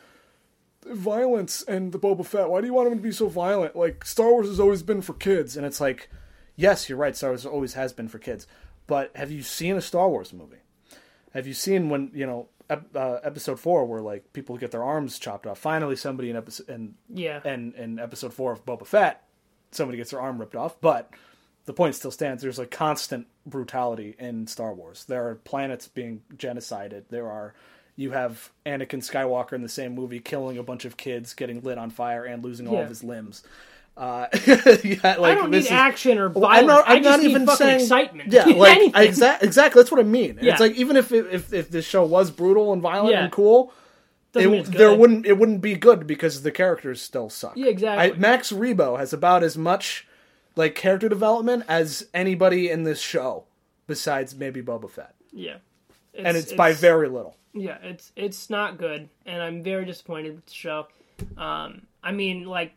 violence 0.85 1.63
and 1.63 1.91
the 1.91 1.99
Boba 1.99 2.25
Fett? 2.25 2.49
Why 2.49 2.61
do 2.61 2.67
you 2.67 2.73
want 2.73 2.91
him 2.91 2.97
to 2.97 3.03
be 3.03 3.11
so 3.11 3.27
violent? 3.27 3.75
Like 3.75 4.05
Star 4.05 4.31
Wars 4.31 4.47
has 4.47 4.59
always 4.59 4.83
been 4.83 5.01
for 5.01 5.13
kids, 5.13 5.57
and 5.57 5.65
it's 5.65 5.81
like, 5.81 6.09
yes, 6.55 6.89
you're 6.89 6.97
right. 6.97 7.15
Star 7.15 7.31
Wars 7.31 7.45
always 7.45 7.73
has 7.73 7.93
been 7.93 8.07
for 8.07 8.19
kids, 8.19 8.47
but 8.87 9.15
have 9.15 9.31
you 9.31 9.43
seen 9.43 9.75
a 9.75 9.81
Star 9.81 10.09
Wars 10.09 10.33
movie? 10.33 10.57
Have 11.33 11.47
you 11.47 11.53
seen 11.53 11.89
when 11.89 12.11
you 12.13 12.25
know 12.25 12.49
ep- 12.69 12.95
uh, 12.95 13.19
episode 13.23 13.59
four 13.59 13.85
where 13.85 14.01
like 14.01 14.33
people 14.33 14.57
get 14.57 14.71
their 14.71 14.83
arms 14.83 15.19
chopped 15.19 15.47
off? 15.47 15.59
Finally, 15.59 15.95
somebody 15.95 16.29
in 16.29 16.35
episode 16.35 16.69
in 16.69 16.95
Yeah, 17.09 17.41
and 17.45 17.73
in 17.75 17.99
episode 17.99 18.33
four 18.33 18.51
of 18.51 18.65
Boba 18.65 18.85
Fett, 18.85 19.23
somebody 19.71 19.97
gets 19.97 20.11
their 20.11 20.21
arm 20.21 20.39
ripped 20.39 20.55
off. 20.55 20.79
But 20.81 21.13
the 21.65 21.73
point 21.73 21.95
still 21.95 22.11
stands. 22.11 22.41
There's 22.41 22.59
like 22.59 22.71
constant 22.71 23.27
brutality 23.45 24.15
in 24.19 24.47
Star 24.47 24.73
Wars. 24.73 25.05
There 25.05 25.27
are 25.29 25.35
planets 25.35 25.87
being 25.87 26.21
genocided. 26.35 27.03
There 27.09 27.29
are 27.29 27.53
you 27.95 28.11
have 28.11 28.51
Anakin 28.65 28.99
Skywalker 28.99 29.53
in 29.53 29.61
the 29.61 29.69
same 29.69 29.93
movie 29.93 30.19
killing 30.19 30.57
a 30.57 30.63
bunch 30.63 30.85
of 30.85 30.97
kids, 30.97 31.33
getting 31.33 31.61
lit 31.61 31.77
on 31.77 31.89
fire, 31.89 32.23
and 32.25 32.43
losing 32.43 32.67
all 32.67 32.75
Yeah. 32.75 32.81
of 32.81 32.89
his 32.89 33.03
limbs. 33.03 33.43
Uh, 33.97 34.27
yeah, 34.47 35.17
like, 35.17 35.19
I 35.19 35.35
don't 35.35 35.51
need 35.51 35.57
is- 35.57 35.71
action 35.71 36.17
or 36.17 36.29
violence. 36.29 36.59
I'm 36.61 36.65
not, 36.67 36.83
I'm 36.87 36.91
I 36.91 36.99
just 36.99 37.09
not 37.09 37.19
need 37.19 37.29
even 37.31 37.45
fucking 37.45 37.57
saying 37.67 37.81
excitement. 37.81 38.31
Yeah, 38.31 38.45
like 38.55 38.95
exactly, 38.95 39.47
exactly. 39.47 39.79
That's 39.81 39.91
what 39.91 39.99
I 39.99 40.03
mean. 40.03 40.39
Yeah. 40.41 40.51
It's 40.53 40.61
like 40.61 40.73
even 40.75 40.95
if 40.95 41.11
it, 41.11 41.27
if 41.31 41.53
if 41.53 41.69
this 41.69 41.85
show 41.85 42.05
was 42.05 42.31
brutal 42.31 42.71
and 42.73 42.81
violent 42.81 43.11
Yeah. 43.11 43.23
and 43.25 43.31
cool, 43.33 43.73
it, 44.33 44.65
there 44.71 44.95
wouldn't 44.95 45.25
it 45.25 45.37
wouldn't 45.37 45.59
be 45.61 45.75
good 45.75 46.07
because 46.07 46.41
the 46.41 46.51
characters 46.51 47.01
still 47.01 47.29
suck. 47.29 47.57
Yeah, 47.57 47.67
exactly. 47.67 48.13
I, 48.15 48.17
Max 48.17 48.51
Rebo 48.53 48.97
has 48.97 49.11
about 49.11 49.43
as 49.43 49.57
much 49.57 50.07
like 50.55 50.73
character 50.73 51.09
development 51.09 51.65
as 51.67 52.07
anybody 52.13 52.69
in 52.69 52.83
this 52.83 53.01
show, 53.01 53.43
besides 53.87 54.33
maybe 54.33 54.61
Boba 54.61 54.89
Fett, 54.89 55.15
Yeah, 55.33 55.57
and 56.17 56.35
it's, 56.37 56.53
by 56.53 56.73
very 56.73 57.09
little. 57.09 57.35
Yeah, 57.53 57.77
it's 57.83 58.11
it's 58.15 58.49
not 58.49 58.77
good, 58.77 59.09
and 59.25 59.41
I'm 59.41 59.61
very 59.63 59.85
disappointed 59.85 60.35
with 60.35 60.45
the 60.45 60.53
show. 60.53 60.87
Um, 61.37 61.83
I 62.03 62.11
mean, 62.11 62.45
like, 62.45 62.73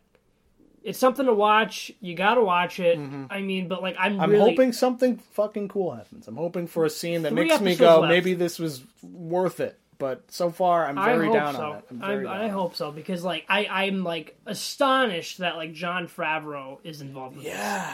it's 0.83 0.99
something 0.99 1.27
to 1.27 1.33
watch. 1.35 1.91
You 2.01 2.15
got 2.15 2.35
to 2.35 2.43
watch 2.43 2.81
it. 2.81 2.99
I 3.31 3.41
mean, 3.41 3.69
but 3.69 3.83
like, 3.83 3.97
I'm, 3.99 4.13
Mm-hmm. 4.15 4.21
I'm 4.21 4.31
really 4.31 4.51
hoping 4.51 4.73
something 4.73 5.17
fucking 5.33 5.69
cool 5.69 5.93
happens. 5.95 6.29
I'm 6.29 6.37
hoping 6.37 6.67
for 6.67 6.85
a 6.85 6.91
scene 6.91 7.23
that 7.23 7.33
Three 7.33 7.49
makes 7.49 7.61
me 7.61 7.77
go, 7.77 8.01
left. 8.01 8.11
maybe 8.11 8.35
this 8.35 8.59
was 8.59 8.83
worth 9.03 9.61
it. 9.61 9.79
But 9.97 10.25
so 10.31 10.51
far, 10.51 10.87
I'm 10.87 10.97
very 10.97 11.33
down 11.33 11.55
so. 11.55 11.61
on 11.63 11.77
it. 11.79 11.85
I'm 11.91 12.03
I'm 12.03 12.09
very 12.11 12.27
I 12.27 12.39
down. 12.43 12.51
hope 12.51 12.75
so 12.75 12.91
because 12.91 13.23
like 13.23 13.45
I 13.49 13.67
I'm 13.71 14.03
like 14.03 14.37
astonished 14.45 15.39
that 15.39 15.55
like 15.57 15.73
Jon 15.73 16.09
Favreau 16.09 16.79
is 16.83 17.01
involved 17.01 17.37
with 17.37 17.45
this 17.45 17.55
Yeah, 17.55 17.93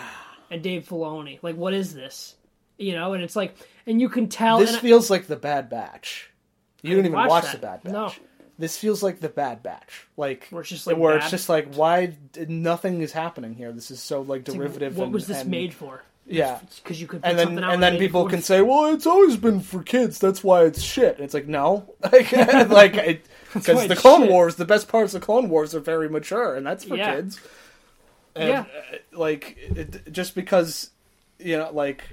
and 0.51 0.63
Dave 0.63 0.87
Filoni. 0.89 1.39
Like, 1.43 1.57
what 1.57 1.75
is 1.75 1.95
this? 1.95 2.37
You 2.81 2.95
know, 2.95 3.13
and 3.13 3.23
it's 3.23 3.37
like, 3.37 3.55
and 3.87 4.01
you 4.01 4.09
can 4.09 4.29
tell. 4.29 4.59
this 4.59 4.71
and 4.71 4.79
I- 4.79 4.81
feels 4.81 5.11
like 5.11 5.27
the 5.27 5.37
Bad 5.37 5.69
Batch. 5.69 6.31
You 6.83 6.91
didn't 6.91 7.07
even 7.07 7.19
watched 7.19 7.31
watch 7.31 7.53
the 7.53 7.59
Bad 7.59 7.83
Batch. 7.83 7.93
No. 7.93 8.13
This 8.59 8.77
feels 8.77 9.03
like 9.03 9.21
the 9.21 9.29
Bad 9.29 9.63
Batch, 9.63 10.07
like 10.17 10.47
Where 10.51 10.61
it's 10.63 10.69
just, 10.71 10.87
like, 10.87 10.97
where 10.97 11.15
bad. 11.15 11.23
it's 11.23 11.31
just 11.31 11.49
like 11.49 11.75
why 11.75 12.15
nothing 12.49 13.01
is 13.03 13.13
happening 13.13 13.55
here. 13.55 13.73
This 13.73 13.91
is 13.91 14.01
so 14.03 14.21
like 14.23 14.41
it's 14.41 14.51
like, 14.51 14.59
derivative. 14.59 14.97
What 14.99 15.05
and- 15.05 15.13
was 15.15 15.27
this 15.27 15.43
and- 15.43 15.51
made 15.51 15.73
for? 15.75 16.03
Yeah, 16.27 16.61
Because 16.83 17.01
you 17.01 17.07
could 17.09 17.23
and 17.25 17.37
then 17.37 17.59
out 17.65 17.73
and 17.73 17.83
then 17.83 17.99
people 17.99 18.29
can 18.29 18.41
say, 18.41 18.61
"Well, 18.63 18.95
it's 18.95 19.07
always 19.07 19.37
been 19.37 19.61
for 19.61 19.83
kids. 19.83 20.19
That's 20.21 20.45
why 20.45 20.63
it's 20.65 20.81
shit." 20.81 21.19
It's 21.19 21.35
like 21.35 21.49
no, 21.49 21.93
like 22.13 22.31
like 22.69 23.25
because 23.53 23.89
the 23.89 23.97
Clone 23.97 24.21
shit. 24.23 24.31
Wars, 24.31 24.55
the 24.57 24.65
best 24.65 24.87
parts 24.89 25.15
of 25.15 25.23
Clone 25.23 25.49
Wars 25.49 25.75
are 25.75 25.81
very 25.81 26.09
mature, 26.09 26.55
and 26.55 26.65
that's 26.65 26.85
for 26.85 26.97
Yeah. 26.97 27.15
kids. 27.17 27.41
And, 28.37 28.49
Yeah. 28.49 28.61
uh, 28.61 28.97
like 29.19 29.57
it, 29.59 30.13
just 30.13 30.35
because 30.35 30.91
you 31.39 31.57
know, 31.59 31.71
like. 31.73 32.05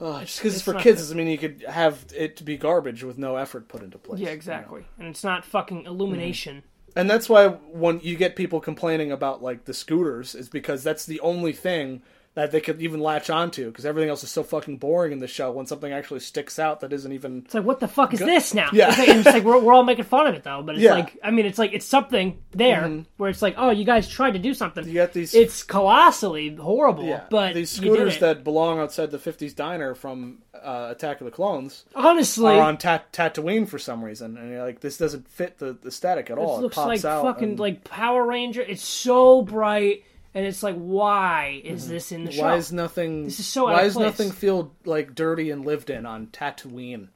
Uh, 0.00 0.20
just 0.20 0.38
because 0.38 0.54
it's, 0.54 0.56
it's 0.56 0.62
for 0.62 0.74
kids 0.74 1.00
doesn't 1.00 1.16
mean 1.16 1.26
you 1.26 1.38
could 1.38 1.62
have 1.68 2.06
it 2.16 2.36
to 2.38 2.44
be 2.44 2.56
garbage 2.56 3.04
with 3.04 3.18
no 3.18 3.36
effort 3.36 3.68
put 3.68 3.82
into 3.82 3.98
place. 3.98 4.18
Yeah, 4.18 4.24
you 4.24 4.30
know? 4.30 4.34
exactly. 4.34 4.84
And 4.98 5.08
it's 5.08 5.22
not 5.22 5.44
fucking 5.44 5.84
illumination. 5.84 6.62
And 6.96 7.08
that's 7.08 7.28
why 7.28 7.48
when 7.48 8.00
you 8.00 8.16
get 8.16 8.34
people 8.34 8.60
complaining 8.60 9.12
about 9.12 9.42
like 9.42 9.64
the 9.66 9.74
scooters, 9.74 10.34
is 10.34 10.48
because 10.48 10.82
that's 10.82 11.06
the 11.06 11.20
only 11.20 11.52
thing 11.52 12.02
that 12.34 12.52
they 12.52 12.60
could 12.60 12.80
even 12.80 13.00
latch 13.00 13.28
onto 13.28 13.66
because 13.66 13.84
everything 13.84 14.08
else 14.08 14.22
is 14.22 14.30
so 14.30 14.44
fucking 14.44 14.76
boring 14.76 15.10
in 15.12 15.18
the 15.18 15.26
show. 15.26 15.50
When 15.50 15.66
something 15.66 15.92
actually 15.92 16.20
sticks 16.20 16.60
out 16.60 16.78
that 16.80 16.92
isn't 16.92 17.10
even 17.12 17.42
It's 17.44 17.54
like, 17.54 17.64
what 17.64 17.80
the 17.80 17.88
fuck 17.88 18.14
is 18.14 18.20
this 18.20 18.54
now? 18.54 18.68
Yeah. 18.72 18.88
It's 18.90 18.98
like, 18.98 19.08
and 19.08 19.18
it's 19.18 19.26
like 19.26 19.42
we're, 19.42 19.58
we're 19.58 19.72
all 19.72 19.82
making 19.82 20.04
fun 20.04 20.28
of 20.28 20.34
it 20.36 20.44
though, 20.44 20.62
but 20.62 20.76
it's 20.76 20.84
Yeah. 20.84 20.94
like, 20.94 21.18
I 21.24 21.32
mean, 21.32 21.44
it's 21.44 21.58
like 21.58 21.72
it's 21.72 21.86
something 21.86 22.40
there 22.52 23.02
where 23.16 23.30
it's 23.30 23.42
like, 23.42 23.56
oh, 23.58 23.70
you 23.70 23.84
guys 23.84 24.08
tried 24.08 24.32
to 24.32 24.38
do 24.38 24.54
something. 24.54 24.86
you 24.86 24.94
got 24.94 25.12
these 25.12 25.34
It's 25.34 25.64
colossally 25.64 26.54
horrible, 26.54 27.04
yeah 27.04 27.24
but 27.30 27.54
these 27.54 27.70
scooters 27.70 28.16
it. 28.16 28.20
that 28.20 28.44
belong 28.44 28.78
outside 28.78 29.10
the 29.10 29.18
'50s 29.18 29.54
diner 29.54 29.94
from 29.96 30.38
uh, 30.54 30.88
Attack 30.90 31.20
of 31.20 31.24
the 31.24 31.30
Clones 31.30 31.84
honestly 31.96 32.54
are 32.54 32.60
on 32.62 32.76
Tat- 32.78 33.12
Tatooine 33.12 33.66
for 33.68 33.78
some 33.78 34.04
reason, 34.04 34.36
and 34.36 34.50
you're 34.50 34.64
like, 34.64 34.80
this 34.80 34.98
doesn't 34.98 35.28
fit 35.28 35.58
the 35.58 35.72
the 35.82 35.90
static 35.90 36.30
at 36.30 36.38
it 36.38 36.40
all. 36.40 36.58
It, 36.58 36.62
looks 36.62 36.74
pops 36.76 36.86
like 36.86 37.04
out. 37.04 37.22
fucking 37.24 37.48
and 37.50 37.58
like 37.60 37.82
Power 37.84 38.24
Ranger. 38.26 38.60
It's 38.62 38.84
so 38.84 39.42
bright, 39.42 40.04
and 40.34 40.46
it's 40.46 40.62
like, 40.62 40.76
why 40.76 41.60
is 41.64 41.84
mm-hmm. 41.84 41.92
this 41.92 42.12
in 42.12 42.24
the 42.24 42.32
show? 42.32 42.42
why 42.42 42.56
is 42.56 42.72
nothing? 42.72 43.24
This 43.24 43.40
is 43.40 43.46
so 43.46 43.68
out 43.68 43.74
why 43.74 43.80
place. 43.82 43.96
nothing 43.96 44.30
feel 44.30 44.74
like 44.84 45.14
dirty 45.14 45.50
and 45.50 45.64
lived 45.64 45.90
in 45.90 46.06
on 46.06 46.28
Tatooine? 46.28 47.08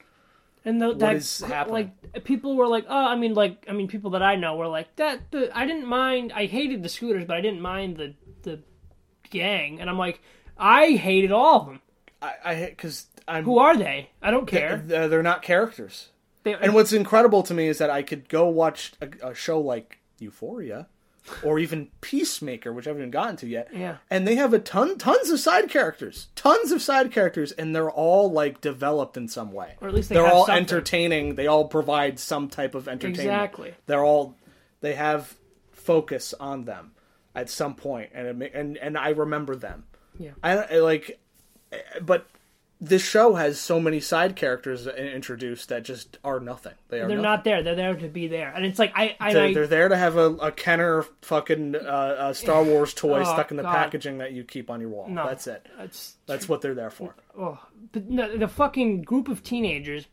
And 0.65 0.81
the, 0.81 0.95
that, 0.95 1.17
is 1.17 1.41
happening? 1.41 1.93
Like 2.12 2.25
people 2.25 2.57
were 2.57 2.67
like, 2.67 2.87
oh, 2.89 3.07
I 3.07 3.17
mean, 3.17 3.35
like 3.35 3.67
I 3.69 3.73
mean, 3.73 3.87
people 3.87 4.11
that 4.12 4.23
I 4.23 4.37
know 4.37 4.57
were 4.57 4.67
like 4.67 4.97
that. 4.97 5.31
The, 5.31 5.57
I 5.57 5.67
didn't 5.67 5.87
mind. 5.87 6.33
I 6.35 6.47
hated 6.47 6.83
the 6.83 6.89
scooters, 6.89 7.25
but 7.25 7.37
I 7.37 7.41
didn't 7.41 7.61
mind 7.61 7.99
the 7.99 8.15
the 8.43 8.61
gang. 9.31 9.81
And 9.81 9.89
I'm 9.89 9.99
like, 9.99 10.21
I 10.57 10.93
hated 10.93 11.33
all 11.33 11.61
of 11.61 11.67
them. 11.67 11.81
I 12.23 12.33
I 12.45 12.67
because 12.71 13.07
I'm 13.29 13.45
Who 13.45 13.59
are 13.59 13.77
they? 13.77 14.11
I 14.23 14.31
don't 14.31 14.47
care. 14.47 14.83
they're, 14.85 15.09
they're 15.09 15.23
not 15.23 15.43
characters. 15.43 16.09
They, 16.43 16.55
And 16.55 16.75
what's 16.75 16.93
incredible 16.93 17.43
to 17.45 17.55
me 17.55 17.69
is 17.69 17.79
that 17.79 17.91
I 17.91 18.03
could 18.03 18.29
go 18.29 18.49
watch 18.49 18.93
a, 19.01 19.31
a 19.31 19.35
show 19.35 19.61
like 19.61 20.01
Euphoria, 20.19 20.89
or 21.43 21.59
even 21.59 21.89
Peacemaker, 22.01 22.72
which 22.72 22.87
I 22.87 22.91
haven't 22.91 23.03
even 23.03 23.11
gotten 23.11 23.37
to 23.37 23.47
yet. 23.47 23.68
Yeah. 23.72 23.97
And 24.11 24.27
they 24.27 24.35
have 24.37 24.53
a 24.53 24.59
ton, 24.59 24.99
tons 24.99 25.31
of 25.31 25.41
side 25.41 25.70
characters, 25.70 26.29
tons 26.35 26.70
of 26.70 26.83
side 26.83 27.12
characters, 27.12 27.53
and 27.53 27.75
they're 27.75 27.91
all 27.91 28.31
like 28.31 28.61
developed 28.61 29.16
in 29.16 29.29
some 29.29 29.53
way. 29.53 29.75
Or 29.81 29.89
at 29.89 29.95
least 29.95 30.11
they 30.11 30.16
are 30.16 30.27
all 30.27 30.47
something. 30.47 30.62
entertaining. 30.62 31.35
They 31.35 31.47
all 31.47 31.66
provide 31.68 32.18
some 32.18 32.49
type 32.49 32.75
of 32.75 32.89
entertainment. 32.89 33.20
Exactly. 33.20 33.75
They're 33.87 34.05
all 34.05 34.37
they 34.81 34.95
have 34.95 35.35
focus 35.72 36.35
on 36.39 36.64
them 36.64 36.93
at 37.35 37.49
some 37.51 37.75
point, 37.75 38.11
and 38.14 38.43
it, 38.43 38.53
and 38.55 38.77
and 38.77 38.99
I 38.99 39.11
remember 39.11 39.57
them. 39.57 39.85
Yeah. 40.18 40.33
I 40.43 40.59
I 40.59 40.77
like, 40.79 41.20
eh, 41.72 41.79
but 42.03 42.27
this 42.81 43.03
show 43.03 43.35
has 43.35 43.59
so 43.59 43.81
many 43.81 44.01
side 44.01 44.37
characters 44.37 44.87
introduced 44.87 45.68
that 45.70 45.85
just 45.85 46.18
are 46.25 46.41
nothing. 46.41 46.75
They 46.89 46.99
are 47.01 47.09
they're 47.09 47.16
nothing. 47.16 47.22
not 47.22 47.45
there. 47.45 47.62
They're 47.62 47.75
there 47.75 47.95
to 47.95 48.09
be 48.09 48.27
there. 48.29 48.53
And 48.55 48.66
it's 48.66 48.79
like 48.79 48.93
I, 48.95 49.16
I, 49.20 49.33
They're, 49.33 49.45
I 49.45 49.55
they're 49.55 49.66
there 49.66 49.89
to 49.89 49.97
have 49.97 50.16
a, 50.16 50.31
a 50.37 50.53
Kenner 50.53 51.05
fucking 51.22 51.77
uh, 51.77 51.79
uh, 51.79 52.33
Star 52.33 52.62
Wars 52.64 52.93
toy 52.93 53.20
Oh, 53.20 53.25
stuck 53.25 53.51
in 53.51 53.57
the 53.57 53.62
God. 53.62 53.72
packaging 53.75 54.18
that 54.18 54.33
you 54.33 54.45
keep 54.45 54.70
on 54.70 54.81
your 54.81 54.91
wall. 54.91 55.09
No. 55.09 55.27
That's 55.27 55.47
it. 55.47 55.66
it's 55.79 56.16
That's 56.27 56.49
what 56.49 56.61
they're 56.61 56.75
there 56.75 56.91
for. 56.91 57.14
oh, 57.39 57.59
but 57.93 58.09
no, 58.11 58.37
the 58.37 58.49
fucking 58.49 59.03
group 59.03 59.29
of 59.29 59.43
teenagers. 59.43 60.07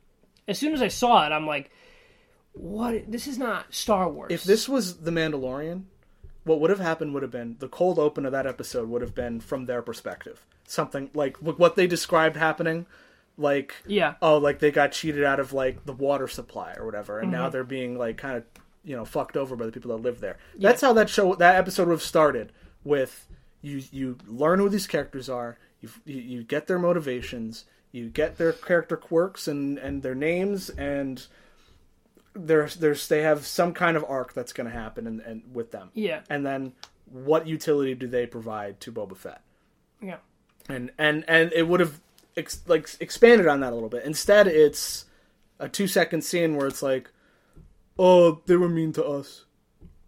As 0.47 0.57
soon 0.57 0.73
as 0.73 0.81
I 0.81 0.87
saw 0.87 1.25
it, 1.25 1.31
I'm 1.31 1.47
like, 1.47 1.71
what? 2.53 3.09
This 3.11 3.27
is 3.27 3.37
not 3.37 3.73
Star 3.73 4.09
Wars. 4.09 4.31
If 4.31 4.43
this 4.43 4.67
was 4.69 4.97
The 4.97 5.11
Mandalorian, 5.11 5.83
what 6.43 6.59
would 6.59 6.69
have 6.69 6.79
happened 6.79 7.13
would 7.13 7.23
have 7.23 7.31
been 7.31 7.55
the 7.59 7.67
cold 7.67 7.97
open 7.99 8.25
of 8.25 8.31
that 8.33 8.47
episode 8.47 8.89
would 8.89 9.01
have 9.01 9.15
been 9.15 9.39
from 9.39 9.65
their 9.65 9.81
perspective. 9.81 10.45
Something 10.71 11.09
like 11.13 11.35
what 11.37 11.75
they 11.75 11.85
described 11.85 12.37
happening, 12.37 12.85
like 13.37 13.75
yeah, 13.85 14.13
oh, 14.21 14.37
like 14.37 14.59
they 14.59 14.71
got 14.71 14.93
cheated 14.93 15.23
out 15.23 15.39
of 15.39 15.51
like 15.51 15.85
the 15.85 15.91
water 15.93 16.27
supply 16.29 16.73
or 16.77 16.85
whatever, 16.85 17.19
and 17.19 17.31
Mm-hmm. 17.31 17.41
now 17.41 17.49
they're 17.49 17.63
being 17.65 17.97
like 17.97 18.17
kind 18.17 18.37
of 18.37 18.43
you 18.83 18.95
know 18.95 19.03
fucked 19.03 19.35
over 19.35 19.55
by 19.57 19.65
the 19.65 19.71
people 19.73 19.95
that 19.95 20.01
live 20.01 20.21
there. 20.21 20.37
That's 20.57 20.81
how 20.81 20.93
that 20.93 21.09
show 21.09 21.35
that 21.35 21.55
episode 21.55 21.87
would 21.87 21.93
have 21.95 22.01
started 22.01 22.53
with 22.85 23.27
you. 23.61 23.83
You 23.91 24.17
learn 24.25 24.59
who 24.59 24.69
these 24.69 24.87
characters 24.87 25.27
are. 25.27 25.57
You, 25.81 25.89
you 26.05 26.21
you 26.21 26.43
get 26.43 26.67
their 26.67 26.79
motivations, 26.79 27.65
you 27.91 28.07
get 28.09 28.37
their 28.37 28.53
character 28.53 28.95
quirks 28.95 29.47
and 29.49 29.77
and 29.77 30.03
their 30.03 30.15
names, 30.15 30.69
and 30.69 31.25
there's 32.33 32.75
there's 32.77 33.07
they 33.09 33.23
have 33.23 33.45
some 33.45 33.73
kind 33.73 33.97
of 33.97 34.05
arc 34.07 34.33
that's 34.33 34.53
going 34.53 34.67
to 34.69 34.73
happen 34.73 35.05
and, 35.05 35.19
and 35.21 35.43
with 35.53 35.71
them. 35.71 35.89
Yeah. 35.93 36.21
And 36.29 36.45
then 36.45 36.73
what 37.11 37.45
utility 37.45 37.93
do 37.93 38.07
they 38.07 38.25
provide 38.25 38.79
to 38.81 38.91
Boba 38.91 39.17
Fett? 39.17 39.41
Yeah. 40.01 40.17
And 40.71 40.91
and 40.97 41.23
and 41.27 41.51
it 41.53 41.67
would 41.67 41.79
have 41.79 41.99
ex- 42.37 42.61
like 42.67 42.89
expanded 42.99 43.47
on 43.47 43.59
that 43.59 43.71
a 43.71 43.75
little 43.75 43.89
bit. 43.89 44.03
Instead, 44.03 44.47
it's 44.47 45.05
a 45.59 45.67
two 45.69 45.87
second 45.87 46.23
scene 46.23 46.55
where 46.55 46.67
it's 46.67 46.81
like, 46.81 47.09
"Oh, 47.99 48.41
they 48.45 48.55
were 48.55 48.69
mean 48.69 48.93
to 48.93 49.05
us. 49.05 49.45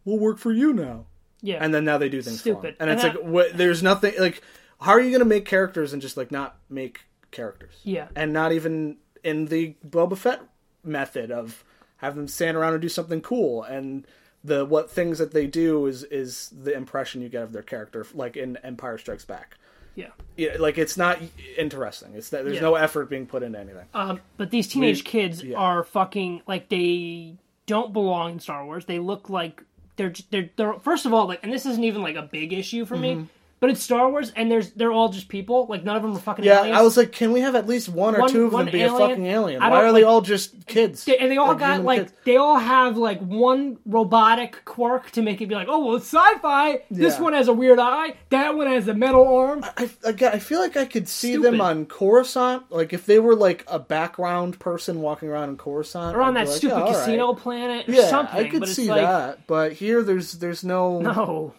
We'll 0.06 0.20
work 0.20 0.38
for 0.38 0.52
you 0.52 0.74
now." 0.74 1.06
Yeah. 1.42 1.58
And 1.60 1.74
then 1.74 1.84
now 1.84 1.98
they 1.98 2.10
do 2.10 2.22
things. 2.22 2.40
Stupid. 2.40 2.78
and 2.80 2.90
it's 2.90 3.04
And 3.04 3.16
like 3.16 3.24
what, 3.24 3.58
there's 3.58 3.84
nothing 3.84 4.14
like 4.18 4.42
how 4.80 4.94
are 4.94 5.02
you 5.02 5.10
going 5.10 5.20
to 5.20 5.26
make 5.26 5.46
characters 5.46 5.92
and 5.92 6.02
just 6.02 6.16
like 6.16 6.32
not 6.32 6.58
make 6.70 7.02
characters? 7.32 7.76
Yeah. 7.84 8.08
and 8.16 8.32
not 8.32 8.52
even 8.54 8.98
in 9.24 9.46
the 9.48 9.76
Boba 9.88 10.18
Fett 10.18 10.42
method 10.84 11.32
of 11.32 11.64
have 11.98 12.16
them 12.16 12.28
stand 12.28 12.56
around 12.58 12.74
and 12.74 12.82
do 12.82 12.90
something 12.90 13.22
cool 13.22 13.64
and. 13.64 14.08
The 14.46 14.66
what 14.66 14.92
things 14.92 15.20
that 15.20 15.32
they 15.32 15.48
do 15.48 15.86
is 15.86 16.04
is 16.04 16.50
the 16.50 16.74
impression 16.74 17.22
you 17.22 17.30
get 17.30 17.44
of 17.44 17.54
their 17.54 17.62
character, 17.62 18.06
like 18.14 18.36
in 18.36 18.58
Empire 18.58 18.98
Strikes 18.98 19.24
Back 19.24 19.56
yeah. 19.96 20.08
yeah, 20.38 20.56
like 20.60 20.78
it's 20.78 20.98
not 20.98 21.20
interesting. 21.58 22.14
It's 22.16 22.30
that 22.30 22.44
there's 22.44 22.56
Yeah. 22.56 22.62
no 22.62 22.76
effort 22.76 23.10
being 23.10 23.26
put 23.26 23.44
into 23.44 23.60
anything. 23.60 23.86
Um, 23.94 24.20
but 24.38 24.50
these 24.52 24.68
teenage 24.68 25.00
We- 25.04 25.10
kids 25.12 25.44
yeah. 25.44 25.58
are 25.58 25.84
fucking 25.84 26.42
like 26.48 26.70
they 26.70 27.36
don't 27.66 27.94
belong 27.94 28.34
in 28.34 28.40
Star 28.40 28.66
Wars. 28.66 28.86
They 28.86 29.00
look 29.00 29.30
like 29.30 29.64
they're 29.96 30.14
they're 30.32 30.50
they're 30.56 30.74
first 30.80 31.06
of 31.06 31.14
all 31.14 31.28
like, 31.28 31.40
and 31.44 31.52
this 31.54 31.66
isn't 31.66 31.84
even 31.84 32.02
like 32.02 32.16
a 32.16 32.24
big 32.24 32.54
issue 32.54 32.86
for 32.86 32.96
Mm-hmm. 32.96 33.22
me. 33.22 33.28
But 33.64 33.70
it's 33.70 33.82
Star 33.82 34.10
Wars, 34.10 34.30
and 34.36 34.52
there's 34.52 34.72
they're 34.74 34.92
all 34.92 35.08
just 35.08 35.30
people. 35.30 35.68
Like 35.70 35.86
none 35.86 35.96
of 35.96 36.02
them 36.04 36.12
are 36.14 36.20
fucking 36.20 36.44
aliens. 36.44 36.58
Yeah, 36.58 36.62
aliens. 36.64 36.80
I 36.80 36.82
was 36.82 36.98
like, 36.98 37.14
can 37.14 37.32
we 37.32 37.40
have 37.40 37.56
at 37.56 37.66
least 37.66 37.88
one 37.88 38.14
or 38.14 38.20
One- 38.20 38.30
two 38.30 38.44
of 38.48 38.52
one 38.52 38.66
them 38.66 38.74
be 38.74 38.82
alien? 38.82 39.02
a 39.02 39.08
fucking 39.08 39.26
alien? 39.26 39.62
I 39.62 39.70
Why 39.70 39.78
don't, 39.78 39.86
are 39.86 39.94
they 39.94 40.04
like- 40.04 40.10
all 40.12 40.20
just 40.20 40.66
kids? 40.68 41.06
They- 41.06 41.18
and 41.18 41.32
they 41.32 41.38
all 41.38 41.48
Like 41.48 41.60
got 41.60 41.70
human 41.76 41.86
like 41.86 42.00
kids? 42.00 42.14
they 42.26 42.36
all 42.36 42.58
have 42.60 42.98
like 42.98 43.22
one 43.22 43.78
robotic 43.86 44.66
quirk 44.66 45.12
to 45.12 45.22
make 45.22 45.40
it 45.42 45.48
be 45.48 45.56
like, 45.56 45.70
oh 45.70 45.86
well, 45.86 45.96
it's 45.96 46.08
sci-fi. 46.14 46.82
This 46.92 47.16
Yeah. 47.16 47.22
one 47.22 47.32
has 47.32 47.48
a 47.48 47.54
weird 47.54 47.80
eye. 47.80 48.16
That 48.32 48.56
one 48.58 48.68
has 48.68 48.90
a 48.90 48.94
metal 48.94 49.26
arm. 49.34 49.64
I, 49.78 49.90
again, 50.04 50.32
I 50.34 50.40
feel 50.40 50.60
like 50.60 50.76
I 50.76 50.84
could 50.84 51.08
see 51.08 51.32
Stupid. 51.32 51.54
them 51.54 51.62
on 51.62 51.86
Coruscant. 51.86 52.70
Like 52.70 52.92
if 52.92 53.06
they 53.06 53.20
were 53.20 53.36
like 53.36 53.64
a 53.68 53.80
background 53.80 54.60
person 54.60 55.00
walking 55.00 55.30
around 55.30 55.48
in 55.52 55.56
Coruscant, 55.58 56.18
Or 56.18 56.22
on 56.22 56.36
I'd 56.36 56.42
be 56.42 56.46
that 56.46 56.50
like, 56.52 56.58
stupid 56.58 56.76
yeah, 56.76 56.82
all 56.82 56.88
right. 56.92 56.96
casino 57.00 57.34
planet 57.34 57.88
or 57.88 57.92
Yeah, 57.94 58.08
something. 58.10 58.46
I 58.46 58.50
could 58.50 58.60
but 58.60 58.68
it's 58.68 58.76
see 58.76 58.90
like, 58.90 59.02
that. 59.04 59.48
But 59.48 59.72
here, 59.72 60.04
there's 60.04 60.34
there's 60.34 60.66
no. 60.66 61.00
No, 61.00 61.54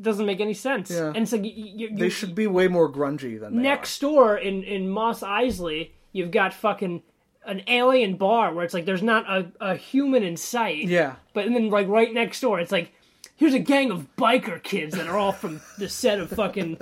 doesn't 0.00 0.26
make 0.26 0.40
any 0.40 0.54
sense. 0.54 0.90
Yeah. 0.90 1.08
And 1.08 1.18
it's 1.18 1.32
like 1.32 1.44
you, 1.44 1.50
you, 1.54 1.96
They 1.96 2.08
should 2.08 2.34
be 2.34 2.46
way 2.46 2.68
more 2.68 2.90
grungy 2.90 3.38
than 3.40 3.60
next 3.62 4.00
door 4.00 4.36
in 4.36 4.62
in 4.64 4.88
Mos 4.88 5.20
Eisley, 5.20 5.90
you've 6.12 6.30
got 6.30 6.52
fucking 6.54 7.02
an 7.46 7.62
alien 7.68 8.16
bar 8.16 8.54
where 8.54 8.64
it's 8.64 8.72
like 8.74 8.86
there's 8.86 9.02
not 9.02 9.28
a, 9.28 9.52
a 9.60 9.76
human 9.76 10.22
in 10.22 10.36
sight. 10.36 10.84
Yeah, 10.84 11.16
But 11.34 11.44
then 11.46 11.68
like 11.70 11.88
right 11.88 12.12
next 12.12 12.40
door, 12.40 12.58
it's 12.58 12.72
like 12.72 12.92
here's 13.36 13.52
a 13.54 13.58
gang 13.58 13.90
of 13.90 14.06
biker 14.16 14.62
kids 14.62 14.94
that 14.96 15.06
are 15.08 15.18
all 15.18 15.32
from 15.32 15.60
the 15.76 15.88
set 15.88 16.18
of 16.20 16.30
fucking, 16.30 16.78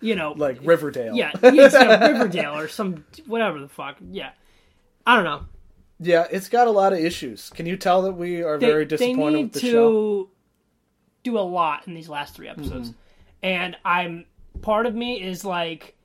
you 0.00 0.14
know, 0.14 0.32
like 0.36 0.58
Riverdale. 0.62 1.14
yeah, 1.16 1.32
Riverdale 1.42 2.56
or 2.58 2.68
some 2.68 3.04
whatever 3.26 3.58
the 3.60 3.68
fuck. 3.68 3.96
Yeah, 4.10 4.30
I 5.06 5.16
don't 5.16 5.24
know. 5.24 5.46
yeah. 5.98 6.26
It's 6.30 6.48
got 6.48 6.66
a 6.68 6.70
lot 6.70 6.92
of 6.92 6.98
issues. 6.98 7.50
Can 7.50 7.66
you 7.66 7.76
tell 7.76 8.02
that 8.02 8.12
we 8.12 8.42
are 8.42 8.58
They, 8.58 8.66
very 8.66 8.84
disappointed 8.84 9.42
with 9.44 9.52
the 9.54 9.60
to 9.60 9.70
show? 9.70 10.28
Do 11.22 11.38
a 11.38 11.40
lot 11.40 11.86
in 11.86 11.94
these 11.94 12.08
last 12.08 12.34
three 12.34 12.48
episodes, 12.48 12.90
Mm-hmm. 12.90 12.96
and 13.46 13.76
I'm 13.84 14.24
part 14.60 14.86
of 14.86 14.94
me 14.94 15.22
is 15.22 15.44
like. 15.44 15.96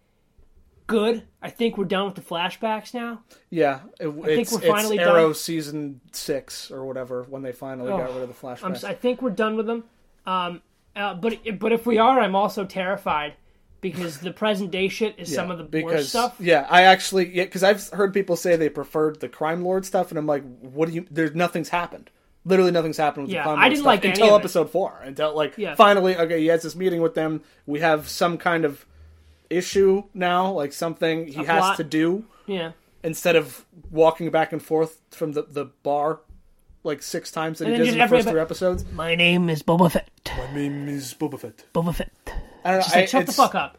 Good. 0.86 1.24
I 1.42 1.50
think 1.50 1.78
we're 1.78 1.84
done 1.84 2.06
with 2.06 2.16
the 2.16 2.22
flashbacks 2.22 2.94
now. 2.94 3.22
Yeah, 3.50 3.82
it, 4.00 4.08
it's, 4.08 4.54
we're 4.54 4.62
finally 4.62 4.96
it's 4.96 5.06
Arrow 5.06 5.26
done. 5.26 5.34
season 5.36 6.00
six 6.14 6.72
or 6.72 6.86
whatever 6.86 7.24
when 7.24 7.42
they 7.42 7.52
finally 7.52 7.90
got 7.90 8.14
rid 8.14 8.24
of 8.24 8.30
the 8.30 8.34
flashbacks. 8.34 8.86
I'm, 8.86 8.92
I 8.92 8.94
think 8.94 9.22
we're 9.22 9.32
done 9.32 9.58
with 9.58 9.66
them. 9.66 9.84
Um, 10.26 10.62
uh, 10.96 11.14
but 11.16 11.40
but 11.60 11.74
if 11.74 11.86
we 11.86 11.98
are, 11.98 12.22
I'm 12.22 12.36
also 12.36 12.64
terrified 12.64 13.34
because 13.82 14.20
the 14.20 14.32
present 14.32 14.72
day 14.72 14.88
shit 14.88 15.16
is 15.18 15.34
some 15.36 15.52
of 15.52 15.58
the 15.58 15.66
because 15.66 15.92
worst 15.94 16.10
stuff. 16.12 16.36
yeah, 16.40 16.66
I 16.70 16.84
actually 16.84 17.36
yeah, 17.36 17.44
because 17.44 17.64
I've 17.64 17.86
heard 17.90 18.14
people 18.14 18.38
say 18.38 18.56
they 18.56 18.70
preferred 18.70 19.20
the 19.20 19.28
crime 19.28 19.66
lord 19.66 19.86
stuff, 19.86 20.10
and 20.10 20.18
I'm 20.18 20.26
like, 20.26 20.44
what 20.62 20.88
do 20.88 20.96
you? 20.96 21.06
There's 21.12 21.36
nothing's 21.36 21.68
happened. 21.68 22.10
Literally, 22.48 22.72
nothing's 22.72 22.98
happened 22.98 23.26
with 23.28 23.34
Yeah, 23.34 23.44
the 23.44 23.50
crime 23.50 23.60
I 23.60 23.70
didn't 23.70 23.80
stuff 23.82 23.86
like 23.88 24.06
until 24.06 24.36
episode 24.36 24.70
four. 24.72 25.00
Until 25.04 25.36
like 25.36 25.56
Yeah. 25.58 25.76
finally, 25.76 26.16
okay, 26.16 26.40
he 26.40 26.48
has 26.48 26.64
this 26.64 26.76
meeting 26.76 27.02
with 27.02 27.14
them. 27.14 27.42
We 27.66 27.82
have 27.82 28.08
some 28.08 28.38
kind 28.38 28.64
of 28.66 28.86
issue 29.50 30.04
now, 30.14 30.52
like 30.52 30.74
something 30.74 31.28
he 31.28 31.44
has 31.44 31.60
plot. 31.62 31.78
to 31.78 31.84
do 31.84 32.26
Yeah, 32.46 32.72
instead 33.04 33.36
of 33.36 33.66
walking 33.92 34.30
back 34.32 34.52
and 34.54 34.62
forth 34.64 35.00
from 35.12 35.34
the 35.34 35.44
the 35.44 35.66
bar. 35.84 36.22
Like 36.84 37.02
six 37.04 37.32
times 37.32 37.60
that 37.60 37.66
And 37.66 37.74
he 37.74 37.78
then 37.80 37.86
does 37.88 37.94
in 37.96 38.00
the 38.00 38.08
first 38.08 38.30
three 38.30 38.40
episodes. 38.40 38.86
my 38.94 39.14
name 39.16 39.50
is 39.50 39.62
Boba 39.62 39.92
Fett. 39.92 40.10
My 40.38 40.54
name 40.56 40.88
is 40.88 41.14
Boba 41.14 41.38
Fett. 41.38 41.66
Boba 41.74 41.94
Fett. 41.94 42.12
I 42.64 42.72
don't 42.72 42.78
know. 42.78 42.84
Just 42.84 42.96
like, 42.96 43.04
I- 43.04 43.06
shut 43.08 43.26
the 43.26 43.34
fuck 43.34 43.56
up. 43.56 43.78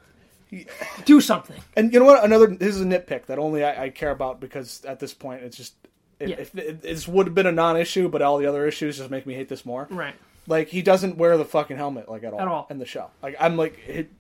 Do 1.07 1.21
something. 1.23 1.57
And 1.77 1.93
you 1.93 2.01
know 2.01 2.05
what? 2.07 2.23
Another 2.25 2.47
this 2.49 2.75
is 2.75 2.83
a 2.83 2.85
nitpick 2.85 3.27
that 3.27 3.39
only 3.39 3.65
I, 3.65 3.85
I 3.85 3.89
care 3.91 4.11
about 4.11 4.41
because 4.41 4.85
at 4.85 4.99
this 4.99 5.15
point 5.15 5.43
it's 5.43 5.57
just 5.57 5.75
it, 6.21 6.29
Yeah. 6.31 6.37
if 6.39 6.55
it, 6.57 6.83
this 6.83 7.07
would 7.09 7.27
have 7.27 7.35
been 7.35 7.47
a 7.47 7.53
non-issue, 7.53 8.09
but 8.09 8.23
all 8.23 8.39
the 8.39 8.47
other 8.47 8.67
issues 8.67 8.99
just 8.99 9.11
make 9.11 9.27
me 9.27 9.35
hate 9.35 9.49
this 9.49 9.65
more. 9.67 9.87
Right. 9.91 10.15
Like 10.47 10.69
he 10.69 10.83
doesn't 10.83 11.17
wear 11.19 11.37
the 11.37 11.45
fucking 11.45 11.77
helmet 11.77 12.09
like 12.09 12.25
at 12.25 12.33
all, 12.33 12.41
At 12.41 12.49
all. 12.49 12.67
in 12.71 12.79
the 12.79 12.87
show. 12.87 13.11
Like 13.23 13.37
I'm 13.39 13.57
like 13.57 13.79
it, 13.87 14.11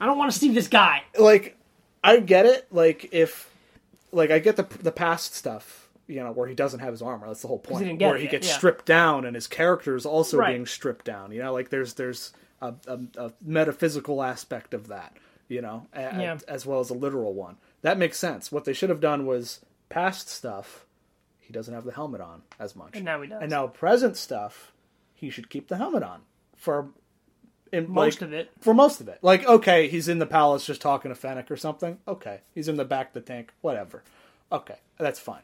I 0.00 0.06
don't 0.06 0.16
want 0.18 0.32
to 0.32 0.38
see 0.38 0.52
this 0.52 0.68
guy. 0.68 1.02
like 1.18 1.56
I 2.04 2.18
get 2.20 2.46
it. 2.46 2.66
Like 2.70 3.08
if 3.12 3.50
like 4.12 4.30
I 4.30 4.38
get 4.38 4.56
the 4.56 4.62
the 4.82 4.92
past 4.92 5.34
stuff. 5.34 5.78
You 6.08 6.22
know 6.22 6.32
where 6.32 6.48
he 6.48 6.54
doesn't 6.54 6.80
have 6.80 6.92
his 6.92 7.00
armor. 7.00 7.28
That's 7.28 7.42
the 7.42 7.48
whole 7.48 7.60
point. 7.60 7.98
get 7.98 8.08
where 8.10 8.18
he 8.18 8.26
gets 8.26 8.46
yeah. 8.48 8.54
stripped 8.54 8.84
down, 8.84 9.24
and 9.24 9.34
his 9.34 9.46
character 9.46 9.94
is 9.96 10.04
also 10.04 10.36
Right. 10.36 10.52
being 10.52 10.66
stripped 10.66 11.04
down. 11.06 11.32
You 11.32 11.42
know, 11.42 11.52
like 11.52 11.70
there's 11.70 11.94
there's 11.94 12.32
a, 12.60 12.74
a, 12.86 12.98
a 13.16 13.32
metaphysical 13.40 14.22
aspect 14.22 14.74
of 14.74 14.88
that. 14.88 15.16
You 15.48 15.62
know, 15.62 15.86
a- 15.94 16.00
Yeah. 16.00 16.38
as 16.48 16.66
well 16.66 16.80
as 16.80 16.90
a 16.90 16.94
literal 16.94 17.32
one. 17.34 17.56
That 17.82 17.98
makes 17.98 18.18
sense. 18.18 18.50
What 18.52 18.64
they 18.64 18.72
should 18.72 18.90
have 18.90 19.00
done 19.00 19.26
was 19.26 19.60
past 19.88 20.28
stuff. 20.28 20.84
He 21.52 21.58
doesn't 21.58 21.74
have 21.74 21.84
the 21.84 21.92
helmet 21.92 22.22
on 22.22 22.40
as 22.58 22.74
much, 22.74 22.92
And 22.94 23.04
now 23.04 23.20
he 23.20 23.28
does. 23.28 23.42
And 23.42 23.50
now 23.50 23.66
present 23.66 24.16
stuff, 24.16 24.72
he 25.12 25.28
should 25.28 25.50
keep 25.50 25.68
the 25.68 25.76
helmet 25.76 26.02
on 26.02 26.22
for 26.56 26.88
in 27.70 27.90
Most 27.92 28.22
like, 28.22 28.28
of 28.28 28.32
it. 28.32 28.50
For 28.60 28.72
most 28.72 29.02
of 29.02 29.08
it, 29.08 29.18
like 29.20 29.46
okay, 29.46 29.86
he's 29.88 30.08
in 30.08 30.18
the 30.18 30.24
palace 30.24 30.64
just 30.64 30.80
talking 30.80 31.10
to 31.10 31.14
Fennec 31.14 31.50
or 31.50 31.58
something. 31.58 31.98
Okay, 32.08 32.40
he's 32.54 32.68
in 32.68 32.76
the 32.76 32.86
back 32.86 33.08
of 33.08 33.12
the 33.12 33.20
tank. 33.20 33.52
Whatever. 33.60 34.02
Okay, 34.50 34.76
that's 34.98 35.20
fine. 35.20 35.42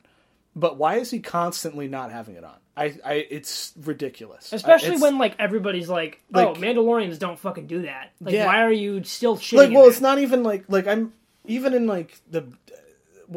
But 0.57 0.79
why 0.79 0.95
is 0.97 1.11
he 1.11 1.21
constantly 1.21 1.89
not 1.89 2.11
having 2.11 2.37
it 2.37 2.45
on? 2.45 2.57
I, 2.75 2.95
I 3.05 3.13
it's 3.31 3.75
ridiculous. 3.85 4.51
Especially 4.51 4.89
It's- 4.89 5.03
when 5.03 5.19
like 5.19 5.37
everybody's 5.39 5.91
like, 5.91 6.23
"Oh, 6.33 6.53
Like- 6.53 6.55
Mandalorians 6.59 7.19
don't 7.19 7.39
fucking 7.39 7.67
do 7.67 7.83
that." 7.83 8.13
Like, 8.19 8.33
Yeah. 8.33 8.47
why 8.47 8.63
are 8.63 8.73
you 8.73 9.05
still 9.05 9.37
shitting? 9.37 9.59
like 9.59 9.71
well 9.73 9.83
that? 9.83 9.91
it's 9.91 10.01
not 10.01 10.19
even 10.19 10.43
like 10.43 10.65
like 10.69 10.87
i'm 10.87 11.13
even 11.45 11.75
in 11.75 11.87
like 11.87 12.19
the 12.31 12.45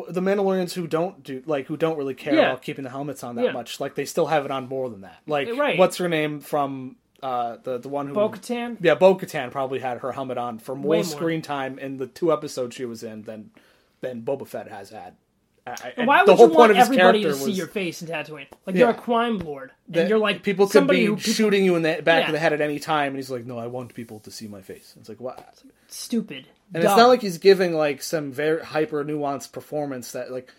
the 0.09 0.21
mandalorians 0.21 0.73
who 0.73 0.87
don't 0.87 1.21
do 1.23 1.43
like 1.45 1.67
who 1.67 1.75
don't 1.77 1.97
really 1.97 2.13
care 2.13 2.33
Yeah. 2.33 2.49
about 2.51 2.61
keeping 2.61 2.83
the 2.83 2.89
helmets 2.89 3.23
on 3.23 3.35
that 3.35 3.45
Yeah. 3.45 3.51
much 3.51 3.79
like 3.79 3.95
they 3.95 4.05
still 4.05 4.27
have 4.27 4.45
it 4.45 4.51
on 4.51 4.67
more 4.69 4.89
than 4.89 5.01
that 5.01 5.17
like 5.27 5.49
Right. 5.55 5.77
what's 5.77 5.97
her 5.97 6.07
name 6.07 6.39
from 6.39 6.95
uh 7.21 7.57
the 7.63 7.77
the 7.77 7.89
one 7.89 8.07
who 8.07 8.13
Bo-Katan. 8.13 8.77
yeah 8.81 8.95
bo-katan 8.95 9.51
probably 9.51 9.79
had 9.79 9.99
her 9.99 10.11
helmet 10.13 10.37
on 10.37 10.57
for 10.59 10.75
more 10.75 10.95
more. 10.95 11.03
screen 11.03 11.41
time 11.41 11.77
in 11.77 11.97
the 11.97 12.07
two 12.07 12.31
episodes 12.31 12.75
she 12.75 12.85
was 12.85 13.03
in 13.03 13.23
than 13.23 13.51
than 13.99 14.21
boba 14.23 14.47
fett 14.47 14.69
has 14.69 14.89
had 14.91 15.15
I- 15.67 15.93
Why 16.05 16.25
the 16.25 16.31
would 16.31 16.37
whole 16.37 16.47
you 16.47 16.53
point 16.55 16.57
want 16.57 16.71
of 16.71 16.77
his 16.77 16.85
everybody 16.87 17.19
to 17.19 17.23
character 17.25 17.39
see 17.43 17.49
was 17.51 17.57
your 17.57 17.67
face 17.67 18.01
in 18.01 18.07
Tatooine? 18.07 18.47
Like 18.65 18.75
you're 18.75 18.89
a 18.89 18.93
crime 18.95 19.37
lord, 19.39 19.71
and 19.87 19.95
that 19.95 20.09
you're 20.09 20.17
like 20.17 20.41
people 20.41 20.65
could 20.65 20.73
somebody 20.73 21.01
be 21.01 21.05
who 21.05 21.15
people, 21.17 21.33
shooting 21.33 21.63
you 21.65 21.75
in 21.75 21.83
the 21.83 22.01
back 22.03 22.23
Yeah. 22.23 22.25
of 22.27 22.31
the 22.33 22.39
head 22.39 22.53
at 22.53 22.61
any 22.61 22.79
time 22.79 23.09
and 23.09 23.15
he's 23.17 23.29
like 23.29 23.45
no 23.45 23.59
i 23.59 23.67
want 23.67 23.93
people 23.93 24.19
to 24.21 24.31
see 24.31 24.47
my 24.47 24.61
face 24.61 24.95
it's 24.99 25.07
like 25.07 25.19
what 25.21 25.61
stupid. 25.87 26.47
And 26.73 26.83
it's 26.83 26.95
not 26.95 27.07
like 27.09 27.21
he's 27.21 27.37
giving 27.37 27.73
like 27.73 28.01
some 28.01 28.31
very 28.31 28.63
hyper 28.63 29.03
nuanced 29.03 29.51
performance 29.51 30.13
that 30.13 30.31
like 30.31 30.51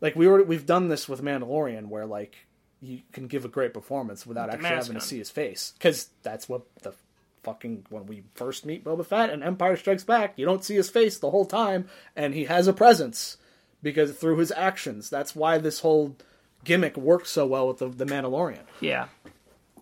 like 0.00 0.16
we 0.16 0.26
were 0.26 0.42
we've 0.42 0.66
done 0.66 0.88
this 0.88 1.08
with 1.08 1.22
Mandalorian 1.22 1.86
where 1.88 2.06
like 2.06 2.34
you 2.80 3.00
can 3.12 3.26
give 3.28 3.44
a 3.44 3.48
great 3.48 3.72
performance 3.74 4.26
without 4.26 4.46
the 4.48 4.54
actually 4.54 4.70
mask 4.70 4.86
having 4.88 5.00
to 5.00 5.06
see 5.06 5.18
his 5.18 5.30
face 5.30 5.74
because 5.78 6.08
that's 6.22 6.48
what 6.48 6.62
the 6.82 6.92
fucking 7.42 7.86
when 7.90 8.06
we 8.06 8.22
first 8.34 8.66
meet 8.66 8.84
Boba 8.84 9.04
Fett 9.06 9.30
and 9.30 9.42
Empire 9.44 9.76
Strikes 9.76 10.02
Back 10.04 10.32
you 10.36 10.44
don't 10.46 10.64
see 10.64 10.74
his 10.76 10.90
face 10.90 11.18
the 11.18 11.30
whole 11.30 11.44
time 11.46 11.88
and 12.16 12.34
he 12.34 12.44
has 12.44 12.66
a 12.66 12.72
presence 12.72 13.36
because 13.82 14.12
through 14.12 14.36
his 14.38 14.52
actions 14.52 15.08
that's 15.10 15.34
why 15.36 15.58
this 15.58 15.80
whole 15.80 16.16
gimmick 16.64 16.96
works 16.96 17.30
so 17.30 17.46
well 17.46 17.68
with 17.68 17.78
the, 17.78 17.88
the 17.88 18.04
Mandalorian 18.06 18.60
yeah, 18.80 19.06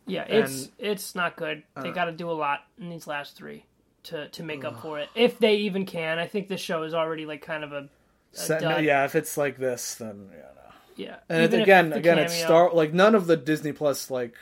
yeah. 0.07 0.23
It's 0.23 0.63
And- 0.65 0.69
uh, 0.69 0.91
it's 0.91 1.15
not 1.15 1.37
good. 1.37 1.63
They 1.83 1.91
got 1.91 2.07
to 2.07 2.13
do 2.13 2.31
a 2.31 2.33
lot 2.33 2.61
in 2.81 2.89
these 2.91 3.07
last 3.07 3.37
three 3.37 3.65
to 4.05 4.29
to 4.29 4.43
make 4.43 4.65
up 4.65 4.81
for 4.81 4.99
it, 5.01 5.09
if 5.15 5.39
they 5.39 5.57
even 5.57 5.85
can. 5.85 6.19
I 6.19 6.27
think 6.27 6.49
this 6.49 6.61
show 6.61 6.83
is 6.85 6.95
already 6.95 7.27
like 7.27 7.43
kind 7.43 7.65
of 7.65 7.73
a 7.73 7.89
So- 8.33 8.59
dud. 8.59 8.85
yeah 8.85 9.05
if 9.05 9.15
it's 9.15 9.37
like 9.37 9.59
this 9.59 9.97
then 9.97 10.29
yeah 10.33 10.39
no. 10.39 10.73
yeah. 10.97 11.17
And 11.29 11.53
it, 11.53 11.61
again, 11.63 11.91
the 11.91 11.97
again, 11.97 12.19
it's 12.19 12.35
Star 12.35 12.73
like 12.73 12.95
none 12.95 13.15
of 13.15 13.27
the 13.27 13.37
Disney 13.37 13.73
Plus 13.73 14.11
like 14.11 14.35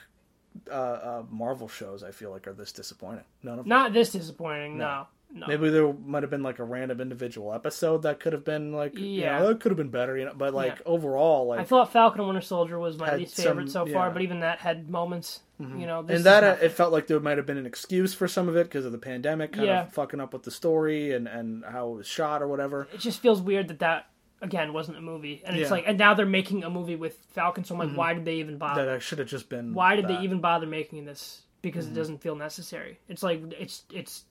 uh, 0.71 0.75
uh, 0.75 1.23
Marvel 1.31 1.69
shows 1.69 2.03
I 2.03 2.13
feel 2.13 2.31
like 2.31 2.47
are 2.47 2.53
this 2.55 2.73
disappointing. 2.73 3.25
None 3.43 3.59
of 3.59 3.65
them. 3.65 3.69
Not 3.69 3.93
this 3.93 4.11
disappointing. 4.13 4.79
No, 4.79 4.85
no. 4.87 5.07
Maybe 5.47 5.71
there 5.71 5.93
might 5.93 6.23
have 6.23 6.31
been 6.31 6.43
like 6.43 6.59
a 6.59 6.65
random 6.65 7.01
individual 7.01 7.53
episode 7.53 8.03
that 8.03 8.21
could 8.21 8.33
have 8.33 8.45
been 8.45 8.73
like, 8.73 8.93
yeah, 8.97 9.39
Yeah. 9.41 9.43
that 9.43 9.61
could 9.61 9.71
have 9.71 9.77
been 9.77 9.91
better, 9.91 10.17
you 10.17 10.25
know. 10.25 10.33
But 10.37 10.55
like 10.55 10.77
Yeah. 10.77 10.83
overall, 10.87 11.47
like 11.49 11.61
I 11.61 11.65
thought 11.65 11.93
Falcon 11.93 12.21
and 12.21 12.29
Winter 12.29 12.41
Soldier 12.41 12.79
was 12.79 12.97
my 12.99 13.15
least 13.17 13.37
favorite 13.37 13.71
some- 13.71 13.87
so 13.89 13.93
far, 13.93 14.07
yeah. 14.09 14.13
but 14.13 14.23
even 14.23 14.41
that 14.41 14.59
had 14.61 14.89
moments. 14.91 15.41
You 15.59 15.87
know, 15.87 16.03
this 16.03 16.17
and 16.17 16.27
that 16.27 16.43
not- 16.43 16.63
it 16.63 16.69
felt 16.73 16.93
like 16.93 17.07
there 17.07 17.19
might 17.19 17.39
have 17.39 17.47
been 17.47 17.57
an 17.57 17.65
excuse 17.65 18.13
for 18.13 18.29
some 18.29 18.47
of 18.47 18.57
it 18.57 18.65
because 18.65 18.85
of 18.85 18.93
the 18.93 18.99
pandemic, 18.99 19.53
kind 19.53 19.67
Yeah. 19.67 19.83
of 19.85 19.93
fucking 19.95 20.21
up 20.21 20.35
with 20.35 20.43
the 20.43 20.51
story 20.51 21.13
and 21.15 21.27
and 21.27 21.65
how 21.65 21.93
it 21.93 21.97
was 21.97 22.07
shot 22.07 22.43
or 22.43 22.49
whatever. 22.49 22.89
it 22.93 23.01
just 23.01 23.21
feels 23.21 23.41
weird 23.41 23.69
that 23.69 23.79
that 23.79 24.07
again 24.43 24.75
wasn't 24.75 24.99
a 24.99 25.01
movie, 25.01 25.43
and 25.47 25.57
it's 25.57 25.61
Yeah. 25.61 25.65
Mm-hmm. 25.65 25.73
like, 25.73 25.85
and 25.89 25.99
now 25.99 26.13
they're 26.13 26.27
making 26.27 26.63
a 26.63 26.69
movie 26.69 26.95
with 26.97 27.17
Falcon. 27.31 27.65
So 27.65 27.75
I'm 27.75 27.79
like, 27.89 27.97
why 27.97 28.13
did 28.13 28.27
they 28.27 28.35
even 28.35 28.59
bother? 28.59 28.85
That 28.85 29.01
should 29.03 29.19
have 29.19 29.29
just 29.29 29.49
been. 29.49 29.73
why 29.73 29.97
did 29.97 30.05
that. 30.05 30.09
Mm-hmm. 30.13 30.19
they 30.21 30.25
even 30.25 30.41
bother 30.41 30.67
making 30.67 31.07
this? 31.07 31.41
Because 31.63 31.87
it 31.89 31.95
doesn't 31.95 32.19
feel 32.19 32.37
necessary. 32.37 33.01
It's 33.09 33.23
like 33.23 33.41
it's 33.59 33.85
it's 33.91 34.25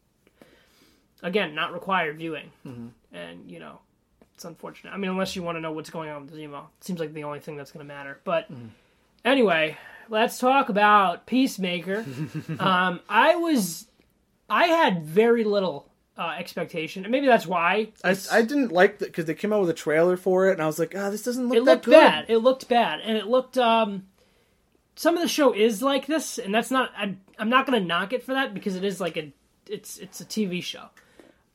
again 1.26 1.54
not 1.56 1.74
required 1.74 2.18
viewing, 2.18 2.52
Mm-hmm. 2.66 2.88
and 3.16 3.50
you 3.52 3.60
know 3.60 3.80
it's 4.34 4.46
unfortunate. 4.46 4.92
I 4.94 4.98
mean, 4.98 5.12
unless 5.12 5.36
you 5.36 5.44
want 5.44 5.56
to 5.58 5.62
know 5.62 5.72
what's 5.72 5.90
going 5.90 6.10
on 6.10 6.26
with 6.26 6.36
Zemo, 6.36 6.64
it 6.78 6.84
seems 6.84 7.00
like 7.00 7.14
the 7.14 7.24
only 7.24 7.40
thing 7.40 7.56
that's 7.58 7.72
going 7.72 7.86
to 7.86 7.94
matter. 7.94 8.20
But 8.24 8.52
Mm-hmm. 8.52 8.68
anyway, 9.24 9.78
let's 10.10 10.38
talk 10.40 10.70
about 10.70 11.26
Peacemaker. 11.26 12.06
um, 12.60 13.00
I 13.10 13.36
was 13.36 13.88
I 14.50 14.66
had 14.68 15.04
very 15.06 15.44
little 15.44 15.90
uh, 16.18 16.36
expectation, 16.38 17.04
and 17.06 17.12
maybe 17.12 17.28
that's 17.28 17.46
why 17.48 17.90
I, 18.04 18.16
I 18.32 18.42
didn't 18.42 18.72
like 18.72 19.00
that 19.00 19.06
because 19.08 19.26
they 19.26 19.34
came 19.34 19.52
out 19.52 19.62
with 19.62 19.70
a 19.70 19.74
trailer 19.74 20.16
for 20.18 20.48
it, 20.50 20.54
and 20.54 20.62
I 20.62 20.66
was 20.66 20.80
like, 20.80 20.94
ah, 20.98 21.10
this 21.10 21.24
doesn't 21.24 21.48
look 21.50 21.58
it 21.58 21.66
that 21.66 21.72
looked 21.72 21.86
good. 21.86 21.92
bad. 21.92 22.26
It 22.30 22.38
looked 22.38 22.70
bad, 22.70 23.00
and 23.04 23.18
it 23.18 23.28
looked. 23.28 23.58
Um, 23.58 24.06
some 24.98 25.16
of 25.18 25.22
the 25.22 25.28
show 25.28 25.52
is 25.54 25.82
like 25.82 26.06
this, 26.08 26.38
and 26.38 26.54
that's 26.56 26.72
not. 26.72 26.92
I'm, 26.98 27.20
I'm 27.40 27.50
not 27.50 27.66
going 27.68 27.82
to 27.82 27.86
knock 27.86 28.14
it 28.14 28.24
for 28.24 28.34
that 28.34 28.54
because 28.54 28.76
it 28.76 28.84
is 28.84 29.00
like 29.02 29.18
a. 29.18 29.34
It's 29.68 29.98
it's 29.98 30.22
a 30.22 30.26
TV 30.26 30.62
show, 30.64 30.86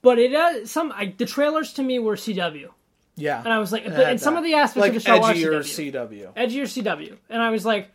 but 0.02 0.18
it 0.18 0.34
uh, 0.34 0.66
some 0.66 0.92
I, 0.92 1.14
the 1.16 1.26
trailers 1.26 1.72
to 1.74 1.82
me 1.82 1.98
were 1.98 2.16
CW, 2.16 2.68
Yeah, 3.16 3.38
and 3.38 3.52
I 3.52 3.58
was 3.58 3.72
like, 3.72 3.84
but 3.84 3.94
and 4.08 4.20
some 4.20 4.36
of 4.36 4.44
the 4.44 4.54
aspects 4.54 4.76
like 4.80 4.88
of 4.90 4.94
the 4.94 5.00
show 5.00 5.22
are 5.22 5.34
edgier 5.34 5.60
CW, 5.60 5.92
CW. 5.92 6.34
edgier 6.34 6.62
CW, 6.62 7.16
and 7.28 7.42
I 7.42 7.50
was 7.50 7.64
like, 7.64 7.88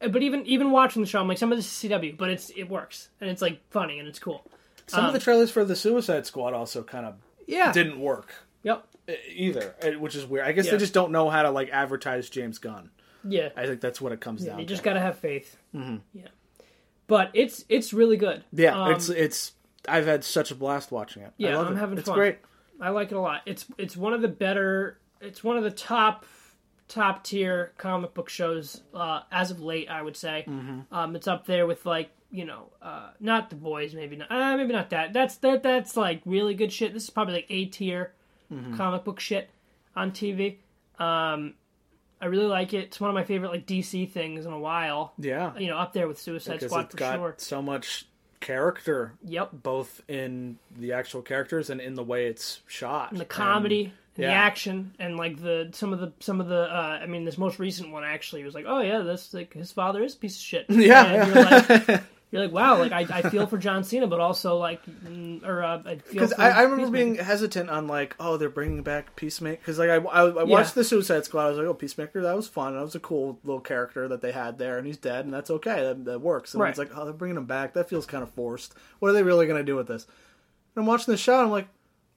but 0.00 0.22
even 0.22 0.46
even 0.46 0.70
watching 0.70 1.02
the 1.02 1.08
show, 1.08 1.20
I'm 1.20 1.28
like, 1.28 1.38
some 1.38 1.52
of 1.52 1.58
this 1.58 1.66
is 1.84 1.90
CW, 1.90 2.16
but 2.16 2.30
it's 2.30 2.50
it 2.50 2.64
works, 2.70 3.08
and 3.20 3.28
it's 3.30 3.42
like 3.42 3.60
funny 3.70 3.98
and 3.98 4.08
it's 4.08 4.18
cool. 4.18 4.44
Some 4.86 5.04
of 5.04 5.12
the 5.12 5.20
trailers 5.20 5.50
for 5.52 5.64
the 5.64 5.76
Suicide 5.76 6.26
Squad 6.26 6.52
also 6.52 6.82
kind 6.82 7.06
of 7.06 7.14
Yeah. 7.46 7.70
didn't 7.72 8.00
work 8.00 8.32
Yep. 8.64 8.84
either, 9.32 9.74
eh, 9.82 9.94
which 9.94 10.16
is 10.16 10.26
weird. 10.26 10.46
I 10.46 10.50
guess 10.52 10.66
Yeah. 10.66 10.72
they 10.72 10.78
just 10.78 10.92
don't 10.94 11.12
know 11.12 11.30
how 11.30 11.42
to 11.42 11.50
like 11.52 11.68
advertise 11.70 12.28
James 12.28 12.58
Gunn. 12.58 12.90
Yeah. 13.22 13.50
I 13.56 13.66
think 13.66 13.80
that's 13.80 14.00
what 14.00 14.10
it 14.12 14.20
comes 14.20 14.44
down 14.44 14.58
You 14.58 14.64
just 14.66 14.82
got 14.82 14.94
to 14.94 15.00
have 15.00 15.18
faith. 15.18 15.56
Mm-hmm. 15.74 15.96
Yeah. 16.12 16.26
But 17.06 17.30
it's 17.34 17.64
it's 17.68 17.92
really 17.92 18.16
good. 18.16 18.42
yeah, 18.52 18.82
Um, 18.84 18.92
it's 18.92 19.08
it's. 19.08 19.52
I've 19.88 20.06
had 20.06 20.24
such 20.24 20.50
a 20.50 20.54
blast 20.54 20.90
watching 20.92 21.22
it. 21.22 21.28
I 21.28 21.32
Yeah, 21.36 21.56
love 21.56 21.68
I'm 21.68 21.76
it. 21.76 21.80
having 21.80 21.98
it's 21.98 22.08
fun. 22.08 22.16
great. 22.18 22.38
I 22.80 22.90
like 22.90 23.12
it 23.12 23.14
a 23.16 23.20
lot. 23.20 23.42
It's 23.46 23.66
it's 23.78 23.96
one 23.96 24.12
of 24.12 24.22
the 24.22 24.28
better. 24.28 24.98
It's 25.20 25.42
one 25.44 25.56
of 25.56 25.64
the 25.64 25.70
top 25.70 26.24
top 26.88 27.22
tier 27.24 27.72
comic 27.78 28.14
book 28.14 28.28
shows 28.28 28.82
uh, 28.94 29.20
as 29.30 29.50
of 29.50 29.60
late. 29.60 29.88
I 29.90 30.02
would 30.02 30.16
say. 30.16 30.44
Mm-hmm. 30.48 30.94
Um, 30.94 31.14
it's 31.16 31.28
up 31.28 31.46
there 31.46 31.66
with 31.66 31.84
like 31.86 32.10
you 32.32 32.44
know, 32.44 32.70
uh, 32.80 33.10
not 33.20 33.50
the 33.50 33.56
boys. 33.56 33.94
Maybe 33.94 34.16
not. 34.16 34.30
Uh, 34.30 34.56
maybe 34.56 34.72
not 34.72 34.90
that. 34.90 35.12
That's 35.12 35.36
that. 35.36 35.62
That's 35.62 35.96
like 35.96 36.22
really 36.24 36.54
good 36.54 36.72
shit. 36.72 36.92
This 36.94 37.04
is 37.04 37.10
probably 37.10 37.34
like 37.34 37.46
A 37.50 37.66
tier 37.66 38.12
Mm-hmm. 38.52 38.76
comic 38.76 39.04
book 39.04 39.20
shit 39.20 39.48
on 39.94 40.10
TV. 40.10 40.56
Um, 40.98 41.54
I 42.20 42.26
really 42.26 42.46
like 42.46 42.74
it. 42.74 42.84
It's 42.86 43.00
one 43.00 43.08
of 43.08 43.14
my 43.14 43.22
favorite 43.24 43.50
like 43.52 43.64
DC 43.66 44.10
things 44.10 44.44
in 44.44 44.52
a 44.52 44.58
while. 44.58 45.12
Yeah, 45.18 45.56
You 45.56 45.68
know, 45.68 45.76
up 45.78 45.92
there 45.92 46.08
with 46.08 46.18
Suicide 46.20 46.54
because 46.54 46.70
Squad 46.70 46.90
for 46.90 46.96
got 46.96 47.14
sure. 47.16 47.34
so 47.38 47.62
much 47.62 48.06
character, 48.40 49.12
Yep. 49.24 49.50
both 49.62 50.02
in 50.08 50.58
the 50.78 50.92
actual 50.92 51.22
characters 51.22 51.70
and 51.70 51.80
in 51.80 51.94
the 51.94 52.02
way 52.02 52.26
it's 52.26 52.60
shot. 52.66 53.14
the 53.14 53.24
comedy 53.24 53.84
and 53.84 53.92
the 54.16 54.22
yeah. 54.22 54.32
action 54.32 54.92
and 54.98 55.16
like 55.16 55.40
the 55.40 55.68
some 55.72 55.92
of 55.92 56.00
the 56.00 56.12
some 56.18 56.40
of 56.40 56.48
the 56.48 56.62
uh 56.62 56.98
i 57.00 57.06
mean 57.06 57.24
this 57.24 57.38
most 57.38 57.58
recent 57.60 57.92
one 57.92 58.02
actually 58.02 58.42
was 58.42 58.54
like 58.54 58.64
oh 58.66 58.80
yeah 58.80 58.98
this 58.98 59.32
like 59.32 59.54
his 59.54 59.70
father 59.70 60.02
is 60.02 60.14
a 60.14 60.18
piece 60.18 60.34
of 60.36 60.42
shit 60.42 60.66
Yeah. 60.68 61.04
And 61.06 61.34
you're 61.34 61.44
like 61.86 62.02
you're 62.30 62.42
like 62.42 62.52
wow 62.52 62.78
like 62.78 62.92
i, 62.92 63.00
I 63.18 63.22
feel 63.28 63.46
for 63.46 63.58
john 63.58 63.82
cena 63.82 64.06
but 64.06 64.20
also 64.20 64.56
like 64.56 64.84
mm, 64.86 65.44
or 65.44 65.62
uh, 65.64 65.82
i 65.84 65.96
feel 65.96 66.12
Because 66.12 66.32
I, 66.34 66.50
I 66.50 66.62
remember 66.62 66.90
being 66.90 67.16
hesitant 67.16 67.70
on 67.70 67.86
like, 67.86 68.14
oh, 68.20 68.36
they're 68.36 68.48
bringing 68.48 68.82
back 68.82 69.16
Peacemaker. 69.16 69.56
Because 69.60 69.78
like 69.78 69.90
I, 69.90 69.96
I, 69.96 70.22
I 70.28 70.42
watched 70.44 70.74
the 70.74 70.84
Suicide 70.84 71.24
Squad, 71.24 71.46
I 71.46 71.48
was 71.50 71.58
like, 71.58 71.66
oh, 71.66 71.74
Peacemaker, 71.74 72.22
that 72.22 72.36
was 72.36 72.46
fun. 72.48 72.74
That 72.74 72.82
was 72.82 72.94
a 72.94 73.00
cool 73.00 73.38
little 73.44 73.60
character 73.60 74.06
that 74.08 74.20
they 74.20 74.32
had 74.32 74.58
there, 74.58 74.78
and 74.78 74.86
he's 74.86 74.96
dead, 74.96 75.24
and 75.24 75.34
that's 75.34 75.50
okay. 75.50 75.82
That, 75.82 76.04
that 76.04 76.20
works. 76.20 76.54
And 76.54 76.62
Right. 76.62 76.70
it's 76.70 76.78
like, 76.78 76.90
oh, 76.96 77.04
they're 77.04 77.12
bringing 77.12 77.36
him 77.36 77.46
back. 77.46 77.74
That 77.74 77.88
feels 77.88 78.06
kind 78.06 78.22
of 78.22 78.30
forced. 78.30 78.74
What 78.98 79.08
are 79.08 79.12
they 79.12 79.22
really 79.22 79.46
going 79.46 79.58
to 79.58 79.64
do 79.64 79.76
with 79.76 79.88
this? 79.88 80.04
And 80.04 80.82
I'm 80.82 80.86
watching 80.86 81.12
the 81.12 81.18
show, 81.18 81.34
and 81.36 81.46
I'm 81.46 81.50
like, 81.50 81.68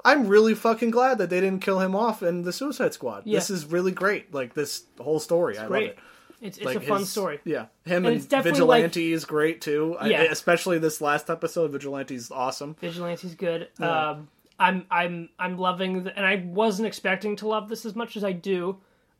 I'm 0.05 0.27
really 0.27 0.53
fucking 0.53 0.91
glad 0.91 1.17
that 1.19 1.29
they 1.29 1.39
didn't 1.39 1.61
kill 1.61 1.79
him 1.79 1.95
off 1.95 2.21
in 2.23 2.43
the 2.43 2.53
Suicide 2.53 2.93
Squad. 2.93 3.23
Yeah. 3.25 3.39
This 3.39 3.49
is 3.49 3.65
really 3.65 3.91
great. 3.91 4.33
Like 4.33 4.53
this 4.53 4.83
whole 4.99 5.19
story, 5.19 5.57
I 5.57 5.65
great 5.67 5.81
love 5.81 5.97
it. 5.97 5.99
It's, 6.43 6.57
it's 6.57 6.65
Like 6.65 6.77
a 6.77 6.81
fun 6.81 7.05
story 7.05 7.39
Yeah, 7.45 7.65
him 7.85 8.05
And 8.05 8.17
and, 8.31 8.43
Vigilante 8.43 9.13
is 9.13 9.25
great 9.25 9.61
too. 9.61 9.95
I- 9.99 10.09
Yeah. 10.09 10.21
especially 10.23 10.77
this 10.79 11.01
last 11.01 11.29
episode. 11.29 11.71
Vigilante's 11.71 12.29
awesome. 12.31 12.75
vigilante's 12.79 13.35
good 13.35 13.69
um 13.79 14.27
i'm 14.59 14.85
i'm 14.91 15.29
i'm 15.39 15.57
loving 15.57 16.03
the, 16.03 16.15
and 16.15 16.25
i 16.25 16.35
wasn't 16.45 16.87
expecting 16.87 17.35
to 17.37 17.47
love 17.47 17.69
this 17.69 17.85
as 17.85 17.95
much 17.95 18.15
as 18.15 18.23
i 18.23 18.31
do 18.31 18.77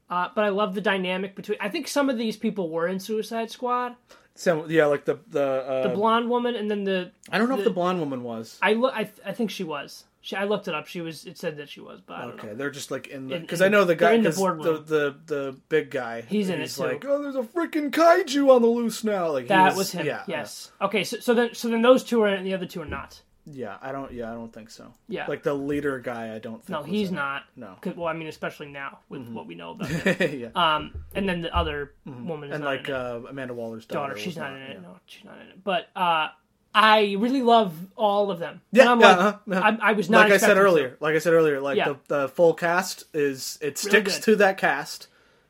uh, 0.09 0.28
but 0.36 0.43
I 0.43 0.49
love 0.49 0.76
the 0.76 0.82
dynamic 0.82 1.34
between. 1.34 1.57
I 1.61 1.69
think 1.69 1.88
some 1.88 2.07
of 2.09 2.17
these 2.19 2.36
people 2.38 2.69
were 2.69 2.88
in 2.88 2.99
Suicide 2.99 3.49
Squad. 3.49 3.95
So 4.36 4.67
yeah, 4.67 4.86
like 4.86 5.05
the 5.05 5.17
the, 5.30 5.41
uh, 5.43 5.84
The 5.88 5.95
blonde 5.95 6.30
woman, 6.30 6.55
and 6.55 6.69
then 6.69 6.84
the 6.84 7.11
I 7.32 7.38
don't 7.39 7.47
know 7.49 7.55
if 7.55 7.63
the- 7.63 7.69
the 7.69 7.74
blonde 7.74 7.99
woman 7.99 8.21
was. 8.21 8.59
I 8.61 8.74
look. 8.74 8.93
I, 8.93 9.09
I 9.26 9.32
think 9.32 9.49
she 9.49 9.63
was. 9.63 10.03
She, 10.26 10.38
I 10.38 10.45
looked 10.45 10.69
it 10.69 10.74
up. 10.74 10.88
She 10.88 11.01
was. 11.01 11.26
It 11.26 11.38
said 11.38 11.57
that 11.57 11.67
she 11.67 11.82
was, 11.82 11.99
but 11.99 12.24
Okay, 12.24 12.47
know. 12.47 12.55
they're 12.55 12.71
just 12.71 12.91
like 12.91 13.07
in 13.07 13.28
the 13.28 13.39
because 13.39 13.61
I 13.61 13.67
know 13.67 13.84
the 13.84 13.93
guy 13.93 14.13
in 14.13 14.24
the 14.24 14.32
the, 14.32 14.84
the 14.86 15.15
the 15.26 15.57
big 15.67 15.89
guy. 15.91 16.21
He's 16.21 16.47
in 16.47 16.55
it, 16.55 16.61
he's 16.61 16.78
too. 16.78 16.84
like, 16.84 17.03
oh, 17.05 17.21
there's 17.21 17.36
a 17.36 17.41
freaking 17.43 17.91
kaiju 17.91 18.49
on 18.49 18.61
the 18.61 18.69
loose 18.69 19.03
now. 19.03 19.30
Like 19.32 19.49
That 19.49 19.76
was 19.76 19.91
him. 19.91 20.05
Yeah, 20.05 20.24
yes. 20.26 20.71
Okay. 20.82 21.03
So, 21.03 21.19
so 21.19 21.34
then, 21.34 21.53
so 21.53 21.67
then 21.67 21.82
those 21.82 22.05
two 22.05 22.21
are 22.21 22.30
in, 22.30 22.36
and 22.36 22.47
the 22.47 22.53
other 22.53 22.65
two 22.65 22.82
are 22.82 22.86
not. 22.86 23.21
yeah. 23.45 23.76
I 23.82 23.91
don't. 23.91 24.13
Yeah, 24.13 24.32
I 24.32 24.34
don't 24.36 24.53
think 24.53 24.69
so. 24.69 24.93
Yeah. 25.09 25.26
like 25.28 25.43
the 25.43 25.53
leader 25.53 25.99
guy. 25.99 26.34
I 26.34 26.39
don't. 26.39 26.59
think 26.63 26.69
No, 26.69 26.84
he's 26.84 27.09
it. 27.09 27.15
not. 27.15 27.43
No. 27.57 27.76
Well, 27.93 28.07
I 28.07 28.13
mean, 28.13 28.28
especially 28.30 28.67
now 28.67 28.99
with 29.09 29.28
what 29.28 29.45
we 29.45 29.55
know 29.55 29.71
about 29.71 29.89
him. 29.89 30.39
yeah, 30.39 30.47
Um, 30.55 31.03
and 31.15 31.28
then 31.28 31.41
the 31.41 31.53
other 31.53 31.95
woman 32.05 32.47
is 32.49 32.55
and 32.55 32.63
not 32.63 32.69
like 32.69 32.88
in 32.88 32.95
it. 32.95 32.97
uh, 32.97 33.19
Amanda 33.30 33.53
Waller's 33.53 33.86
daughter. 33.86 34.13
daughter. 34.13 34.19
She's 34.21 34.36
was 34.36 34.38
not 34.38 34.53
in 34.55 34.61
it. 34.61 34.69
yeah. 34.76 34.80
No, 34.80 34.95
she's 35.05 35.26
not 35.26 35.36
in 35.41 35.47
it. 35.49 35.61
But 35.65 35.89
uh, 35.97 36.30
I 36.76 37.15
really 37.19 37.41
love 37.43 37.74
all 37.95 38.32
of 38.32 38.39
them. 38.39 38.61
Yeah, 38.71 38.84
and 38.84 38.89
I'm 38.91 38.99
like, 38.99 39.17
uh-huh, 39.17 39.38
uh-huh. 39.51 39.78
I, 39.82 39.89
I 39.89 39.93
was 39.93 40.09
not. 40.09 40.24
Like 40.30 40.34
I 40.34 40.38
said 40.38 40.57
earlier, 40.57 40.97
like 40.99 41.15
I 41.15 41.19
said 41.19 41.34
earlier, 41.34 41.61
like 41.61 41.78
Yeah. 41.78 41.93
the, 42.07 42.21
the 42.21 42.30
full 42.30 42.53
cast 42.53 43.03
is 43.13 43.59
it 43.61 43.78
sticks 43.78 44.17
to 44.19 44.36
that 44.38 44.57
cast, 44.57 45.07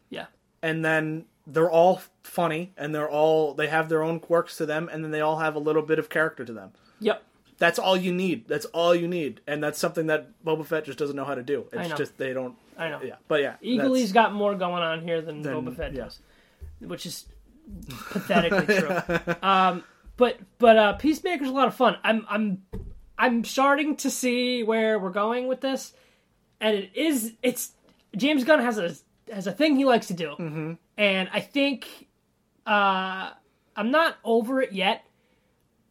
Yeah. 0.09 0.25
and 0.61 0.83
then 0.83 1.25
they're 1.47 1.71
all 1.71 2.01
funny, 2.23 2.73
and 2.77 2.93
they're 2.93 3.09
all 3.09 3.53
they 3.53 3.67
have 3.67 3.87
their 3.89 4.03
own 4.03 4.19
quirks 4.19 4.57
to 4.57 4.65
them, 4.65 4.89
and 4.91 5.03
then 5.03 5.11
they 5.11 5.21
all 5.21 5.39
have 5.39 5.55
a 5.55 5.59
little 5.59 5.81
bit 5.81 5.97
of 5.99 6.09
character 6.09 6.43
to 6.43 6.51
them. 6.53 6.71
Yep. 6.99 7.23
That's 7.57 7.79
all 7.79 7.95
you 7.95 8.11
need. 8.11 8.47
That's 8.49 8.65
all 8.67 8.93
you 8.93 9.07
need, 9.07 9.39
and 9.47 9.63
that's 9.63 9.79
something 9.79 10.07
that 10.07 10.27
Boba 10.43 10.65
Fett 10.65 10.83
just 10.85 10.97
doesn't 10.99 11.15
know 11.15 11.23
how 11.25 11.35
to 11.35 11.43
do. 11.43 11.65
It's 11.71 11.89
know. 11.89 11.95
just 11.95 12.17
they 12.17 12.33
don't. 12.33 12.55
I 12.77 12.89
know. 12.89 12.99
Yeah, 13.01 13.15
but 13.29 13.41
yeah, 13.41 13.55
Eagly's 13.61 14.11
got 14.11 14.33
more 14.33 14.55
going 14.55 14.83
on 14.83 15.01
here 15.03 15.21
than 15.21 15.41
Than- 15.41 15.53
Boba 15.53 15.75
Fett 15.77 15.93
yeah. 15.93 16.03
does, 16.05 16.19
which 16.79 17.05
is 17.05 17.25
pathetically 18.09 18.75
true. 18.79 19.35
Um, 19.41 19.83
but 20.17 20.37
but 20.59 20.77
uh, 20.77 20.93
Peacemaker's 20.93 21.49
a 21.49 21.53
lot 21.53 21.67
of 21.67 21.75
fun. 21.75 21.97
I'm 22.03 22.25
I'm 22.29 22.63
I'm 23.17 23.43
starting 23.43 23.95
to 23.97 24.09
see 24.09 24.63
where 24.63 24.99
we're 24.99 25.09
going 25.09 25.47
with 25.47 25.61
this, 25.61 25.93
and 26.59 26.75
it 26.75 26.91
is 26.95 27.33
it's 27.41 27.71
James 28.15 28.43
Gunn 28.43 28.59
has 28.59 28.77
a 28.77 28.95
has 29.33 29.47
a 29.47 29.51
thing 29.51 29.75
he 29.75 29.85
likes 29.85 30.07
to 30.07 30.13
do, 30.13 30.29
mm-hmm. 30.29 30.73
and 30.97 31.29
I 31.33 31.39
think 31.39 32.07
uh, 32.65 33.31
I'm 33.75 33.91
not 33.91 34.17
over 34.23 34.61
it 34.61 34.73
yet. 34.73 35.05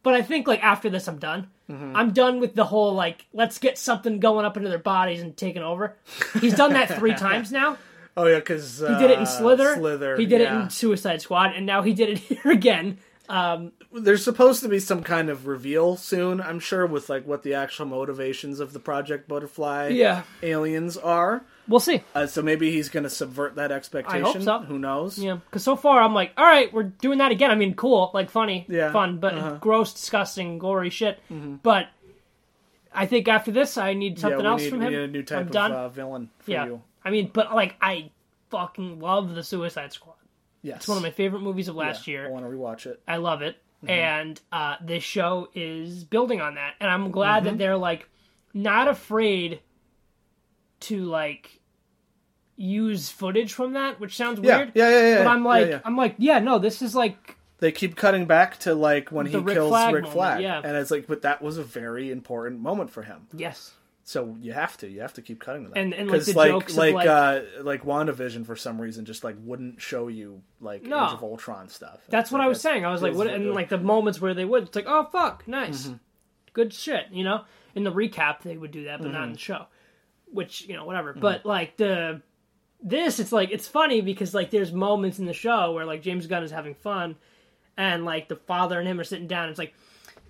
But 0.03 0.15
I 0.15 0.21
think 0.21 0.47
like 0.47 0.61
after 0.61 0.89
this, 0.89 1.07
I'm 1.07 1.17
done. 1.17 1.47
Mm-hmm. 1.69 1.95
I'm 1.95 2.11
done 2.11 2.41
with 2.41 2.55
the 2.55 2.65
whole 2.65 2.93
like 2.93 3.25
let's 3.33 3.57
get 3.57 3.77
something 3.77 4.19
going 4.19 4.45
up 4.45 4.57
into 4.57 4.69
their 4.69 4.77
bodies 4.77 5.21
and 5.21 5.35
taking 5.35 5.63
over. 5.63 5.95
He's 6.41 6.55
done 6.55 6.73
that 6.73 6.97
three 6.99 7.13
times 7.15 7.51
now. 7.51 7.77
Oh 8.15 8.27
yeah, 8.27 8.39
because 8.39 8.79
He 8.79 8.85
did 8.85 9.11
it 9.11 9.19
in 9.19 9.25
Slither. 9.25 9.75
Slither. 9.75 10.17
He 10.17 10.25
did 10.25 10.41
yeah. 10.41 10.59
it 10.59 10.63
in 10.63 10.69
Suicide 10.69 11.21
Squad, 11.21 11.53
and 11.55 11.65
now 11.65 11.81
he 11.81 11.93
did 11.93 12.09
it 12.09 12.17
here 12.19 12.51
again. 12.51 12.99
Um, 13.29 13.71
There's 13.93 14.23
supposed 14.23 14.61
to 14.63 14.69
be 14.69 14.79
some 14.79 15.01
kind 15.01 15.29
of 15.29 15.47
reveal 15.47 15.95
soon. 15.95 16.41
I'm 16.41 16.59
sure 16.59 16.85
with 16.85 17.09
like 17.09 17.25
what 17.25 17.43
the 17.43 17.53
actual 17.53 17.85
motivations 17.85 18.59
of 18.59 18.73
the 18.73 18.79
Project 18.79 19.29
Butterfly 19.29 19.89
yeah, 19.89 20.23
aliens 20.41 20.97
are. 20.97 21.45
we'll 21.67 21.79
see. 21.79 22.03
Uh, 22.13 22.27
so 22.27 22.41
maybe 22.41 22.71
he's 22.71 22.89
going 22.89 23.03
to 23.03 23.09
subvert 23.09 23.55
that 23.55 23.71
expectation. 23.71 24.25
I 24.25 24.29
hope 24.29 24.41
so. 24.41 24.59
Who 24.59 24.77
knows? 24.77 25.17
Yeah, 25.17 25.35
because 25.35 25.63
so 25.63 25.75
far 25.77 26.01
I'm 26.01 26.13
like, 26.13 26.33
all 26.35 26.45
right, 26.45 26.71
we're 26.73 26.83
doing 26.83 27.19
that 27.19 27.31
again. 27.31 27.49
I 27.49 27.55
mean, 27.55 27.75
cool, 27.75 28.11
like 28.13 28.29
funny, 28.29 28.65
Yeah, 28.67 28.91
fun, 28.91 29.19
but 29.19 29.33
uh-huh. 29.35 29.57
gross, 29.61 29.93
disgusting, 29.93 30.59
gory 30.59 30.89
shit. 30.89 31.19
But 31.29 31.87
I 32.93 33.05
think 33.05 33.27
after 33.27 33.51
this, 33.51 33.77
I 33.77 33.93
need 33.93 34.19
something 34.19 34.41
yeah, 34.41 34.51
else 34.51 34.61
need, 34.63 34.69
from 34.69 34.79
we 34.79 34.85
him. 34.87 34.91
need 34.91 34.99
a 34.99 35.07
new 35.07 35.23
type 35.23 35.39
I'm 35.39 35.47
of 35.47 35.51
done. 35.53 35.71
uh, 35.71 35.89
villain 35.89 36.29
for 36.39 36.51
yeah, 36.51 36.65
you. 36.65 36.81
I 37.05 37.09
mean, 37.09 37.31
but 37.33 37.53
like, 37.55 37.75
I 37.81 38.11
fucking 38.51 38.99
love 38.99 39.33
the 39.33 39.43
Suicide 39.43 39.93
Squad. 39.93 40.15
Yes. 40.63 40.77
It's 40.77 40.87
one 40.87 40.97
of 40.97 41.03
my 41.03 41.11
favorite 41.11 41.41
movies 41.41 41.67
of 41.67 41.75
last 41.75 42.07
I 42.07 42.11
year. 42.11 42.25
I 42.27 42.29
want 42.31 42.45
to 42.45 42.49
rewatch 42.51 42.85
it. 42.87 42.99
I 43.07 43.17
love 43.17 43.41
it. 43.43 43.57
and 43.87 44.39
uh, 44.51 44.77
this 44.81 45.03
show 45.03 45.49
is 45.53 46.03
building 46.05 46.39
on 46.41 46.55
that, 46.55 46.73
and 46.79 46.89
I'm 46.89 47.11
glad 47.11 47.43
Mm-hmm. 47.43 47.51
that 47.51 47.57
they're 47.57 47.77
like 47.77 48.07
not 48.53 48.87
afraid 48.87 49.59
to 50.81 51.03
like 51.03 51.59
use 52.55 53.09
footage 53.09 53.51
from 53.53 53.73
that, 53.73 53.99
which 53.99 54.15
sounds 54.15 54.39
Yeah, 54.41 54.57
weird. 54.57 54.71
yeah, 54.75 54.89
yeah, 54.89 55.07
yeah. 55.09 55.17
But 55.23 55.27
I'm 55.27 55.43
like, 55.43 55.65
yeah, 55.65 55.71
yeah. 55.71 55.81
I'm 55.85 55.97
like, 55.97 56.15
yeah, 56.17 56.39
no, 56.39 56.59
this 56.59 56.81
is 56.81 56.95
like, 56.95 57.35
they 57.59 57.71
keep 57.71 57.95
cutting 57.95 58.25
back 58.25 58.59
to 58.59 58.73
like 58.75 59.09
when 59.11 59.25
he 59.25 59.37
Rick 59.37 59.55
kills 59.55 59.69
Flag 59.69 59.93
Rick 59.93 60.03
moment, 60.03 60.13
Flag, 60.13 60.41
yeah. 60.43 60.61
and 60.63 60.77
it's 60.77 60.91
like, 60.91 61.07
but 61.07 61.23
that 61.23 61.41
was 61.41 61.57
a 61.57 61.63
very 61.63 62.11
important 62.11 62.61
moment 62.61 62.89
for 62.89 63.01
him. 63.03 63.27
yes, 63.33 63.73
So 64.05 64.35
you 64.41 64.51
have 64.51 64.75
to, 64.79 64.89
you 64.89 64.99
have 64.99 65.13
to 65.13 65.21
keep 65.21 65.39
cutting 65.39 65.63
that, 65.69 65.77
And- 65.77 65.93
and, 65.93 66.11
like, 66.11 66.23
the 66.25 66.33
like 66.33 66.73
like 66.75 66.93
like- 66.93 67.07
uh, 67.07 67.41
like 67.61 67.83
WandaVision 67.85 68.45
for 68.45 68.55
some 68.57 68.81
reason 68.81 69.05
just 69.05 69.23
like 69.23 69.37
wouldn't 69.39 69.81
show 69.81 70.09
you 70.09 70.41
like 70.59 70.83
No. 70.83 71.05
Age 71.05 71.13
of 71.13 71.23
Ultron 71.23 71.69
stuff. 71.69 72.01
that's 72.09 72.29
what 72.29 72.39
like, 72.39 72.45
I 72.45 72.49
was 72.49 72.59
saying. 72.59 72.85
I 72.85 72.91
was 72.91 73.01
like, 73.01 73.13
what? 73.13 73.27
And 73.27 73.53
like 73.53 73.69
the 73.69 73.77
moments 73.77 74.19
where 74.19 74.33
they 74.33 74.43
would, 74.45 74.63
it's 74.63 74.75
like, 74.75 74.87
oh 74.87 75.05
fuck, 75.11 75.47
nice, 75.47 75.85
Mm-hmm. 75.87 75.95
good 76.51 76.73
shit, 76.73 77.05
you 77.11 77.23
know. 77.23 77.45
In 77.75 77.83
the 77.83 77.91
recap, 77.93 78.41
they 78.41 78.57
would 78.57 78.71
do 78.71 78.83
that, 78.85 78.99
but 78.99 79.05
Mm-hmm. 79.05 79.13
not 79.13 79.23
in 79.27 79.33
the 79.33 79.39
show. 79.39 79.65
Which 80.31 80.67
you 80.67 80.75
know, 80.75 80.83
whatever. 80.85 81.13
But 81.13 81.45
like 81.45 81.77
the 81.77 82.21
this, 82.81 83.19
it's 83.19 83.31
like 83.31 83.51
it's 83.51 83.67
funny 83.69 84.01
because 84.01 84.33
like 84.33 84.51
there's 84.51 84.73
moments 84.73 85.17
in 85.19 85.25
the 85.25 85.33
show 85.33 85.71
where 85.71 85.85
like 85.85 86.01
James 86.01 86.27
Gunn 86.27 86.43
is 86.43 86.51
having 86.51 86.75
fun, 86.75 87.15
and 87.77 88.03
like 88.03 88.27
the 88.27 88.35
father 88.35 88.79
and 88.79 88.87
him 88.87 88.99
are 88.99 89.03
sitting 89.05 89.27
down. 89.27 89.47
It's 89.49 89.57
like, 89.59 89.73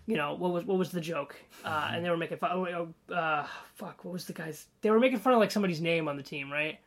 you 0.08 0.18
know, 0.18 0.34
what 0.36 0.52
was 0.52 0.66
what 0.66 0.78
was 0.78 0.92
the 0.92 1.02
joke? 1.02 1.36
Uh, 1.64 1.92
and 1.94 2.04
they 2.06 2.10
were 2.10 2.18
making 2.18 2.38
fun. 2.38 2.52
Oh, 2.54 2.94
oh, 3.10 3.14
uh, 3.14 3.48
fuck, 3.76 4.04
what 4.04 4.12
was 4.14 4.26
the 4.26 4.34
guy's? 4.34 4.66
They 4.82 4.90
were 4.92 5.00
making 5.00 5.20
fun 5.20 5.34
of 5.34 5.40
like 5.40 5.52
somebody's 5.52 5.82
name 5.82 6.08
on 6.08 6.18
the 6.18 6.24
team, 6.24 6.52
right? 6.52 6.80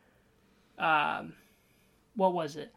Um, 0.79 1.33
what 2.15 2.33
was 2.35 2.57
it? 2.57 2.73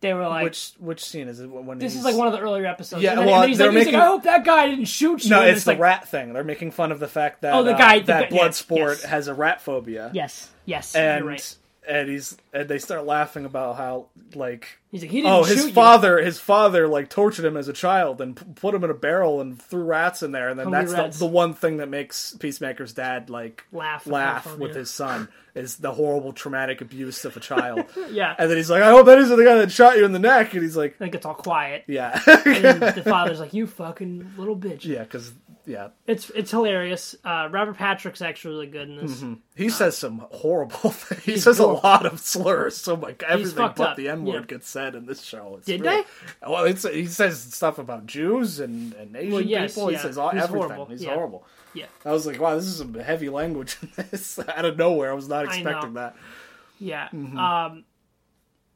They 0.00 0.12
were 0.12 0.28
like, 0.28 0.44
which 0.44 0.72
which 0.78 1.02
scene 1.04 1.26
is 1.28 1.40
it 1.40 1.46
when 1.48 1.78
this 1.78 1.96
is 1.96 2.04
like 2.04 2.16
one 2.16 2.26
of 2.26 2.32
the 2.34 2.38
earlier 2.40 2.66
episodes. 2.66 3.02
Yeah, 3.02 3.12
and 3.12 3.20
then, 3.20 3.26
well, 3.28 3.40
and 3.42 3.48
he's, 3.48 3.58
they're 3.58 3.68
like, 3.68 3.74
making- 3.74 3.94
like, 3.94 4.02
I 4.02 4.06
hope 4.06 4.22
that 4.24 4.44
guy 4.44 4.68
didn't 4.68 4.84
shoot 4.84 5.24
you. 5.24 5.30
No, 5.30 5.40
And 5.40 5.50
it's, 5.56 5.64
the 5.64 5.70
like, 5.72 5.78
rat 5.78 6.06
thing. 6.08 6.34
They're 6.34 6.44
making 6.44 6.72
fun 6.72 6.92
of 6.92 6.98
the 7.00 7.08
fact 7.08 7.40
that 7.42 7.54
Oh, 7.54 7.62
the 7.62 7.74
uh, 7.74 7.78
guy- 7.78 8.00
the 8.00 8.06
that 8.06 8.30
guy- 8.30 8.36
yeah, 8.36 8.42
Bloodsport 8.48 8.88
yes. 8.88 9.02
has 9.04 9.28
a 9.28 9.34
rat 9.34 9.62
phobia. 9.62 10.10
Yes, 10.12 10.50
yes, 10.66 10.94
and 10.94 11.20
you're 11.24 11.28
right. 11.30 11.56
And 11.88 12.08
he's 12.08 12.36
and 12.52 12.68
they 12.68 12.78
start 12.78 13.04
laughing 13.06 13.44
about 13.44 13.76
how 13.76 14.06
like 14.34 14.78
He's 14.90 15.02
like, 15.02 15.10
he 15.10 15.18
didn't 15.20 15.32
oh 15.32 15.44
his 15.44 15.66
you. 15.66 15.72
father 15.72 16.18
his 16.18 16.38
father 16.40 16.88
like 16.88 17.10
tortured 17.10 17.44
him 17.44 17.56
as 17.56 17.68
a 17.68 17.72
child 17.72 18.20
and 18.20 18.36
p- 18.36 18.44
put 18.54 18.74
him 18.74 18.82
in 18.84 18.90
a 18.90 18.94
barrel 18.94 19.40
and 19.40 19.60
threw 19.60 19.82
rats 19.84 20.22
in 20.22 20.32
there 20.32 20.48
and 20.48 20.58
then 20.58 20.72
Hungry 20.72 20.92
that's 20.94 21.18
the, 21.18 21.26
the 21.26 21.30
one 21.30 21.54
thing 21.54 21.76
that 21.78 21.88
makes 21.88 22.34
Peacemaker's 22.40 22.92
dad 22.92 23.28
like 23.30 23.64
Laugh, 23.72 24.06
laugh 24.06 24.56
with 24.56 24.74
his 24.74 24.90
son 24.90 25.28
is 25.54 25.76
the 25.76 25.92
horrible 25.92 26.32
traumatic 26.32 26.80
abuse 26.80 27.24
of 27.24 27.36
a 27.36 27.40
child 27.40 27.84
Yeah, 28.10 28.34
and 28.38 28.50
then 28.50 28.56
he's 28.56 28.70
like 28.70 28.82
I 28.82 28.90
hope 28.90 29.06
that 29.06 29.18
isn't 29.18 29.36
the 29.36 29.44
guy 29.44 29.54
that 29.56 29.70
shot 29.72 29.96
you 29.98 30.04
in 30.04 30.12
the 30.12 30.18
neck 30.18 30.54
and 30.54 30.62
he's 30.62 30.76
like 30.76 30.94
I 30.94 30.98
think 30.98 31.14
it's 31.14 31.26
all 31.26 31.34
quiet. 31.34 31.84
yeah 31.86 32.20
And 32.26 32.80
the 32.82 33.02
father's 33.06 33.38
like, 33.40 33.52
"You 33.54 33.66
fucking 33.66 34.32
little 34.36 34.56
bitch." 34.56 34.84
yeah 34.84 35.02
because 35.04 35.32
yeah 35.66 35.88
It's 36.06 36.30
it's 36.30 36.50
hilarious. 36.50 37.14
Uh, 37.24 37.48
Robert 37.50 37.76
Patrick's 37.76 38.22
actually 38.22 38.54
really 38.54 38.66
good 38.68 38.88
in 38.88 38.96
this. 39.06 39.24
he 39.56 39.68
says 39.68 39.98
some 39.98 40.26
horrible 40.30 40.90
things. 40.90 41.22
he 41.24 41.36
says 41.38 41.58
horrible. 41.58 41.80
a 41.80 41.86
lot 41.86 42.06
of 42.06 42.20
slurs 42.20 42.76
so 42.76 42.94
like 42.94 43.22
everything 43.24 43.56
but 43.56 43.80
up, 43.80 43.96
the 43.96 44.08
N 44.08 44.24
word 44.24 44.34
yeah. 44.42 44.46
gets 44.56 44.68
said 44.68 44.94
in 44.94 45.06
this 45.06 45.22
show 45.22 45.56
It's 45.58 45.66
Did 45.66 45.80
really- 45.82 46.04
Well, 46.46 46.64
it's, 46.64 46.88
he 46.88 47.06
says 47.06 47.40
stuff 47.40 47.78
about 47.78 48.06
Jews 48.06 48.60
and, 48.60 48.92
and 48.94 49.14
Asian 49.16 49.32
Well, 49.32 49.42
yes, 49.42 49.74
people. 49.74 49.88
He 49.88 49.96
says 49.98 50.16
all, 50.16 50.30
He's 50.30 50.42
everything. 50.42 50.62
horrible, 50.68 50.86
He's 50.86 51.02
yeah. 51.04 51.14
horrible. 51.14 51.44
Yeah, 51.74 51.86
I 52.06 52.12
was 52.12 52.26
like, 52.26 52.40
wow, 52.40 52.54
this 52.54 52.64
is 52.64 52.78
some 52.78 52.94
heavy 52.94 53.28
language 53.28 53.76
in 53.82 53.90
this. 54.10 54.38
Out 54.48 54.64
of 54.64 54.78
nowhere, 54.78 55.10
I 55.10 55.14
was 55.14 55.28
not 55.28 55.44
expecting 55.44 55.94
that. 55.94 56.16
yeah. 56.78 57.08
Mm-hmm. 57.12 57.38
Um, 57.38 57.84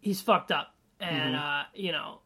he's 0.02 0.20
fucked 0.20 0.50
up, 0.52 0.74
and 1.00 1.34
uh, 1.34 1.62
you 1.72 1.92
know, 1.92 2.18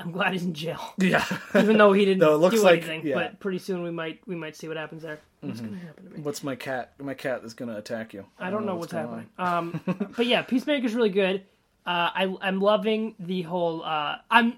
I'm 0.00 0.12
glad 0.12 0.32
he's 0.32 0.44
in 0.44 0.54
jail, 0.54 0.80
Yeah. 0.98 1.24
even 1.54 1.76
though 1.78 1.92
he 1.92 2.04
didn't 2.04 2.20
No, 2.20 2.34
it 2.34 2.38
looks 2.38 2.56
do 2.56 2.62
like- 2.62 2.78
anything. 2.78 3.06
yeah. 3.06 3.16
Mm-hmm. 3.16 3.20
But 3.32 3.40
pretty 3.40 3.58
soon 3.58 3.82
we 3.82 3.90
might 3.90 4.20
we 4.26 4.34
might 4.34 4.56
see 4.56 4.66
what 4.68 4.76
happens 4.76 5.02
there. 5.02 5.20
What's 5.40 5.60
gonna 5.60 5.76
happen 5.78 6.04
to 6.04 6.10
me? 6.16 6.20
What's 6.20 6.42
my 6.42 6.54
cat? 6.56 6.92
My 6.98 7.14
cat 7.14 7.42
is 7.44 7.54
going 7.54 7.70
to 7.70 7.76
attack 7.78 8.12
you. 8.12 8.26
I 8.38 8.50
don't 8.50 8.66
know 8.66 8.76
what's, 8.76 8.92
going 8.92 9.26
happening. 9.38 9.80
Um, 9.86 10.12
but 10.16 10.26
yeah, 10.26 10.42
Peacemaker's 10.42 10.94
really 10.94 11.08
good. 11.10 11.44
Uh, 11.86 12.10
I 12.14 12.36
I'm 12.42 12.60
loving 12.60 13.14
the 13.18 13.42
whole. 13.42 13.82
Uh, 13.82 14.16
I'm. 14.30 14.54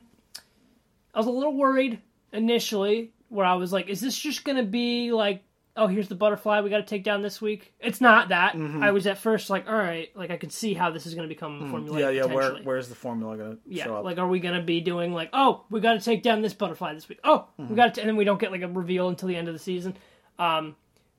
I 1.14 1.18
was 1.18 1.26
a 1.26 1.30
little 1.30 1.56
worried 1.56 2.00
initially, 2.32 3.12
where 3.28 3.46
I 3.46 3.54
was 3.54 3.72
like, 3.72 3.88
"Is 3.88 4.00
this 4.00 4.18
just 4.18 4.44
gonna 4.44 4.64
be 4.64 5.12
like, 5.12 5.44
oh, 5.76 5.86
here's 5.86 6.08
the 6.08 6.14
butterfly 6.14 6.60
we 6.60 6.68
got 6.70 6.78
to 6.78 6.82
take 6.84 7.04
down 7.04 7.22
this 7.22 7.40
week?" 7.40 7.72
It's 7.80 8.00
not 8.00 8.28
that. 8.28 8.54
I 8.54 8.90
was 8.90 9.06
at 9.06 9.18
first 9.18 9.48
like, 9.50 9.68
"All 9.68 9.74
right," 9.74 10.10
like 10.16 10.30
I 10.30 10.36
could 10.36 10.52
see 10.52 10.74
how 10.74 10.90
this 10.90 11.06
is 11.06 11.14
gonna 11.14 11.28
become 11.28 11.72
formulaic. 11.72 11.92
on. 11.94 11.98
Yeah, 11.98 12.08
yeah. 12.10 12.24
Where. 12.26 12.54
Where's 12.62 12.88
the 12.88 12.94
formula 12.94 13.36
going 13.36 13.56
to 13.56 13.58
Yeah, 13.66 13.84
show 13.84 13.96
up? 13.96 14.04
like, 14.04 14.18
are 14.18 14.28
we 14.28 14.38
gonna 14.40 14.62
be 14.62 14.80
doing 14.80 15.12
like, 15.12 15.30
oh, 15.32 15.64
we 15.70 15.80
got 15.80 15.94
to 15.94 16.00
take 16.00 16.22
down 16.22 16.42
this 16.42 16.52
butterfly 16.54 16.94
this 16.94 17.08
week? 17.08 17.20
Oh, 17.24 17.46
Mm-hmm. 17.58 17.70
we 17.70 17.76
got 17.76 17.94
to, 17.94 18.00
and 18.00 18.08
then 18.08 18.16
we 18.16 18.24
don't 18.24 18.40
get 18.40 18.50
like 18.52 18.62
a 18.62 18.68
reveal 18.68 19.08
until 19.08 19.28
the 19.28 19.36
end 19.36 19.48
of 19.48 19.54
the 19.54 19.58
season. 19.60 19.96
Um, 20.38 20.76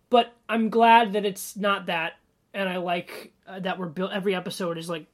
but 0.10 0.34
I'm 0.48 0.70
glad 0.70 1.14
that 1.14 1.26
it's 1.26 1.56
not 1.56 1.88
that, 1.88 2.14
and 2.54 2.70
I 2.70 2.78
like 2.78 3.34
uh, 3.48 3.60
that 3.62 3.80
we're 3.80 3.88
built. 3.88 4.12
Every 4.12 4.36
episode 4.36 4.78
is 4.78 4.88
like, 4.90 5.08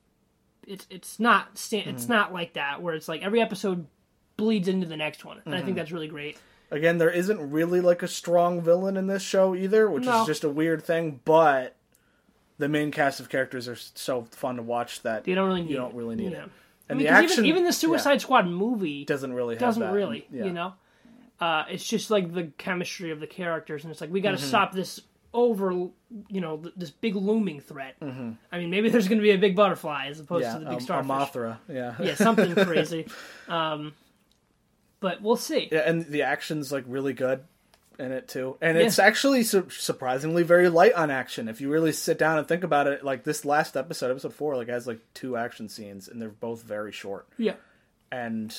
it's 0.67 0.85
it's 0.89 1.19
not 1.19 1.47
it's 1.53 1.69
Mm-hmm. 1.71 2.11
not 2.11 2.33
like 2.33 2.53
that 2.53 2.81
where 2.81 2.93
it's 2.93 3.07
like 3.07 3.21
every 3.23 3.41
episode 3.41 3.87
bleeds 4.37 4.67
into 4.67 4.87
the 4.87 4.97
next 4.97 5.23
one, 5.25 5.41
and 5.45 5.53
I 5.53 5.57
Mm-hmm. 5.57 5.65
think 5.65 5.77
that's 5.77 5.91
really 5.91 6.07
great. 6.07 6.37
Again, 6.71 6.97
there 6.99 7.09
isn't 7.09 7.51
really 7.51 7.81
like 7.81 8.03
a 8.03 8.07
strong 8.07 8.61
villain 8.61 8.95
in 8.97 9.07
this 9.07 9.23
show 9.23 9.55
either, 9.55 9.89
which 9.89 10.05
No. 10.05 10.21
is 10.21 10.27
just 10.27 10.43
a 10.43 10.49
weird 10.49 10.83
thing. 10.83 11.19
But 11.25 11.75
the 12.57 12.67
main 12.69 12.91
cast 12.91 13.19
of 13.19 13.29
characters 13.29 13.67
are 13.67 13.75
so 13.75 14.23
fun 14.31 14.57
to 14.57 14.61
watch 14.63 15.01
that 15.01 15.27
You 15.27 15.33
don't 15.35 15.47
really 15.47 15.61
need 15.61 15.69
you 15.71 15.77
don't 15.77 15.95
really 15.95 16.15
need 16.15 16.31
Yeah. 16.33 16.43
it. 16.43 16.49
I 16.89 16.93
And 16.93 16.97
mean, 16.97 17.07
the 17.07 17.13
action 17.13 17.45
even, 17.45 17.57
even 17.57 17.63
the 17.65 17.73
Suicide 17.73 18.21
Squad 18.21 18.47
movie 18.47 19.05
doesn't 19.05 19.33
really 19.33 19.55
have 19.55 19.59
doesn't 19.61 19.81
that. 19.81 19.93
really, 19.93 20.27
Yeah. 20.31 20.45
you 20.45 20.51
know. 20.53 20.73
Uh, 21.39 21.63
it's 21.69 21.87
just 21.87 22.11
like 22.11 22.33
the 22.33 22.51
chemistry 22.57 23.11
of 23.11 23.19
the 23.21 23.27
characters, 23.27 23.83
and 23.85 23.91
it's 23.91 24.01
like 24.01 24.11
we 24.11 24.19
got 24.21 24.31
to 24.31 24.37
Mm-hmm. 24.37 24.47
stop 24.47 24.73
this 24.73 24.99
over, 25.33 25.71
you 25.71 26.41
know, 26.41 26.61
this 26.75 26.89
big 26.89 27.15
looming 27.15 27.61
threat. 27.61 27.95
Mm-hmm. 28.01 28.31
I 28.51 28.57
mean, 28.57 28.69
maybe 28.71 28.89
there's 28.89 29.07
going 29.07 29.19
to 29.19 29.23
be 29.23 29.29
a 29.31 29.37
big 29.37 29.55
butterfly 29.55 30.07
as 30.07 30.19
opposed 30.19 30.43
Yeah, 30.43 30.53
to 30.55 30.59
the 30.59 30.65
um, 30.65 30.71
big 30.73 30.79
a 30.81 30.83
starfish. 30.83 31.09
Mothra. 31.09 31.57
Yeah. 31.69 31.95
yeah, 32.01 32.15
something 32.15 32.53
crazy. 32.65 33.07
Um, 33.47 33.93
but 34.99 35.21
we'll 35.21 35.35
see. 35.35 35.69
Yeah, 35.71 35.79
and 35.85 36.05
the 36.05 36.23
action's 36.23 36.71
like 36.71 36.83
really 36.87 37.13
good 37.13 37.43
in 37.97 38.11
it 38.13 38.27
too, 38.27 38.57
and 38.61 38.77
Yeah. 38.77 38.85
it's 38.85 38.97
actually 38.99 39.43
su- 39.43 39.69
surprisingly 39.69 40.43
very 40.43 40.69
light 40.69 40.93
on 40.93 41.11
action. 41.11 41.47
If 41.49 41.59
you 41.61 41.69
really 41.69 41.91
sit 41.91 42.17
down 42.17 42.37
and 42.37 42.47
think 42.47 42.63
about 42.63 42.87
it, 42.87 43.03
like 43.03 43.23
this 43.25 43.43
last 43.43 43.75
episode, 43.75 44.11
episode 44.11 44.33
four, 44.33 44.55
like 44.55 44.69
has 44.69 44.87
like 44.87 44.99
two 45.13 45.35
action 45.35 45.67
scenes, 45.69 46.07
and 46.07 46.21
they're 46.21 46.29
both 46.29 46.63
very 46.63 46.91
short. 46.93 47.27
Yeah, 47.37 47.55
And 48.11 48.55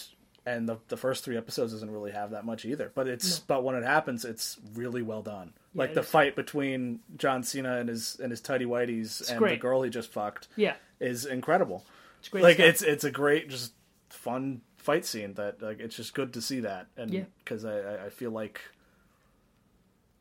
and 0.47 0.69
the 0.69 0.79
the 0.89 0.97
first 0.97 1.25
three 1.25 1.37
episodes 1.37 1.73
doesn't 1.73 1.91
really 1.91 2.13
have 2.13 2.31
that 2.33 2.45
much 2.45 2.65
either. 2.65 2.91
But 2.95 3.09
it's 3.09 3.39
but 3.41 3.63
when 3.65 3.77
it 3.77 3.85
happens, 3.85 4.25
it's 4.25 4.59
really 4.75 5.03
well 5.03 5.23
done. 5.23 5.53
like 5.75 5.95
the 5.95 6.03
fight 6.03 6.35
between 6.37 7.01
John 7.17 7.43
Cena 7.43 7.77
and 7.79 7.89
his 7.89 8.19
and 8.23 8.31
his 8.31 8.41
tidy 8.41 8.65
whiteys 8.65 9.31
and 9.31 9.43
the 9.45 9.57
girl 9.57 9.83
he 9.83 9.91
just 9.91 10.11
fucked 10.13 10.49
yeah, 10.57 10.75
is 10.99 11.25
incredible. 11.27 11.85
it's 12.19 12.29
great. 12.29 12.43
like 12.43 12.57
stuff. 12.57 12.67
it's 12.69 12.83
it's 12.83 13.05
a 13.05 13.11
great 13.11 13.49
just 13.49 13.73
fun 14.09 14.61
fight 14.81 15.05
scene 15.05 15.35
that 15.35 15.63
like 15.63 15.79
it's 15.79 15.95
just 15.95 16.15
good 16.15 16.33
to 16.33 16.41
see 16.41 16.61
that 16.61 16.87
and 16.97 17.13
Yeah. 17.13 17.25
because 17.45 17.65
I, 17.65 17.79
I 17.79 18.05
I 18.07 18.09
feel 18.09 18.31
like 18.31 18.61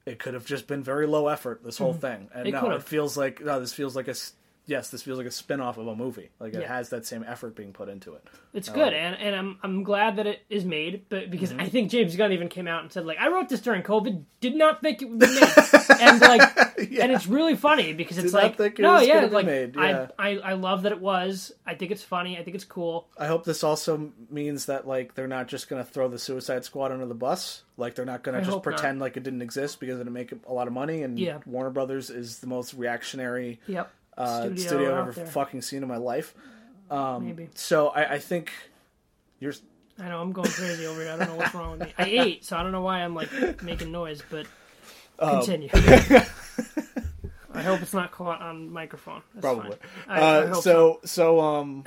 it 0.05 0.19
could 0.19 0.33
have 0.33 0.45
just 0.45 0.67
been 0.67 0.83
very 0.83 1.07
low 1.07 1.27
effort 1.27 1.63
this 1.63 1.77
whole 1.77 1.91
mm-hmm. 1.93 2.01
thing 2.01 2.29
and. 2.33 2.47
It 2.47 2.51
no 2.51 2.61
could 2.61 2.73
it 2.73 2.83
feels 2.83 3.15
like 3.15 3.41
no 3.43 3.59
this 3.59 3.73
feels 3.73 3.95
like 3.95 4.07
a 4.07 4.15
yes 4.69 4.89
this 4.89 5.01
feels 5.01 5.17
like 5.17 5.27
a 5.27 5.31
spin-off 5.31 5.77
of 5.77 5.87
a 5.87 5.95
movie 5.95 6.29
like 6.39 6.53
it 6.53 6.61
Yeah. 6.61 6.67
has 6.67 6.89
that 6.89 7.05
same 7.05 7.25
effort 7.27 7.55
being 7.55 7.73
put 7.73 7.89
into 7.89 8.13
it 8.13 8.23
It's 8.53 8.69
good, 8.69 8.93
and 8.93 9.15
and 9.17 9.35
I'm 9.35 9.57
I'm 9.63 9.83
glad 9.83 10.15
that 10.17 10.25
it 10.27 10.39
is 10.49 10.63
made, 10.65 11.03
but 11.09 11.29
because 11.29 11.49
Mm-hmm. 11.49 11.61
I 11.61 11.69
think 11.69 11.89
James 11.91 12.15
Gunn 12.15 12.31
even 12.31 12.47
came 12.49 12.67
out 12.67 12.83
and 12.83 12.91
said 12.91 13.05
like 13.05 13.17
I 13.19 13.27
wrote 13.29 13.49
this 13.49 13.59
during 13.61 13.81
COVID, 13.83 14.23
did 14.39 14.55
not 14.55 14.81
think 14.81 15.01
it 15.01 15.09
would 15.09 15.19
be 15.19 15.25
made, 15.27 15.49
and 15.99 16.21
like, 16.33 16.57
and 16.77 17.11
it's 17.11 17.27
really 17.27 17.55
funny 17.55 17.93
because 17.93 18.17
it's 18.19 18.33
not 18.33 18.43
like 18.43 18.57
think 18.57 18.79
it 18.79 18.83
no, 18.83 18.93
was 18.93 19.07
yeah, 19.07 19.25
like 19.25 19.45
made, 19.45 19.75
yeah. 19.75 20.07
I, 20.17 20.31
I 20.31 20.37
I 20.37 20.53
love 20.53 20.83
that 20.83 20.91
it 20.91 21.01
was. 21.01 21.51
I 21.65 21.73
think 21.75 21.91
it's 21.91 22.03
funny. 22.03 22.37
I 22.37 22.43
think 22.43 22.55
it's 22.55 22.65
cool. 22.65 23.07
I 23.17 23.27
hope 23.27 23.43
this 23.45 23.63
also 23.63 24.11
means 24.29 24.65
that 24.67 24.87
like 24.87 25.15
they're 25.15 25.27
not 25.27 25.47
just 25.47 25.69
going 25.69 25.83
to 25.83 25.89
throw 25.89 26.07
the 26.07 26.19
Suicide 26.19 26.63
Squad 26.65 26.91
under 26.91 27.05
the 27.05 27.15
bus. 27.15 27.63
Like 27.77 27.95
they're 27.95 28.05
not 28.05 28.23
going 28.23 28.35
I 28.35 28.39
to 28.39 28.45
just 28.45 28.53
hope 28.55 28.65
not. 28.65 28.73
pretend 28.75 28.99
like 28.99 29.15
it 29.17 29.23
didn't 29.23 29.41
exist 29.41 29.79
because 29.79 29.99
it'd 29.99 30.11
make 30.11 30.33
a 30.47 30.53
lot 30.53 30.67
of 30.67 30.73
money. 30.73 31.03
And 31.03 31.17
Yeah. 31.19 31.39
Warner 31.45 31.69
Brothers 31.69 32.09
is 32.09 32.39
the 32.39 32.47
most 32.47 32.73
reactionary 32.73 33.59
Yep. 33.67 33.89
Uh, 34.19 34.41
Studio 34.45 34.67
studio, 34.67 34.91
I've 34.93 34.97
ever 34.99 35.11
there. 35.13 35.25
fucking 35.25 35.61
seen 35.61 35.81
in 35.81 35.89
my 35.89 35.97
life. 35.97 36.35
Um, 36.91 37.25
Maybe. 37.25 37.49
So 37.55 37.87
I, 37.89 38.13
I 38.15 38.19
think 38.19 38.51
you're. 39.39 39.53
I 39.97 40.09
know 40.09 40.21
I'm 40.21 40.31
going 40.31 40.49
crazy 40.49 40.85
over 40.85 41.01
here. 41.01 41.11
I 41.11 41.17
don't 41.17 41.27
know 41.29 41.35
what's 41.35 41.53
wrong 41.53 41.71
with 41.77 41.87
me. 41.87 41.93
I 41.97 42.05
ate, 42.05 42.45
so 42.45 42.55
I 42.57 42.63
don't 42.63 42.71
know 42.71 42.81
why 42.81 42.99
I'm 43.03 43.15
like 43.15 43.61
making 43.63 43.91
noise, 43.91 44.21
but 44.29 44.45
Um, 45.21 45.39
continue. 45.43 45.69
I 47.51 47.61
hope 47.63 47.81
it's 47.81 47.93
not 47.93 48.11
caught 48.11 48.41
on 48.41 48.71
microphone. 48.71 49.21
That's 49.33 49.43
Probably. 49.43 49.71
fine. 49.71 49.79
I, 50.07 50.19
I 50.19 50.21
Uh, 50.43 50.47
hope 50.53 50.63
so 50.63 50.99
so 51.03 51.39
um 51.41 51.83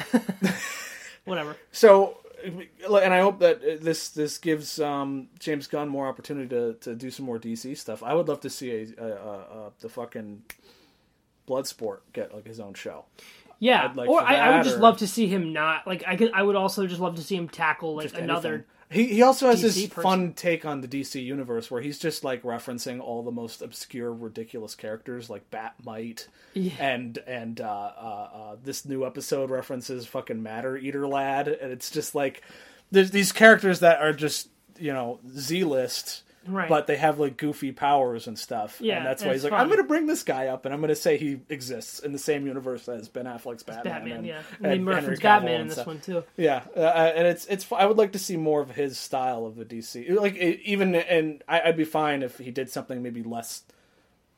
whatever. 1.25 1.57
so 1.71 2.19
and 2.45 3.15
I 3.15 3.21
hope 3.21 3.39
that 3.39 3.81
this 3.83 4.09
this 4.11 4.37
gives 4.39 4.81
um, 4.81 5.29
James 5.39 5.67
Gunn 5.69 5.89
more 5.89 6.09
opportunity 6.09 6.49
to, 6.49 6.75
to 6.81 6.95
do 6.97 7.11
some 7.11 7.25
more 7.25 7.39
DC 7.39 7.77
stuff. 7.79 8.03
I 8.03 8.15
would 8.15 8.27
love 8.29 8.41
to 8.41 8.51
see 8.51 8.71
a, 8.73 9.03
a, 9.03 9.07
a, 9.07 9.39
a 9.69 9.73
the 9.81 9.89
fucking 9.89 10.43
Bloodsport 11.49 11.99
get 12.13 12.35
like 12.35 12.47
his 12.47 12.61
own 12.61 12.75
show. 12.75 13.05
Yeah, 13.59 13.93
like 13.95 14.09
or 14.09 14.21
I, 14.23 14.37
I 14.37 14.57
would 14.57 14.65
just 14.65 14.79
or- 14.79 14.81
love 14.81 14.99
to 14.99 15.07
see 15.07 15.29
him 15.29 15.53
not 15.53 15.87
like. 15.87 16.03
I 16.07 16.17
could. 16.17 16.33
I 16.35 16.43
would 16.43 16.57
also 16.57 16.87
just 16.87 17.01
love 17.01 17.15
to 17.17 17.23
see 17.23 17.37
him 17.37 17.49
tackle 17.49 17.95
like 17.97 18.05
Just 18.11 18.17
another. 18.17 18.49
anything. 18.55 18.67
He 18.91 19.07
he 19.15 19.23
also 19.23 19.47
has 19.47 19.61
DC 19.61 19.63
this 19.63 19.87
person. 19.87 20.03
fun 20.03 20.33
take 20.35 20.67
on 20.67 20.81
the 20.83 20.89
DC 20.89 21.25
universe 21.25 21.71
where 21.71 21.81
he's 21.81 21.99
just 21.99 22.25
like 22.25 22.43
referencing 22.43 23.01
all 23.01 23.23
the 23.23 23.31
most 23.31 23.63
obscure, 23.63 24.13
ridiculous 24.13 24.75
characters 24.75 25.31
like 25.31 25.49
Bat-Mite, 25.51 26.29
Yeah. 26.55 26.73
and 26.79 27.17
and 27.27 27.61
uh, 27.61 27.65
uh, 27.65 28.29
uh, 28.35 28.57
this 28.63 28.85
new 28.85 29.07
episode 29.07 29.49
references 29.51 30.07
fucking 30.07 30.43
Matter 30.43 30.77
Eater 30.77 31.07
Lad, 31.07 31.49
and 31.49 31.73
it's 31.73 31.91
just 31.91 32.15
like 32.15 32.43
there's 32.91 33.13
these 33.13 33.33
characters 33.33 33.81
that 33.81 34.01
are 34.03 34.13
just 34.13 34.49
you 34.79 34.93
know 34.93 35.21
Z 35.39 35.65
list. 35.65 36.25
Right. 36.47 36.69
But 36.69 36.87
they 36.87 36.97
have 36.97 37.21
like 37.21 37.37
goofy 37.37 37.73
powers 37.73 38.27
and 38.27 38.39
stuff, 38.39 38.81
Yeah, 38.81 38.99
and 38.99 39.07
that's 39.07 39.25
why 39.25 39.33
he's 39.33 39.45
like, 39.45 39.53
"I'm 39.53 39.69
going 39.69 39.79
to 39.79 39.85
bring 39.85 40.07
this 40.07 40.23
guy 40.23 40.49
up, 40.49 40.65
and 40.65 40.75
I'm 40.75 40.81
going 40.81 40.89
to 40.89 40.97
say 40.97 41.17
he 41.17 41.41
exists 41.49 42.01
in 42.01 42.13
the 42.13 42.19
same 42.19 42.47
universe 42.47 42.89
as 42.89 43.09
Ben 43.09 43.27
Affleck's 43.27 43.63
Batman." 43.63 43.93
Batman, 43.93 44.17
and, 44.19 44.27
yeah. 44.27 44.43
and 44.57 44.57
And 44.57 44.65
they 44.65 44.69
Henry 44.71 44.95
reference 44.95 45.21
Cavill 45.21 45.23
Batman 45.23 45.61
in 45.61 45.67
this 45.69 45.77
stuff. 45.77 45.87
one 45.87 46.01
too. 46.01 46.25
Yeah, 46.37 46.63
uh, 46.77 46.81
and 46.81 47.27
it's 47.27 47.47
it's. 47.47 47.71
I 47.73 47.87
would 47.87 47.99
like 47.99 48.13
to 48.13 48.19
see 48.19 48.37
more 48.37 48.61
of 48.61 48.71
his 48.71 48.99
style 48.99 49.47
of 49.47 49.57
the 49.57 49.65
DC. 49.65 50.11
Like 50.21 50.37
even 50.37 50.95
and 50.95 51.43
I'd 51.49 51.77
be 51.77 51.85
fine 51.85 52.23
if 52.23 52.39
he 52.39 52.51
did 52.51 52.71
something 52.71 53.03
maybe 53.03 53.23
less 53.23 53.63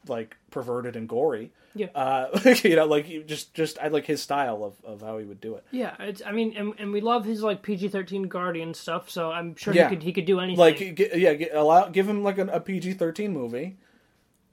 like 0.09 0.37
perverted 0.51 0.97
and 0.97 1.09
gory. 1.09 1.53
Yeah. 1.75 1.87
Uh, 1.95 2.29
you 2.63 2.77
know, 2.77 2.87
like 2.87 3.09
you 3.09 3.23
just 3.25 3.53
just 3.55 3.79
I 3.81 3.89
like 3.89 4.07
his 4.07 4.23
style 4.23 4.63
of, 4.65 4.75
of 4.85 5.01
how 5.01 5.19
he 5.19 5.25
would 5.25 5.41
do 5.41 5.57
it. 5.57 5.65
Yeah, 5.73 5.95
it's. 5.99 6.23
I 6.25 6.31
mean, 6.33 6.55
and, 6.57 6.75
and 6.79 6.93
we 6.93 7.01
love 7.01 7.25
his 7.25 7.43
like 7.43 7.63
PG 7.63 7.89
thirteen 7.89 8.25
Guardian 8.25 8.75
stuff. 8.75 9.11
So 9.11 9.31
I'm 9.33 9.57
sure 9.57 9.75
Yeah. 9.75 9.89
he 9.89 9.97
could 9.97 10.03
he 10.05 10.13
could 10.13 10.25
do 10.27 10.39
anything. 10.41 10.59
Like 10.61 10.79
g- 10.79 11.09
yeah, 11.15 11.35
g- 11.35 11.49
allow 11.51 11.89
give 11.89 12.09
him 12.09 12.23
like 12.23 12.39
a, 12.39 12.47
a 12.47 12.61
PG 12.61 12.95
thirteen 12.95 13.33
movie 13.33 13.77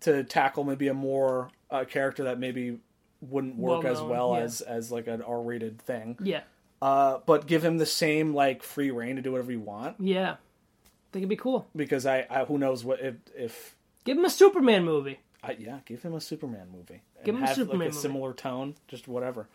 to 0.01 0.23
tackle 0.23 0.63
maybe 0.63 0.87
a 0.87 0.93
more 0.95 1.49
uh, 1.69 1.83
character 1.85 2.23
that 2.23 2.39
maybe 2.39 2.79
wouldn't 3.21 3.55
work 3.55 3.85
as 3.85 3.97
Well-known, 3.99 4.09
well 4.09 4.33
yeah. 4.35 4.43
as 4.43 4.61
as 4.61 4.91
like 4.91 5.05
an 5.07 5.21
R 5.21 5.41
rated 5.41 5.79
thing. 5.79 6.17
yeah, 6.23 6.41
Uh, 6.81 7.19
but 7.27 7.45
give 7.45 7.63
him 7.63 7.77
the 7.77 7.85
same 7.85 8.33
like 8.33 8.63
free 8.63 8.89
reign 8.89 9.17
to 9.17 9.21
do 9.21 9.31
whatever 9.33 9.51
you 9.51 9.59
want 9.59 9.97
yeah. 9.99 10.31
I 10.31 10.37
think 11.13 11.21
it'd 11.23 11.29
be 11.29 11.35
cool. 11.35 11.67
because 11.75 12.07
I, 12.07 12.25
I 12.31 12.45
who 12.45 12.57
knows 12.57 12.83
what 12.83 12.99
if 12.99 13.15
if 13.35 13.75
Give 14.05 14.17
him 14.17 14.25
a 14.25 14.29
Superman 14.31 14.83
movie. 14.85 15.19
I, 15.43 15.55
yeah, 15.59 15.79
give 15.85 16.01
him 16.03 16.13
a 16.13 16.21
Superman 16.21 16.67
movie. 16.71 17.01
Give 17.25 17.35
him 17.35 17.43
a 17.43 17.47
have, 17.47 17.55
Superman 17.55 17.79
like, 17.79 17.89
a 17.89 17.91
movie. 17.93 18.01
similar 18.01 18.33
tone, 18.33 18.75
just 18.87 19.07
whatever. 19.07 19.47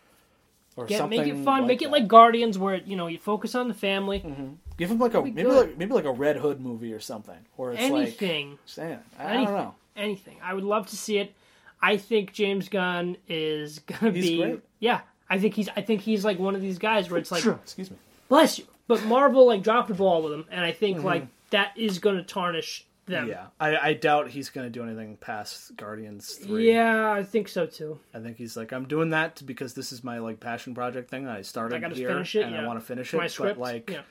Or 0.75 0.85
Yeah, 0.89 0.97
something. 0.99 1.19
make 1.19 1.33
it 1.33 1.43
fun. 1.43 1.65
make 1.65 1.81
it 1.81 1.85
that. 1.85 1.91
like 1.91 2.07
Guardians, 2.07 2.57
where 2.59 2.75
you 2.75 2.95
know 2.95 3.07
you 3.07 3.17
focus 3.17 3.55
on 3.55 3.67
the 3.67 3.73
family. 3.73 4.19
Mm-hmm. 4.19 4.47
give 4.77 4.91
him 4.91 4.99
like 4.99 5.13
a 5.15 5.21
be 5.21 5.31
maybe 5.31 5.49
good. 5.49 5.67
like 5.69 5.77
maybe 5.77 5.93
like 5.93 6.05
a 6.05 6.11
Red 6.11 6.37
Hood 6.37 6.59
movie 6.61 6.93
or 6.93 6.99
something, 6.99 7.39
where 7.55 7.71
it's 7.71 7.81
Anything, 7.81 8.49
like 8.51 8.57
eh, 8.57 8.61
saying 8.65 8.99
I 9.17 9.23
anything, 9.23 9.45
don't 9.45 9.53
know. 9.55 9.75
anything. 9.95 10.37
I 10.43 10.53
would 10.53 10.63
love 10.63 10.87
to 10.87 10.97
see 10.97 11.17
it. 11.17 11.33
I 11.81 11.97
think 11.97 12.33
James 12.33 12.69
Gunn 12.69 13.17
is 13.27 13.79
gonna 13.79 14.11
He's 14.11 14.25
be. 14.29 14.37
great. 14.37 14.59
Yeah, 14.79 15.01
I 15.29 15.39
think 15.39 15.55
he's. 15.55 15.69
I 15.75 15.81
think 15.81 16.01
he's 16.01 16.23
like 16.25 16.37
one 16.37 16.53
of 16.53 16.61
these 16.61 16.77
guys 16.77 17.09
where 17.09 17.19
it's 17.19 17.31
like, 17.31 17.45
Excuse 17.45 17.89
me. 17.89 17.97
bless 18.29 18.59
you. 18.59 18.65
But 18.87 19.03
Marvel 19.05 19.47
like 19.47 19.63
dropped 19.63 19.87
the 19.87 19.93
ball 19.95 20.21
with 20.21 20.33
him, 20.33 20.45
and 20.51 20.63
I 20.63 20.73
think 20.73 20.97
mm-hmm. 20.97 21.05
like 21.07 21.27
that 21.49 21.71
is 21.75 21.97
gonna 21.99 22.23
tarnish 22.23 22.85
them. 23.07 23.27
Yeah, 23.27 23.47
I, 23.59 23.77
I 23.77 23.93
doubt 23.93 24.29
he's 24.29 24.49
going 24.49 24.65
to 24.65 24.71
do 24.71 24.83
anything 24.83 25.17
past 25.17 25.75
Guardians 25.75 26.33
three. 26.33 26.71
Yeah, 26.71 27.11
I 27.11 27.23
think 27.23 27.47
so 27.47 27.65
too. 27.65 27.99
I 28.13 28.19
think 28.19 28.37
he's 28.37 28.55
like 28.55 28.71
I'm 28.71 28.87
doing 28.87 29.09
that 29.11 29.41
because 29.45 29.73
this 29.73 29.91
is 29.91 30.03
my 30.03 30.19
like 30.19 30.39
passion 30.39 30.75
project 30.75 31.09
thing. 31.09 31.25
That 31.25 31.37
I 31.37 31.41
started 31.41 31.83
I 31.83 31.89
here 31.89 32.09
finish 32.09 32.35
it, 32.35 32.43
and 32.43 32.53
yeah. 32.53 32.61
I 32.63 32.67
want 32.67 32.79
to 32.79 32.85
finish 32.85 33.13
it. 33.13 33.17
My 33.17 33.27
script, 33.27 33.57
But 33.57 33.61
like 33.61 33.89
yeah. 33.89 34.01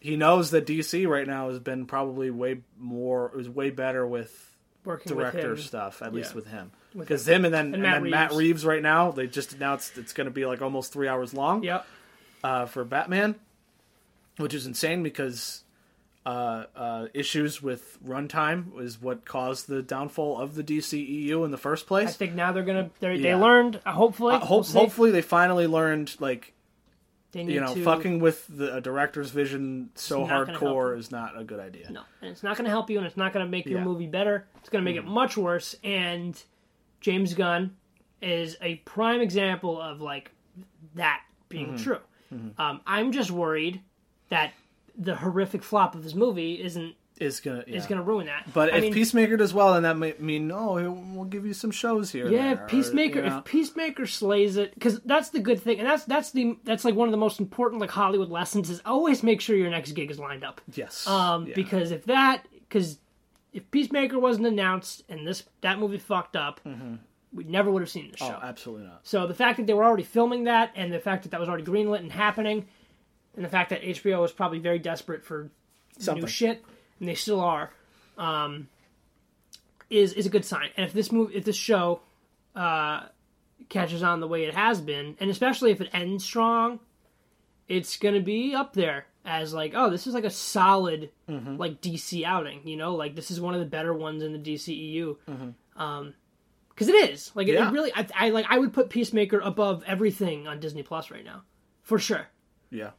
he 0.00 0.16
knows 0.16 0.50
that 0.52 0.66
DC 0.66 1.06
right 1.06 1.26
now 1.26 1.48
has 1.50 1.58
been 1.58 1.86
probably 1.86 2.30
way 2.30 2.60
more 2.78 3.32
is 3.38 3.48
way 3.48 3.70
better 3.70 4.06
with 4.06 4.46
Working 4.84 5.14
director 5.14 5.50
with 5.50 5.60
stuff, 5.62 6.00
at 6.00 6.14
least 6.14 6.34
with 6.34 6.46
him. 6.46 6.72
Because 6.96 7.28
him 7.28 7.44
and 7.44 7.52
then 7.52 7.74
and, 7.74 7.82
Matt 7.82 8.02
then 8.02 8.10
Matt 8.10 8.30
Reeves. 8.30 8.38
Reeves 8.38 8.64
right 8.66 8.82
now, 8.82 9.10
they 9.10 9.26
just 9.26 9.52
announced 9.52 9.98
it's 9.98 10.12
going 10.14 10.24
to 10.24 10.30
be 10.30 10.46
like 10.46 10.62
almost 10.62 10.92
three 10.92 11.06
hours 11.06 11.34
long 11.34 11.62
Yep. 11.62 11.86
uh, 12.42 12.66
for 12.66 12.84
Batman, 12.84 13.34
which 14.38 14.54
is 14.54 14.66
insane 14.66 15.02
because 15.02 15.62
uh, 16.26 16.64
uh, 16.76 17.06
issues 17.14 17.62
with 17.62 17.98
runtime 18.06 18.78
is 18.80 19.00
what 19.00 19.24
caused 19.24 19.68
the 19.68 19.82
downfall 19.82 20.38
of 20.38 20.54
the 20.54 20.62
DCEU 20.62 21.44
in 21.44 21.50
the 21.50 21.56
first 21.58 21.86
place. 21.86 22.08
I 22.08 22.12
think 22.12 22.34
now 22.34 22.52
they're 22.52 22.62
gonna. 22.62 22.90
They're, 23.00 23.14
Yeah. 23.14 23.22
They 23.22 23.34
learned. 23.34 23.80
Uh, 23.86 23.92
hopefully, 23.92 24.34
Uh, 24.34 24.40
we'll 24.40 24.62
hopefully, 24.64 25.10
they 25.10 25.22
finally 25.22 25.66
learned 25.66 26.14
like 26.20 26.52
you 27.32 27.60
know 27.60 27.72
to, 27.74 27.84
fucking 27.84 28.18
with 28.20 28.44
the 28.48 28.74
a 28.76 28.80
director's 28.80 29.30
vision 29.30 29.90
so 29.94 30.26
gonna 30.26 30.52
hardcore 30.58 30.98
is 30.98 31.10
not 31.10 31.38
a 31.40 31.44
good 31.44 31.60
idea. 31.60 31.90
No, 31.90 32.02
and 32.20 32.30
it's 32.32 32.42
not 32.42 32.56
going 32.56 32.64
to 32.64 32.70
help 32.70 32.90
you, 32.90 32.98
and 32.98 33.06
it's 33.06 33.16
not 33.16 33.32
going 33.32 33.44
to 33.46 33.50
make 33.50 33.64
your 33.66 33.74
Yeah. 33.78 33.80
Mm-hmm. 33.84 33.88
movie 33.92 34.06
better. 34.08 34.46
It's 34.58 34.68
going 34.68 34.84
to 34.84 34.90
make 34.90 34.98
it 34.98 35.06
much 35.06 35.36
worse. 35.36 35.74
And 35.84 36.40
James 37.00 37.32
Gunn 37.34 37.76
is 38.20 38.56
a 38.60 38.74
prime 38.84 39.20
example 39.22 39.80
of 39.80 40.00
like 40.00 40.32
that 40.96 41.22
being 41.48 41.74
Mm-hmm. 41.74 41.82
true. 41.82 41.98
Um, 42.58 42.80
I'm 42.86 43.10
just 43.12 43.30
worried 43.30 43.80
that 44.28 44.52
the 45.00 45.16
horrific 45.16 45.62
flop 45.62 45.94
of 45.94 46.04
this 46.04 46.14
movie 46.14 46.62
isn't 46.62 46.94
Is 47.18 47.40
gonna 47.40 47.64
yeah. 47.66 47.76
is 47.76 47.86
going 47.86 47.98
to 47.98 48.04
ruin 48.04 48.26
that. 48.26 48.52
But 48.52 48.72
I 48.72 48.76
if 48.76 48.82
mean, 48.82 48.92
Peacemaker 48.92 49.36
does 49.36 49.52
well, 49.54 49.72
then 49.74 49.82
that 49.84 49.96
might 49.96 50.20
mean 50.20 50.46
no, 50.46 50.74
we'll 51.14 51.24
give 51.24 51.44
you 51.46 51.54
some 51.54 51.70
shows 51.70 52.10
here. 52.12 52.28
yeah, 52.28 52.54
there, 52.54 52.64
or, 52.64 52.68
Peacemaker. 52.68 53.20
you 53.22 53.28
know. 53.30 53.38
If 53.38 53.44
Peacemaker 53.44 54.06
slays 54.06 54.56
it, 54.56 54.74
because 54.74 55.00
that's 55.00 55.30
the 55.30 55.40
good 55.40 55.60
thing, 55.60 55.78
and 55.80 55.88
that's 55.88 56.04
that's 56.04 56.30
the 56.32 56.56
that's 56.64 56.84
like 56.84 56.94
one 56.94 57.08
of 57.08 57.12
the 57.12 57.18
most 57.18 57.40
important 57.40 57.80
like 57.80 57.90
Hollywood 57.90 58.28
lessons 58.30 58.68
is 58.70 58.80
always 58.84 59.22
make 59.22 59.40
sure 59.40 59.56
your 59.56 59.70
next 59.70 59.92
gig 59.92 60.10
is 60.10 60.18
lined 60.18 60.44
up. 60.44 60.60
yes, 60.74 61.06
Um, 61.06 61.46
yeah. 61.46 61.54
because 61.54 61.90
if 61.90 62.04
that, 62.04 62.46
because 62.68 62.98
if 63.52 63.68
Peacemaker 63.70 64.18
wasn't 64.18 64.46
announced 64.46 65.02
and 65.08 65.26
this 65.26 65.42
that 65.62 65.78
movie 65.78 65.98
fucked 65.98 66.36
up, 66.36 66.60
we 67.32 67.44
never 67.44 67.70
would 67.70 67.80
have 67.82 67.90
seen 67.90 68.10
the 68.10 68.16
show. 68.16 68.36
oh, 68.42 68.46
absolutely 68.46 68.86
not. 68.86 69.00
so 69.02 69.26
the 69.26 69.34
fact 69.34 69.56
that 69.58 69.66
they 69.66 69.74
were 69.74 69.84
already 69.84 70.02
filming 70.04 70.44
that, 70.44 70.72
and 70.74 70.92
the 70.92 71.00
fact 71.00 71.22
that 71.24 71.30
that 71.30 71.40
was 71.40 71.48
already 71.48 71.64
greenlit 71.64 71.98
and 72.00 72.12
happening, 72.12 72.66
and 73.36 73.44
the 73.44 73.48
fact 73.48 73.70
that 73.70 73.82
HBO 73.82 74.24
is 74.24 74.32
probably 74.32 74.58
very 74.58 74.78
desperate 74.78 75.24
for 75.24 75.50
Something. 75.98 76.22
new 76.22 76.28
shit, 76.28 76.64
and 76.98 77.08
they 77.08 77.14
still 77.14 77.40
are, 77.40 77.70
um, 78.18 78.68
is 79.88 80.12
is 80.12 80.26
a 80.26 80.30
good 80.30 80.44
sign. 80.44 80.70
And 80.76 80.86
if 80.86 80.92
this 80.92 81.10
move, 81.12 81.30
if 81.34 81.44
this 81.44 81.56
show, 81.56 82.00
uh, 82.54 83.06
catches 83.68 84.02
on 84.02 84.20
the 84.20 84.28
way 84.28 84.44
it 84.44 84.54
has 84.54 84.80
been, 84.80 85.16
and 85.20 85.30
especially 85.30 85.70
if 85.70 85.80
it 85.80 85.88
ends 85.92 86.24
strong, 86.24 86.80
it's 87.68 87.96
gonna 87.96 88.20
be 88.20 88.54
up 88.54 88.72
there 88.72 89.06
as 89.24 89.52
like, 89.52 89.72
oh, 89.76 89.90
this 89.90 90.06
is 90.06 90.14
like 90.14 90.24
a 90.24 90.30
solid 90.30 91.10
Mm-hmm. 91.28 91.56
like 91.56 91.80
DC 91.80 92.24
outing. 92.24 92.62
You 92.66 92.76
know, 92.76 92.94
like 92.96 93.14
this 93.14 93.30
is 93.30 93.40
one 93.40 93.54
of 93.54 93.60
the 93.60 93.66
better 93.66 93.92
ones 93.94 94.22
in 94.22 94.32
the 94.32 94.38
DCEU. 94.38 95.16
Um, 95.76 96.14
because 96.70 96.88
it 96.88 97.10
is 97.10 97.30
like 97.34 97.46
it, 97.46 97.54
it 97.54 97.60
Mm-hmm. 97.60 97.74
Really, 97.74 97.92
I, 97.94 98.06
I 98.14 98.30
like 98.30 98.46
I 98.48 98.58
would 98.58 98.72
put 98.72 98.88
Peacemaker 98.90 99.38
above 99.38 99.84
everything 99.86 100.48
on 100.48 100.60
Disney 100.60 100.82
Plus 100.82 101.10
right 101.10 101.24
now, 101.24 101.42
for 101.82 101.98
sure 101.98 102.26
Yeah, 102.70 102.90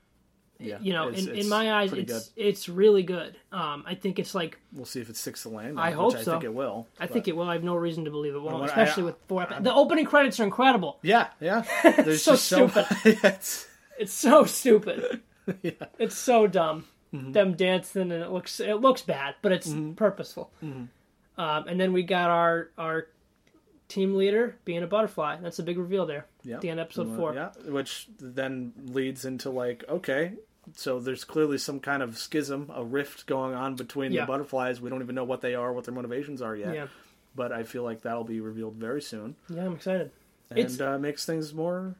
yeah. 0.62 0.78
you 0.82 0.94
know, 0.94 1.10
It's- 1.10 1.26
in, 1.26 1.36
in 1.36 1.50
my 1.50 1.74
eyes, 1.74 1.92
it's 1.94 2.32
it's 2.36 2.70
really 2.70 3.04
good. 3.04 3.36
Um, 3.52 3.84
I 3.86 3.96
think 3.96 4.20
it's 4.20 4.34
like 4.36 4.58
We'll 4.74 4.86
see 4.86 5.02
if 5.02 5.10
it 5.10 5.18
sticks 5.18 5.44
to 5.44 5.50
the 5.50 5.56
land. 5.56 5.80
I 5.80 5.90
which 5.90 5.96
hope 5.98 6.16
I 6.16 6.22
so. 6.24 6.32
think 6.32 6.44
it 6.46 6.54
will. 6.54 6.88
I 7.00 7.08
think 7.08 7.28
it 7.28 7.36
will. 7.36 7.50
I 7.50 7.54
have 7.54 7.64
no 7.64 7.76
reason 7.76 8.06
to 8.06 8.12
believe 8.12 8.36
it 8.36 8.42
won't, 8.42 8.60
what 8.60 8.64
I- 8.64 8.82
especially 8.84 9.04
with 9.04 9.16
four. 9.28 9.44
epi- 9.44 9.64
the 9.64 9.74
opening 9.74 10.06
credits 10.06 10.40
are 10.40 10.44
incredible. 10.44 11.00
Yeah, 11.02 11.28
yeah. 11.40 11.64
There's 11.84 12.24
So 12.24 12.34
just 12.34 12.46
so 12.48 12.72
it's, 13.06 13.68
It's 14.00 14.14
so 14.14 14.46
stupid. 14.46 15.22
yeah. 15.62 15.72
It's 16.00 16.16
so 16.18 16.48
dumb. 16.48 16.86
Mm-hmm. 17.14 17.32
Them 17.34 17.54
dancing 17.56 18.04
and 18.12 18.24
it 18.24 18.32
looks 18.32 18.60
it 18.60 18.76
looks 18.76 19.02
bad, 19.02 19.36
but 19.42 19.52
it's 19.52 19.74
purposeful. 19.96 20.50
Mm-hmm. 20.64 20.86
Um, 21.42 21.68
and 21.68 21.80
then 21.80 21.92
we 21.94 22.04
got 22.04 22.30
our 22.30 22.70
our 22.78 23.08
team 23.90 24.16
leader 24.16 24.56
being 24.64 24.84
a 24.84 24.88
butterfly. 24.88 25.36
That's 25.42 25.60
a 25.60 25.64
big 25.64 25.78
reveal 25.78 26.06
there. 26.06 26.26
Yeah. 26.44 26.56
At 26.56 26.62
the 26.62 26.70
end 26.70 26.80
of 26.80 26.86
episode 26.86 27.14
four. 27.18 27.34
Yeah, 27.34 27.50
which 27.70 28.08
then 28.20 28.72
leads 28.86 29.26
into 29.26 29.50
like, 29.50 29.84
okay, 29.90 30.34
so 30.76 31.00
there's 31.00 31.24
clearly 31.24 31.58
some 31.58 31.80
kind 31.80 32.02
of 32.04 32.18
schism, 32.18 32.72
a 32.74 32.84
rift 32.84 33.26
going 33.26 33.54
on 33.56 33.76
between 33.76 34.12
Yeah. 34.12 34.22
the 34.22 34.28
butterflies. 34.28 34.80
We 34.82 34.90
don't 34.90 35.02
even 35.02 35.16
know 35.16 35.24
what 35.24 35.42
they 35.42 35.56
are, 35.56 35.72
what 35.74 35.86
their 35.86 35.94
motivations 35.94 36.42
are 36.42 36.56
yet. 36.56 36.74
Yeah. 36.76 36.88
But 37.36 37.52
I 37.52 37.64
feel 37.64 37.84
like 37.84 38.02
that'll 38.02 38.24
be 38.26 38.42
revealed 38.42 38.76
very 38.76 39.02
soon, 39.02 39.36
Yeah, 39.50 39.66
I'm 39.66 39.74
excited. 39.76 40.12
and 40.50 40.82
uh, 40.82 40.98
makes 41.00 41.26
things 41.26 41.54
more. 41.54 41.96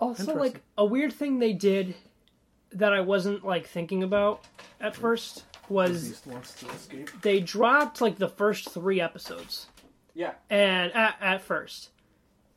Also, 0.00 0.34
like 0.34 0.62
a 0.76 0.84
weird 0.84 1.12
thing 1.12 1.38
they 1.38 1.52
did 1.52 1.94
that 2.72 2.92
I 2.92 3.00
wasn't 3.02 3.44
like 3.44 3.66
thinking 3.68 4.02
about 4.02 4.44
at 4.80 4.96
first 4.96 5.44
was 5.68 6.08
Beast 6.08 6.26
wants 6.26 6.54
to 6.54 6.68
escape. 6.70 7.10
they 7.22 7.38
dropped 7.38 8.00
like 8.00 8.18
the 8.18 8.28
first 8.28 8.70
three 8.70 9.00
episodes, 9.00 9.68
Yeah, 10.14 10.32
and 10.50 10.92
at, 10.92 11.14
at 11.20 11.40
first, 11.42 11.90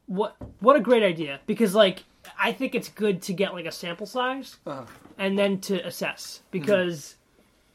what 0.07 0.35
what 0.59 0.75
a 0.75 0.79
great 0.79 1.03
idea 1.03 1.39
because 1.45 1.75
like 1.75 2.03
I 2.39 2.51
think 2.51 2.73
it's 2.73 2.89
good 2.89 3.21
to 3.23 3.33
get 3.33 3.53
like 3.53 3.65
a 3.65 3.71
sample 3.71 4.07
size 4.07 4.55
Uh-huh. 4.65 4.85
And 5.17 5.37
then 5.37 5.59
to 5.61 5.85
assess 5.85 6.41
because 6.51 7.15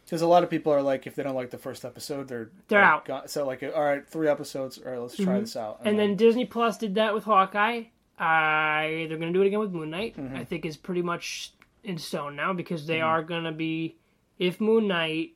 because 0.04 0.22
a 0.22 0.26
lot 0.26 0.42
of 0.42 0.50
people 0.50 0.72
are 0.72 0.82
like, 0.82 1.06
if 1.06 1.14
they 1.14 1.22
don't 1.22 1.34
like 1.36 1.50
the 1.50 1.58
first 1.58 1.84
episode, 1.84 2.26
they're 2.28 2.50
They're 2.68 2.80
like, 2.80 2.88
out. 2.90 3.04
gone- 3.04 3.28
So 3.28 3.46
like, 3.46 3.62
all 3.62 3.82
right, 3.84 4.06
three 4.08 4.26
episodes. 4.28 4.78
All 4.78 4.90
right, 4.90 5.00
let's 5.00 5.16
try 5.16 5.38
this 5.40 5.56
out. 5.56 5.80
and 5.84 5.98
then 5.98 6.16
Disney 6.16 6.44
Plus 6.46 6.78
did 6.78 6.96
that 6.96 7.14
with 7.14 7.24
Hawkeye. 7.24 7.84
I 8.18 9.06
they're 9.08 9.18
gonna 9.18 9.32
do 9.32 9.42
it 9.42 9.46
again 9.46 9.60
with 9.60 9.72
Moon 9.72 9.90
Knight. 9.90 10.16
Mm-hmm. 10.16 10.36
I 10.36 10.44
think 10.44 10.64
is 10.66 10.76
pretty 10.76 11.02
much 11.02 11.52
in 11.84 11.96
stone 11.98 12.36
now 12.36 12.52
because 12.52 12.86
they 12.86 12.98
Mm-hmm. 12.98 13.06
are 13.06 13.22
gonna 13.22 13.52
be 13.52 13.96
if 14.38 14.60
Moon 14.60 14.86
Knight 14.88 15.30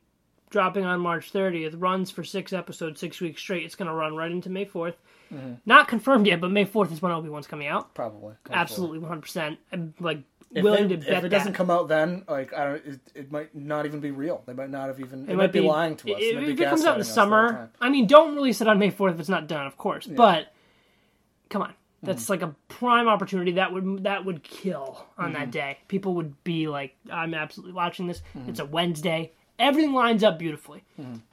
dropping 0.51 0.85
on 0.85 0.99
March 1.01 1.33
30th, 1.33 1.75
runs 1.77 2.11
for 2.11 2.23
six 2.23 2.53
episodes, 2.53 2.99
six 2.99 3.19
weeks 3.19 3.41
straight. 3.41 3.63
It's 3.65 3.75
going 3.75 3.87
to 3.89 3.93
run 3.93 4.15
right 4.15 4.31
into 4.31 4.49
May 4.49 4.65
4th. 4.65 4.93
Mm-hmm. 5.33 5.53
Not 5.65 5.87
confirmed 5.87 6.27
yet, 6.27 6.41
but 6.41 6.51
May 6.51 6.65
4th 6.65 6.91
is 6.91 7.01
when 7.01 7.11
Obi 7.11 7.29
Wan's 7.29 7.47
coming 7.47 7.67
out. 7.67 7.93
Probably. 7.93 8.35
Absolutely, 8.49 8.99
100%. 8.99 9.57
I'm 9.71 9.93
like 9.99 10.19
If 10.51 10.63
willing 10.63 10.85
it, 10.85 10.89
to 10.89 10.97
bet 10.97 11.17
if 11.17 11.23
it 11.25 11.29
doesn't 11.29 11.53
come 11.53 11.69
out 11.69 11.87
then, 11.87 12.23
like 12.27 12.53
I 12.53 12.65
don't, 12.65 12.85
it, 12.85 12.99
it 13.15 13.31
might 13.31 13.55
not 13.55 13.85
even 13.85 13.99
be 13.99 14.11
real. 14.11 14.43
They 14.45 14.53
might 14.53 14.69
not 14.69 14.87
have 14.87 14.99
even. 14.99 15.27
It, 15.27 15.33
It 15.33 15.35
might 15.35 15.51
be, 15.51 15.61
lying 15.61 15.95
to 15.97 16.13
us. 16.13 16.19
Might 16.19 16.43
if 16.49 16.57
be 16.57 16.63
it 16.63 16.69
comes 16.69 16.85
out 16.85 16.95
in 16.95 16.99
the 16.99 17.05
summer. 17.05 17.69
I 17.81 17.89
mean, 17.89 18.07
don't 18.07 18.35
release 18.35 18.61
it 18.61 18.67
on 18.67 18.79
May 18.79 18.91
4th 18.91 19.13
if 19.13 19.19
it's 19.19 19.29
not 19.29 19.47
done, 19.47 19.67
of 19.67 19.77
course. 19.77 20.07
But 20.07 20.53
come 21.49 21.61
on. 21.61 21.73
Hmm. 22.01 22.07
That's 22.07 22.29
like 22.29 22.41
a 22.41 22.55
prime 22.67 23.07
opportunity 23.07 23.53
that 23.53 23.73
would 23.73 24.03
that 24.03 24.25
would 24.25 24.43
kill 24.43 25.05
on 25.17 25.33
that 25.33 25.45
hmm. 25.45 25.51
day. 25.51 25.77
People 25.87 26.15
would 26.15 26.43
be 26.43 26.67
like, 26.67 26.95
"I'm 27.11 27.33
absolutely 27.33 27.73
watching 27.73 28.07
this." 28.07 28.21
Hmm. 28.33 28.49
It's 28.49 28.59
a 28.59 28.65
Wednesday. 28.65 29.31
Everything 29.57 29.93
lines 29.93 30.23
up 30.23 30.37
beautifully. 30.37 30.83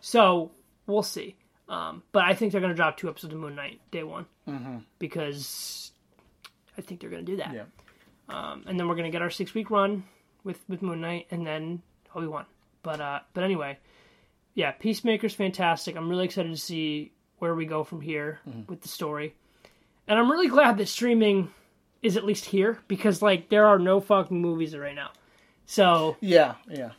So 0.00 0.52
we'll 0.86 1.02
see. 1.02 1.36
Um, 1.72 2.02
but 2.12 2.24
I 2.24 2.34
think 2.34 2.52
they're 2.52 2.60
going 2.60 2.72
to 2.72 2.76
drop 2.76 2.98
two 2.98 3.08
episodes 3.08 3.32
of 3.32 3.40
Moon 3.40 3.54
Knight 3.54 3.80
day 3.90 4.02
one 4.02 4.26
because 4.98 5.90
I 6.76 6.82
think 6.82 7.00
they're 7.00 7.08
going 7.08 7.24
to 7.24 7.32
do 7.32 7.38
that. 7.38 7.54
Yeah. 7.54 7.62
Um, 8.28 8.64
and 8.66 8.78
then 8.78 8.88
we're 8.88 8.94
going 8.94 9.10
to 9.10 9.10
get 9.10 9.22
our 9.22 9.30
six 9.30 9.54
week 9.54 9.70
run 9.70 10.04
with 10.44 10.60
with 10.68 10.82
Moon 10.82 11.00
Knight, 11.00 11.28
and 11.30 11.46
then 11.46 11.80
Obi 12.14 12.26
Wan. 12.26 12.44
But 12.82 13.00
uh, 13.00 13.20
but 13.32 13.42
anyway, 13.42 13.78
yeah, 14.54 14.72
Peacemaker's 14.72 15.32
fantastic. 15.32 15.96
I'm 15.96 16.10
really 16.10 16.26
excited 16.26 16.50
to 16.50 16.60
see 16.60 17.12
where 17.38 17.54
we 17.54 17.64
go 17.64 17.84
from 17.84 18.02
here 18.02 18.40
with 18.68 18.82
the 18.82 18.88
story, 18.88 19.34
and 20.06 20.18
I'm 20.18 20.30
really 20.30 20.48
glad 20.48 20.76
that 20.76 20.88
streaming 20.88 21.48
is 22.02 22.18
at 22.18 22.24
least 22.24 22.44
here 22.44 22.80
because 22.86 23.22
like 23.22 23.48
there 23.48 23.66
are 23.66 23.78
no 23.78 23.98
fucking 23.98 24.38
movies 24.38 24.76
right 24.76 24.94
now. 24.94 25.10
So 25.64 26.18
Yeah, 26.20 26.56
yeah. 26.68 26.90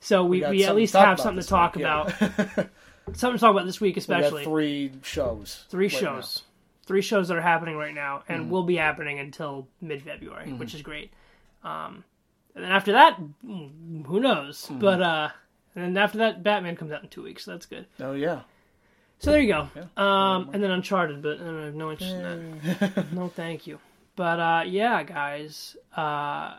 so 0.00 0.24
we, 0.24 0.40
got 0.40 0.50
we, 0.52 0.64
at 0.64 0.74
least 0.74 0.94
have 0.94 1.20
something 1.20 1.42
to 1.42 1.48
talk 1.48 1.74
week, 1.74 1.82
yeah. 1.82 2.02
about. 2.02 2.68
something 3.14 3.32
to 3.36 3.38
talk 3.38 3.50
about 3.50 3.66
this 3.66 3.80
week, 3.80 3.96
We 3.96 4.00
especially. 4.00 4.44
three 4.44 4.92
shows. 5.02 5.64
three 5.68 5.86
right 5.88 5.92
shows. 5.92 6.42
Three 6.86 7.02
shows 7.02 7.28
that 7.28 7.36
are 7.36 7.40
happening 7.42 7.76
right 7.76 7.94
now 7.94 8.18
Mm-hmm. 8.18 8.32
and 8.32 8.50
will 8.50 8.64
be 8.64 8.76
happening 8.76 9.18
until 9.18 9.68
mid-february 9.80 10.52
which 10.54 10.74
is 10.74 10.82
great. 10.82 11.10
Um, 11.64 12.04
and 12.54 12.64
then 12.64 12.72
after 12.72 12.92
that 12.92 13.18
mm, 13.46 14.04
who 14.06 14.20
knows? 14.20 14.62
Mm-hmm. 14.66 14.78
but 14.80 15.00
uh 15.00 15.28
and 15.74 15.96
then 15.96 16.02
after 16.02 16.18
that 16.18 16.42
batman 16.42 16.76
comes 16.76 16.92
out 16.92 17.02
in 17.02 17.08
two 17.08 17.22
weeks 17.22 17.44
so 17.44 17.52
that's 17.52 17.66
good. 17.66 17.86
Oh 18.00 18.12
yeah. 18.12 18.40
so 19.20 19.30
there 19.30 19.40
you 19.40 19.48
go. 19.52 20.02
Um 20.02 20.50
and 20.52 20.62
then 20.62 20.70
uncharted 20.72 21.22
but 21.22 21.40
uh, 21.40 21.44
I 21.44 21.64
have 21.66 21.74
no 21.74 21.90
interest 21.92 22.12
in 22.14 22.22
that. 22.62 23.12
No 23.12 23.28
thank 23.28 23.66
you. 23.66 23.78
But 24.16 24.40
uh 24.40 24.62
yeah 24.66 25.02
guys 25.04 25.76
uh 25.96 26.58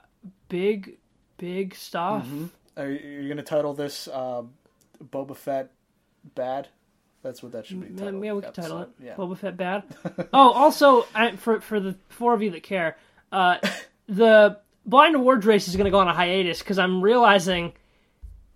big 0.49 0.97
big 1.37 1.75
stuff. 1.75 2.25
Are 2.77 2.87
you, 2.89 2.97
are 3.17 3.21
you 3.21 3.27
gonna 3.29 3.43
title 3.43 3.73
this 3.73 4.07
uh, 4.07 4.43
Boba 5.03 5.35
Fett 5.35 5.69
bad? 6.35 6.67
That's 7.21 7.41
what 7.41 7.53
that 7.53 7.65
should 7.65 7.79
be. 7.79 7.97
Titled, 7.97 8.23
yeah, 8.23 8.33
we 8.33 8.41
can 8.41 8.53
title 8.53 8.81
it. 8.81 8.89
Yeah. 9.01 9.15
Boba 9.15 9.37
Fett 9.37 9.55
bad. 9.55 9.83
oh, 10.33 10.51
also, 10.51 11.07
I, 11.15 11.35
for 11.37 11.61
for 11.61 11.79
the 11.79 11.95
four 12.09 12.33
of 12.33 12.41
you 12.41 12.51
that 12.51 12.63
care, 12.63 12.97
uh, 13.31 13.57
the 14.07 14.59
Blind 14.85 15.15
Awards 15.15 15.45
race 15.45 15.67
is 15.67 15.75
going 15.75 15.85
to 15.85 15.91
go 15.91 15.99
on 15.99 16.07
a 16.09 16.13
hiatus 16.13 16.59
because 16.59 16.77
I'm 16.77 17.01
realizing 17.01 17.73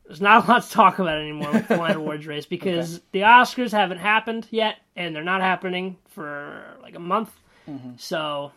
there's 0.06 0.22
not 0.22 0.46
a 0.46 0.52
lot 0.52 0.64
to 0.64 0.70
talk 0.70 1.00
about 1.00 1.18
anymore 1.18 1.52
with 1.52 1.68
the 1.68 1.78
Blind 1.78 1.96
Awards 1.98 2.28
race 2.28 2.46
because 2.46 3.02
the 3.12 3.22
Oscars 3.22 3.72
haven't 3.72 4.00
happened 4.00 4.48
yet 4.52 4.78
and 4.96 5.16
they're 5.16 5.24
not 5.24 5.42
happening 5.42 5.98
for 6.10 6.78
like 6.82 6.96
a 6.96 7.00
month. 7.00 7.32
Mm-hmm. 7.70 7.92
So, 7.98 8.52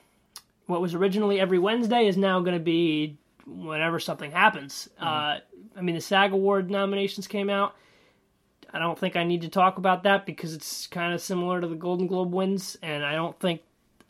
what 0.66 0.80
was 0.80 0.94
originally 0.94 1.40
every 1.40 1.58
Wednesday 1.58 2.06
is 2.06 2.16
now 2.16 2.40
going 2.40 2.56
to 2.56 2.64
be 2.64 3.16
whenever 3.46 3.98
something 4.00 4.30
happens. 4.30 4.88
Mm-hmm. 4.96 5.06
Uh, 5.06 5.38
I 5.76 5.82
mean, 5.82 5.94
the 5.94 6.00
SAG 6.00 6.32
Award 6.32 6.70
nominations 6.70 7.26
came 7.26 7.50
out. 7.50 7.76
I 8.72 8.78
don't 8.78 8.98
think 8.98 9.16
I 9.16 9.24
need 9.24 9.42
to 9.42 9.48
talk 9.48 9.78
about 9.78 10.04
that 10.04 10.26
because 10.26 10.54
it's 10.54 10.86
kind 10.86 11.12
of 11.12 11.20
similar 11.20 11.60
to 11.60 11.66
the 11.66 11.74
Golden 11.74 12.06
Globe 12.06 12.32
wins, 12.32 12.76
and 12.82 13.04
I 13.04 13.14
don't 13.14 13.38
think 13.40 13.62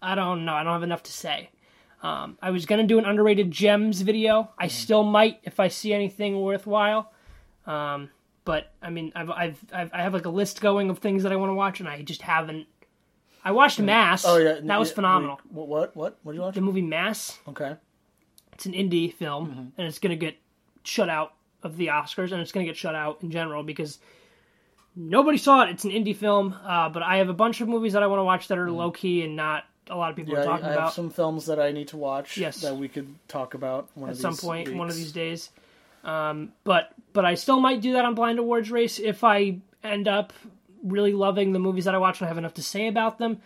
I 0.02 0.14
don't 0.14 0.44
know. 0.44 0.54
I 0.54 0.62
don't 0.62 0.72
have 0.74 0.82
enough 0.82 1.02
to 1.04 1.12
say. 1.12 1.50
Um, 2.02 2.38
I 2.40 2.50
was 2.50 2.66
gonna 2.66 2.86
do 2.86 2.98
an 2.98 3.04
underrated 3.04 3.50
gems 3.50 4.00
video. 4.02 4.50
I 4.58 4.68
still 4.68 5.02
might 5.02 5.40
if 5.44 5.60
I 5.60 5.68
see 5.68 5.92
anything 5.92 6.40
worthwhile. 6.40 7.12
Um, 7.66 8.10
but 8.44 8.72
I 8.82 8.90
mean, 8.90 9.12
I've, 9.14 9.30
I've 9.30 9.58
I've 9.72 9.90
I 9.94 10.02
have 10.02 10.14
like 10.14 10.24
a 10.26 10.30
list 10.30 10.60
going 10.60 10.90
of 10.90 10.98
things 10.98 11.22
that 11.24 11.32
I 11.32 11.36
want 11.36 11.50
to 11.50 11.54
watch, 11.54 11.80
and 11.80 11.88
I 11.88 12.02
just 12.02 12.22
haven't. 12.22 12.66
I 13.44 13.52
watched 13.52 13.78
Mass. 13.80 14.24
Oh 14.26 14.36
yeah, 14.36 14.58
that 14.62 14.78
was 14.78 14.88
yeah, 14.90 14.94
phenomenal. 14.94 15.40
we- 15.50 15.62
what? 15.62 15.94
What? 15.96 16.18
What 16.22 16.32
did 16.32 16.38
you 16.38 16.42
watch? 16.42 16.54
The 16.54 16.60
movie 16.60 16.82
Mass. 16.82 17.38
Okay. 17.48 17.76
It's 18.52 18.66
an 18.66 18.72
indie 18.72 19.12
film, 19.14 19.46
Mm-hmm. 19.46 19.60
and 19.78 19.86
it's 19.86 19.98
gonna 19.98 20.16
get 20.16 20.36
shut 20.84 21.08
out 21.08 21.34
of 21.62 21.76
the 21.76 21.86
Oscars, 21.88 22.32
and 22.32 22.40
it's 22.42 22.52
gonna 22.52 22.66
get 22.66 22.76
shut 22.76 22.94
out 22.94 23.22
in 23.22 23.30
general 23.30 23.62
because 23.62 23.98
nobody 24.96 25.38
saw 25.38 25.62
it. 25.62 25.70
It's 25.70 25.84
an 25.84 25.90
indie 25.90 26.16
film, 26.16 26.54
uh, 26.64 26.88
but 26.88 27.02
I 27.02 27.18
have 27.18 27.28
a 27.28 27.34
bunch 27.34 27.60
of 27.60 27.68
movies 27.68 27.92
that 27.94 28.02
I 28.02 28.06
want 28.06 28.20
to 28.20 28.24
watch 28.24 28.48
that 28.48 28.58
are 28.58 28.70
low 28.70 28.90
key 28.90 29.22
and 29.22 29.36
not 29.36 29.64
a 29.88 29.96
lot 29.96 30.10
of 30.10 30.16
people 30.16 30.34
Mm-hmm. 30.34 30.42
Yeah, 30.42 30.48
are 30.48 30.54
I, 30.54 30.56
talking 30.56 30.66
I 30.66 30.68
have 30.70 30.78
about 30.78 30.92
some 30.94 31.10
films 31.10 31.46
that 31.46 31.58
I 31.60 31.72
need 31.72 31.88
to 31.88 31.96
watch. 31.96 32.36
Yes. 32.36 32.60
That 32.60 32.76
we 32.76 32.88
could 32.88 33.14
talk 33.28 33.54
about 33.54 33.88
one 33.94 34.10
at 34.10 34.16
some 34.16 34.36
point 34.36 34.74
one 34.74 34.88
of 34.88 34.96
these 34.96 35.12
days. 35.12 35.50
Um, 36.04 36.52
but 36.64 36.92
but 37.12 37.24
I 37.24 37.34
still 37.34 37.60
might 37.60 37.80
do 37.80 37.92
that 37.94 38.04
on 38.04 38.14
Blind 38.14 38.38
Awards 38.38 38.70
race 38.70 38.98
if 38.98 39.24
I 39.24 39.58
end 39.82 40.08
up 40.08 40.32
really 40.82 41.12
loving 41.12 41.52
the 41.52 41.58
movies 41.58 41.84
that 41.84 41.94
I 41.94 41.98
watch 41.98 42.20
and 42.20 42.26
I 42.26 42.28
have 42.28 42.38
enough 42.38 42.54
to 42.54 42.62
say 42.62 42.86
about 42.88 43.18
them. 43.18 43.40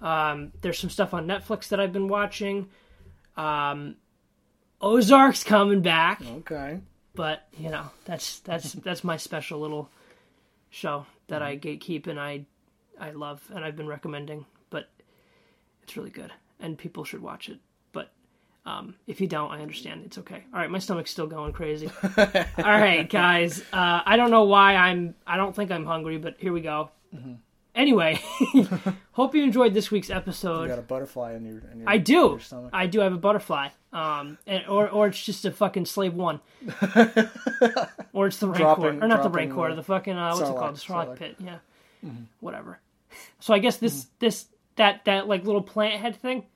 Um, 0.00 0.52
there's 0.62 0.78
some 0.78 0.90
stuff 0.90 1.12
on 1.12 1.26
Netflix 1.26 1.68
that 1.68 1.80
I've 1.80 1.92
been 1.92 2.08
watching. 2.08 2.68
Um, 3.36 3.96
Ozark's 4.80 5.42
coming 5.44 5.82
back. 5.82 6.22
Okay. 6.38 6.78
but 7.14 7.46
you 7.58 7.68
know 7.70 7.90
that's 8.04 8.38
that's 8.40 8.72
that's 8.74 9.02
my 9.02 9.16
special 9.16 9.58
little 9.60 9.90
show 10.70 11.06
that 11.28 11.42
I 11.42 11.56
gatekeep 11.56 12.06
and 12.06 12.18
I 12.18 12.44
I 13.00 13.10
love 13.12 13.42
and 13.54 13.64
I've 13.64 13.76
been 13.76 13.86
recommending, 13.86 14.44
but 14.70 14.88
it's 15.82 15.96
really 15.96 16.10
good 16.10 16.32
and 16.60 16.76
people 16.76 17.04
should 17.04 17.22
watch 17.22 17.48
it. 17.48 17.58
But 17.92 18.12
um, 18.66 18.94
if 19.06 19.20
you 19.20 19.26
don't, 19.26 19.50
I 19.50 19.60
understand. 19.60 20.02
It's 20.04 20.18
okay. 20.18 20.44
All 20.52 20.60
right, 20.60 20.70
my 20.70 20.78
stomach's 20.78 21.10
still 21.10 21.26
going 21.26 21.52
crazy. 21.52 21.90
All 22.18 22.64
right, 22.64 23.08
guys. 23.08 23.60
Uh, 23.72 24.02
I 24.04 24.16
don't 24.16 24.30
know 24.30 24.44
why 24.44 24.74
I'm. 24.76 25.14
I 25.26 25.36
don't 25.36 25.54
think 25.54 25.70
I'm 25.70 25.86
hungry, 25.86 26.18
but 26.18 26.36
here 26.38 26.52
we 26.52 26.60
go. 26.60 26.90
Anyway, 27.78 28.20
hope 29.12 29.36
you 29.36 29.44
enjoyed 29.44 29.72
this 29.72 29.88
week's 29.88 30.10
episode. 30.10 30.62
You 30.62 30.68
got 30.68 30.80
a 30.80 30.82
butterfly 30.82 31.34
in 31.34 31.44
your. 31.46 31.62
In 31.72 31.78
your 31.78 31.88
I 31.88 31.98
do. 31.98 32.12
Your 32.12 32.40
stomach. 32.40 32.70
I 32.72 32.88
do 32.88 32.98
have 32.98 33.12
a 33.12 33.16
butterfly. 33.16 33.68
Um, 33.92 34.36
and, 34.48 34.66
or 34.66 34.88
or 34.90 35.06
it's 35.06 35.24
just 35.24 35.44
a 35.44 35.52
fucking 35.52 35.86
slave 35.86 36.12
one. 36.12 36.40
or 38.12 38.26
it's 38.26 38.38
the 38.38 38.48
Rancor, 38.48 38.58
Dropping- 38.58 39.02
or 39.02 39.06
not 39.06 39.22
the 39.22 39.30
Rancor, 39.30 39.70
the 39.70 39.76
the 39.76 39.82
fucking 39.84 40.16
uh, 40.16 40.34
what's 40.34 40.50
it 40.50 40.56
called, 40.56 40.74
the 40.74 40.80
Sarlacc 40.80 41.06
Sarlacc. 41.06 41.16
pit. 41.18 41.36
Yeah, 41.38 41.58
whatever. 42.40 42.80
So 43.38 43.54
I 43.54 43.60
guess 43.60 43.76
this 43.76 44.08
this 44.18 44.46
that 44.74 45.04
that 45.04 45.28
like 45.28 45.44
little 45.44 45.62
plant 45.62 46.00
head 46.00 46.16
thing. 46.16 46.46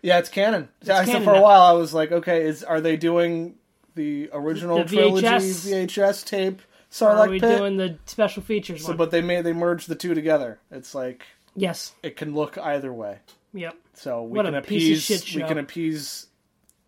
Yeah, 0.00 0.18
it's 0.18 0.30
canon. 0.30 0.70
so 0.82 0.94
canon 1.04 1.24
for 1.24 1.34
a 1.34 1.42
while, 1.42 1.62
I 1.62 1.72
was 1.72 1.92
like, 1.92 2.10
okay, 2.10 2.46
is 2.46 2.64
are 2.64 2.80
they 2.80 2.96
doing 2.96 3.56
the 3.96 4.30
original 4.32 4.78
The 4.78 4.84
trilogy 4.84 5.26
VHS? 5.26 5.86
VHS 5.86 6.24
tape 6.24 6.62
Or 7.00 7.08
are 7.08 7.26
Sarlacc 7.26 7.30
we 7.30 7.40
pit? 7.40 7.58
doing 7.58 7.76
the 7.76 7.98
special 8.06 8.42
features 8.42 8.82
So, 8.82 8.88
one? 8.88 8.96
but 8.96 9.10
they 9.10 9.20
made 9.20 9.42
they 9.44 9.52
merged 9.52 9.88
the 9.88 9.94
two 9.94 10.14
together. 10.14 10.58
It's 10.70 10.94
like 10.94 11.22
yes. 11.54 11.92
it 12.02 12.16
can 12.16 12.34
look 12.34 12.58
either 12.58 12.92
way. 12.92 13.18
Yep. 13.52 13.76
So 13.94 14.22
we 14.22 14.36
What 14.36 14.46
can 14.46 14.54
a 14.54 14.62
piece 14.62 15.08
of 15.10 15.16
appease 15.16 15.34
we 15.36 15.42
can 15.42 15.58
appease 15.58 16.26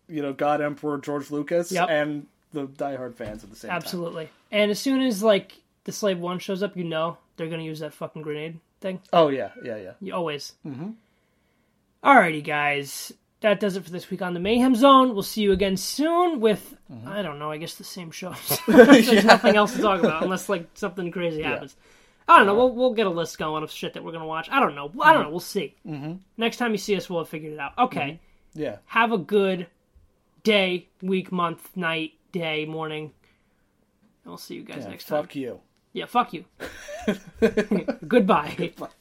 you 0.09 0.21
know 0.21 0.33
God 0.33 0.61
Emperor 0.61 0.97
George 0.97 1.31
Lucas 1.31 1.71
Yep. 1.71 1.87
and 1.89 2.27
the 2.51 2.67
diehard 2.67 3.15
fans 3.15 3.43
at 3.43 3.49
the 3.49 3.55
same 3.55 3.69
time. 3.69 3.77
Absolutely. 3.77 4.29
And 4.51 4.69
as 4.71 4.79
soon 4.79 5.01
as 5.01 5.23
like 5.23 5.53
the 5.85 5.91
slave 5.91 6.19
one 6.19 6.39
shows 6.39 6.61
up, 6.63 6.75
you 6.77 6.83
know 6.83 7.17
they're 7.37 7.49
gonna 7.49 7.63
use 7.63 7.79
that 7.79 7.93
fucking 7.93 8.21
grenade 8.21 8.59
thing. 8.81 8.99
Oh 9.13 9.29
yeah, 9.29 9.51
yeah, 9.63 9.77
yeah. 9.77 9.91
You 10.01 10.13
always. 10.13 10.53
Mm-hmm. 10.65 10.89
Alrighty, 12.03 12.43
guys. 12.43 13.13
That 13.43 13.59
does 13.59 13.75
it 13.75 13.83
for 13.83 13.89
this 13.89 14.09
week 14.09 14.21
on 14.21 14.33
the 14.33 14.39
Mayhem 14.39 14.73
Zone. 14.73 15.13
We'll 15.13 15.21
see 15.21 15.41
you 15.41 15.51
again 15.51 15.75
soon 15.75 16.39
with 16.39 16.77
mm-hmm. 16.89 17.05
I 17.05 17.21
don't 17.21 17.39
know. 17.39 17.51
I 17.51 17.57
guess 17.57 17.75
the 17.75 17.83
same 17.83 18.09
shows. 18.09 18.57
There's 18.67 19.25
nothing 19.25 19.57
else 19.57 19.75
to 19.75 19.81
talk 19.81 19.99
about 19.99 20.23
unless 20.23 20.47
like 20.47 20.69
something 20.75 21.11
crazy 21.11 21.41
happens. 21.41 21.75
I 22.25 22.37
don't 22.37 22.47
know. 22.47 22.55
We'll 22.55 22.73
we'll 22.73 22.93
get 22.93 23.05
a 23.05 23.09
list 23.09 23.37
going 23.37 23.61
of 23.61 23.69
shit 23.69 23.95
that 23.95 24.03
we're 24.03 24.13
gonna 24.13 24.25
watch. 24.25 24.47
I 24.49 24.61
don't 24.61 24.75
know. 24.75 24.85
I 25.01 25.11
don't 25.11 25.15
mm-hmm. 25.15 25.23
know. 25.23 25.29
We'll 25.29 25.39
see. 25.41 25.75
Mm-hmm. 25.85 26.13
Next 26.37 26.55
time 26.55 26.71
you 26.71 26.77
see 26.77 26.95
us, 26.95 27.09
we'll 27.09 27.19
have 27.19 27.27
figured 27.27 27.51
it 27.51 27.59
out. 27.59 27.73
Okay. 27.77 28.21
Mm-hmm. 28.55 28.61
Yeah. 28.61 28.77
Have 28.85 29.11
a 29.11 29.17
good 29.17 29.67
day, 30.43 30.87
week, 31.01 31.29
month, 31.33 31.69
night, 31.75 32.13
day, 32.31 32.63
morning. 32.65 33.11
And 34.23 34.31
we'll 34.31 34.37
see 34.37 34.55
you 34.55 34.63
guys 34.63 34.83
yeah 34.83 34.89
next 34.89 35.07
time. 35.09 35.21
fuck 35.21 35.35
you. 35.35 35.59
Yeah. 35.91 36.05
Fuck 36.05 36.31
you. 36.31 36.45
Goodbye. 38.07 38.71
Fuck. 38.77 38.93